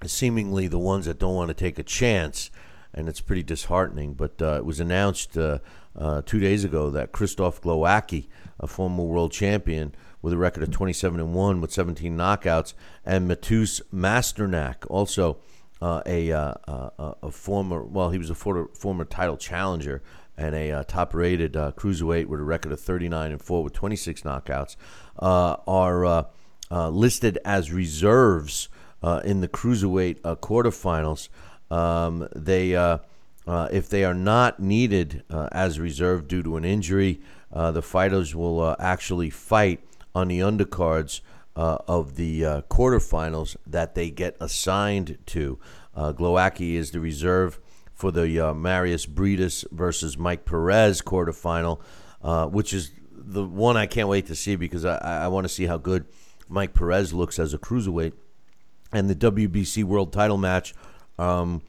seemingly 0.06 0.68
the 0.68 0.80
ones 0.80 1.06
that 1.06 1.20
don't 1.20 1.36
want 1.36 1.50
to 1.50 1.54
take 1.54 1.80
a 1.80 1.84
chance, 1.84 2.52
and 2.94 3.08
it's 3.10 3.22
pretty 3.22 3.44
disheartening. 3.44 4.14
But 4.14 4.42
uh, 4.42 4.58
it 4.58 4.66
was 4.66 4.80
announced 4.80 5.38
uh, 5.38 5.60
uh, 5.98 6.22
two 6.26 6.40
days 6.40 6.64
ago 6.64 6.90
that 6.90 7.12
Krzysztof 7.12 7.62
Glowacki, 7.62 8.28
a 8.60 8.68
former 8.68 9.04
world 9.04 9.32
champion 9.32 9.94
with 10.22 10.34
a 10.34 10.38
record 10.38 10.64
of 10.64 10.72
27 10.72 11.20
and 11.20 11.34
one 11.34 11.62
with 11.62 11.72
17 11.72 12.16
knockouts, 12.16 12.74
and 13.06 13.30
Mateusz 13.30 13.82
Masternak, 13.94 14.86
also 14.90 15.38
uh, 15.82 16.02
a, 16.06 16.32
uh, 16.32 16.54
uh, 16.68 17.14
a 17.24 17.32
former 17.32 17.84
well, 17.84 18.10
he 18.10 18.18
was 18.18 18.30
a 18.30 18.36
former, 18.36 18.68
former 18.74 19.06
title 19.06 19.38
challenger 19.38 20.02
and 20.38 20.56
a 20.56 20.72
uh, 20.72 20.84
top-rated 20.84 21.58
uh, 21.58 21.72
cruiserweight 21.76 22.28
with 22.28 22.40
a 22.40 22.44
record 22.44 22.72
of 22.72 22.80
39 22.80 23.32
and 23.32 23.42
four 23.42 23.62
with 23.62 23.74
26 23.74 24.22
knockouts, 24.22 24.78
uh, 25.20 25.58
are 25.68 26.28
listed 26.90 27.38
as 27.44 27.74
reserves 27.74 28.70
uh, 29.02 29.22
in 29.24 29.42
the 29.42 29.48
cruiserweight 29.48 30.18
uh, 30.24 30.36
quarterfinals. 30.36 31.30
Um, 31.72 32.28
they, 32.36 32.76
uh, 32.76 33.00
uh, 33.48 33.70
if 33.72 33.90
they 33.90 34.04
are 34.04 34.14
not 34.14 34.60
needed 34.60 35.24
as 35.30 35.80
reserve 35.80 36.28
due 36.28 36.44
to 36.44 36.58
an 36.58 36.66
injury, 36.66 37.22
the 37.52 37.82
fighters 37.82 38.36
will 38.36 38.76
actually 38.80 39.30
fight 39.30 39.84
on 40.14 40.28
the 40.28 40.40
undercards 40.40 41.22
of 41.56 42.16
the 42.16 42.42
quarterfinals 42.70 43.56
that 43.66 43.96
they 43.96 44.10
get 44.10 44.36
assigned 44.40 45.18
to. 45.28 45.60
Uh, 45.96 46.14
Glowacki 46.14 46.76
is 46.76 46.92
the 46.92 47.00
reserve 47.00 47.60
for 47.94 48.12
the 48.12 48.40
uh, 48.40 48.54
Marius 48.54 49.06
Briedis 49.06 49.66
versus 49.72 50.18
Mike 50.18 50.46
Perez 50.46 51.02
quarterfinal, 51.02 51.82
uh, 52.22 52.48
which 52.48 52.74
is 52.74 52.92
the 53.12 53.44
one 53.44 53.76
I 53.76 53.86
can't 53.86 54.08
wait 54.08 54.28
to 54.28 54.36
see 54.36 54.56
because 54.56 54.86
I, 54.86 54.98
I 54.98 55.28
want 55.28 55.44
to 55.44 55.50
see 55.50 55.66
how 55.66 55.78
good 55.78 56.06
Mike 56.48 56.74
Perez 56.74 57.14
looks 57.14 57.38
as 57.38 57.54
a 57.54 57.58
cruiserweight. 57.58 58.14
And 58.92 59.10
the 59.10 59.16
WBC 59.16 59.84
World 59.84 60.12
Title 60.12 60.38
match 60.38 60.74
um, 61.18 61.62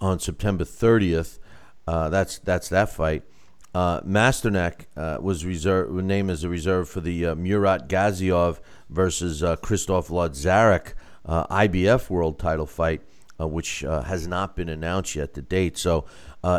on 0.00 0.18
September 0.18 0.64
30th. 0.64 1.38
Uh, 1.86 2.08
that's 2.08 2.38
that's 2.40 2.68
that 2.68 2.90
fight. 2.90 3.22
Uh, 3.76 4.00
Masternak 4.00 4.86
uh, 4.96 5.18
was 5.20 5.44
reserved, 5.44 5.92
named 5.92 6.30
as 6.30 6.42
a 6.42 6.48
reserve 6.48 6.88
for 6.88 7.02
the 7.02 7.26
uh, 7.26 7.34
Murat 7.34 7.88
Gassiev 7.88 8.58
versus 8.88 9.42
uh, 9.42 9.56
Christoph 9.56 10.08
Lodzarek 10.08 10.94
uh, 11.26 11.46
IBF 11.48 12.08
World 12.08 12.38
Title 12.38 12.64
fight, 12.64 13.02
which 13.38 13.80
has 13.80 14.26
not 14.26 14.56
been 14.56 14.70
announced 14.70 15.14
yet 15.14 15.34
to 15.34 15.42
date. 15.42 15.76
So, 15.76 16.06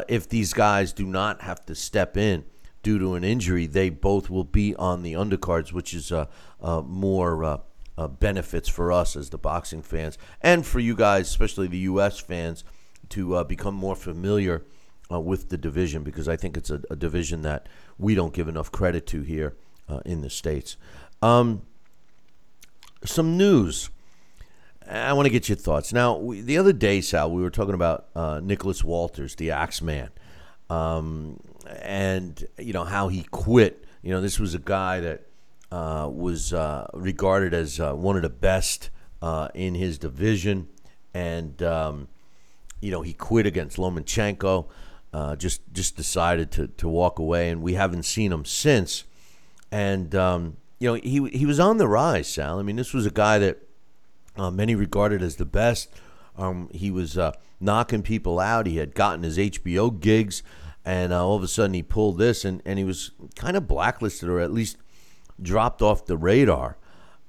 if 0.08 0.30
these 0.30 0.54
guys 0.54 0.94
do 0.94 1.08
not 1.08 1.42
have 1.42 1.66
to 1.66 1.74
step 1.74 2.18
in 2.18 2.46
due 2.84 3.00
to 3.00 3.16
an 3.16 3.24
injury, 3.24 3.66
they 3.66 3.90
both 3.90 4.30
will 4.30 4.44
be 4.44 4.76
on 4.76 5.02
the 5.02 5.14
undercards, 5.14 5.74
which 5.74 5.96
is 5.96 6.12
more 6.62 7.64
uh, 7.98 8.08
benefits 8.08 8.70
for 8.70 8.92
us 8.92 9.16
as 9.16 9.30
the 9.30 9.38
boxing 9.38 9.82
fans 9.82 10.18
and 10.42 10.66
for 10.66 10.80
you 10.80 10.96
guys, 10.96 11.28
especially 11.28 11.68
the 11.68 11.78
U.S. 11.80 12.20
fans, 12.20 12.64
to 13.10 13.36
uh, 13.36 13.44
become 13.44 13.74
more 13.74 13.96
familiar 13.96 14.66
uh, 15.12 15.20
with 15.20 15.50
the 15.50 15.58
division 15.58 16.04
because 16.04 16.28
I 16.28 16.36
think 16.36 16.58
it's 16.58 16.70
a, 16.70 16.82
a 16.90 16.96
division 16.96 17.42
that 17.44 17.68
we 17.98 18.16
don't 18.16 18.34
give 18.34 18.48
enough 18.48 18.72
credit 18.72 19.08
to 19.08 19.22
here 19.22 19.56
uh, 19.90 20.02
in 20.06 20.22
the 20.22 20.30
States. 20.30 20.78
Um, 21.22 21.64
some 23.04 23.38
news. 23.38 23.90
I 24.90 25.12
want 25.14 25.26
to 25.26 25.30
get 25.30 25.50
your 25.50 25.58
thoughts. 25.58 25.92
Now, 25.92 26.16
we, 26.16 26.42
the 26.42 26.58
other 26.58 26.74
day, 26.74 27.02
Sal, 27.02 27.32
we 27.32 27.42
were 27.42 27.50
talking 27.50 27.74
about 27.74 28.08
uh, 28.16 28.40
Nicholas 28.42 28.84
Walters, 28.84 29.36
the 29.36 29.52
Axeman, 29.52 30.10
um, 30.70 31.40
and 31.80 32.46
you 32.58 32.72
know 32.72 32.86
how 32.86 33.10
he 33.10 33.24
quit. 33.24 33.86
You 34.02 34.12
know, 34.12 34.22
this 34.22 34.40
was 34.40 34.54
a 34.54 34.60
guy 34.60 35.02
that 35.02 35.28
uh, 35.72 36.10
was 36.12 36.54
uh, 36.54 36.88
regarded 36.94 37.54
as 37.54 37.80
uh, 37.80 37.94
one 37.94 38.16
of 38.16 38.22
the 38.22 38.30
best 38.30 38.90
uh, 39.22 39.50
in 39.54 39.76
his 39.76 39.98
division, 39.98 40.68
and 41.14 41.62
um, 41.62 42.08
you 42.80 42.92
know 42.92 43.02
he 43.02 43.14
quit 43.14 43.46
against 43.46 43.78
Lomachenko. 43.78 44.68
Uh, 45.14 45.36
just 45.36 45.62
just 45.74 45.96
decided 45.96 46.52
to 46.52 46.68
to 46.68 46.88
walk 46.88 47.20
away, 47.20 47.50
and 47.50 47.62
we 47.62 47.74
haven't 47.74 48.04
seen 48.04 48.32
him 48.32 48.46
since. 48.46 49.04
And 49.72 50.16
um, 50.16 50.58
you 50.80 50.88
know 50.88 50.94
he 50.96 51.28
he 51.30 51.46
was 51.46 51.60
on 51.60 51.78
the 51.78 51.88
rise, 51.88 52.28
Sal. 52.28 52.60
I 52.60 52.64
mean, 52.64 52.76
this 52.76 52.94
was 52.94 53.06
a 53.06 53.12
guy 53.12 53.40
that 53.40 53.64
uh, 54.38 54.52
many 54.52 54.76
regarded 54.76 55.22
as 55.22 55.36
the 55.36 55.46
best. 55.46 55.90
Um, 56.38 56.70
he 56.72 56.92
was 56.92 57.18
knocking 57.60 58.04
people 58.04 58.40
out. 58.40 58.68
He 58.68 58.78
had 58.78 58.94
gotten 58.94 59.24
his 59.24 59.38
HBO 59.38 60.00
gigs, 60.00 60.44
and 60.86 61.12
all 61.12 61.36
of 61.36 61.44
a 61.44 61.48
sudden 61.48 61.74
he 61.74 61.82
pulled 61.82 62.20
this, 62.20 62.46
and, 62.46 62.62
and 62.64 62.78
he 62.78 62.86
was 62.86 63.12
kind 63.36 63.58
of 63.58 63.68
blacklisted 63.68 64.30
or 64.30 64.40
at 64.40 64.54
least 64.54 64.78
dropped 65.42 65.82
off 65.82 66.06
the 66.06 66.18
radar. 66.18 66.78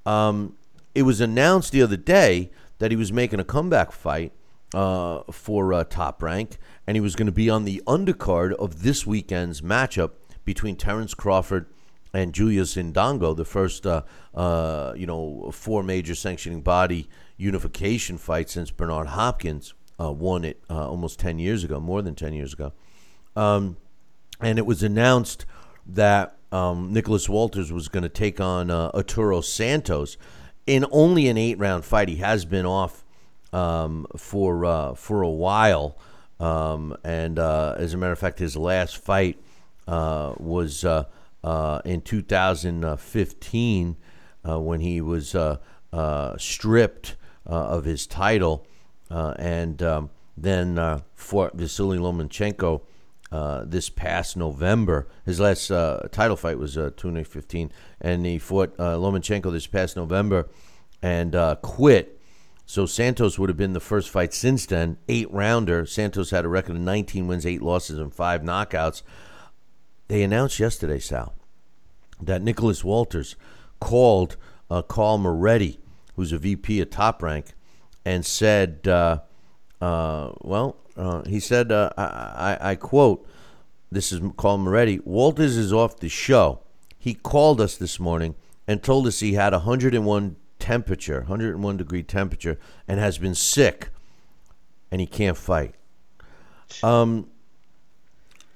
Um, 0.05 0.55
it 0.95 1.03
was 1.03 1.21
announced 1.21 1.71
the 1.71 1.81
other 1.81 1.97
day 1.97 2.51
that 2.79 2.91
he 2.91 2.97
was 2.97 3.13
making 3.13 3.39
a 3.39 3.43
comeback 3.43 3.91
fight 3.91 4.31
uh, 4.73 5.23
for 5.31 5.73
uh, 5.73 5.83
Top 5.83 6.21
Rank, 6.21 6.57
and 6.87 6.95
he 6.95 7.01
was 7.01 7.15
going 7.15 7.25
to 7.25 7.31
be 7.31 7.49
on 7.49 7.65
the 7.65 7.81
undercard 7.85 8.53
of 8.53 8.83
this 8.83 9.05
weekend's 9.05 9.61
matchup 9.61 10.11
between 10.45 10.75
Terrence 10.75 11.13
Crawford 11.13 11.67
and 12.13 12.33
Julius 12.33 12.75
Indongo, 12.75 13.35
the 13.35 13.45
first, 13.45 13.85
uh, 13.85 14.01
uh, 14.33 14.93
you 14.95 15.05
know, 15.05 15.51
four 15.53 15.83
major 15.83 16.15
sanctioning 16.15 16.61
body 16.61 17.07
unification 17.37 18.17
fight 18.17 18.49
since 18.49 18.71
Bernard 18.71 19.07
Hopkins 19.07 19.73
uh, 19.99 20.11
won 20.11 20.43
it 20.43 20.61
uh, 20.69 20.89
almost 20.89 21.19
10 21.19 21.39
years 21.39 21.63
ago, 21.63 21.79
more 21.79 22.01
than 22.01 22.15
10 22.15 22.33
years 22.33 22.53
ago. 22.53 22.73
Um, 23.35 23.77
and 24.41 24.57
it 24.57 24.65
was 24.65 24.81
announced 24.81 25.45
that 25.85 26.38
um, 26.51 26.93
Nicholas 26.93 27.29
Walters 27.29 27.71
was 27.71 27.87
going 27.87 28.03
to 28.03 28.09
take 28.09 28.39
on 28.39 28.69
uh, 28.71 28.91
Arturo 28.93 29.41
Santos 29.41 30.17
in 30.65 30.85
only 30.91 31.27
an 31.27 31.37
eight 31.37 31.57
round 31.57 31.85
fight. 31.85 32.09
He 32.09 32.17
has 32.17 32.45
been 32.45 32.65
off 32.65 33.05
um, 33.53 34.07
for, 34.17 34.65
uh, 34.65 34.93
for 34.93 35.21
a 35.21 35.29
while. 35.29 35.97
Um, 36.39 36.95
and 37.03 37.37
as 37.37 37.93
a 37.93 37.97
matter 37.97 38.13
of 38.13 38.19
fact, 38.19 38.39
his 38.39 38.55
last 38.55 38.97
fight 38.97 39.37
was 39.87 40.85
uh, 41.43 41.81
in 41.85 42.01
2015 42.01 43.97
uh, 44.47 44.59
when 44.59 44.79
he 44.81 45.01
was 45.01 45.35
uh, 45.35 45.57
uh, 45.91 46.37
stripped 46.37 47.15
uh, 47.47 47.51
of 47.51 47.85
his 47.85 48.05
title, 48.07 48.65
and 49.09 49.81
um, 49.81 50.09
then 50.37 51.01
fought 51.15 51.55
Vasily 51.55 51.97
Lomachenko 51.97 52.81
Uh, 53.31 53.63
this 53.63 53.89
past 53.89 54.35
November. 54.35 55.07
His 55.23 55.39
last 55.39 55.69
uh, 55.69 56.07
title 56.11 56.35
fight 56.35 56.57
was 56.57 56.75
uh, 56.79 56.89
2015, 56.97 57.71
and 58.01 58.25
he 58.25 58.39
fought 58.39 58.75
Lomachenko 58.77 59.51
this 59.51 59.67
past 59.67 59.95
November 59.95 60.49
and 61.03 61.35
quit. 61.61 62.19
So 62.65 62.87
Santos 62.87 63.37
would 63.37 63.49
have 63.49 63.57
been 63.57 63.73
the 63.73 63.79
first 63.79 64.09
fight 64.09 64.33
since 64.33 64.65
then, 64.65 64.97
eight 65.07 65.31
rounder. 65.31 65.85
Santos 65.85 66.31
had 66.31 66.43
a 66.43 66.47
record 66.47 66.75
of 66.75 66.81
19 66.81 67.27
wins, 67.27 67.45
eight 67.45 67.61
losses, 67.61 67.99
and 67.99 68.11
five 68.11 68.41
knockouts. 68.41 69.03
They 70.07 70.23
announced 70.23 70.59
yesterday, 70.59 70.97
Sal, 70.97 71.35
that 72.19 72.41
Nicholas 72.41 72.83
Walters 72.83 73.35
called 73.79 74.37
uh, 74.71 74.81
Carl 74.81 75.19
Moretti, 75.19 75.79
who's 76.15 76.31
a 76.31 76.39
VP 76.39 76.81
at 76.81 76.89
Top 76.89 77.21
Rank, 77.21 77.53
and 78.05 78.25
said, 78.25 78.87
uh, 79.81 80.31
well, 80.41 80.75
uh, 80.97 81.23
he 81.23 81.39
said, 81.39 81.71
uh, 81.71 81.89
I, 81.97 82.03
I, 82.03 82.71
I, 82.71 82.75
quote, 82.75 83.27
this 83.91 84.11
is 84.11 84.21
Carl 84.37 84.57
Moretti, 84.57 84.99
Walters 85.05 85.57
is 85.57 85.71
off 85.71 85.99
the 85.99 86.09
show. 86.09 86.59
He 86.97 87.13
called 87.13 87.61
us 87.61 87.77
this 87.77 87.99
morning 87.99 88.35
and 88.67 88.83
told 88.83 89.07
us 89.07 89.19
he 89.19 89.33
had 89.33 89.53
101 89.53 90.35
temperature, 90.59 91.19
101 91.21 91.77
degree 91.77 92.03
temperature, 92.03 92.59
and 92.87 92.99
has 92.99 93.17
been 93.17 93.35
sick, 93.35 93.89
and 94.91 94.99
he 94.99 95.07
can't 95.07 95.37
fight. 95.37 95.75
Um, 96.83 97.29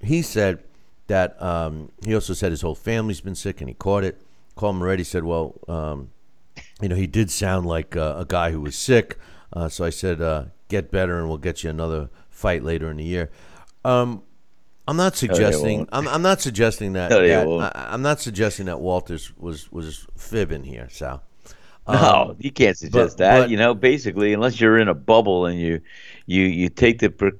he 0.02 0.22
said, 0.22 0.64
that 1.08 1.42
um, 1.42 1.92
he 2.04 2.14
also 2.14 2.34
said 2.34 2.52
his 2.52 2.62
whole 2.62 2.76
family's 2.76 3.22
been 3.22 3.36
sick 3.36 3.62
and 3.62 3.70
he 3.70 3.74
caught 3.74 4.04
it. 4.04 4.22
Carl 4.56 4.74
Moretti 4.74 5.04
said, 5.04 5.24
well, 5.24 5.56
um, 5.68 6.12
you 6.82 6.90
know, 6.90 6.96
he 6.96 7.08
did 7.08 7.32
sound 7.32 7.66
like 7.66 7.96
uh, 7.96 8.16
a 8.18 8.26
guy 8.26 8.52
who 8.52 8.62
was 8.62 8.76
sick. 8.76 9.18
Uh, 9.52 9.70
so 9.70 9.84
I 9.84 9.90
said, 9.90 10.22
uh, 10.22 10.46
get 10.74 10.90
better 10.92 11.20
and 11.20 11.30
we'll 11.30 11.38
get 11.38 11.64
you 11.64 11.70
another 11.70 12.10
fight 12.30 12.64
later 12.64 12.90
in 12.90 12.98
the 12.98 13.04
year. 13.04 13.30
Um, 13.86 14.24
I'm 14.88 14.98
not 14.98 15.16
suggesting. 15.16 15.88
I'm, 15.92 16.08
I'm, 16.08 16.22
not 16.22 16.42
suggesting 16.42 16.94
that. 16.94 17.10
That 17.10 17.24
I, 17.24 17.94
am 17.94 18.02
not 18.02 18.20
suggesting 18.20 18.66
that 18.66 18.82
Walters 18.82 19.32
was 19.38 19.72
was 19.72 20.08
fibbing 20.18 20.64
here, 20.64 20.90
Sal. 20.90 21.24
Um, 21.86 21.96
no, 21.96 22.36
you 22.40 22.52
can't 22.52 22.78
suggest 22.78 23.18
but, 23.18 23.24
that. 23.24 23.40
but- 23.42 23.50
you 23.50 23.58
know, 23.58 23.74
basically, 23.74 24.34
unless 24.34 24.60
you're 24.60 24.78
in 24.78 24.88
a 24.88 24.94
bubble 24.94 25.46
and 25.46 25.60
you 25.60 25.80
you 26.26 26.44
you 26.44 26.70
take 26.70 27.00
the 27.00 27.10
pre- 27.10 27.32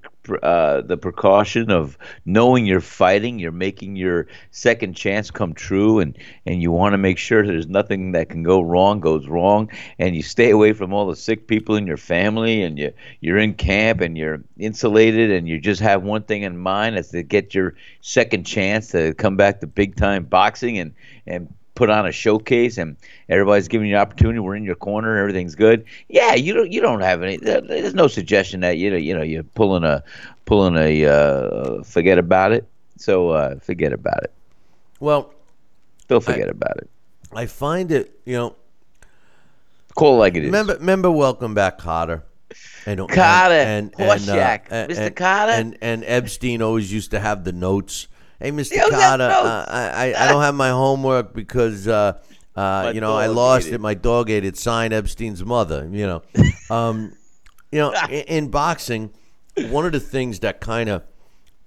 uh, 0.42 0.82
the 0.82 0.98
precaution 0.98 1.72
of 1.72 1.98
knowing 2.26 2.66
you're 2.66 2.82
fighting, 2.82 3.40
you're 3.40 3.52
making 3.52 3.96
your 3.96 4.28
second 4.52 4.96
chance 4.96 5.32
come 5.32 5.54
true, 5.54 6.00
and 6.00 6.18
and 6.46 6.62
you 6.62 6.72
want 6.72 6.94
to 6.94 6.98
make 6.98 7.18
sure 7.18 7.46
there's 7.46 7.68
nothing 7.68 8.14
that 8.14 8.30
can 8.30 8.44
go 8.44 8.62
wrong 8.62 9.00
goes 9.00 9.28
wrong, 9.28 9.70
and 10.00 10.16
you 10.16 10.24
stay 10.24 10.50
away 10.50 10.74
from 10.74 10.94
all 10.94 11.08
the 11.08 11.16
sick 11.16 11.48
people 11.48 11.76
in 11.76 11.88
your 11.88 11.98
family, 11.98 12.64
and 12.64 12.78
you 12.78 12.94
you're 13.22 13.38
in 13.38 13.54
camp 13.54 14.02
and 14.02 14.18
you're 14.18 14.42
insulated, 14.58 15.32
and 15.32 15.48
you 15.48 15.60
just 15.60 15.82
have 15.82 16.04
one 16.04 16.24
thing 16.24 16.44
in 16.44 16.58
mind: 16.58 16.98
is 16.98 17.10
to 17.10 17.24
get 17.24 17.54
your 17.54 17.76
second 18.02 18.46
chance 18.46 18.90
to 18.90 19.14
come 19.16 19.36
back 19.36 19.60
to 19.60 19.68
big 19.68 19.96
time 19.96 20.24
boxing 20.24 20.78
and 20.78 20.94
and 21.28 21.54
put 21.76 21.90
on 21.90 22.06
a 22.06 22.12
showcase 22.12 22.78
and 22.78 22.96
everybody's 23.30 23.68
giving 23.68 23.88
you 23.88 23.96
an 23.96 24.02
opportunity 24.02 24.40
we're 24.40 24.56
in 24.56 24.64
your 24.64 24.76
corner 24.76 25.18
everything's 25.18 25.56
good 25.56 25.84
yeah 26.08 26.34
you 26.36 26.54
don't 26.54 26.72
you 26.72 26.80
don't 26.82 27.02
have 27.02 27.24
any 27.24 27.38
there- 27.38 27.62
there's 27.62 27.96
no 27.96 28.08
suggestion 28.08 28.60
that 28.60 28.78
you 28.78 28.92
know 28.92 28.98
you 28.98 29.16
know 29.16 29.24
you're 29.24 29.42
pulling 29.44 29.84
a 29.84 30.04
pulling 30.46 30.76
a 30.78 31.06
uh, 31.06 31.82
forget 31.84 32.18
about 32.20 32.52
it 32.52 32.68
so 32.98 33.30
uh, 33.30 33.58
forget 33.60 33.92
about 33.92 34.24
it 34.24 34.32
Well, 35.00 35.34
still 36.00 36.20
forget 36.22 36.50
about 36.50 36.78
it 36.78 36.90
I 37.36 37.48
find 37.48 37.92
it, 37.92 38.20
you 38.26 38.34
know, 38.36 38.56
call 39.96 40.18
like 40.18 40.36
it 40.36 40.44
is 40.44 40.46
Remember, 40.46 40.76
remember, 40.76 41.10
welcome 41.10 41.56
back, 41.56 41.80
Kotter. 41.80 42.22
And, 42.86 43.00
uh, 43.00 43.08
Kotter, 43.08 43.92
Horshack, 43.96 44.68
Mr. 44.70 45.10
Kotter. 45.12 45.54
and 45.54 45.76
and 45.82 46.04
Epstein 46.06 46.62
always 46.62 46.94
used 46.94 47.10
to 47.12 47.20
have 47.20 47.44
the 47.44 47.52
notes. 47.52 48.08
Hey, 48.44 48.52
Mr. 48.52 48.74
Yeah, 48.74 48.90
that 48.90 49.20
Kotter, 49.22 49.30
uh, 49.30 49.66
I, 49.70 50.14
I 50.14 50.26
I 50.26 50.28
don't 50.28 50.42
have 50.42 50.54
my 50.54 50.68
homework 50.68 51.34
because 51.34 51.88
uh, 51.88 52.20
uh, 52.58 52.92
you 52.94 53.00
know 53.00 53.16
I 53.16 53.28
lost 53.28 53.68
it. 53.68 53.76
it. 53.76 53.80
My 53.80 53.94
dog 53.94 54.30
ate 54.30 54.44
it. 54.44 54.58
Signed 54.58 54.94
Epstein's 54.94 55.46
mother. 55.46 55.88
You 55.90 56.06
know, 56.06 56.24
um, 56.70 57.16
you 57.72 57.80
know, 57.80 57.94
in, 58.10 58.24
in 58.24 58.48
boxing, 58.50 59.12
one 59.70 59.86
of 59.86 59.94
the 59.94 60.02
things 60.02 60.42
that 60.42 60.60
kind 60.60 60.90
of 60.90 61.04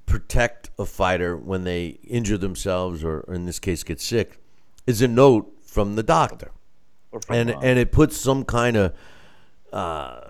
protect 0.04 0.68
a 0.78 0.84
fighter 0.84 1.34
when 1.34 1.64
they 1.64 1.98
injure 2.06 2.36
themselves 2.36 3.02
or, 3.02 3.20
or 3.20 3.32
in 3.32 3.46
this 3.46 3.58
case 3.58 3.82
get 3.82 3.98
sick 3.98 4.38
is 4.86 5.00
a 5.00 5.08
note 5.08 5.50
from 5.64 5.96
the 5.96 6.02
doctor 6.02 6.52
from 7.10 7.34
and 7.34 7.50
mom. 7.50 7.60
and 7.64 7.78
it 7.78 7.90
puts 7.90 8.16
some 8.16 8.44
kind 8.44 8.76
of 8.76 8.94
uh, 9.72 10.20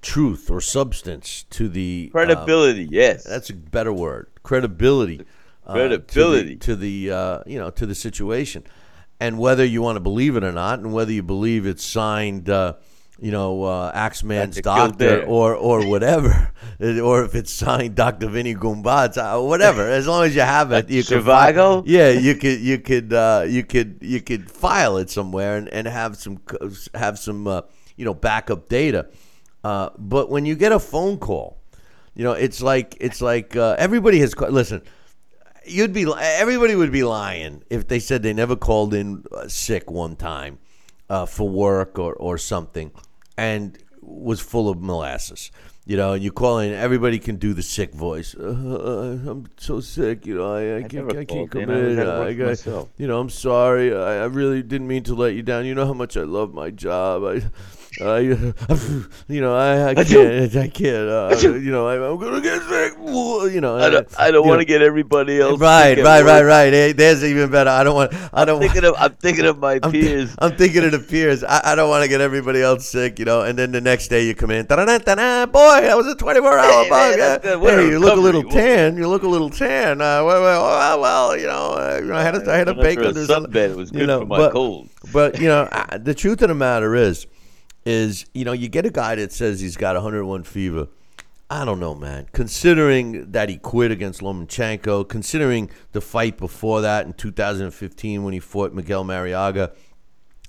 truth 0.00 0.50
or 0.50 0.60
substance 0.60 1.44
to 1.50 1.68
the 1.68 2.10
uh, 2.10 2.12
credibility 2.12 2.88
yes 2.90 3.24
that's 3.24 3.50
a 3.50 3.54
better 3.54 3.92
word. 3.92 4.28
Credibility. 4.42 5.26
Uh, 5.66 5.72
Credibility. 5.72 6.56
to 6.56 6.76
the, 6.76 7.06
to 7.06 7.08
the 7.08 7.16
uh, 7.16 7.42
you 7.46 7.58
know 7.58 7.70
to 7.70 7.86
the 7.86 7.94
situation, 7.94 8.64
and 9.20 9.38
whether 9.38 9.64
you 9.64 9.82
want 9.82 9.96
to 9.96 10.00
believe 10.00 10.36
it 10.36 10.44
or 10.44 10.52
not, 10.52 10.78
and 10.78 10.92
whether 10.92 11.12
you 11.12 11.22
believe 11.22 11.66
it's 11.66 11.84
signed 11.84 12.48
uh, 12.48 12.74
you 13.18 13.30
know, 13.30 13.62
uh, 13.62 13.90
Axeman's 13.94 14.60
Dr. 14.60 15.24
or 15.26 15.54
or 15.54 15.86
whatever, 15.88 16.52
or 16.80 17.24
if 17.24 17.34
it's 17.34 17.50
signed 17.52 17.94
Dr. 17.94 18.28
Vinny 18.28 18.54
Gumbaz, 18.54 19.16
uh, 19.16 19.42
whatever. 19.42 19.88
As 19.90 20.06
long 20.06 20.24
as 20.24 20.34
you 20.34 20.42
have 20.42 20.70
it, 20.72 20.90
you 20.90 21.02
can 21.02 21.24
fi- 21.24 21.46
yeah, 21.86 22.10
you 22.10 22.34
could 22.34 22.60
you 22.60 22.78
could 22.78 23.12
uh, 23.12 23.44
you 23.48 23.64
could 23.64 23.98
you 24.02 24.20
could 24.20 24.50
file 24.50 24.98
it 24.98 25.08
somewhere 25.08 25.56
and, 25.56 25.68
and 25.70 25.86
have 25.86 26.16
some 26.16 26.40
have 26.94 27.18
some 27.18 27.46
uh, 27.46 27.62
you 27.96 28.04
know 28.04 28.12
backup 28.14 28.68
data. 28.68 29.08
Uh, 29.64 29.90
but 29.96 30.28
when 30.30 30.44
you 30.44 30.54
get 30.54 30.72
a 30.72 30.78
phone 30.78 31.16
call, 31.16 31.58
you 32.14 32.22
know 32.22 32.32
it's 32.32 32.60
like 32.60 32.98
it's 33.00 33.22
like 33.22 33.56
uh, 33.56 33.76
everybody 33.78 34.18
has 34.18 34.36
listen. 34.36 34.82
You'd 35.66 35.92
be 35.92 36.06
everybody 36.18 36.74
would 36.76 36.92
be 36.92 37.02
lying 37.04 37.62
if 37.70 37.88
they 37.88 37.98
said 37.98 38.22
they 38.22 38.32
never 38.32 38.56
called 38.56 38.94
in 38.94 39.24
uh, 39.32 39.48
sick 39.48 39.90
one 39.90 40.16
time 40.16 40.58
uh, 41.10 41.26
for 41.26 41.48
work 41.48 41.98
or, 41.98 42.14
or 42.14 42.38
something 42.38 42.90
and 43.36 43.76
was 44.00 44.40
full 44.40 44.68
of 44.68 44.80
molasses. 44.80 45.50
You 45.88 45.96
know, 45.96 46.14
and 46.14 46.22
you 46.24 46.32
call 46.32 46.58
in, 46.58 46.72
everybody 46.72 47.20
can 47.20 47.36
do 47.36 47.54
the 47.54 47.62
sick 47.62 47.94
voice. 47.94 48.34
Uh, 48.34 49.20
I'm 49.24 49.46
so 49.56 49.78
sick, 49.78 50.26
you 50.26 50.36
know, 50.36 50.52
I, 50.52 50.78
I, 50.78 50.82
can't, 50.82 51.16
I 51.16 51.24
can't 51.24 51.48
come 51.48 51.62
in. 51.62 51.70
I 51.70 52.02
in. 52.02 52.08
Uh, 52.08 52.20
I 52.22 52.32
got- 52.32 52.88
you 52.98 53.06
know, 53.06 53.20
I'm 53.20 53.30
sorry. 53.30 53.94
I, 53.94 54.22
I 54.22 54.24
really 54.24 54.62
didn't 54.64 54.88
mean 54.88 55.04
to 55.04 55.14
let 55.14 55.34
you 55.34 55.42
down. 55.44 55.64
You 55.64 55.76
know 55.76 55.86
how 55.86 55.92
much 55.92 56.16
I 56.16 56.22
love 56.22 56.52
my 56.52 56.70
job. 56.70 57.22
I, 57.22 57.42
I 58.00 58.18
you 59.28 59.40
know, 59.40 59.54
I, 59.56 59.90
I 59.90 60.04
can't, 60.04 60.54
I 60.56 60.68
can't. 60.68 61.08
Uh, 61.08 61.36
you 61.40 61.70
know, 61.70 61.86
I, 61.86 61.94
I'm 61.94 62.18
gonna 62.18 62.40
get 62.40 62.62
sick. 62.62 62.94
You 62.98 63.60
know, 63.60 63.76
I 63.78 63.88
don't, 63.90 64.20
I 64.20 64.30
don't 64.30 64.46
want 64.46 64.60
to 64.60 64.64
get 64.64 64.82
everybody 64.82 65.40
else. 65.40 65.58
Right, 65.60 65.96
sick 65.96 66.04
right, 66.04 66.22
right, 66.22 66.42
right. 66.42 66.72
Hey, 66.72 66.92
there's 66.92 67.24
even 67.24 67.50
better. 67.50 67.70
I 67.70 67.84
don't 67.84 67.94
want. 67.94 68.12
I 68.32 68.44
don't. 68.44 68.62
I'm 68.62 68.68
thinking 68.68 68.84
of 68.84 68.94
I'm 68.98 69.14
thinking 69.14 69.46
of 69.46 69.58
my 69.58 69.80
I'm, 69.82 69.92
peers. 69.92 70.34
I'm 70.38 70.56
thinking 70.56 70.84
of 70.84 70.92
the 70.92 70.98
peers. 70.98 71.42
I, 71.42 71.72
I 71.72 71.74
don't 71.74 71.88
want 71.88 72.02
to 72.02 72.08
get 72.08 72.20
everybody 72.20 72.60
else 72.60 72.88
sick, 72.88 73.18
you 73.18 73.24
know. 73.24 73.42
And 73.42 73.58
then 73.58 73.72
the 73.72 73.80
next 73.80 74.08
day 74.08 74.26
you 74.26 74.34
come 74.34 74.50
in, 74.50 74.66
boy, 74.66 74.76
that 74.76 75.96
was 75.96 76.06
a 76.06 76.14
24 76.14 76.58
hour 76.58 76.84
Hey, 76.84 76.88
bug. 76.90 76.90
man, 76.90 77.10
yeah. 77.10 77.16
that's 77.16 77.44
good. 77.44 77.60
What 77.60 77.74
a 77.74 77.76
Hey, 77.82 77.88
you 77.88 77.98
look 77.98 78.16
a 78.16 78.20
little 78.20 78.44
tan. 78.44 78.96
You 78.96 79.08
look 79.08 79.22
a 79.22 79.28
little 79.28 79.50
tan. 79.50 80.00
Uh, 80.00 80.24
well, 80.24 80.42
well, 80.42 80.62
well, 80.64 81.00
well, 81.00 81.36
you 81.38 81.46
know, 81.46 81.72
uh, 81.72 81.98
you 82.00 82.08
know, 82.08 82.16
I 82.16 82.22
had 82.22 82.34
a, 82.34 82.50
I 82.52 82.56
had 82.56 82.68
a 82.68 82.72
Went 82.74 82.82
bake 82.82 82.98
under 82.98 83.06
a 83.06 83.08
under 83.08 83.24
some- 83.26 83.46
sunbed. 83.46 83.70
It 83.70 83.76
was 83.76 83.92
you 83.92 84.00
good 84.00 84.06
know, 84.06 84.20
for 84.20 84.26
my 84.26 84.36
but, 84.38 84.52
cold. 84.52 84.88
But 85.12 85.40
you 85.40 85.48
know, 85.48 85.68
the 85.98 86.14
truth 86.14 86.42
of 86.42 86.48
the 86.48 86.54
matter 86.54 86.94
is, 86.94 87.26
is 87.86 88.26
you 88.34 88.44
know, 88.44 88.52
you 88.52 88.68
get 88.68 88.84
a 88.84 88.90
guy 88.90 89.14
that 89.14 89.32
says 89.32 89.60
he's 89.60 89.76
got 89.76 89.94
101 89.94 90.42
fever. 90.42 90.88
I 91.48 91.64
don't 91.64 91.78
know, 91.78 91.94
man. 91.94 92.26
Considering 92.32 93.30
that 93.30 93.48
he 93.48 93.56
quit 93.56 93.92
against 93.92 94.20
Lomachenko, 94.20 95.08
considering 95.08 95.70
the 95.92 96.00
fight 96.00 96.36
before 96.36 96.80
that 96.80 97.06
in 97.06 97.12
2015 97.12 98.24
when 98.24 98.34
he 98.34 98.40
fought 98.40 98.74
Miguel 98.74 99.04
Marriaga, 99.04 99.72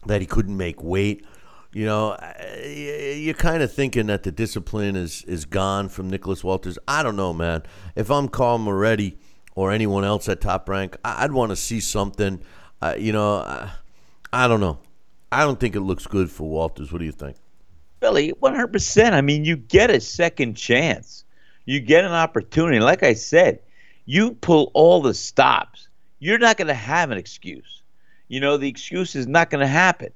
that 0.08 0.22
he 0.22 0.28
couldn't 0.28 0.58
make 0.58 0.84
weight. 0.84 1.24
You 1.72 1.86
know, 1.86 2.18
you're 2.66 3.36
kind 3.36 3.62
of 3.62 3.72
thinking 3.72 4.08
that 4.08 4.24
the 4.24 4.32
discipline 4.32 4.96
is 4.96 5.24
is 5.26 5.46
gone 5.46 5.90
from 5.90 6.10
Nicholas 6.10 6.44
Walters. 6.44 6.80
I 6.88 7.04
don't 7.04 7.16
know, 7.16 7.34
man. 7.34 7.62
If 7.96 8.10
I'm 8.10 8.28
Carl 8.28 8.58
Moretti 8.58 9.20
or 9.54 9.72
anyone 9.72 10.04
else 10.04 10.28
at 10.28 10.42
Top 10.42 10.68
Rank, 10.68 10.98
I'd 11.06 11.32
want 11.32 11.52
to 11.52 11.56
see 11.56 11.80
something. 11.80 12.42
Uh, 12.82 12.96
you 12.98 13.12
know, 13.12 13.36
I, 13.36 13.74
I 14.34 14.48
don't 14.48 14.60
know. 14.60 14.80
I 15.32 15.44
don't 15.44 15.60
think 15.60 15.76
it 15.76 15.82
looks 15.82 16.08
good 16.08 16.32
for 16.32 16.50
Walters. 16.50 16.92
What 16.92 17.00
do 17.00 17.06
you 17.06 17.12
think? 17.12 17.38
Billy, 18.00 18.34
100%. 18.42 19.12
I 19.12 19.22
mean, 19.22 19.44
you 19.44 19.58
get 19.58 19.90
a 19.90 20.00
second 20.00 20.56
chance. 20.56 21.26
You 21.66 21.80
get 21.80 22.06
an 22.06 22.12
opportunity. 22.12 22.80
Like 22.80 23.04
I 23.04 23.14
said, 23.14 23.60
you 24.06 24.32
pull 24.36 24.72
all 24.74 25.02
the 25.02 25.14
stops. 25.14 25.90
You're 26.20 26.40
not 26.40 26.58
going 26.58 26.70
to 26.70 26.74
have 26.74 27.12
an 27.12 27.18
excuse. 27.18 27.82
You 28.30 28.40
know, 28.40 28.58
the 28.58 28.70
excuse 28.70 29.16
is 29.16 29.28
not 29.28 29.50
going 29.50 29.62
to 29.62 29.68
happen. 29.68 30.10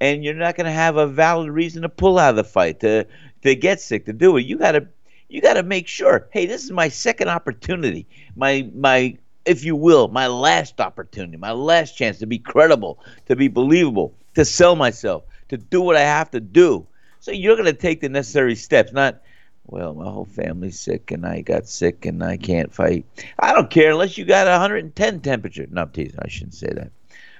And 0.00 0.24
you're 0.24 0.34
not 0.34 0.56
going 0.56 0.66
to 0.66 0.72
have 0.72 0.96
a 0.96 1.06
valid 1.06 1.50
reason 1.50 1.82
to 1.82 1.88
pull 1.88 2.18
out 2.18 2.30
of 2.30 2.36
the 2.36 2.44
fight, 2.44 2.80
to 2.80 3.06
to 3.42 3.54
get 3.54 3.80
sick, 3.80 4.06
to 4.06 4.12
do 4.12 4.36
it. 4.36 4.42
You 4.42 4.58
got 4.58 4.72
to 4.72 4.86
you 5.28 5.40
got 5.40 5.54
to 5.54 5.62
make 5.62 5.86
sure, 5.86 6.28
hey, 6.32 6.46
this 6.46 6.64
is 6.64 6.72
my 6.72 6.88
second 6.88 7.28
opportunity. 7.28 8.06
My 8.34 8.68
my 8.74 9.16
if 9.44 9.64
you 9.64 9.76
will, 9.76 10.08
my 10.08 10.26
last 10.26 10.80
opportunity, 10.80 11.36
my 11.36 11.52
last 11.52 11.96
chance 11.96 12.18
to 12.18 12.26
be 12.26 12.38
credible, 12.38 12.98
to 13.26 13.36
be 13.36 13.48
believable, 13.48 14.14
to 14.34 14.44
sell 14.44 14.76
myself, 14.76 15.24
to 15.48 15.56
do 15.56 15.80
what 15.80 15.96
I 15.96 16.00
have 16.00 16.30
to 16.32 16.40
do. 16.40 16.86
So 17.20 17.30
you're 17.30 17.56
going 17.56 17.66
to 17.66 17.72
take 17.72 18.00
the 18.00 18.08
necessary 18.08 18.54
steps, 18.54 18.92
not, 18.92 19.22
well, 19.66 19.94
my 19.94 20.04
whole 20.04 20.26
family's 20.26 20.78
sick 20.78 21.10
and 21.10 21.24
I 21.24 21.40
got 21.40 21.66
sick 21.66 22.04
and 22.04 22.22
I 22.22 22.36
can't 22.36 22.72
fight. 22.72 23.06
I 23.38 23.52
don't 23.52 23.70
care 23.70 23.92
unless 23.92 24.18
you 24.18 24.24
got 24.24 24.46
110 24.46 25.20
temperature. 25.20 25.66
No, 25.70 25.82
I'm 25.82 25.90
teasing. 25.90 26.18
I 26.22 26.28
shouldn't 26.28 26.54
say 26.54 26.68
that. 26.68 26.90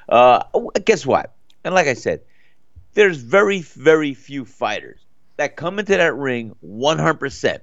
Uh, 0.08 0.42
guess 0.84 1.04
what? 1.04 1.34
And 1.64 1.74
like 1.74 1.86
I 1.86 1.94
said, 1.94 2.20
there's 2.94 3.18
very, 3.18 3.60
very 3.60 4.14
few 4.14 4.44
fighters 4.44 5.00
that 5.36 5.56
come 5.56 5.78
into 5.78 5.96
that 5.96 6.14
ring 6.14 6.54
100%. 6.64 7.60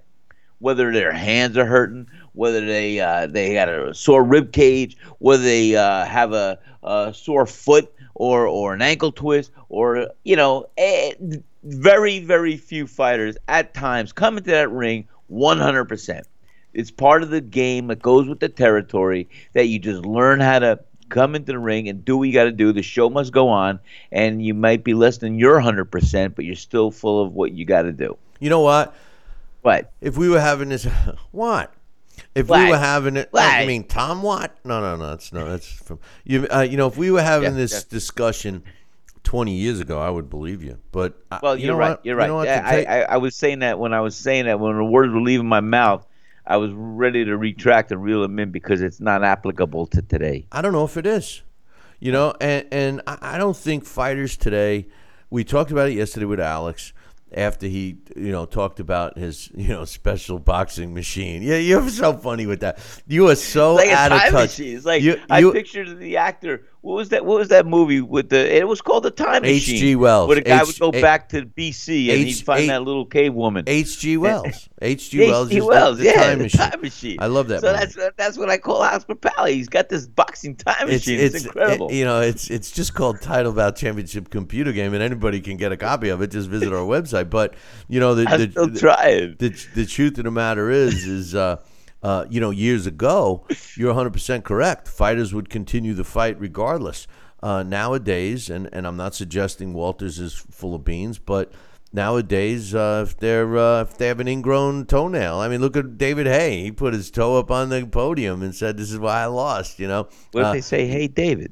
Whether 0.61 0.93
their 0.93 1.11
hands 1.11 1.57
are 1.57 1.65
hurting, 1.65 2.07
whether 2.33 2.65
they 2.65 2.99
uh, 2.99 3.27
they 3.27 3.53
got 3.53 3.67
a 3.67 3.93
sore 3.93 4.23
rib 4.23 4.53
cage, 4.53 4.95
whether 5.19 5.43
they 5.43 5.75
uh, 5.75 6.05
have 6.05 6.31
a, 6.31 6.57
a 6.83 7.13
sore 7.13 7.45
foot 7.45 7.93
or 8.15 8.47
or 8.47 8.73
an 8.73 8.81
ankle 8.81 9.11
twist, 9.11 9.51
or 9.69 10.07
you 10.23 10.35
know, 10.35 10.67
eh, 10.77 11.13
very 11.63 12.19
very 12.19 12.55
few 12.55 12.87
fighters 12.87 13.35
at 13.47 13.73
times 13.73 14.13
come 14.13 14.37
into 14.37 14.51
that 14.51 14.71
ring 14.71 15.07
100%. 15.31 16.23
It's 16.73 16.91
part 16.91 17.23
of 17.23 17.29
the 17.29 17.41
game 17.41 17.87
that 17.87 18.01
goes 18.01 18.27
with 18.27 18.39
the 18.39 18.49
territory 18.49 19.27
that 19.53 19.67
you 19.67 19.79
just 19.79 20.05
learn 20.05 20.39
how 20.39 20.59
to 20.59 20.79
come 21.09 21.35
into 21.35 21.51
the 21.51 21.59
ring 21.59 21.89
and 21.89 22.03
do 22.03 22.17
what 22.17 22.23
you 22.23 22.33
got 22.33 22.45
to 22.45 22.51
do. 22.51 22.71
The 22.71 22.81
show 22.81 23.09
must 23.09 23.33
go 23.33 23.49
on, 23.49 23.79
and 24.11 24.43
you 24.43 24.53
might 24.53 24.83
be 24.83 24.93
less 24.93 25.17
than 25.17 25.37
your 25.37 25.59
100%, 25.59 26.35
but 26.35 26.45
you're 26.45 26.55
still 26.55 26.89
full 26.89 27.21
of 27.21 27.33
what 27.33 27.51
you 27.51 27.65
got 27.65 27.83
to 27.83 27.91
do. 27.91 28.17
You 28.39 28.49
know 28.49 28.61
what? 28.61 28.95
But 29.61 29.91
If 30.01 30.17
we 30.17 30.29
were 30.29 30.39
having 30.39 30.69
this, 30.69 30.85
what? 31.31 31.73
If 32.35 32.49
we 32.49 32.69
were 32.69 32.77
having 32.77 33.17
it, 33.17 33.29
I 33.33 33.65
mean, 33.65 33.83
Tom 33.83 34.21
Watt? 34.23 34.55
No, 34.63 34.79
no, 34.79 34.95
no. 34.95 35.09
That's 35.09 35.33
no. 35.33 35.49
That's 35.49 35.67
from 35.67 35.99
you. 36.23 36.47
Uh, 36.53 36.61
you 36.61 36.77
know, 36.77 36.87
if 36.87 36.97
we 36.97 37.11
were 37.11 37.21
having 37.21 37.51
Yeah, 37.53 37.57
this 37.57 37.73
yeah. 37.73 37.79
discussion 37.89 38.63
twenty 39.23 39.55
years 39.55 39.79
ago, 39.79 39.99
I 39.99 40.09
would 40.09 40.29
believe 40.29 40.63
you. 40.63 40.77
But 40.91 41.19
uh, 41.31 41.39
well, 41.43 41.57
you 41.57 41.65
you're 41.65 41.73
know 41.73 41.79
right. 41.79 41.89
what? 41.91 42.05
You're 42.05 42.15
You 42.15 42.19
right. 42.19 42.27
know? 42.27 42.43
Yeah, 42.43 42.61
I, 42.65 42.83
I, 42.83 43.01
I 43.13 43.17
was 43.17 43.35
saying 43.35 43.59
that 43.59 43.79
when 43.79 43.93
I 43.93 44.01
was 44.01 44.15
saying 44.15 44.45
that 44.45 44.59
when 44.59 44.77
the 44.77 44.83
words 44.85 45.11
were 45.13 45.21
leaving 45.21 45.47
my 45.47 45.59
mouth, 45.61 46.05
I 46.45 46.57
was 46.57 46.71
ready 46.73 47.25
to 47.25 47.37
retract 47.37 47.91
and 47.91 48.01
reel 48.03 48.21
them 48.21 48.37
in 48.39 48.51
because 48.51 48.81
it's 48.81 48.99
not 48.99 49.23
applicable 49.23 49.87
to 49.87 50.01
today. 50.01 50.45
I 50.51 50.61
don't 50.61 50.73
know 50.73 50.85
if 50.85 50.97
it 50.97 51.05
is. 51.05 51.41
You 51.99 52.11
know, 52.11 52.33
and 52.39 52.65
and 52.71 53.01
I 53.07 53.17
I 53.21 53.37
don't 53.37 53.57
think 53.57 53.85
fighters 53.85 54.37
today. 54.37 54.87
We 55.29 55.43
talked 55.43 55.71
about 55.71 55.89
it 55.89 55.93
yesterday 55.93 56.25
with 56.25 56.39
Alex 56.39 56.93
after 57.33 57.65
he, 57.67 57.97
you 58.15 58.31
know, 58.31 58.45
talked 58.45 58.79
about 58.79 59.17
his, 59.17 59.49
you 59.55 59.69
know, 59.69 59.85
special 59.85 60.39
boxing 60.39 60.93
machine. 60.93 61.41
Yeah, 61.41 61.55
you're 61.57 61.87
so 61.89 62.13
funny 62.17 62.45
with 62.45 62.59
that. 62.61 62.79
You 63.07 63.29
are 63.29 63.35
so 63.35 63.75
like 63.75 63.89
out 63.89 64.11
of 64.11 64.19
touch. 64.21 64.33
machine. 64.59 64.75
It's 64.77 64.85
like 64.85 65.01
You- 65.01 65.19
I 65.29 65.39
you- 65.39 65.51
pictured 65.53 65.97
the 65.99 66.17
actor. 66.17 66.63
What 66.81 66.95
was 66.95 67.09
that? 67.09 67.25
What 67.25 67.37
was 67.37 67.49
that 67.49 67.67
movie 67.67 68.01
with 68.01 68.29
the? 68.29 68.55
It 68.57 68.67
was 68.67 68.81
called 68.81 69.03
the 69.03 69.11
Time 69.11 69.43
Machine. 69.43 69.75
H.G. 69.75 69.95
Wells. 69.97 70.27
Where 70.27 70.35
the 70.35 70.41
guy 70.41 70.61
H- 70.61 70.65
would 70.67 70.79
go 70.79 70.91
H- 70.97 70.99
back 71.01 71.29
to 71.29 71.43
BC 71.45 72.09
and 72.09 72.17
H- 72.19 72.25
he'd 72.37 72.43
find 72.43 72.61
H- 72.63 72.67
that 72.69 72.81
little 72.81 73.05
cave 73.05 73.35
woman. 73.35 73.65
H.G. 73.67 74.17
Wells. 74.17 74.67
H.G. 74.81 75.19
Wells. 75.29 75.47
H.G. 75.49 75.57
is 75.57 75.63
the- 75.63 75.67
Wells, 75.69 75.97
the, 75.99 76.05
yeah, 76.05 76.13
time 76.13 76.37
the 76.39 76.43
machine. 76.45 76.59
time 76.71 76.81
machine. 76.81 77.17
I 77.19 77.27
love 77.27 77.49
that. 77.49 77.61
So 77.61 77.67
movie. 77.71 77.79
that's 77.85 77.97
that's 78.17 78.37
what 78.39 78.49
I 78.49 78.57
call 78.57 78.81
Oscar 78.81 79.13
Pally. 79.13 79.53
He's 79.53 79.69
got 79.69 79.89
this 79.89 80.07
boxing 80.07 80.55
time 80.55 80.87
machine. 80.87 81.19
It's, 81.19 81.45
incredible. 81.45 81.89
it- 81.89 81.93
you 81.95 82.03
know, 82.03 82.19
it's 82.21 82.49
it's 82.49 82.71
just 82.71 82.95
called 82.95 83.21
Title 83.21 83.53
Bout 83.53 83.75
Championship 83.75 84.31
Computer 84.31 84.71
Game, 84.71 84.95
and 84.95 85.03
anybody 85.03 85.39
can 85.39 85.57
get 85.57 85.71
a 85.71 85.77
copy 85.77 86.09
of 86.09 86.21
it. 86.23 86.31
Just 86.31 86.49
visit 86.49 86.73
our 86.73 86.79
website. 86.83 87.29
But 87.29 87.53
you 87.89 87.99
know, 87.99 88.15
the 88.15 88.27
I'm 88.27 88.39
the, 88.41 88.49
still 88.49 88.67
the, 88.67 88.79
trying. 88.79 89.35
the, 89.37 89.49
the 89.75 89.85
truth 89.85 90.17
of 90.17 90.23
the 90.23 90.31
matter 90.31 90.71
is, 90.71 91.05
is 91.05 91.35
uh, 91.35 91.57
uh, 92.03 92.25
you 92.29 92.39
know, 92.39 92.49
years 92.49 92.85
ago, 92.87 93.45
you're 93.75 93.89
100 93.89 94.11
percent 94.13 94.43
correct. 94.43 94.87
Fighters 94.87 95.33
would 95.33 95.49
continue 95.49 95.93
the 95.93 96.03
fight 96.03 96.39
regardless. 96.39 97.07
Uh, 97.43 97.63
nowadays, 97.63 98.49
and, 98.51 98.69
and 98.71 98.85
I'm 98.85 98.97
not 98.97 99.15
suggesting 99.15 99.73
Walters 99.73 100.19
is 100.19 100.35
full 100.35 100.75
of 100.75 100.83
beans, 100.85 101.17
but 101.17 101.51
nowadays, 101.91 102.75
uh, 102.75 103.05
if 103.07 103.17
they're 103.17 103.57
uh, 103.57 103.81
if 103.81 103.97
they 103.97 104.07
have 104.07 104.19
an 104.19 104.27
ingrown 104.27 104.85
toenail, 104.85 105.37
I 105.39 105.47
mean, 105.47 105.59
look 105.61 105.75
at 105.75 105.97
David 105.97 106.27
Haye. 106.27 106.61
He 106.61 106.71
put 106.71 106.93
his 106.93 107.09
toe 107.09 107.37
up 107.39 107.49
on 107.49 107.69
the 107.69 107.85
podium 107.87 108.41
and 108.43 108.53
said, 108.53 108.77
"This 108.77 108.91
is 108.91 108.99
why 108.99 109.21
I 109.23 109.25
lost." 109.25 109.79
You 109.79 109.87
know, 109.87 110.07
What 110.33 110.41
if 110.41 110.47
Uh, 110.47 110.51
they 110.53 110.61
say, 110.61 110.85
"Hey, 110.87 111.07
David"? 111.07 111.51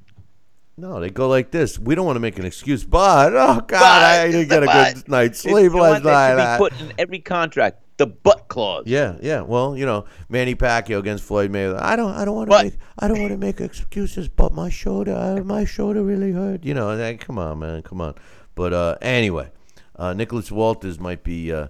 no, 0.78 1.00
they 1.00 1.10
go 1.10 1.28
like 1.28 1.50
this. 1.52 1.78
We 1.80 1.96
don't 1.96 2.06
want 2.06 2.16
to 2.18 2.22
make 2.22 2.38
an 2.40 2.46
excuse, 2.46 2.84
but 2.84 3.34
oh 3.34 3.56
god, 3.56 3.68
But, 3.68 3.82
I 3.82 4.32
didn't 4.32 4.50
get 4.50 4.64
a 4.64 4.68
good 4.68 5.08
night's 5.10 5.40
sleep 5.40 5.74
last? 5.74 6.04
That 6.04 6.38
night. 6.38 6.58
should 6.58 6.70
be 6.70 6.78
put 6.78 6.82
in 6.90 6.94
every 7.00 7.20
contract. 7.20 7.82
The 8.00 8.08
butt 8.08 8.48
clause. 8.48 8.86
Yeah, 8.88 9.18
yeah. 9.22 9.42
Well, 9.42 9.76
you 9.76 9.86
know, 9.86 10.06
Manny 10.30 10.56
Pacquiao 10.56 11.00
against 11.00 11.22
Floyd 11.22 11.52
Mayweather. 11.52 11.82
I 11.82 11.98
don't, 11.98 12.14
I 12.14 12.24
don't 12.24 12.34
want 12.34 12.50
to 12.50 12.64
make, 12.64 12.78
I 12.98 13.10
don't 13.10 13.20
want 13.20 13.32
to 13.32 13.38
make 13.38 13.60
excuses, 13.60 14.30
but 14.30 14.54
my 14.54 14.70
shoulder, 14.70 15.14
uh, 15.14 15.44
my 15.44 15.66
shoulder 15.66 16.02
really 16.02 16.32
hurt. 16.32 16.64
You 16.64 16.74
know, 16.74 16.96
like, 16.96 17.20
come 17.20 17.38
on, 17.38 17.60
man, 17.60 17.82
come 17.82 18.00
on. 18.00 18.16
But 18.56 18.72
uh, 18.72 18.96
anyway, 19.02 19.52
uh, 19.98 20.14
Nicholas 20.14 20.50
Walters 20.50 20.98
might 20.98 21.26
be 21.26 21.52
uh, 21.52 21.68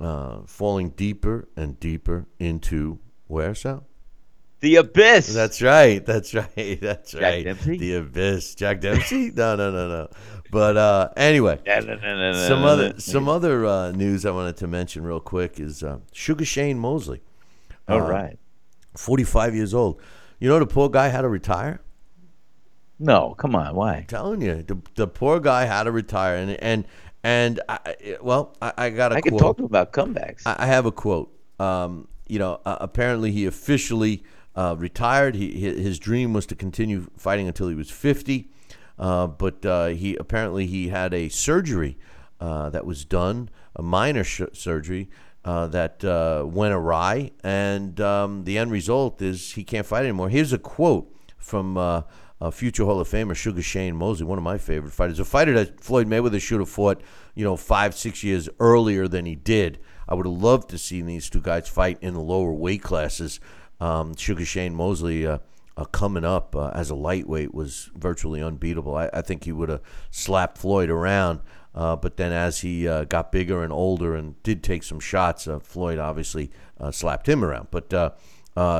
uh, 0.00 0.40
falling 0.46 0.90
deeper 0.90 1.46
and 1.54 1.78
deeper 1.78 2.26
into 2.40 2.98
where, 3.28 3.54
Sal? 3.54 3.84
The 4.60 4.76
Abyss. 4.76 5.32
That's 5.32 5.62
right. 5.62 6.04
That's 6.04 6.34
right. 6.34 6.78
That's 6.82 7.12
Jack 7.12 7.22
right. 7.22 7.44
Dempsey? 7.44 7.78
The 7.78 7.94
Abyss. 7.94 8.56
Jack 8.56 8.80
Dempsey? 8.80 9.30
no, 9.30 9.54
no, 9.54 9.70
no, 9.70 9.88
no. 9.88 10.08
But 10.50 10.76
uh, 10.76 11.10
anyway, 11.16 11.60
some 11.66 12.64
other 12.64 12.98
some 12.98 13.28
other 13.28 13.66
uh, 13.66 13.92
news 13.92 14.24
I 14.24 14.30
wanted 14.30 14.56
to 14.58 14.66
mention 14.66 15.04
real 15.04 15.20
quick 15.20 15.60
is 15.60 15.82
uh, 15.82 15.98
Sugar 16.12 16.44
Shane 16.44 16.78
Mosley, 16.78 17.22
All 17.88 18.02
uh, 18.02 18.08
right. 18.08 18.38
45 18.96 19.54
years 19.54 19.74
old. 19.74 20.00
You 20.40 20.48
know 20.48 20.58
the 20.58 20.66
poor 20.66 20.88
guy 20.88 21.08
had 21.08 21.22
to 21.22 21.28
retire. 21.28 21.80
No, 22.98 23.34
come 23.38 23.54
on. 23.54 23.74
Why? 23.76 23.96
I'm 23.96 24.04
telling 24.06 24.42
you, 24.42 24.62
the, 24.62 24.78
the 24.96 25.06
poor 25.06 25.38
guy 25.38 25.64
had 25.64 25.84
to 25.84 25.92
retire, 25.92 26.36
and 26.36 26.50
and 26.52 26.84
and 27.22 27.60
I, 27.68 28.16
well, 28.20 28.56
I, 28.60 28.72
I 28.76 28.90
got 28.90 29.12
a 29.12 29.16
I 29.16 29.20
quote. 29.20 29.32
could 29.32 29.38
talk 29.38 29.58
about 29.60 29.92
comebacks. 29.92 30.42
I 30.46 30.56
I 30.60 30.66
have 30.66 30.86
a 30.86 30.92
quote. 30.92 31.32
Um, 31.60 32.08
you 32.26 32.38
know, 32.38 32.60
uh, 32.64 32.76
apparently 32.80 33.32
he 33.32 33.46
officially 33.46 34.22
uh, 34.56 34.74
retired. 34.78 35.34
He 35.34 35.50
his 35.60 35.98
dream 35.98 36.32
was 36.32 36.46
to 36.46 36.54
continue 36.54 37.06
fighting 37.16 37.46
until 37.46 37.68
he 37.68 37.74
was 37.74 37.90
fifty, 37.90 38.50
but 38.98 39.64
uh, 39.64 39.86
he 39.86 40.16
apparently 40.16 40.66
he 40.66 40.88
had 40.88 41.14
a 41.14 41.28
surgery 41.28 41.96
uh, 42.40 42.70
that 42.70 42.84
was 42.84 43.04
done, 43.04 43.48
a 43.74 43.82
minor 43.82 44.24
sh- 44.24 44.42
surgery. 44.52 45.08
Uh, 45.44 45.66
that 45.68 46.04
uh, 46.04 46.44
went 46.44 46.74
awry, 46.74 47.30
and 47.42 48.00
um, 48.02 48.44
the 48.44 48.58
end 48.58 48.70
result 48.70 49.22
is 49.22 49.52
he 49.52 49.64
can't 49.64 49.86
fight 49.86 50.02
anymore. 50.02 50.28
Here's 50.28 50.52
a 50.52 50.58
quote 50.58 51.10
from 51.38 51.78
uh, 51.78 52.02
a 52.40 52.52
future 52.52 52.84
Hall 52.84 53.00
of 53.00 53.08
Famer, 53.08 53.34
Sugar 53.34 53.62
Shane 53.62 53.96
Mosley, 53.96 54.26
one 54.26 54.36
of 54.36 54.44
my 54.44 54.58
favorite 54.58 54.92
fighters, 54.92 55.18
a 55.18 55.24
fighter 55.24 55.54
that 55.54 55.80
Floyd 55.80 56.06
Mayweather 56.06 56.40
should 56.40 56.60
have 56.60 56.68
fought, 56.68 57.00
you 57.34 57.44
know, 57.44 57.56
five, 57.56 57.94
six 57.94 58.22
years 58.22 58.48
earlier 58.60 59.08
than 59.08 59.24
he 59.24 59.36
did. 59.36 59.78
I 60.08 60.14
would 60.14 60.26
have 60.26 60.34
loved 60.34 60.68
to 60.70 60.78
see 60.78 61.00
these 61.00 61.30
two 61.30 61.40
guys 61.40 61.68
fight 61.68 61.98
in 62.02 62.12
the 62.14 62.20
lower 62.20 62.52
weight 62.52 62.82
classes. 62.82 63.40
Um, 63.80 64.16
Sugar 64.16 64.44
Shane 64.44 64.74
Mosley 64.74 65.26
uh, 65.78 65.84
coming 65.84 66.24
up 66.24 66.56
uh, 66.56 66.70
as 66.74 66.90
a 66.90 66.94
lightweight 66.94 67.54
was 67.54 67.88
virtually 67.94 68.42
unbeatable. 68.42 68.96
I, 68.96 69.08
I 69.12 69.22
think 69.22 69.44
he 69.44 69.52
would 69.52 69.68
have 69.68 69.80
slapped 70.10 70.58
Floyd 70.58 70.90
around. 70.90 71.40
Uh, 71.72 71.94
but 71.94 72.16
then, 72.16 72.32
as 72.32 72.62
he 72.62 72.88
uh, 72.88 73.04
got 73.04 73.30
bigger 73.30 73.62
and 73.62 73.72
older 73.72 74.16
and 74.16 74.42
did 74.42 74.64
take 74.64 74.82
some 74.82 74.98
shots, 74.98 75.46
uh, 75.46 75.60
Floyd 75.60 76.00
obviously 76.00 76.50
uh, 76.80 76.90
slapped 76.90 77.28
him 77.28 77.44
around. 77.44 77.68
But 77.70 78.18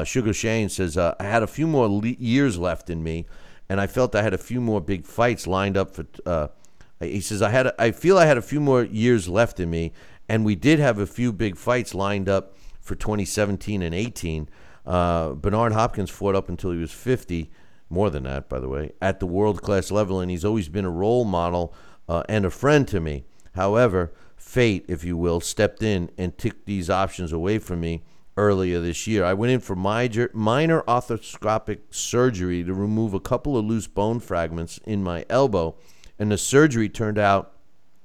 Sugar 0.08 0.32
Shane 0.32 0.68
says, 0.68 0.98
I 0.98 1.14
had 1.20 1.44
a 1.44 1.46
few 1.46 1.68
more 1.68 1.86
le- 1.88 2.08
years 2.08 2.58
left 2.58 2.90
in 2.90 3.04
me, 3.04 3.26
and 3.68 3.80
I 3.80 3.86
felt 3.86 4.16
I 4.16 4.22
had 4.22 4.34
a 4.34 4.38
few 4.38 4.60
more 4.60 4.80
big 4.80 5.06
fights 5.06 5.46
lined 5.46 5.76
up 5.76 5.94
for. 5.94 6.50
He 6.98 7.20
says, 7.20 7.42
I 7.42 7.50
had, 7.50 7.68
a, 7.68 7.80
I 7.80 7.92
feel 7.92 8.18
I 8.18 8.26
had 8.26 8.38
a 8.38 8.42
few 8.42 8.58
more 8.58 8.82
years 8.82 9.28
left 9.28 9.60
in 9.60 9.70
me, 9.70 9.92
and 10.28 10.44
we 10.44 10.56
did 10.56 10.80
have 10.80 10.98
a 10.98 11.06
few 11.06 11.32
big 11.32 11.56
fights 11.56 11.94
lined 11.94 12.28
up 12.28 12.56
for 12.80 12.96
2017 12.96 13.82
and 13.82 13.94
18. 13.94 14.48
Uh, 14.88 15.34
Bernard 15.34 15.72
Hopkins 15.74 16.08
fought 16.08 16.34
up 16.34 16.48
until 16.48 16.70
he 16.70 16.78
was 16.78 16.90
50, 16.90 17.50
more 17.90 18.08
than 18.08 18.22
that, 18.22 18.48
by 18.48 18.58
the 18.58 18.70
way, 18.70 18.92
at 19.02 19.20
the 19.20 19.26
world 19.26 19.60
class 19.60 19.90
level, 19.90 20.18
and 20.18 20.30
he's 20.30 20.46
always 20.46 20.70
been 20.70 20.86
a 20.86 20.90
role 20.90 21.26
model 21.26 21.74
uh, 22.08 22.22
and 22.26 22.46
a 22.46 22.50
friend 22.50 22.88
to 22.88 22.98
me. 22.98 23.26
However, 23.54 24.14
fate, 24.34 24.86
if 24.88 25.04
you 25.04 25.14
will, 25.18 25.40
stepped 25.40 25.82
in 25.82 26.10
and 26.16 26.36
took 26.38 26.64
these 26.64 26.88
options 26.88 27.32
away 27.32 27.58
from 27.58 27.80
me 27.80 28.02
earlier 28.38 28.80
this 28.80 29.06
year. 29.06 29.24
I 29.24 29.34
went 29.34 29.52
in 29.52 29.60
for 29.60 29.76
minor, 29.76 30.30
minor 30.32 30.80
arthroscopic 30.82 31.80
surgery 31.90 32.64
to 32.64 32.72
remove 32.72 33.12
a 33.12 33.20
couple 33.20 33.58
of 33.58 33.66
loose 33.66 33.88
bone 33.88 34.20
fragments 34.20 34.80
in 34.86 35.04
my 35.04 35.26
elbow, 35.28 35.76
and 36.18 36.32
the 36.32 36.38
surgery 36.38 36.88
turned 36.88 37.18
out 37.18 37.52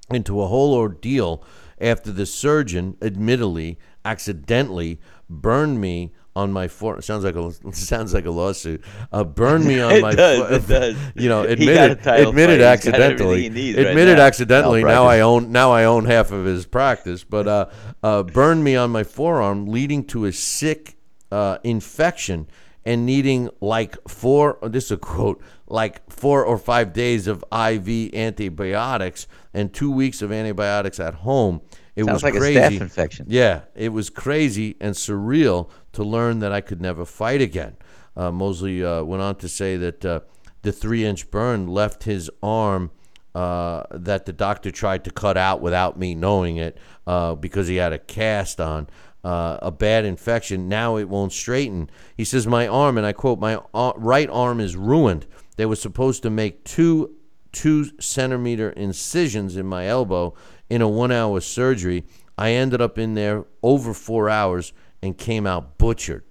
into 0.09 0.41
a 0.41 0.47
whole 0.47 0.73
ordeal 0.73 1.45
after 1.79 2.11
the 2.11 2.25
surgeon, 2.25 2.97
admittedly, 3.01 3.79
accidentally 4.03 4.99
burned 5.29 5.79
me 5.79 6.11
on 6.35 6.51
my 6.51 6.67
foot. 6.67 7.03
Sounds 7.03 7.23
like 7.23 7.35
a 7.35 7.51
sounds 7.73 8.13
like 8.13 8.25
a 8.25 8.31
lawsuit. 8.31 8.83
Uh, 9.11 9.23
burned 9.23 9.65
me 9.65 9.79
on 9.79 9.91
It 9.97 10.01
my 10.01 10.13
does, 10.15 10.39
foot. 10.39 10.51
it 10.53 10.67
does. 10.67 10.97
You 11.15 11.29
know, 11.29 11.43
He 11.47 11.65
got 11.65 11.89
a 11.89 11.93
admitted 11.93 12.03
title 12.03 12.29
admitted 12.29 12.59
fight. 12.61 12.83
He's 12.83 12.91
got 12.91 13.01
everything 13.01 13.27
accidentally. 13.31 13.49
needs 13.49 13.77
right 13.77 14.19
accidentally. 14.19 14.83
Now 14.83 15.05
I 15.05 15.19
own 15.21 15.51
now 15.51 15.71
I 15.71 15.83
own 15.85 16.05
half 16.05 16.31
of 16.31 16.45
his 16.45 16.65
practice, 16.65 17.23
but 17.23 17.47
uh, 17.47 17.65
uh, 18.01 18.23
burned 18.23 18.63
me 18.63 18.75
on 18.75 18.89
my 18.91 19.03
forearm, 19.03 19.67
leading 19.67 20.03
to 20.05 20.25
a 20.25 20.31
sick 20.33 20.97
uh, 21.31 21.57
infection 21.63 22.47
and 22.85 23.05
needing 23.05 23.49
like 23.61 23.95
four. 24.07 24.57
This 24.63 24.85
is 24.85 24.91
a 24.91 24.97
quote: 24.97 25.41
like 25.67 26.09
four 26.11 26.43
or 26.43 26.57
five 26.57 26.93
days 26.93 27.27
of 27.27 27.43
IV 27.51 28.13
antibiotics 28.13 29.27
and 29.53 29.71
two 29.73 29.91
weeks 29.91 30.21
of 30.21 30.31
antibiotics 30.31 30.99
at 30.99 31.13
home. 31.15 31.61
It 31.95 32.03
was 32.03 32.21
Sounds 32.21 32.23
like 32.23 32.35
a 32.35 32.39
crazy. 32.39 32.59
staph 32.59 32.81
infection. 32.81 33.25
Yeah, 33.29 33.61
it 33.75 33.89
was 33.89 34.09
crazy 34.09 34.75
and 34.81 34.95
surreal 34.95 35.69
to 35.93 36.03
learn 36.03 36.39
that 36.39 36.51
I 36.51 36.61
could 36.61 36.81
never 36.81 37.05
fight 37.05 37.41
again. 37.41 37.77
Uh, 38.15 38.31
Mosley 38.31 38.83
uh, 38.83 39.03
went 39.03 39.21
on 39.21 39.35
to 39.37 39.47
say 39.47 39.77
that 39.77 40.03
uh, 40.05 40.19
the 40.63 40.71
three 40.71 41.05
inch 41.05 41.29
burn 41.29 41.67
left 41.67 42.03
his 42.03 42.29
arm 42.41 42.91
uh, 43.35 43.83
that 43.91 44.25
the 44.25 44.33
doctor 44.33 44.71
tried 44.71 45.03
to 45.03 45.11
cut 45.11 45.37
out 45.37 45.61
without 45.61 45.97
me 45.97 46.13
knowing 46.15 46.57
it 46.57 46.77
uh, 47.07 47.35
because 47.35 47.67
he 47.67 47.75
had 47.77 47.93
a 47.93 47.99
cast 47.99 48.59
on. 48.61 48.87
Uh, 49.23 49.57
a 49.61 49.71
bad 49.71 50.03
infection. 50.03 50.67
Now 50.67 50.97
it 50.97 51.07
won't 51.07 51.31
straighten. 51.31 51.89
He 52.17 52.25
says, 52.25 52.45
My 52.45 52.67
arm, 52.67 52.97
and 52.97 53.07
I 53.07 53.13
quote, 53.13 53.39
My 53.39 53.57
ar- 53.73 53.93
right 53.95 54.29
arm 54.29 54.59
is 54.59 54.75
ruined. 54.75 55.25
They 55.55 55.65
were 55.65 55.77
supposed 55.77 56.23
to 56.23 56.29
make 56.29 56.65
two 56.65 57.15
two 57.53 57.85
centimeter 58.01 58.71
incisions 58.71 59.55
in 59.55 59.65
my 59.65 59.87
elbow 59.87 60.33
in 60.73 60.81
a 60.81 60.87
one 60.87 61.11
hour 61.11 61.39
surgery. 61.39 62.03
I 62.37 62.51
ended 62.53 62.81
up 62.81 62.97
in 62.97 63.13
there 63.13 63.45
over 63.61 63.93
four 63.93 64.27
hours 64.29 64.73
and 65.03 65.15
came 65.17 65.45
out 65.45 65.77
butchered. 65.77 66.23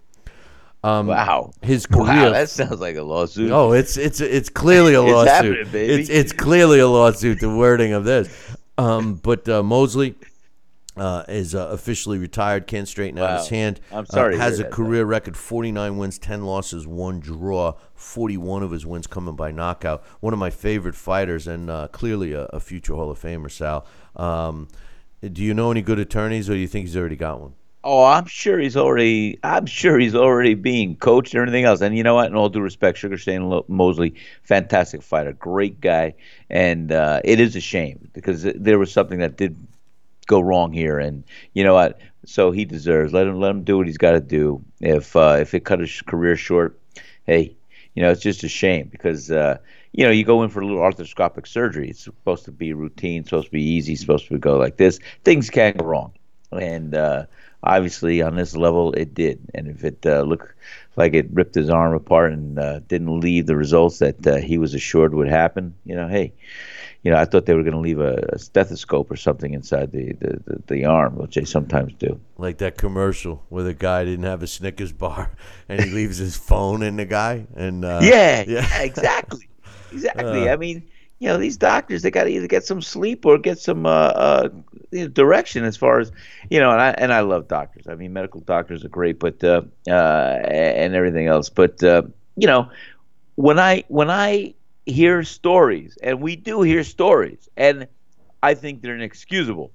wow. 0.82 1.52
His 1.62 1.86
career. 1.86 2.06
Wow, 2.06 2.30
that 2.30 2.50
sounds 2.50 2.80
like 2.80 2.96
a 2.96 3.02
lawsuit. 3.02 3.52
Oh, 3.52 3.70
it's 3.72 3.96
it's 3.96 4.20
it's 4.20 4.48
clearly 4.48 4.94
a 4.94 5.02
It's 5.02 5.12
lawsuit. 5.12 5.70
baby. 5.70 5.94
It's 6.02 6.10
it's 6.10 6.32
clearly 6.32 6.80
a 6.80 6.88
lawsuit. 6.88 7.38
The 7.40 7.54
wording 7.54 7.92
of 7.92 8.04
this, 8.04 8.28
um, 8.78 9.14
but 9.14 9.48
uh, 9.48 9.62
Mosley 9.62 10.16
uh, 10.96 11.24
is 11.28 11.54
uh, 11.54 11.68
officially 11.70 12.18
retired. 12.18 12.66
Can't 12.66 12.86
straighten 12.86 13.18
out 13.18 13.30
Wow. 13.30 13.38
his 13.38 13.48
hand. 13.48 13.80
I'm 13.90 14.06
sorry 14.06 14.34
Uh, 14.34 14.38
has 14.38 14.60
a 14.60 14.64
that, 14.64 14.72
career 14.72 15.04
record: 15.04 15.36
49 15.36 15.96
wins, 15.96 16.18
10 16.18 16.44
losses, 16.44 16.86
one 16.86 17.20
draw. 17.20 17.74
41 17.94 18.62
of 18.62 18.72
his 18.72 18.84
wins 18.84 19.06
coming 19.06 19.36
by 19.36 19.50
knockout. 19.52 20.02
One 20.20 20.32
of 20.32 20.38
my 20.38 20.50
favorite 20.50 20.94
fighters, 20.96 21.46
and 21.46 21.70
uh, 21.70 21.88
clearly 21.88 22.32
a, 22.32 22.44
a 22.46 22.60
future 22.60 22.94
Hall 22.94 23.10
of 23.10 23.20
Famer. 23.20 23.50
Sal, 23.50 23.86
um, 24.16 24.68
do 25.32 25.42
you 25.42 25.54
know 25.54 25.70
any 25.70 25.82
good 25.82 25.98
attorneys, 26.00 26.50
or 26.50 26.54
do 26.54 26.58
you 26.58 26.66
think 26.68 26.86
he's 26.86 26.96
already 26.96 27.16
got 27.16 27.40
one? 27.40 27.54
Oh, 27.84 28.04
I'm 28.04 28.26
sure 28.26 28.58
he's 28.60 28.76
already. 28.76 29.38
I'm 29.42 29.66
sure 29.66 29.98
he's 29.98 30.14
already 30.14 30.54
being 30.54 30.94
coached 30.96 31.34
and 31.34 31.40
everything 31.40 31.64
else. 31.64 31.80
And 31.80 31.96
you 31.96 32.02
know 32.04 32.14
what? 32.14 32.26
In 32.28 32.36
all 32.36 32.48
due 32.48 32.60
respect, 32.60 32.98
Sugar 32.98 33.16
Shane 33.16 33.62
Mosley, 33.66 34.14
fantastic 34.42 35.02
fighter, 35.02 35.32
great 35.32 35.80
guy, 35.80 36.14
and 36.48 36.92
uh, 36.92 37.20
it 37.24 37.40
is 37.40 37.56
a 37.56 37.60
shame 37.60 38.08
because 38.12 38.42
there 38.44 38.78
was 38.78 38.92
something 38.92 39.18
that 39.18 39.36
did 39.36 39.56
go 40.32 40.40
wrong 40.40 40.72
here. 40.72 40.98
And 40.98 41.24
you 41.54 41.62
know 41.64 41.74
what? 41.74 42.00
So 42.24 42.50
he 42.50 42.64
deserves. 42.64 43.12
Let 43.12 43.26
him 43.26 43.40
let 43.40 43.50
him 43.50 43.64
do 43.64 43.76
what 43.76 43.86
he's 43.86 43.98
got 43.98 44.12
to 44.12 44.20
do. 44.20 44.64
If 44.80 45.14
uh, 45.16 45.38
if 45.40 45.54
it 45.54 45.64
cut 45.64 45.80
his 45.80 46.02
career 46.02 46.36
short, 46.36 46.78
hey, 47.26 47.54
you 47.94 48.02
know 48.02 48.10
it's 48.10 48.22
just 48.22 48.44
a 48.44 48.48
shame 48.48 48.88
because 48.90 49.30
uh, 49.30 49.58
you 49.92 50.04
know 50.04 50.10
you 50.10 50.24
go 50.24 50.42
in 50.42 50.50
for 50.50 50.60
a 50.60 50.66
little 50.66 50.80
arthroscopic 50.80 51.46
surgery. 51.46 51.90
It's 51.90 52.04
supposed 52.04 52.44
to 52.44 52.52
be 52.52 52.72
routine, 52.72 53.24
supposed 53.24 53.46
to 53.46 53.52
be 53.52 53.62
easy, 53.62 53.96
supposed 53.96 54.28
to 54.28 54.38
go 54.38 54.56
like 54.56 54.76
this. 54.76 54.98
Things 55.24 55.50
can 55.50 55.74
go 55.76 55.84
wrong, 55.84 56.12
and 56.52 56.94
uh, 56.94 57.26
obviously 57.62 58.22
on 58.22 58.36
this 58.36 58.56
level 58.56 58.92
it 58.92 59.14
did. 59.14 59.40
And 59.54 59.68
if 59.68 59.84
it 59.84 60.06
uh, 60.06 60.22
looked 60.22 60.54
like 60.96 61.14
it 61.14 61.26
ripped 61.32 61.54
his 61.54 61.70
arm 61.70 61.94
apart 61.94 62.32
and 62.32 62.58
uh, 62.58 62.80
didn't 62.80 63.20
leave 63.20 63.46
the 63.46 63.56
results 63.56 63.98
that 63.98 64.26
uh, 64.26 64.36
he 64.36 64.58
was 64.58 64.74
assured 64.74 65.14
would 65.14 65.28
happen, 65.28 65.74
you 65.84 65.94
know, 65.94 66.08
hey, 66.08 66.32
you 67.02 67.10
know, 67.10 67.16
I 67.16 67.24
thought 67.24 67.46
they 67.46 67.54
were 67.54 67.62
going 67.62 67.74
to 67.74 67.80
leave 67.80 67.98
a, 67.98 68.28
a 68.32 68.38
stethoscope 68.38 69.10
or 69.10 69.16
something 69.16 69.54
inside 69.54 69.90
the, 69.90 70.12
the, 70.12 70.42
the, 70.44 70.62
the 70.68 70.84
arm, 70.84 71.16
which 71.16 71.34
they 71.34 71.44
sometimes 71.44 71.92
do. 71.94 72.20
Like 72.38 72.58
that 72.58 72.78
commercial 72.78 73.42
where 73.48 73.64
the 73.64 73.74
guy 73.74 74.04
didn't 74.04 74.24
have 74.24 74.42
a 74.42 74.46
Snickers 74.46 74.92
bar 74.92 75.32
and 75.68 75.80
he 75.80 75.90
leaves 75.90 76.18
his 76.18 76.36
phone 76.36 76.82
in 76.82 76.96
the 76.96 77.06
guy 77.06 77.46
and 77.56 77.84
uh, 77.84 78.00
yeah, 78.02 78.44
yeah. 78.46 78.66
yeah, 78.70 78.82
exactly, 78.82 79.48
exactly. 79.92 80.48
I 80.48 80.56
mean, 80.56 80.88
you 81.22 81.28
know, 81.28 81.38
these 81.38 81.56
doctors 81.56 82.02
they 82.02 82.10
got 82.10 82.24
to 82.24 82.30
either 82.30 82.48
get 82.48 82.64
some 82.64 82.82
sleep 82.82 83.24
or 83.24 83.38
get 83.38 83.56
some 83.56 83.86
uh, 83.86 83.88
uh, 83.90 84.48
direction 85.12 85.62
as 85.64 85.76
far 85.76 86.00
as 86.00 86.10
you 86.50 86.58
know. 86.58 86.72
And 86.72 86.80
I 86.80 86.90
and 86.98 87.12
I 87.12 87.20
love 87.20 87.46
doctors. 87.46 87.86
I 87.86 87.94
mean, 87.94 88.12
medical 88.12 88.40
doctors 88.40 88.84
are 88.84 88.88
great, 88.88 89.20
but 89.20 89.42
uh, 89.44 89.62
uh, 89.86 89.92
and 89.92 90.96
everything 90.96 91.28
else. 91.28 91.48
But 91.48 91.80
uh, 91.84 92.02
you 92.34 92.48
know, 92.48 92.68
when 93.36 93.60
I 93.60 93.84
when 93.86 94.10
I 94.10 94.54
hear 94.84 95.22
stories, 95.22 95.96
and 96.02 96.20
we 96.20 96.34
do 96.34 96.62
hear 96.62 96.82
stories, 96.82 97.48
and 97.56 97.86
I 98.42 98.54
think 98.54 98.82
they're 98.82 98.96
inexcusable. 98.96 99.70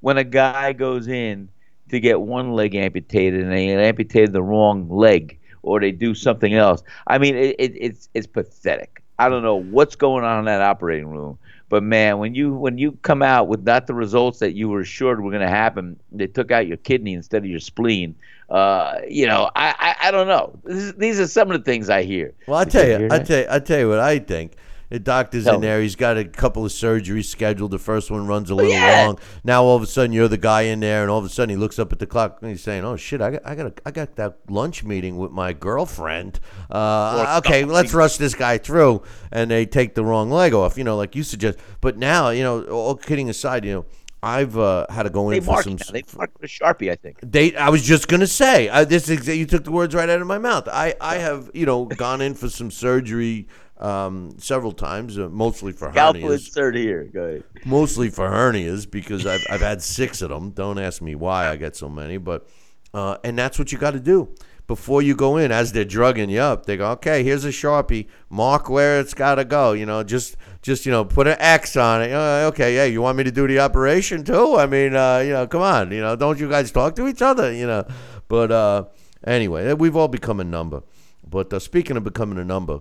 When 0.00 0.18
a 0.18 0.24
guy 0.24 0.74
goes 0.74 1.08
in 1.08 1.48
to 1.88 1.98
get 1.98 2.20
one 2.20 2.52
leg 2.52 2.74
amputated 2.74 3.40
and 3.40 3.50
they 3.50 3.70
amputated 3.70 4.34
the 4.34 4.42
wrong 4.42 4.90
leg, 4.90 5.38
or 5.62 5.80
they 5.80 5.92
do 5.92 6.14
something 6.14 6.52
else, 6.52 6.82
I 7.06 7.16
mean, 7.16 7.36
it, 7.36 7.56
it, 7.58 7.72
it's 7.74 8.10
it's 8.12 8.26
pathetic. 8.26 8.99
I 9.20 9.28
don't 9.28 9.42
know 9.42 9.56
what's 9.56 9.96
going 9.96 10.24
on 10.24 10.38
in 10.38 10.44
that 10.46 10.62
operating 10.62 11.08
room, 11.08 11.38
but 11.68 11.82
man, 11.82 12.18
when 12.18 12.34
you 12.34 12.54
when 12.54 12.78
you 12.78 12.92
come 13.02 13.22
out 13.22 13.48
with 13.48 13.62
not 13.64 13.86
the 13.86 13.92
results 13.94 14.38
that 14.38 14.52
you 14.52 14.68
were 14.70 14.80
assured 14.80 15.20
were 15.22 15.30
going 15.30 15.42
to 15.42 15.48
happen, 15.48 16.00
they 16.10 16.26
took 16.26 16.50
out 16.50 16.66
your 16.66 16.78
kidney 16.78 17.12
instead 17.12 17.44
of 17.44 17.50
your 17.50 17.60
spleen. 17.60 18.14
Uh, 18.48 19.00
you 19.06 19.26
know, 19.26 19.50
I, 19.54 19.74
I, 19.78 20.08
I 20.08 20.10
don't 20.10 20.26
know. 20.26 20.58
This, 20.64 20.92
these 20.94 21.20
are 21.20 21.28
some 21.28 21.50
of 21.50 21.58
the 21.60 21.64
things 21.64 21.90
I 21.90 22.02
hear. 22.02 22.32
Well, 22.46 22.58
I 22.58 22.64
Did 22.64 22.72
tell 22.72 22.88
you 22.88 22.98
you, 22.98 23.08
I 23.10 23.18
that? 23.18 23.26
tell 23.26 23.38
you, 23.40 23.46
I 23.50 23.58
tell 23.58 23.78
you 23.78 23.88
what 23.90 24.00
I 24.00 24.18
think. 24.18 24.52
The 24.90 24.98
doctor's 24.98 25.46
in 25.46 25.60
there. 25.60 25.80
He's 25.80 25.94
got 25.94 26.18
a 26.18 26.24
couple 26.24 26.64
of 26.64 26.72
surgeries 26.72 27.26
scheduled. 27.26 27.70
The 27.70 27.78
first 27.78 28.10
one 28.10 28.26
runs 28.26 28.50
a 28.50 28.56
little 28.56 28.72
yeah. 28.72 29.06
long. 29.06 29.18
Now 29.44 29.62
all 29.62 29.76
of 29.76 29.82
a 29.82 29.86
sudden 29.86 30.12
you're 30.12 30.26
the 30.26 30.36
guy 30.36 30.62
in 30.62 30.80
there, 30.80 31.02
and 31.02 31.10
all 31.10 31.18
of 31.18 31.24
a 31.24 31.28
sudden 31.28 31.50
he 31.50 31.56
looks 31.56 31.78
up 31.78 31.92
at 31.92 32.00
the 32.00 32.06
clock 32.06 32.38
and 32.42 32.50
he's 32.50 32.62
saying, 32.62 32.84
"Oh 32.84 32.96
shit, 32.96 33.20
I 33.20 33.30
got, 33.30 33.42
I 33.44 33.54
got, 33.54 33.66
a, 33.66 33.72
I 33.86 33.90
got 33.92 34.16
that 34.16 34.38
lunch 34.48 34.82
meeting 34.82 35.16
with 35.16 35.30
my 35.30 35.52
girlfriend. 35.52 36.40
Uh, 36.68 37.40
okay, 37.44 37.64
let's 37.64 37.94
rush 37.94 38.16
this 38.16 38.34
guy 38.34 38.58
through." 38.58 39.02
And 39.30 39.48
they 39.48 39.64
take 39.64 39.94
the 39.94 40.04
wrong 40.04 40.28
leg 40.28 40.54
off, 40.54 40.76
you 40.76 40.82
know, 40.82 40.96
like 40.96 41.14
you 41.14 41.22
suggest. 41.22 41.58
But 41.80 41.96
now, 41.96 42.30
you 42.30 42.42
know, 42.42 42.64
all 42.64 42.96
kidding 42.96 43.30
aside, 43.30 43.64
you 43.64 43.72
know, 43.72 43.86
I've 44.22 44.58
uh, 44.58 44.86
had 44.90 45.04
to 45.04 45.10
go 45.10 45.30
in 45.30 45.38
They 45.38 45.46
for 45.46 45.62
some. 45.62 45.74
now. 45.74 45.92
They 45.92 46.02
mark 46.16 46.30
with 46.38 46.50
a 46.50 46.52
sharpie, 46.52 46.90
I 46.90 46.96
think. 46.96 47.18
They, 47.22 47.54
I 47.56 47.70
was 47.70 47.82
just 47.82 48.08
gonna 48.08 48.26
say 48.26 48.68
uh, 48.68 48.84
this. 48.84 49.08
Is, 49.08 49.26
you 49.28 49.46
took 49.46 49.64
the 49.64 49.70
words 49.70 49.94
right 49.94 50.08
out 50.08 50.20
of 50.20 50.26
my 50.26 50.38
mouth. 50.38 50.68
I, 50.68 50.94
I 51.00 51.16
have, 51.16 51.50
you 51.54 51.64
know, 51.64 51.86
gone 51.86 52.20
in 52.20 52.34
for 52.34 52.48
some 52.48 52.70
surgery 52.70 53.46
um, 53.80 54.34
several 54.38 54.72
times, 54.72 55.18
uh, 55.18 55.28
mostly 55.28 55.72
for 55.72 55.90
Scalpel 55.90 56.22
hernias. 56.22 56.46
insert 56.46 56.76
here. 56.76 57.04
Go 57.04 57.22
ahead. 57.22 57.44
Mostly 57.64 58.10
for 58.10 58.28
hernias 58.28 58.88
because 58.88 59.26
I've, 59.26 59.44
I've 59.50 59.62
had 59.62 59.82
six 59.82 60.20
of 60.22 60.28
them. 60.28 60.50
Don't 60.50 60.78
ask 60.78 61.00
me 61.00 61.14
why 61.14 61.48
I 61.48 61.56
get 61.56 61.76
so 61.76 61.88
many, 61.88 62.18
but 62.18 62.46
uh, 62.92 63.16
and 63.24 63.38
that's 63.38 63.58
what 63.58 63.72
you 63.72 63.78
got 63.78 63.92
to 63.92 64.00
do 64.00 64.34
before 64.66 65.00
you 65.00 65.16
go 65.16 65.38
in. 65.38 65.50
As 65.50 65.72
they're 65.72 65.84
drugging 65.84 66.28
you 66.28 66.40
up, 66.40 66.66
they 66.66 66.76
go, 66.76 66.90
okay, 66.92 67.24
here's 67.24 67.44
a 67.44 67.48
sharpie, 67.48 68.06
mark 68.28 68.68
where 68.68 69.00
it's 69.00 69.14
got 69.14 69.36
to 69.36 69.44
go. 69.46 69.72
You 69.72 69.86
know, 69.86 70.02
just 70.02 70.36
just 70.60 70.84
you 70.84 70.92
know, 70.92 71.04
put 71.04 71.26
an 71.26 71.36
X 71.38 71.74
on 71.76 72.02
it. 72.02 72.12
Uh, 72.12 72.48
okay, 72.48 72.76
yeah, 72.76 72.84
you 72.84 73.00
want 73.00 73.16
me 73.16 73.24
to 73.24 73.32
do 73.32 73.46
the 73.48 73.60
operation 73.60 74.24
too? 74.24 74.56
I 74.58 74.66
mean, 74.66 74.94
uh, 74.94 75.18
you 75.18 75.32
know, 75.32 75.46
come 75.46 75.62
on, 75.62 75.90
you 75.90 76.02
know, 76.02 76.16
don't 76.16 76.38
you 76.38 76.50
guys 76.50 76.70
talk 76.70 76.96
to 76.96 77.08
each 77.08 77.22
other? 77.22 77.50
You 77.50 77.66
know, 77.66 77.88
but 78.28 78.52
uh, 78.52 78.84
anyway, 79.26 79.72
we've 79.72 79.96
all 79.96 80.08
become 80.08 80.38
a 80.38 80.44
number. 80.44 80.82
But 81.26 81.52
uh, 81.52 81.60
speaking 81.60 81.96
of 81.96 82.04
becoming 82.04 82.38
a 82.38 82.44
number, 82.44 82.80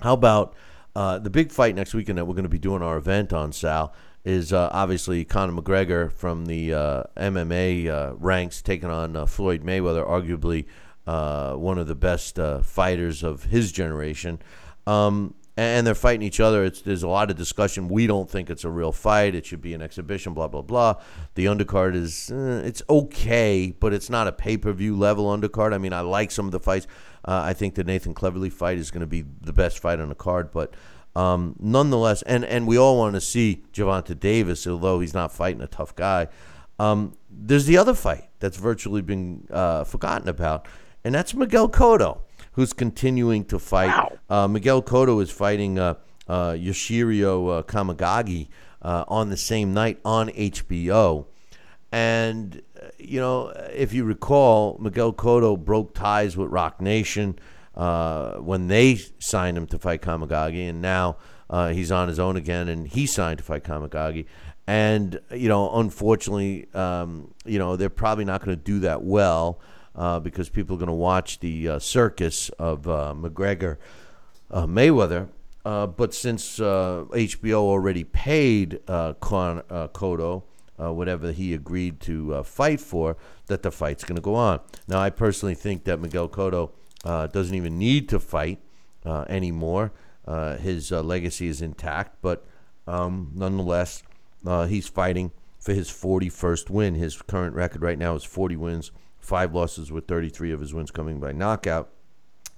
how 0.00 0.14
about 0.14 0.54
uh, 0.94 1.18
the 1.18 1.30
big 1.30 1.50
fight 1.52 1.74
next 1.74 1.94
weekend 1.94 2.18
that 2.18 2.24
we're 2.24 2.34
going 2.34 2.44
to 2.44 2.48
be 2.48 2.58
doing 2.58 2.82
our 2.82 2.96
event 2.96 3.32
on, 3.32 3.52
Sal? 3.52 3.92
Is 4.24 4.52
uh, 4.52 4.68
obviously 4.72 5.24
Conor 5.24 5.62
McGregor 5.62 6.12
from 6.12 6.46
the 6.46 6.74
uh, 6.74 7.02
MMA 7.16 7.88
uh, 7.88 8.14
ranks 8.16 8.60
taking 8.60 8.90
on 8.90 9.16
uh, 9.16 9.26
Floyd 9.26 9.62
Mayweather, 9.62 10.06
arguably 10.06 10.66
uh, 11.06 11.54
one 11.54 11.78
of 11.78 11.86
the 11.86 11.94
best 11.94 12.38
fighters 12.62 13.22
of 13.22 13.44
his 13.44 13.72
generation. 13.72 14.40
Um, 14.86 15.34
and 15.58 15.84
they're 15.84 15.94
fighting 15.96 16.22
each 16.22 16.38
other. 16.38 16.64
It's, 16.64 16.82
there's 16.82 17.02
a 17.02 17.08
lot 17.08 17.32
of 17.32 17.36
discussion. 17.36 17.88
We 17.88 18.06
don't 18.06 18.30
think 18.30 18.48
it's 18.48 18.62
a 18.62 18.70
real 18.70 18.92
fight. 18.92 19.34
It 19.34 19.44
should 19.44 19.60
be 19.60 19.74
an 19.74 19.82
exhibition. 19.82 20.32
Blah 20.32 20.46
blah 20.46 20.62
blah. 20.62 20.94
The 21.34 21.46
undercard 21.46 21.96
is 21.96 22.30
uh, 22.30 22.62
it's 22.64 22.80
okay, 22.88 23.74
but 23.78 23.92
it's 23.92 24.08
not 24.08 24.28
a 24.28 24.32
pay 24.32 24.56
per 24.56 24.72
view 24.72 24.96
level 24.96 25.26
undercard. 25.26 25.74
I 25.74 25.78
mean, 25.78 25.92
I 25.92 26.00
like 26.00 26.30
some 26.30 26.46
of 26.46 26.52
the 26.52 26.60
fights. 26.60 26.86
Uh, 27.24 27.42
I 27.44 27.54
think 27.54 27.74
the 27.74 27.82
Nathan 27.82 28.14
Cleverly 28.14 28.50
fight 28.50 28.78
is 28.78 28.92
going 28.92 29.00
to 29.00 29.06
be 29.06 29.24
the 29.40 29.52
best 29.52 29.80
fight 29.80 29.98
on 29.98 30.08
the 30.08 30.14
card, 30.14 30.52
but 30.52 30.74
um, 31.16 31.56
nonetheless, 31.58 32.22
and 32.22 32.44
and 32.44 32.68
we 32.68 32.78
all 32.78 32.96
want 32.96 33.16
to 33.16 33.20
see 33.20 33.64
Gervonta 33.72 34.18
Davis, 34.18 34.64
although 34.64 35.00
he's 35.00 35.14
not 35.14 35.32
fighting 35.32 35.60
a 35.60 35.66
tough 35.66 35.96
guy. 35.96 36.28
Um, 36.78 37.16
there's 37.28 37.66
the 37.66 37.76
other 37.76 37.94
fight 37.94 38.30
that's 38.38 38.56
virtually 38.56 39.02
been 39.02 39.48
uh, 39.50 39.82
forgotten 39.82 40.28
about, 40.28 40.68
and 41.02 41.12
that's 41.12 41.34
Miguel 41.34 41.68
Cotto, 41.68 42.20
who's 42.58 42.72
continuing 42.72 43.44
to 43.44 43.56
fight. 43.56 43.86
Wow. 43.86 44.18
Uh, 44.28 44.48
Miguel 44.48 44.82
Cotto 44.82 45.22
is 45.22 45.30
fighting 45.30 45.78
uh, 45.78 45.94
uh, 46.26 46.50
Yoshihiro 46.50 47.60
uh, 47.60 47.62
Kamegai 47.62 48.48
uh, 48.82 49.04
on 49.06 49.30
the 49.30 49.36
same 49.36 49.72
night 49.72 50.00
on 50.04 50.28
HBO. 50.30 51.26
And, 51.92 52.60
you 52.98 53.20
know, 53.20 53.50
if 53.72 53.92
you 53.92 54.02
recall, 54.02 54.76
Miguel 54.80 55.12
Cotto 55.12 55.56
broke 55.56 55.94
ties 55.94 56.36
with 56.36 56.50
Roc 56.50 56.80
Nation 56.80 57.38
uh, 57.76 58.38
when 58.38 58.66
they 58.66 58.98
signed 59.20 59.56
him 59.56 59.68
to 59.68 59.78
fight 59.78 60.02
Kamegai, 60.02 60.68
and 60.68 60.82
now 60.82 61.16
uh, 61.48 61.68
he's 61.68 61.92
on 61.92 62.08
his 62.08 62.18
own 62.18 62.36
again, 62.36 62.66
and 62.66 62.88
he 62.88 63.06
signed 63.06 63.38
to 63.38 63.44
fight 63.44 63.62
Kamegai. 63.62 64.26
And, 64.66 65.20
you 65.30 65.48
know, 65.48 65.78
unfortunately, 65.78 66.66
um, 66.74 67.32
you 67.44 67.60
know, 67.60 67.76
they're 67.76 67.88
probably 67.88 68.24
not 68.24 68.44
going 68.44 68.56
to 68.58 68.60
do 68.60 68.80
that 68.80 69.04
well 69.04 69.60
uh, 69.98 70.20
because 70.20 70.48
people 70.48 70.76
are 70.76 70.78
going 70.78 70.86
to 70.86 70.92
watch 70.92 71.40
the 71.40 71.68
uh, 71.68 71.78
circus 71.80 72.50
of 72.50 72.88
uh, 72.88 73.12
McGregor 73.18 73.78
uh, 74.50 74.64
Mayweather. 74.64 75.28
Uh, 75.64 75.86
but 75.88 76.14
since 76.14 76.58
HBO 76.58 77.54
already 77.54 78.04
paid 78.04 78.80
Con, 78.86 79.62
Cotto 79.92 80.44
whatever 80.76 81.32
he 81.32 81.52
agreed 81.52 82.00
to 82.00 82.42
fight 82.44 82.80
for, 82.80 83.16
that 83.48 83.62
the 83.62 83.70
fight's 83.72 84.04
going 84.04 84.16
to 84.16 84.22
go 84.22 84.36
on. 84.36 84.60
Now, 84.86 85.00
I 85.00 85.10
personally 85.10 85.56
think 85.56 85.84
that 85.84 86.00
Miguel 86.00 86.28
Cotto 86.28 86.70
doesn't 87.04 87.54
even 87.54 87.76
need 87.76 88.08
to 88.10 88.20
fight 88.20 88.60
anymore. 89.04 89.92
His 90.60 90.90
legacy 90.92 91.48
is 91.48 91.60
intact, 91.60 92.22
but 92.22 92.46
um, 92.86 93.32
nonetheless, 93.34 94.04
he's 94.68 94.88
fighting 94.88 95.32
for 95.58 95.74
his 95.74 95.90
41st 95.90 96.70
win. 96.70 96.94
His 96.94 97.20
current 97.20 97.54
record 97.54 97.82
right 97.82 97.98
now 97.98 98.14
is 98.14 98.24
40 98.24 98.56
wins, 98.56 98.92
five 99.28 99.54
losses, 99.54 99.92
with 99.92 100.08
33 100.08 100.52
of 100.52 100.60
his 100.60 100.72
wins 100.74 100.90
coming 100.90 101.20
by 101.20 101.32
knockout. 101.32 101.90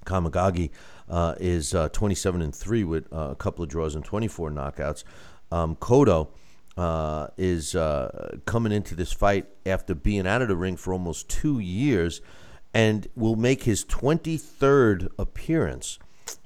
Kamegai 0.06 0.70
uh, 1.08 1.34
is 1.38 1.74
uh, 1.74 1.88
27 1.90 2.40
and 2.40 2.54
three 2.54 2.84
with 2.84 3.12
uh, 3.12 3.30
a 3.30 3.34
couple 3.34 3.62
of 3.62 3.68
draws 3.68 3.94
and 3.94 4.04
24 4.04 4.50
knockouts. 4.50 5.04
Um, 5.52 5.76
Cotto 5.76 6.28
uh, 6.76 7.26
is 7.36 7.74
uh, 7.74 8.38
coming 8.46 8.72
into 8.72 8.94
this 8.94 9.12
fight 9.12 9.46
after 9.66 9.94
being 9.94 10.26
out 10.26 10.42
of 10.42 10.48
the 10.48 10.56
ring 10.56 10.76
for 10.76 10.92
almost 10.92 11.28
two 11.28 11.58
years, 11.58 12.22
and 12.72 13.08
will 13.16 13.36
make 13.36 13.64
his 13.64 13.84
23rd 13.84 15.08
appearance 15.18 15.98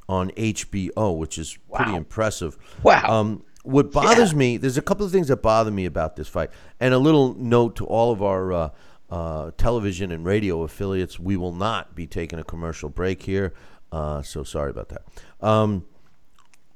on 0.09 0.31
HBO, 0.31 1.17
which 1.17 1.39
is 1.39 1.59
pretty 1.73 1.95
impressive. 1.95 2.57
Wow. 2.83 3.05
Um, 3.07 3.45
what 3.63 3.93
bothers 3.93 4.35
me, 4.35 4.57
there's 4.59 4.77
a 4.77 4.83
couple 4.83 5.07
of 5.07 5.13
things 5.13 5.29
that 5.29 5.43
bother 5.43 5.71
me 5.71 5.87
about 5.87 6.17
this 6.17 6.29
fight, 6.29 6.51
and 6.81 6.93
a 6.93 6.99
little 6.99 7.35
note 7.35 7.77
to 7.77 7.87
all 7.87 8.13
of 8.13 8.23
our 8.23 8.53
uh, 8.53 8.69
uh, 9.15 9.53
television 9.57 10.11
and 10.11 10.24
radio 10.24 10.62
affiliates: 10.62 11.20
we 11.20 11.36
will 11.36 11.55
not 11.55 11.95
be 11.95 12.07
taking 12.07 12.41
a 12.41 12.45
commercial 12.45 12.89
break 12.89 13.23
here. 13.23 13.55
Uh, 13.93 14.23
so 14.23 14.43
sorry 14.43 14.70
about 14.70 14.89
that. 14.89 15.03
Um, 15.41 15.85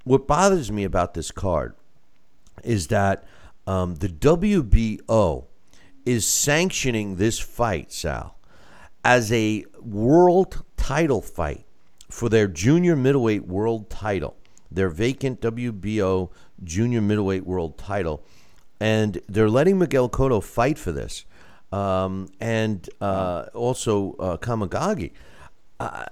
what 0.05 0.29
bothers 0.29 0.71
me 0.71 0.85
about 0.85 1.15
this 1.15 1.33
card 1.33 1.75
is 2.63 2.87
that 2.89 3.25
um, 3.67 3.97
the 3.97 4.09
WBO 4.09 5.47
is 6.07 6.27
sanctioning 6.27 7.17
this 7.17 7.41
fight, 7.41 7.93
Sal, 7.93 8.39
as 9.05 9.33
a 9.33 9.65
world 9.81 10.65
title 10.77 11.21
fight 11.21 11.67
for 12.09 12.29
their 12.29 12.47
junior 12.47 12.95
middleweight 12.95 13.47
world 13.47 13.91
title, 13.91 14.37
their 14.71 14.89
vacant 14.89 15.41
WBO 15.41 16.31
junior 16.63 17.01
middleweight 17.01 17.45
world 17.45 17.77
title, 17.77 18.23
and 18.79 19.21
they're 19.29 19.51
letting 19.51 19.77
Miguel 19.77 20.09
Cotto 20.09 20.41
fight 20.41 20.79
for 20.79 20.93
this, 20.93 21.25
um, 21.73 22.29
and 22.41 22.89
uh, 23.01 23.47
also 23.55 24.15
uh, 24.15 24.37
Kamegai. 24.37 25.13
Uh, 25.81 26.07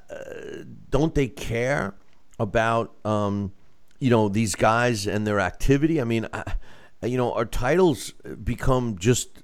don't 0.90 1.14
they 1.14 1.28
care 1.28 1.94
about 2.38 2.94
um, 3.04 3.52
you 3.98 4.10
know 4.10 4.28
these 4.28 4.54
guys 4.54 5.06
and 5.06 5.26
their 5.26 5.40
activity? 5.40 6.00
I 6.00 6.04
mean, 6.04 6.28
I, 6.32 6.54
you 7.02 7.16
know, 7.16 7.32
are 7.32 7.44
titles 7.44 8.12
become 8.44 8.98
just 8.98 9.42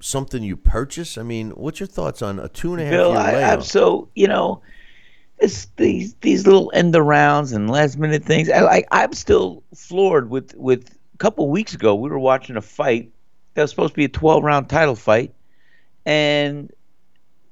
something 0.00 0.42
you 0.42 0.56
purchase? 0.56 1.18
I 1.18 1.22
mean, 1.22 1.50
what's 1.50 1.80
your 1.80 1.86
thoughts 1.86 2.22
on 2.22 2.38
a 2.38 2.48
two 2.48 2.72
and 2.72 2.82
a 2.82 2.84
half 2.84 2.92
Bill, 2.92 3.10
year 3.12 3.18
I, 3.18 3.32
layoff? 3.32 3.52
I'm 3.52 3.62
so 3.62 4.08
you 4.14 4.28
know, 4.28 4.62
it's 5.38 5.66
these 5.76 6.14
these 6.20 6.46
little 6.46 6.70
end 6.74 6.94
arounds 6.94 7.54
and 7.54 7.70
last 7.70 7.98
minute 7.98 8.24
things. 8.24 8.48
I 8.50 8.60
like. 8.60 8.86
I'm 8.90 9.12
still 9.12 9.62
floored 9.74 10.30
with 10.30 10.54
with. 10.56 10.92
A 11.14 11.18
couple 11.18 11.48
weeks 11.48 11.72
ago, 11.72 11.94
we 11.94 12.10
were 12.10 12.18
watching 12.18 12.58
a 12.58 12.60
fight 12.60 13.10
that 13.54 13.62
was 13.62 13.70
supposed 13.70 13.94
to 13.94 13.96
be 13.96 14.04
a 14.04 14.08
12 14.08 14.44
round 14.44 14.68
title 14.68 14.94
fight, 14.94 15.34
and 16.06 16.72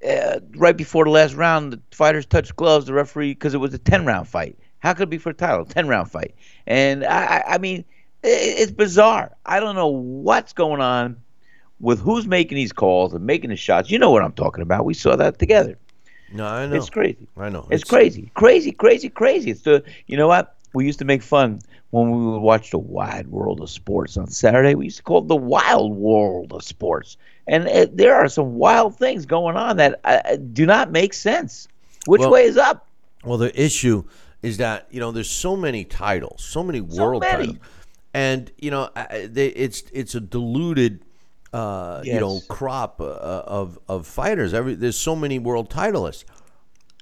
uh, 0.08 0.40
right 0.56 0.76
before 0.76 1.04
the 1.04 1.10
last 1.10 1.34
round, 1.34 1.72
the 1.72 1.80
fighters 1.90 2.24
touched 2.24 2.56
gloves. 2.56 2.86
The 2.86 2.94
referee, 2.94 3.32
because 3.32 3.52
it 3.52 3.58
was 3.58 3.74
a 3.74 3.78
10 3.78 4.06
round 4.06 4.28
fight. 4.28 4.56
How 4.78 4.92
could 4.94 5.04
it 5.04 5.10
be 5.10 5.18
for 5.18 5.30
a 5.30 5.34
title? 5.34 5.64
10 5.64 5.88
round 5.88 6.10
fight. 6.10 6.34
And 6.66 7.04
I, 7.04 7.42
I- 7.46 7.58
mean, 7.58 7.84
i 8.22 8.28
it's 8.28 8.72
bizarre. 8.72 9.36
I 9.44 9.60
don't 9.60 9.74
know 9.74 9.88
what's 9.88 10.54
going 10.54 10.80
on 10.80 11.16
with 11.80 12.00
who's 12.00 12.26
making 12.26 12.56
these 12.56 12.72
calls 12.72 13.12
and 13.12 13.26
making 13.26 13.50
the 13.50 13.56
shots. 13.56 13.90
You 13.90 13.98
know 13.98 14.10
what 14.10 14.22
I'm 14.22 14.32
talking 14.32 14.62
about. 14.62 14.86
We 14.86 14.94
saw 14.94 15.16
that 15.16 15.38
together. 15.38 15.76
no, 16.32 16.46
I 16.46 16.66
know. 16.66 16.76
It's 16.76 16.88
crazy. 16.88 17.28
I 17.36 17.50
know. 17.50 17.66
It's, 17.70 17.84
crazy, 17.84 18.30
crazy, 18.34 18.72
crazy, 18.72 19.10
crazy. 19.10 19.50
It's 19.50 19.62
the 19.62 19.84
you 20.06 20.16
know 20.16 20.28
what 20.28 20.56
we 20.72 20.86
used 20.86 20.98
to 21.00 21.04
make 21.04 21.22
fun 21.22 21.60
when 21.94 22.10
we 22.10 22.26
would 22.26 22.40
watch 22.40 22.72
the 22.72 22.78
Wide 22.78 23.28
World 23.28 23.60
of 23.60 23.70
Sports 23.70 24.16
on 24.16 24.26
Saturday. 24.26 24.74
We 24.74 24.86
used 24.86 24.96
to 24.96 25.02
call 25.04 25.18
it 25.18 25.28
the 25.28 25.36
Wild 25.36 25.94
World 25.94 26.52
of 26.52 26.64
Sports, 26.64 27.16
and 27.46 27.68
uh, 27.68 27.86
there 27.92 28.16
are 28.16 28.28
some 28.28 28.56
wild 28.56 28.98
things 28.98 29.24
going 29.26 29.56
on 29.56 29.76
that 29.76 30.00
uh, 30.02 30.36
do 30.52 30.66
not 30.66 30.90
make 30.90 31.14
sense. 31.14 31.68
Which 32.06 32.18
Well- 32.20 32.32
way 32.32 32.44
is 32.44 32.56
up? 32.56 32.88
Well, 33.24 33.38
the 33.38 33.58
issue 33.58 34.02
is 34.42 34.56
that 34.58 34.88
you 34.90 34.98
know 34.98 35.12
there's 35.12 35.30
so 35.30 35.56
many 35.56 35.84
titles, 35.84 36.42
so 36.44 36.64
many 36.64 36.80
world 36.80 37.22
many. 37.22 37.46
titles, 37.46 37.58
and 38.12 38.50
you 38.58 38.72
know 38.72 38.90
they, 39.28 39.46
it's 39.46 39.84
it's 39.92 40.16
a 40.16 40.20
diluted 40.20 41.04
uh, 41.52 42.02
you 42.04 42.18
know 42.18 42.40
crop 42.48 43.00
uh, 43.00 43.04
of 43.04 43.78
of 43.88 44.06
fighters. 44.06 44.52
Every 44.52 44.74
there's 44.74 44.98
so 44.98 45.14
many 45.14 45.38
world 45.38 45.70
titleists. 45.70 46.24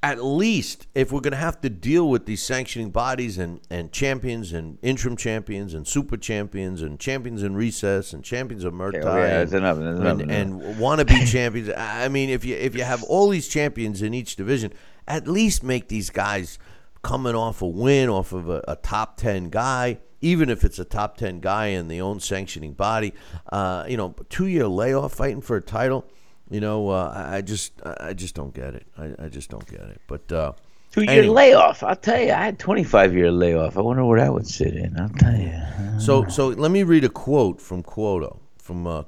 At 0.05 0.25
least 0.25 0.89
if 0.97 1.13
we're 1.13 1.21
going 1.21 1.33
to 1.33 1.37
have 1.37 1.61
to 1.61 1.71
deal 1.71 2.09
with 2.09 2.27
these 2.27 2.43
sanctioning 2.43 2.91
bodies 2.91 3.39
and, 3.39 3.61
and 3.71 3.93
champions 3.93 4.53
and 4.53 4.79
interim 4.83 5.17
champions 5.17 5.75
and 5.75 5.87
super 5.87 6.17
champions 6.17 6.83
and 6.83 6.99
champions 6.99 7.45
in 7.45 7.55
recess 7.55 8.13
and 8.13 8.25
champions 8.25 8.65
of 8.65 8.75
Muay 8.75 8.89
Okay, 8.89 9.05
well, 9.05 9.19
yeah, 9.19 9.41
and, 9.43 9.53
enough, 9.53 9.79
enough, 9.79 10.21
and, 10.21 10.31
and 10.31 10.61
wannabe 10.77 11.25
champions. 11.31 11.71
I 11.77 12.09
mean, 12.09 12.31
if 12.31 12.45
you 12.45 12.57
if 12.57 12.75
you 12.75 12.83
have 12.83 13.05
all 13.05 13.29
these 13.29 13.47
champions 13.47 14.03
in 14.03 14.13
each 14.13 14.35
division, 14.35 14.73
at 15.07 15.29
least 15.29 15.63
make 15.63 15.87
these 15.87 16.11
guys 16.11 16.59
coming 17.03 17.35
off 17.37 17.63
a 17.63 17.67
win 17.67 18.09
off 18.09 18.33
of 18.33 18.49
a, 18.49 18.63
a 18.67 18.77
top 18.77 19.17
ten 19.17 19.51
guy, 19.51 20.01
even 20.21 20.51
if 20.51 20.65
it's 20.65 20.81
a 20.81 20.85
top 20.85 21.17
ten 21.17 21.39
guy 21.39 21.67
in 21.67 21.87
the 21.87 22.01
own 22.01 22.19
sanctioning 22.19 22.73
body. 22.73 23.15
Uh, 23.53 23.85
you 23.89 23.97
know, 23.97 24.17
two 24.29 24.47
year 24.47 24.67
layoff 24.67 25.13
fighting 25.15 25.41
for 25.41 25.57
a 25.57 25.63
title. 25.63 26.11
You 26.51 26.61
know, 26.61 26.89
uh, 26.89 27.13
I 27.15 27.41
just 27.41 27.73
I 27.85 28.13
just 28.13 28.35
don't 28.35 28.53
get 28.55 28.75
it. 28.75 28.87
I, 28.99 29.13
I 29.25 29.29
just 29.29 29.49
don't 29.51 29.67
get 29.67 29.81
it. 29.81 30.01
But 30.07 30.31
uh, 30.31 30.53
Two 30.91 31.03
year 31.03 31.21
anyway. 31.21 31.35
layoff. 31.35 31.83
I'll 31.83 31.97
tell 31.97 32.21
you, 32.21 32.33
I 32.33 32.45
had 32.45 32.59
25 32.59 33.15
year 33.15 33.33
layoff. 33.33 33.79
I 33.79 33.81
wonder 33.81 34.05
where 34.05 34.21
that 34.21 34.33
would 34.33 34.47
sit 34.47 34.77
in. 34.77 34.99
I'll 35.01 35.09
tell 35.09 35.35
you. 35.35 35.51
So, 35.99 36.27
so 36.29 36.49
let 36.49 36.71
me 36.71 36.83
read 36.83 37.05
a 37.05 37.09
quote 37.09 37.61
from 37.61 37.83
Quoto 37.83 38.41
from 38.63 38.87
uh. 38.87 39.03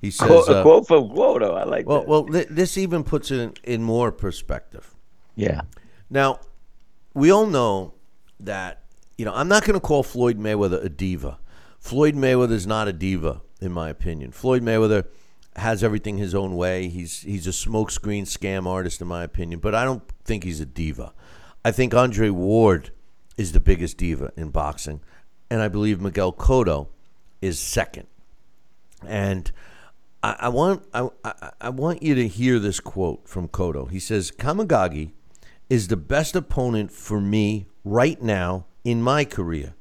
He 0.00 0.10
says, 0.10 0.26
Quote, 0.28 0.48
a 0.48 0.56
uh, 0.58 0.62
quote 0.62 0.86
from 0.86 1.08
Quoto. 1.08 1.56
I 1.56 1.64
like 1.64 1.86
"Well, 1.86 2.00
that. 2.00 2.08
well, 2.08 2.26
th- 2.26 2.48
this 2.50 2.76
even 2.76 3.02
puts 3.04 3.30
it 3.30 3.40
in, 3.40 3.54
in 3.64 3.82
more 3.82 4.12
perspective. 4.12 4.94
yeah. 5.34 5.62
Now, 6.10 6.40
we 7.14 7.30
all 7.32 7.46
know 7.46 7.94
that 8.40 8.82
you 9.16 9.24
know 9.24 9.32
I'm 9.34 9.48
not 9.48 9.64
going 9.64 9.74
to 9.74 9.80
call 9.80 10.02
Floyd 10.02 10.38
Mayweather 10.38 10.84
a 10.84 10.88
diva. 10.88 11.38
Floyd 11.78 12.14
Mayweather 12.14 12.52
is 12.52 12.66
not 12.66 12.88
a 12.88 12.92
diva, 12.92 13.40
in 13.60 13.72
my 13.72 13.88
opinion. 13.88 14.32
Floyd 14.32 14.62
Mayweather 14.62 15.06
has 15.56 15.84
everything 15.84 16.18
his 16.18 16.34
own 16.34 16.56
way. 16.56 16.88
He's 16.88 17.20
he's 17.20 17.46
a 17.46 17.50
smokescreen 17.50 18.22
scam 18.22 18.66
artist, 18.66 19.00
in 19.00 19.06
my 19.06 19.22
opinion. 19.22 19.60
But 19.60 19.74
I 19.74 19.84
don't 19.84 20.02
think 20.24 20.44
he's 20.44 20.60
a 20.60 20.66
diva. 20.66 21.12
I 21.64 21.70
think 21.70 21.94
Andre 21.94 22.30
Ward 22.30 22.90
is 23.36 23.52
the 23.52 23.60
biggest 23.60 23.96
diva 23.96 24.32
in 24.36 24.50
boxing, 24.50 25.00
and 25.50 25.62
I 25.62 25.68
believe 25.68 26.00
Miguel 26.00 26.32
Cotto 26.32 26.88
is 27.40 27.58
second. 27.58 28.06
And 29.06 29.50
I, 30.22 30.36
I 30.40 30.48
want 30.48 30.84
I, 30.92 31.08
I, 31.24 31.50
I 31.60 31.68
want 31.70 32.02
you 32.02 32.14
to 32.14 32.28
hear 32.28 32.58
this 32.58 32.80
quote 32.80 33.28
from 33.28 33.48
Cotto. 33.48 33.90
He 33.90 34.00
says, 34.00 34.30
"Kamegai 34.30 35.12
is 35.70 35.88
the 35.88 35.96
best 35.96 36.36
opponent 36.36 36.90
for 36.92 37.20
me 37.20 37.66
right 37.84 38.20
now 38.20 38.66
in 38.84 39.02
my 39.02 39.24
career. 39.24 39.74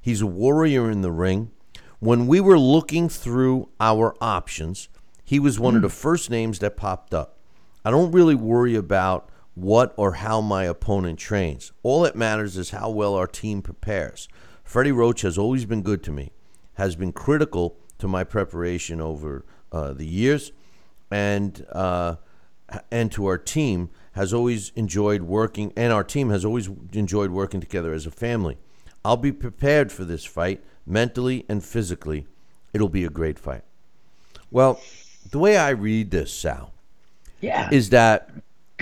He's 0.00 0.20
a 0.20 0.26
warrior 0.26 0.90
in 0.90 1.02
the 1.02 1.12
ring. 1.12 1.50
When 1.98 2.26
we 2.26 2.40
were 2.40 2.58
looking 2.58 3.08
through 3.10 3.68
our 3.78 4.14
options, 4.22 4.88
he 5.30 5.38
was 5.38 5.60
one 5.60 5.76
of 5.76 5.82
the 5.82 5.88
first 5.88 6.28
names 6.28 6.58
that 6.58 6.76
popped 6.76 7.14
up. 7.14 7.36
I 7.84 7.92
don't 7.92 8.10
really 8.10 8.34
worry 8.34 8.74
about 8.74 9.30
what 9.54 9.94
or 9.96 10.14
how 10.14 10.40
my 10.40 10.64
opponent 10.64 11.20
trains. 11.20 11.70
All 11.84 12.00
that 12.00 12.16
matters 12.16 12.56
is 12.56 12.70
how 12.70 12.90
well 12.90 13.14
our 13.14 13.28
team 13.28 13.62
prepares. 13.62 14.28
Freddie 14.64 14.90
Roach 14.90 15.22
has 15.22 15.38
always 15.38 15.66
been 15.66 15.82
good 15.82 16.02
to 16.02 16.10
me, 16.10 16.32
has 16.74 16.96
been 16.96 17.12
critical 17.12 17.76
to 17.98 18.08
my 18.08 18.24
preparation 18.24 19.00
over 19.00 19.44
uh, 19.70 19.92
the 19.92 20.04
years, 20.04 20.50
and 21.12 21.64
uh, 21.70 22.16
and 22.90 23.12
to 23.12 23.26
our 23.26 23.38
team 23.38 23.90
has 24.14 24.34
always 24.34 24.72
enjoyed 24.74 25.22
working, 25.22 25.72
and 25.76 25.92
our 25.92 26.02
team 26.02 26.30
has 26.30 26.44
always 26.44 26.68
enjoyed 26.92 27.30
working 27.30 27.60
together 27.60 27.92
as 27.92 28.04
a 28.04 28.10
family. 28.10 28.58
I'll 29.04 29.16
be 29.16 29.30
prepared 29.30 29.92
for 29.92 30.04
this 30.04 30.24
fight 30.24 30.64
mentally 30.84 31.46
and 31.48 31.62
physically. 31.62 32.26
It'll 32.72 32.88
be 32.88 33.04
a 33.04 33.10
great 33.10 33.38
fight. 33.38 33.62
Well, 34.50 34.80
the 35.30 35.38
way 35.38 35.56
I 35.56 35.70
read 35.70 36.10
this, 36.10 36.32
Sal, 36.32 36.72
Yeah. 37.40 37.68
is 37.72 37.90
that 37.90 38.30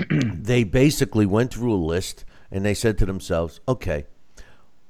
they 0.09 0.65
basically 0.65 1.27
went 1.27 1.53
through 1.53 1.73
a 1.73 1.77
list 1.77 2.25
and 2.51 2.65
they 2.65 2.75
said 2.75 2.99
to 2.99 3.07
themselves, 3.07 3.61
okay, 3.69 4.07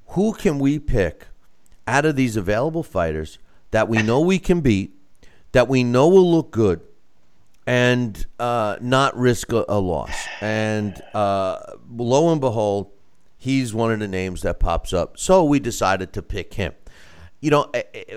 who 0.08 0.32
can 0.32 0.58
we 0.58 0.78
pick 0.78 1.26
out 1.86 2.04
of 2.04 2.16
these 2.16 2.36
available 2.36 2.82
fighters 2.82 3.38
that 3.70 3.88
we 3.88 4.02
know 4.02 4.20
we 4.20 4.38
can 4.38 4.60
beat, 4.60 4.94
that 5.52 5.68
we 5.68 5.82
know 5.84 6.08
will 6.08 6.30
look 6.30 6.50
good, 6.50 6.80
and 7.66 8.26
uh, 8.38 8.76
not 8.80 9.16
risk 9.16 9.52
a, 9.52 9.64
a 9.68 9.78
loss? 9.78 10.14
And 10.40 11.00
uh, 11.14 11.58
lo 11.90 12.30
and 12.32 12.40
behold, 12.40 12.90
he's 13.36 13.74
one 13.74 13.92
of 13.92 13.98
the 13.98 14.08
names 14.08 14.42
that 14.42 14.58
pops 14.60 14.92
up. 14.92 15.18
So 15.18 15.44
we 15.44 15.58
decided 15.60 16.12
to 16.14 16.22
pick 16.22 16.54
him. 16.54 16.72
You 17.40 17.50
know, 17.50 17.72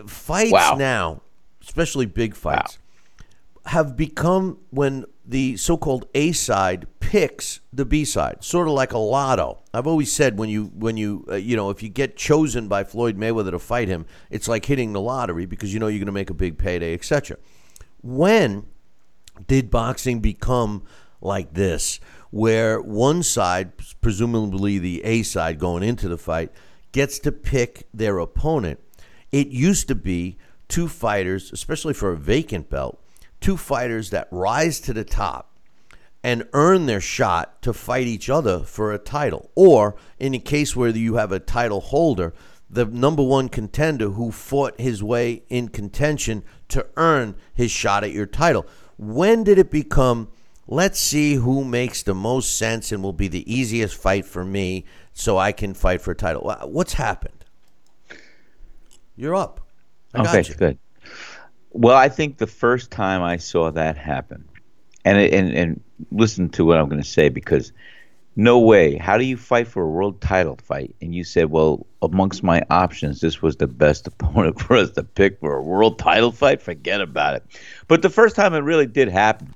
fights 0.07 0.51
Wow. 0.51 0.75
now, 0.79 1.21
especially 1.61 2.05
big 2.05 2.35
fights, 2.35 2.79
have 3.67 3.95
become 3.95 4.57
when 4.69 5.05
the 5.25 5.55
so-called 5.57 6.07
A 6.15 6.31
side 6.31 6.87
picks 6.99 7.59
the 7.71 7.85
B 7.85 8.05
side, 8.05 8.43
sort 8.43 8.67
of 8.67 8.73
like 8.73 8.93
a 8.93 8.97
lotto. 8.97 9.59
I've 9.73 9.87
always 9.87 10.11
said 10.11 10.37
when 10.37 10.49
you 10.49 10.71
when 10.73 10.97
you 10.97 11.25
uh, 11.29 11.35
you 11.35 11.55
know 11.55 11.69
if 11.69 11.83
you 11.83 11.89
get 11.89 12.15
chosen 12.15 12.67
by 12.67 12.83
Floyd 12.83 13.17
Mayweather 13.17 13.51
to 13.51 13.59
fight 13.59 13.87
him, 13.87 14.05
it's 14.29 14.47
like 14.47 14.65
hitting 14.65 14.93
the 14.93 15.01
lottery 15.01 15.45
because 15.45 15.73
you 15.73 15.79
know 15.79 15.87
you're 15.87 15.99
going 15.99 16.05
to 16.07 16.11
make 16.11 16.29
a 16.29 16.33
big 16.33 16.57
payday, 16.57 16.93
etc. 16.93 17.37
When 18.01 18.65
did 19.47 19.69
boxing 19.69 20.21
become 20.21 20.83
like 21.21 21.53
this, 21.53 21.99
where 22.31 22.81
one 22.81 23.21
side, 23.23 23.73
presumably 24.01 24.77
the 24.79 25.03
A 25.03 25.23
side 25.23 25.59
going 25.59 25.83
into 25.83 26.07
the 26.07 26.17
fight, 26.17 26.51
gets 26.91 27.19
to 27.19 27.31
pick 27.31 27.87
their 27.93 28.19
opponent? 28.19 28.79
It 29.31 29.47
used 29.47 29.87
to 29.89 29.95
be 29.95 30.37
two 30.67 30.87
fighters, 30.87 31.51
especially 31.51 31.93
for 31.93 32.11
a 32.11 32.17
vacant 32.17 32.69
belt, 32.69 33.00
two 33.41 33.57
fighters 33.57 34.11
that 34.11 34.27
rise 34.31 34.79
to 34.79 34.93
the 34.93 35.03
top 35.03 35.51
and 36.23 36.47
earn 36.53 36.85
their 36.85 37.01
shot 37.01 37.61
to 37.63 37.73
fight 37.73 38.07
each 38.07 38.29
other 38.29 38.59
for 38.59 38.93
a 38.93 38.99
title. 38.99 39.49
Or 39.55 39.95
in 40.19 40.33
a 40.35 40.39
case 40.39 40.75
where 40.75 40.91
you 40.91 41.15
have 41.15 41.31
a 41.31 41.39
title 41.39 41.81
holder, 41.81 42.33
the 42.69 42.85
number 42.85 43.23
one 43.23 43.49
contender 43.49 44.11
who 44.11 44.31
fought 44.31 44.79
his 44.79 45.03
way 45.03 45.43
in 45.49 45.67
contention 45.67 46.43
to 46.69 46.85
earn 46.95 47.35
his 47.53 47.71
shot 47.71 48.03
at 48.03 48.11
your 48.11 48.27
title. 48.27 48.65
When 48.97 49.43
did 49.43 49.57
it 49.57 49.71
become, 49.71 50.29
let's 50.67 50.99
see 50.99 51.35
who 51.35 51.65
makes 51.65 52.03
the 52.03 52.13
most 52.13 52.55
sense 52.55 52.91
and 52.91 53.01
will 53.03 53.13
be 53.13 53.27
the 53.27 53.51
easiest 53.51 53.95
fight 53.95 54.25
for 54.25 54.45
me 54.45 54.85
so 55.11 55.37
I 55.37 55.51
can 55.51 55.73
fight 55.73 56.01
for 56.01 56.11
a 56.11 56.15
title? 56.15 56.55
What's 56.65 56.93
happened? 56.93 57.43
You're 59.15 59.35
up. 59.35 59.67
I 60.13 60.23
got 60.23 60.35
okay, 60.35 60.49
you. 60.49 60.55
good. 60.55 60.79
Well, 61.71 61.97
I 61.97 62.09
think 62.09 62.37
the 62.37 62.47
first 62.47 62.91
time 62.91 63.23
I 63.23 63.37
saw 63.37 63.71
that 63.71 63.97
happen, 63.97 64.47
and 65.05 65.17
and 65.17 65.53
and 65.53 65.83
listen 66.11 66.49
to 66.49 66.65
what 66.65 66.77
I'm 66.77 66.89
going 66.89 67.01
to 67.01 67.07
say 67.07 67.29
because 67.29 67.71
no 68.35 68.59
way. 68.59 68.95
How 68.95 69.17
do 69.17 69.25
you 69.25 69.37
fight 69.37 69.67
for 69.67 69.83
a 69.83 69.89
world 69.89 70.21
title 70.21 70.57
fight? 70.63 70.95
And 71.01 71.13
you 71.13 71.23
said, 71.23 71.51
well, 71.51 71.85
amongst 72.01 72.43
my 72.43 72.61
options, 72.69 73.19
this 73.19 73.41
was 73.41 73.57
the 73.57 73.67
best 73.67 74.07
opponent 74.07 74.59
for 74.59 74.77
us 74.77 74.91
to 74.91 75.03
pick 75.03 75.39
for 75.39 75.57
a 75.57 75.61
world 75.61 75.99
title 75.99 76.31
fight. 76.31 76.61
Forget 76.61 77.01
about 77.01 77.35
it. 77.35 77.43
But 77.87 78.01
the 78.01 78.09
first 78.09 78.35
time 78.35 78.53
it 78.53 78.59
really 78.59 78.87
did 78.87 79.09
happen, 79.09 79.53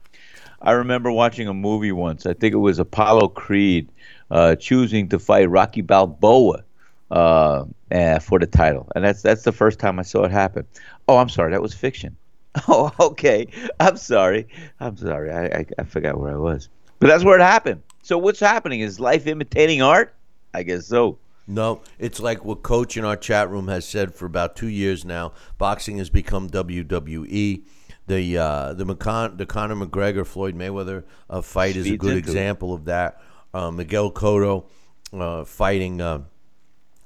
I 0.62 0.72
remember 0.72 1.12
watching 1.12 1.48
a 1.48 1.54
movie 1.54 1.92
once. 1.92 2.26
I 2.26 2.34
think 2.34 2.54
it 2.54 2.58
was 2.58 2.80
Apollo 2.80 3.30
Creed 3.30 3.90
uh, 4.32 4.56
choosing 4.56 5.10
to 5.10 5.20
fight 5.20 5.50
Rocky 5.50 5.82
Balboa 5.82 6.64
uh, 7.12 7.66
uh, 7.92 8.20
for 8.20 8.40
the 8.40 8.48
title, 8.48 8.92
and 8.96 9.06
that's 9.06 9.22
that's 9.22 9.44
the 9.44 9.52
first 9.52 9.80
time 9.80 10.00
I 10.00 10.02
saw 10.02 10.24
it 10.24 10.32
happen. 10.32 10.66
Oh, 11.08 11.18
I'm 11.18 11.30
sorry, 11.30 11.52
that 11.52 11.62
was 11.62 11.74
fiction. 11.74 12.16
Oh, 12.70 12.90
okay. 13.00 13.48
I'm 13.82 13.98
sorry. 13.98 14.48
I'm 14.80 14.96
sorry. 14.96 15.30
I, 15.30 15.46
I 15.60 15.66
I 15.78 15.84
forgot 15.84 16.18
where 16.18 16.32
I 16.32 16.38
was, 16.38 16.70
but 17.00 17.08
that's 17.08 17.24
where 17.26 17.38
it 17.38 17.44
happened. 17.44 17.84
So 18.02 18.18
what's 18.18 18.40
happening? 18.40 18.80
Is 18.80 18.98
life 18.98 19.28
imitating 19.28 19.82
art? 19.82 20.16
I 20.54 20.64
guess 20.64 20.88
so. 20.88 21.18
No, 21.48 21.82
it's 22.00 22.22
like 22.22 22.46
what 22.46 22.64
Coach 22.64 22.96
in 22.96 23.04
our 23.04 23.18
chat 23.18 23.50
room 23.50 23.68
has 23.68 23.86
said 23.86 24.16
for 24.16 24.26
about 24.26 24.56
two 24.56 24.70
years 24.70 25.04
now. 25.04 25.34
Boxing 25.58 25.98
has 25.98 26.10
become 26.10 26.50
WWE. 26.50 27.64
The 28.08 28.38
uh, 28.38 28.74
the 28.74 28.86
McCon- 28.86 29.38
the 29.38 29.46
Conor 29.46 29.76
McGregor 29.76 30.26
Floyd 30.26 30.56
Mayweather 30.56 31.04
uh, 31.30 31.42
fight 31.42 31.76
is 31.76 31.88
a 31.88 31.98
good 31.98 32.14
into 32.14 32.18
it. 32.18 32.20
example 32.20 32.74
of 32.74 32.86
that. 32.86 33.22
Uh, 33.54 33.70
Miguel 33.70 34.12
Cotto 34.12 34.64
uh, 35.12 35.44
fighting 35.44 36.00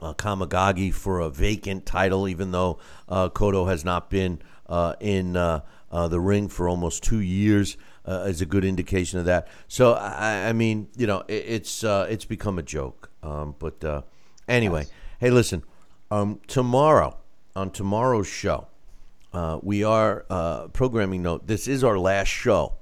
uh, 0.02 0.14
Kamegai 0.14 0.94
for 0.94 1.20
a 1.20 1.30
vacant 1.30 1.86
title, 1.86 2.28
even 2.28 2.52
though 2.52 2.80
uh, 3.08 3.30
Cotto 3.30 3.68
has 3.70 3.84
not 3.84 4.10
been 4.10 4.42
uh, 4.68 4.96
in 5.00 5.36
uh, 5.36 5.62
uh, 5.92 6.08
the 6.08 6.20
ring 6.20 6.48
for 6.50 6.68
almost 6.68 7.04
two 7.04 7.20
years, 7.20 7.78
uh, 8.06 8.26
is 8.28 8.42
a 8.42 8.46
good 8.46 8.66
indication 8.66 9.20
of 9.20 9.26
that. 9.26 9.48
So 9.68 9.94
I, 9.94 10.50
I 10.50 10.54
mean, 10.54 10.88
you 10.96 11.08
know, 11.08 11.24
it, 11.28 11.46
it's 11.48 11.84
uh, 11.84 12.08
it's 12.10 12.26
become 12.26 12.58
a 12.60 12.64
joke. 12.64 13.10
Um, 13.22 13.56
but 13.60 13.84
uh, 13.84 14.02
anyway, 14.48 14.86
hey, 15.20 15.30
listen, 15.30 15.64
um, 16.12 16.40
tomorrow 16.48 17.18
on 17.56 17.72
tomorrow's 17.72 18.28
show, 18.28 18.68
uh, 19.34 19.60
we 19.62 19.84
are 19.84 20.26
uh, 20.30 20.68
programming 20.70 21.22
note. 21.22 21.48
This 21.48 21.68
is 21.68 21.84
our 21.84 22.00
last 22.00 22.30
show 22.30 22.76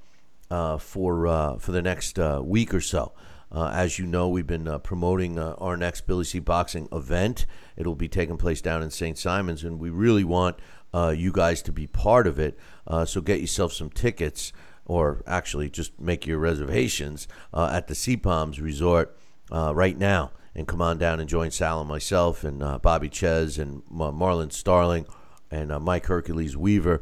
uh, 0.49 0.77
for 0.77 1.27
uh, 1.27 1.57
for 1.57 1.71
the 1.71 1.81
next 1.81 2.19
uh, 2.19 2.41
week 2.43 2.73
or 2.73 2.81
so. 2.81 3.11
Uh, 3.51 3.71
as 3.73 3.97
you 3.97 4.05
know, 4.05 4.27
we've 4.27 4.47
been 4.47 4.67
uh, 4.67 4.77
promoting 4.79 5.39
uh, 5.39 5.55
our 5.57 5.77
next 5.77 6.01
Billy 6.01 6.25
C. 6.25 6.39
Boxing 6.39 6.87
event. 6.91 7.45
It'll 7.77 7.95
be 7.95 8.09
taking 8.09 8.37
place 8.37 8.61
down 8.61 8.83
in 8.83 8.91
St. 8.91 9.17
Simons, 9.17 9.63
and 9.63 9.79
we 9.79 9.89
really 9.89 10.23
want 10.23 10.57
uh, 10.93 11.13
you 11.15 11.31
guys 11.31 11.61
to 11.63 11.71
be 11.71 11.87
part 11.87 12.27
of 12.27 12.39
it. 12.39 12.57
Uh, 12.85 13.05
so 13.05 13.21
get 13.21 13.39
yourself 13.39 13.71
some 13.71 13.89
tickets, 13.89 14.51
or 14.85 15.23
actually 15.25 15.69
just 15.69 15.97
make 15.99 16.27
your 16.27 16.39
reservations 16.39 17.27
uh, 17.53 17.69
at 17.71 17.87
the 17.87 17.95
Sea 17.95 18.17
Palms 18.17 18.59
Resort 18.59 19.17
right 19.49 19.97
now, 19.97 20.31
and 20.53 20.67
come 20.67 20.81
on 20.81 20.97
down 20.97 21.19
and 21.19 21.29
join 21.29 21.51
Sal 21.51 21.79
and 21.79 21.89
myself 21.89 22.43
and 22.43 22.59
Bobby 22.81 23.09
Czyz 23.09 23.57
and 23.57 23.83
Marlon 23.85 24.51
Starling 24.51 25.05
and 25.49 25.69
Mike 25.81 26.07
Hercules 26.07 26.57
Weaver 26.57 27.01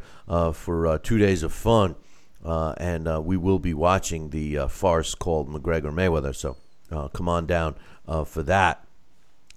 for 0.54 1.00
two 1.00 1.18
days 1.18 1.42
of 1.42 1.54
fun. 1.54 1.96
Uh, 2.46 2.76
and 2.78 3.08
uh, 3.08 3.20
we 3.20 3.36
will 3.36 3.58
be 3.58 3.74
watching 3.74 4.30
the 4.30 4.58
uh, 4.60 4.68
farce 4.68 5.16
called 5.16 5.50
McGregor 5.50 5.92
Mayweather. 5.92 6.36
So 6.36 6.58
uh, 6.92 7.08
come 7.08 7.28
on 7.28 7.48
down 7.48 7.76
uh, 8.08 8.24
for 8.24 8.44
that. 8.44 8.86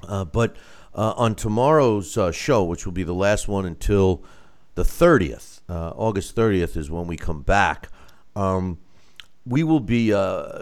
Uh, 0.07 0.25
but 0.25 0.57
on 0.95 1.35
tomorrow's 1.35 2.19
show, 2.33 2.65
which 2.65 2.87
will 2.87 2.93
be 2.93 3.03
the 3.03 3.15
last 3.15 3.47
one 3.47 3.67
until 3.67 4.25
the 4.75 4.83
30th, 4.83 5.61
uh, 5.69 5.91
August 5.91 6.35
30th 6.35 6.77
is 6.77 6.91
when 6.91 7.07
we 7.07 7.17
come 7.17 7.43
back. 7.43 7.91
Um, 8.35 8.79
we 9.45 9.63
will 9.63 9.81
be 9.81 10.13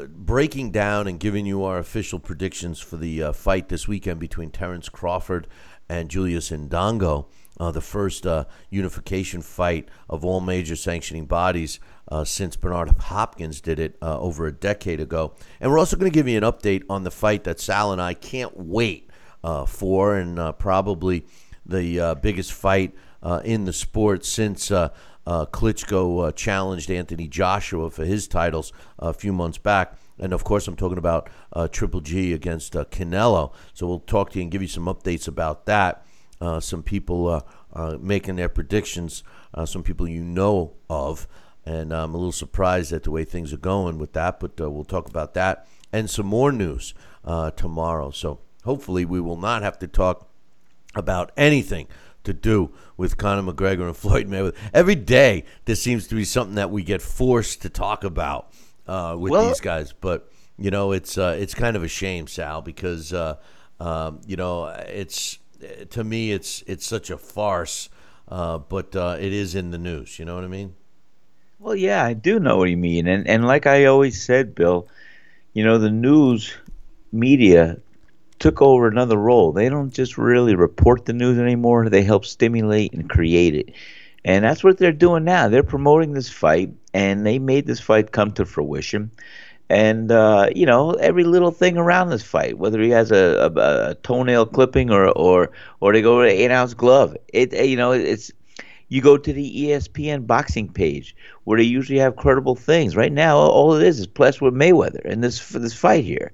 breaking 0.09 0.73
down 0.73 1.07
and 1.07 1.21
giving 1.21 1.47
you 1.47 1.65
our 1.65 1.79
official 1.79 2.19
predictions 2.19 2.81
for 2.81 2.97
the 2.97 3.33
fight 3.33 3.69
this 3.69 3.87
weekend 3.87 4.21
between 4.21 4.51
Terrence 4.51 4.89
Crawford 4.89 5.47
and 5.89 6.11
Julius 6.11 6.51
Indongo, 6.51 7.27
the 7.59 7.81
first 7.81 8.27
unification 8.71 9.43
fight 9.43 9.89
of 10.09 10.25
all 10.25 10.41
major 10.41 10.77
sanctioning 10.77 11.27
bodies 11.27 11.81
uh, 12.09 12.25
since 12.25 12.57
Bernard 12.57 12.91
Hopkins 12.99 13.61
did 13.61 13.79
it 13.79 13.97
uh, 14.01 14.19
over 14.19 14.47
a 14.47 14.53
decade 14.53 15.01
ago. 15.01 15.35
And 15.61 15.71
we're 15.71 15.79
also 15.79 15.97
going 15.97 16.11
to 16.11 16.15
give 16.15 16.29
you 16.29 16.37
an 16.37 16.45
update 16.45 16.85
on 16.89 17.05
the 17.05 17.11
fight 17.11 17.45
that 17.45 17.61
Sal 17.61 17.93
and 17.93 18.01
I 18.01 18.15
can't 18.15 18.57
wait 18.57 19.11
uh, 19.43 19.65
for, 19.65 20.17
and 20.17 20.39
uh, 20.39 20.53
probably 20.53 21.25
the 21.65 22.01
uh, 22.01 22.15
biggest 22.17 22.53
fight 22.53 22.95
uh, 23.23 23.41
in 23.45 23.65
the 23.65 23.73
sport 23.73 24.25
since 24.25 24.71
Klitschko 25.27 26.35
challenged 26.35 26.91
Anthony 26.91 27.29
Joshua 27.29 27.91
for 27.91 28.05
his 28.05 28.29
titles 28.29 28.73
a 28.99 29.13
few 29.13 29.33
months 29.33 29.59
back. 29.59 29.97
And 30.19 30.33
of 30.33 30.45
course, 30.45 30.67
I'm 30.67 30.77
talking 30.77 30.99
about 30.99 31.29
Triple 31.73 32.01
G 32.01 32.33
against 32.33 32.73
Canelo. 32.73 33.53
So 33.75 33.87
we'll 33.87 34.01
talk 34.01 34.31
to 34.31 34.39
you 34.39 34.43
and 34.43 34.51
give 34.51 34.63
you 34.63 34.69
some 34.69 34.87
updates 34.87 35.29
about 35.29 35.67
that. 35.67 36.05
Some 36.61 36.83
people 36.83 37.47
making 38.01 38.37
their 38.37 38.49
predictions, 38.49 39.23
some 39.65 39.83
people 39.83 40.09
you 40.09 40.23
know 40.23 40.75
of. 40.89 41.29
And 41.67 41.93
I'm 41.93 42.15
a 42.15 42.17
little 42.17 42.33
surprised 42.33 42.93
at 42.93 43.03
the 43.03 43.11
way 43.11 43.25
things 43.25 43.53
are 43.53 43.57
going 43.59 43.99
with 43.99 44.13
that, 44.13 44.39
but 44.39 44.61
uh, 44.61 44.71
we'll 44.71 44.85
talk 44.85 45.09
about 45.09 45.35
that 45.35 45.67
and 45.93 46.09
some 46.09 46.27
more 46.27 46.53
news 46.53 46.95
uh, 47.25 47.51
tomorrow. 47.51 48.11
So 48.11 48.39
hopefully, 48.65 49.05
we 49.05 49.21
will 49.21 49.37
not 49.37 49.63
have 49.63 49.79
to 49.81 49.89
talk 49.89 50.29
about 50.95 51.33
anything 51.37 51.89
to 52.25 52.33
do 52.33 52.71
with 52.97 53.17
Conor 53.17 53.53
McGregor 53.53 53.87
and 53.87 53.97
Floyd 54.05 54.29
Mayweather. 54.29 54.55
Every 54.73 54.95
day, 54.95 55.45
there 55.65 55.77
seems 55.77 56.07
to 56.09 56.15
be 56.15 56.25
something 56.25 56.55
that 56.57 56.71
we 56.71 56.83
get 56.83 57.03
forced 57.03 57.63
to 57.63 57.69
talk 57.69 58.05
about 58.05 58.53
uh, 58.87 59.17
with 59.19 59.33
Well- 59.33 59.49
these 59.49 59.61
guys. 59.61 59.93
But 59.93 60.31
you 60.59 60.71
know, 60.71 60.93
it's 60.93 61.19
uh, 61.19 61.37
it's 61.39 61.55
kind 61.55 61.77
of 61.77 61.83
a 61.83 61.89
shame, 61.89 62.27
Sal, 62.29 62.63
because 62.63 63.13
uh, 63.13 63.37
um, 63.81 64.21
you 64.27 64.37
know 64.37 64.67
it's 64.67 65.39
to 65.91 66.05
me 66.05 66.33
it's 66.33 66.63
it's 66.67 66.87
such 66.87 67.11
a 67.11 67.19
farce. 67.19 67.89
Uh, 68.29 68.59
but 68.59 68.97
uh, 68.97 69.17
it 69.21 69.33
is 69.33 69.55
in 69.55 69.71
the 69.71 69.79
news. 69.79 70.19
You 70.19 70.25
know 70.25 70.35
what 70.35 70.43
I 70.43 70.49
mean? 70.49 70.75
Well, 71.59 71.75
yeah, 71.75 72.05
I 72.05 72.13
do 72.15 72.39
know 72.39 72.59
what 72.59 72.71
you 72.71 72.77
mean, 72.77 73.07
and 73.07 73.27
and 73.29 73.45
like 73.47 73.67
I 73.67 73.87
always 73.87 74.23
said, 74.23 74.55
Bill, 74.55 74.89
you 75.55 75.65
know, 75.65 75.79
the 75.79 75.91
news 75.91 76.55
media 77.13 77.79
took 78.39 78.63
over 78.63 78.89
another 78.89 79.17
role. 79.17 79.53
They 79.53 79.69
don't 79.69 79.93
just 79.93 80.19
really 80.19 80.55
report 80.55 81.05
the 81.07 81.13
news 81.15 81.39
anymore; 81.39 81.89
they 81.89 82.03
help 82.03 82.25
stimulate 82.27 82.93
and 82.95 83.09
create 83.11 83.55
it, 83.55 83.73
and 84.25 84.45
that's 84.45 84.65
what 84.65 84.79
they're 84.79 84.93
doing 84.93 85.25
now. 85.25 85.49
They're 85.49 85.63
promoting 85.63 86.13
this 86.15 86.29
fight, 86.31 86.73
and 86.95 87.27
they 87.27 87.39
made 87.39 87.67
this 87.67 87.81
fight 87.81 88.13
come 88.13 88.33
to 88.33 88.45
fruition. 88.47 89.11
And 89.69 90.13
uh, 90.13 90.51
you 90.55 90.67
know 90.67 90.93
every 90.93 91.25
little 91.25 91.51
thing 91.51 91.77
around 91.79 92.11
this 92.11 92.23
fight, 92.23 92.59
whether 92.59 92.81
he 92.81 92.91
has 92.91 93.11
a, 93.11 93.51
a, 93.57 93.91
a 93.91 93.95
toenail 93.97 94.47
clipping 94.47 94.91
or 94.91 95.09
or 95.11 95.51
or 95.81 95.93
they 95.93 96.03
go 96.03 96.23
to 96.23 96.29
an 96.29 96.35
eight 96.37 96.51
ounce 96.53 96.75
glove, 96.75 97.17
it 97.33 97.53
you 97.55 97.77
know 97.77 97.93
it's 97.93 98.31
you 98.89 99.01
go 99.01 99.17
to 99.17 99.33
the 99.33 99.65
ESPN 99.65 100.27
boxing 100.27 100.69
page 100.69 101.17
where 101.45 101.59
they 101.59 101.65
usually 101.65 101.99
have 101.99 102.17
credible 102.17 102.55
things. 102.55 102.97
Right 102.97 103.13
now, 103.13 103.37
all 103.37 103.75
it 103.75 103.83
is 103.83 104.01
is 104.01 104.07
plus 104.07 104.41
with 104.41 104.55
Mayweather 104.55 105.05
and 105.05 105.23
this 105.23 105.49
this 105.51 105.75
fight 105.75 106.05
here. 106.05 106.33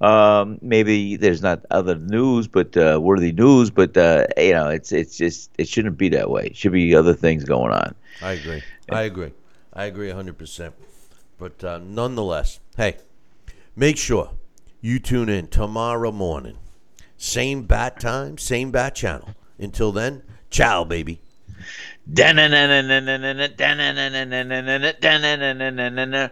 Um, 0.00 0.58
maybe 0.60 1.16
there's 1.16 1.40
not 1.40 1.64
other 1.70 1.96
news, 1.96 2.46
but 2.46 2.76
uh, 2.76 2.98
worthy 3.00 3.32
news. 3.32 3.70
But 3.70 3.96
uh, 3.96 4.26
you 4.36 4.52
know, 4.52 4.68
it's 4.68 4.92
it's 4.92 5.16
just 5.16 5.50
it 5.56 5.68
shouldn't 5.68 5.96
be 5.96 6.08
that 6.10 6.30
way. 6.30 6.46
It 6.46 6.56
should 6.56 6.72
be 6.72 6.94
other 6.94 7.14
things 7.14 7.44
going 7.44 7.72
on. 7.72 7.94
I 8.20 8.32
agree. 8.32 8.62
I 8.90 9.02
agree. 9.02 9.32
I 9.72 9.86
agree 9.86 10.08
100%. 10.08 10.72
But 11.38 11.64
uh, 11.64 11.78
nonetheless, 11.78 12.60
hey, 12.76 12.96
make 13.74 13.96
sure 13.96 14.30
you 14.80 14.98
tune 14.98 15.28
in 15.28 15.48
tomorrow 15.48 16.12
morning. 16.12 16.58
Same 17.16 17.62
bat 17.62 17.98
time, 17.98 18.38
same 18.38 18.70
bat 18.70 18.94
channel. 18.94 19.30
Until 19.58 19.90
then, 19.90 20.22
ciao, 20.50 20.84
baby. 20.84 21.20
Da-na-na-na-na-na-na-na, 22.06 23.48
da-na-na-na-na-na-na-na, 23.56 24.92
da-na-na-na-na-na-na. 25.00 26.30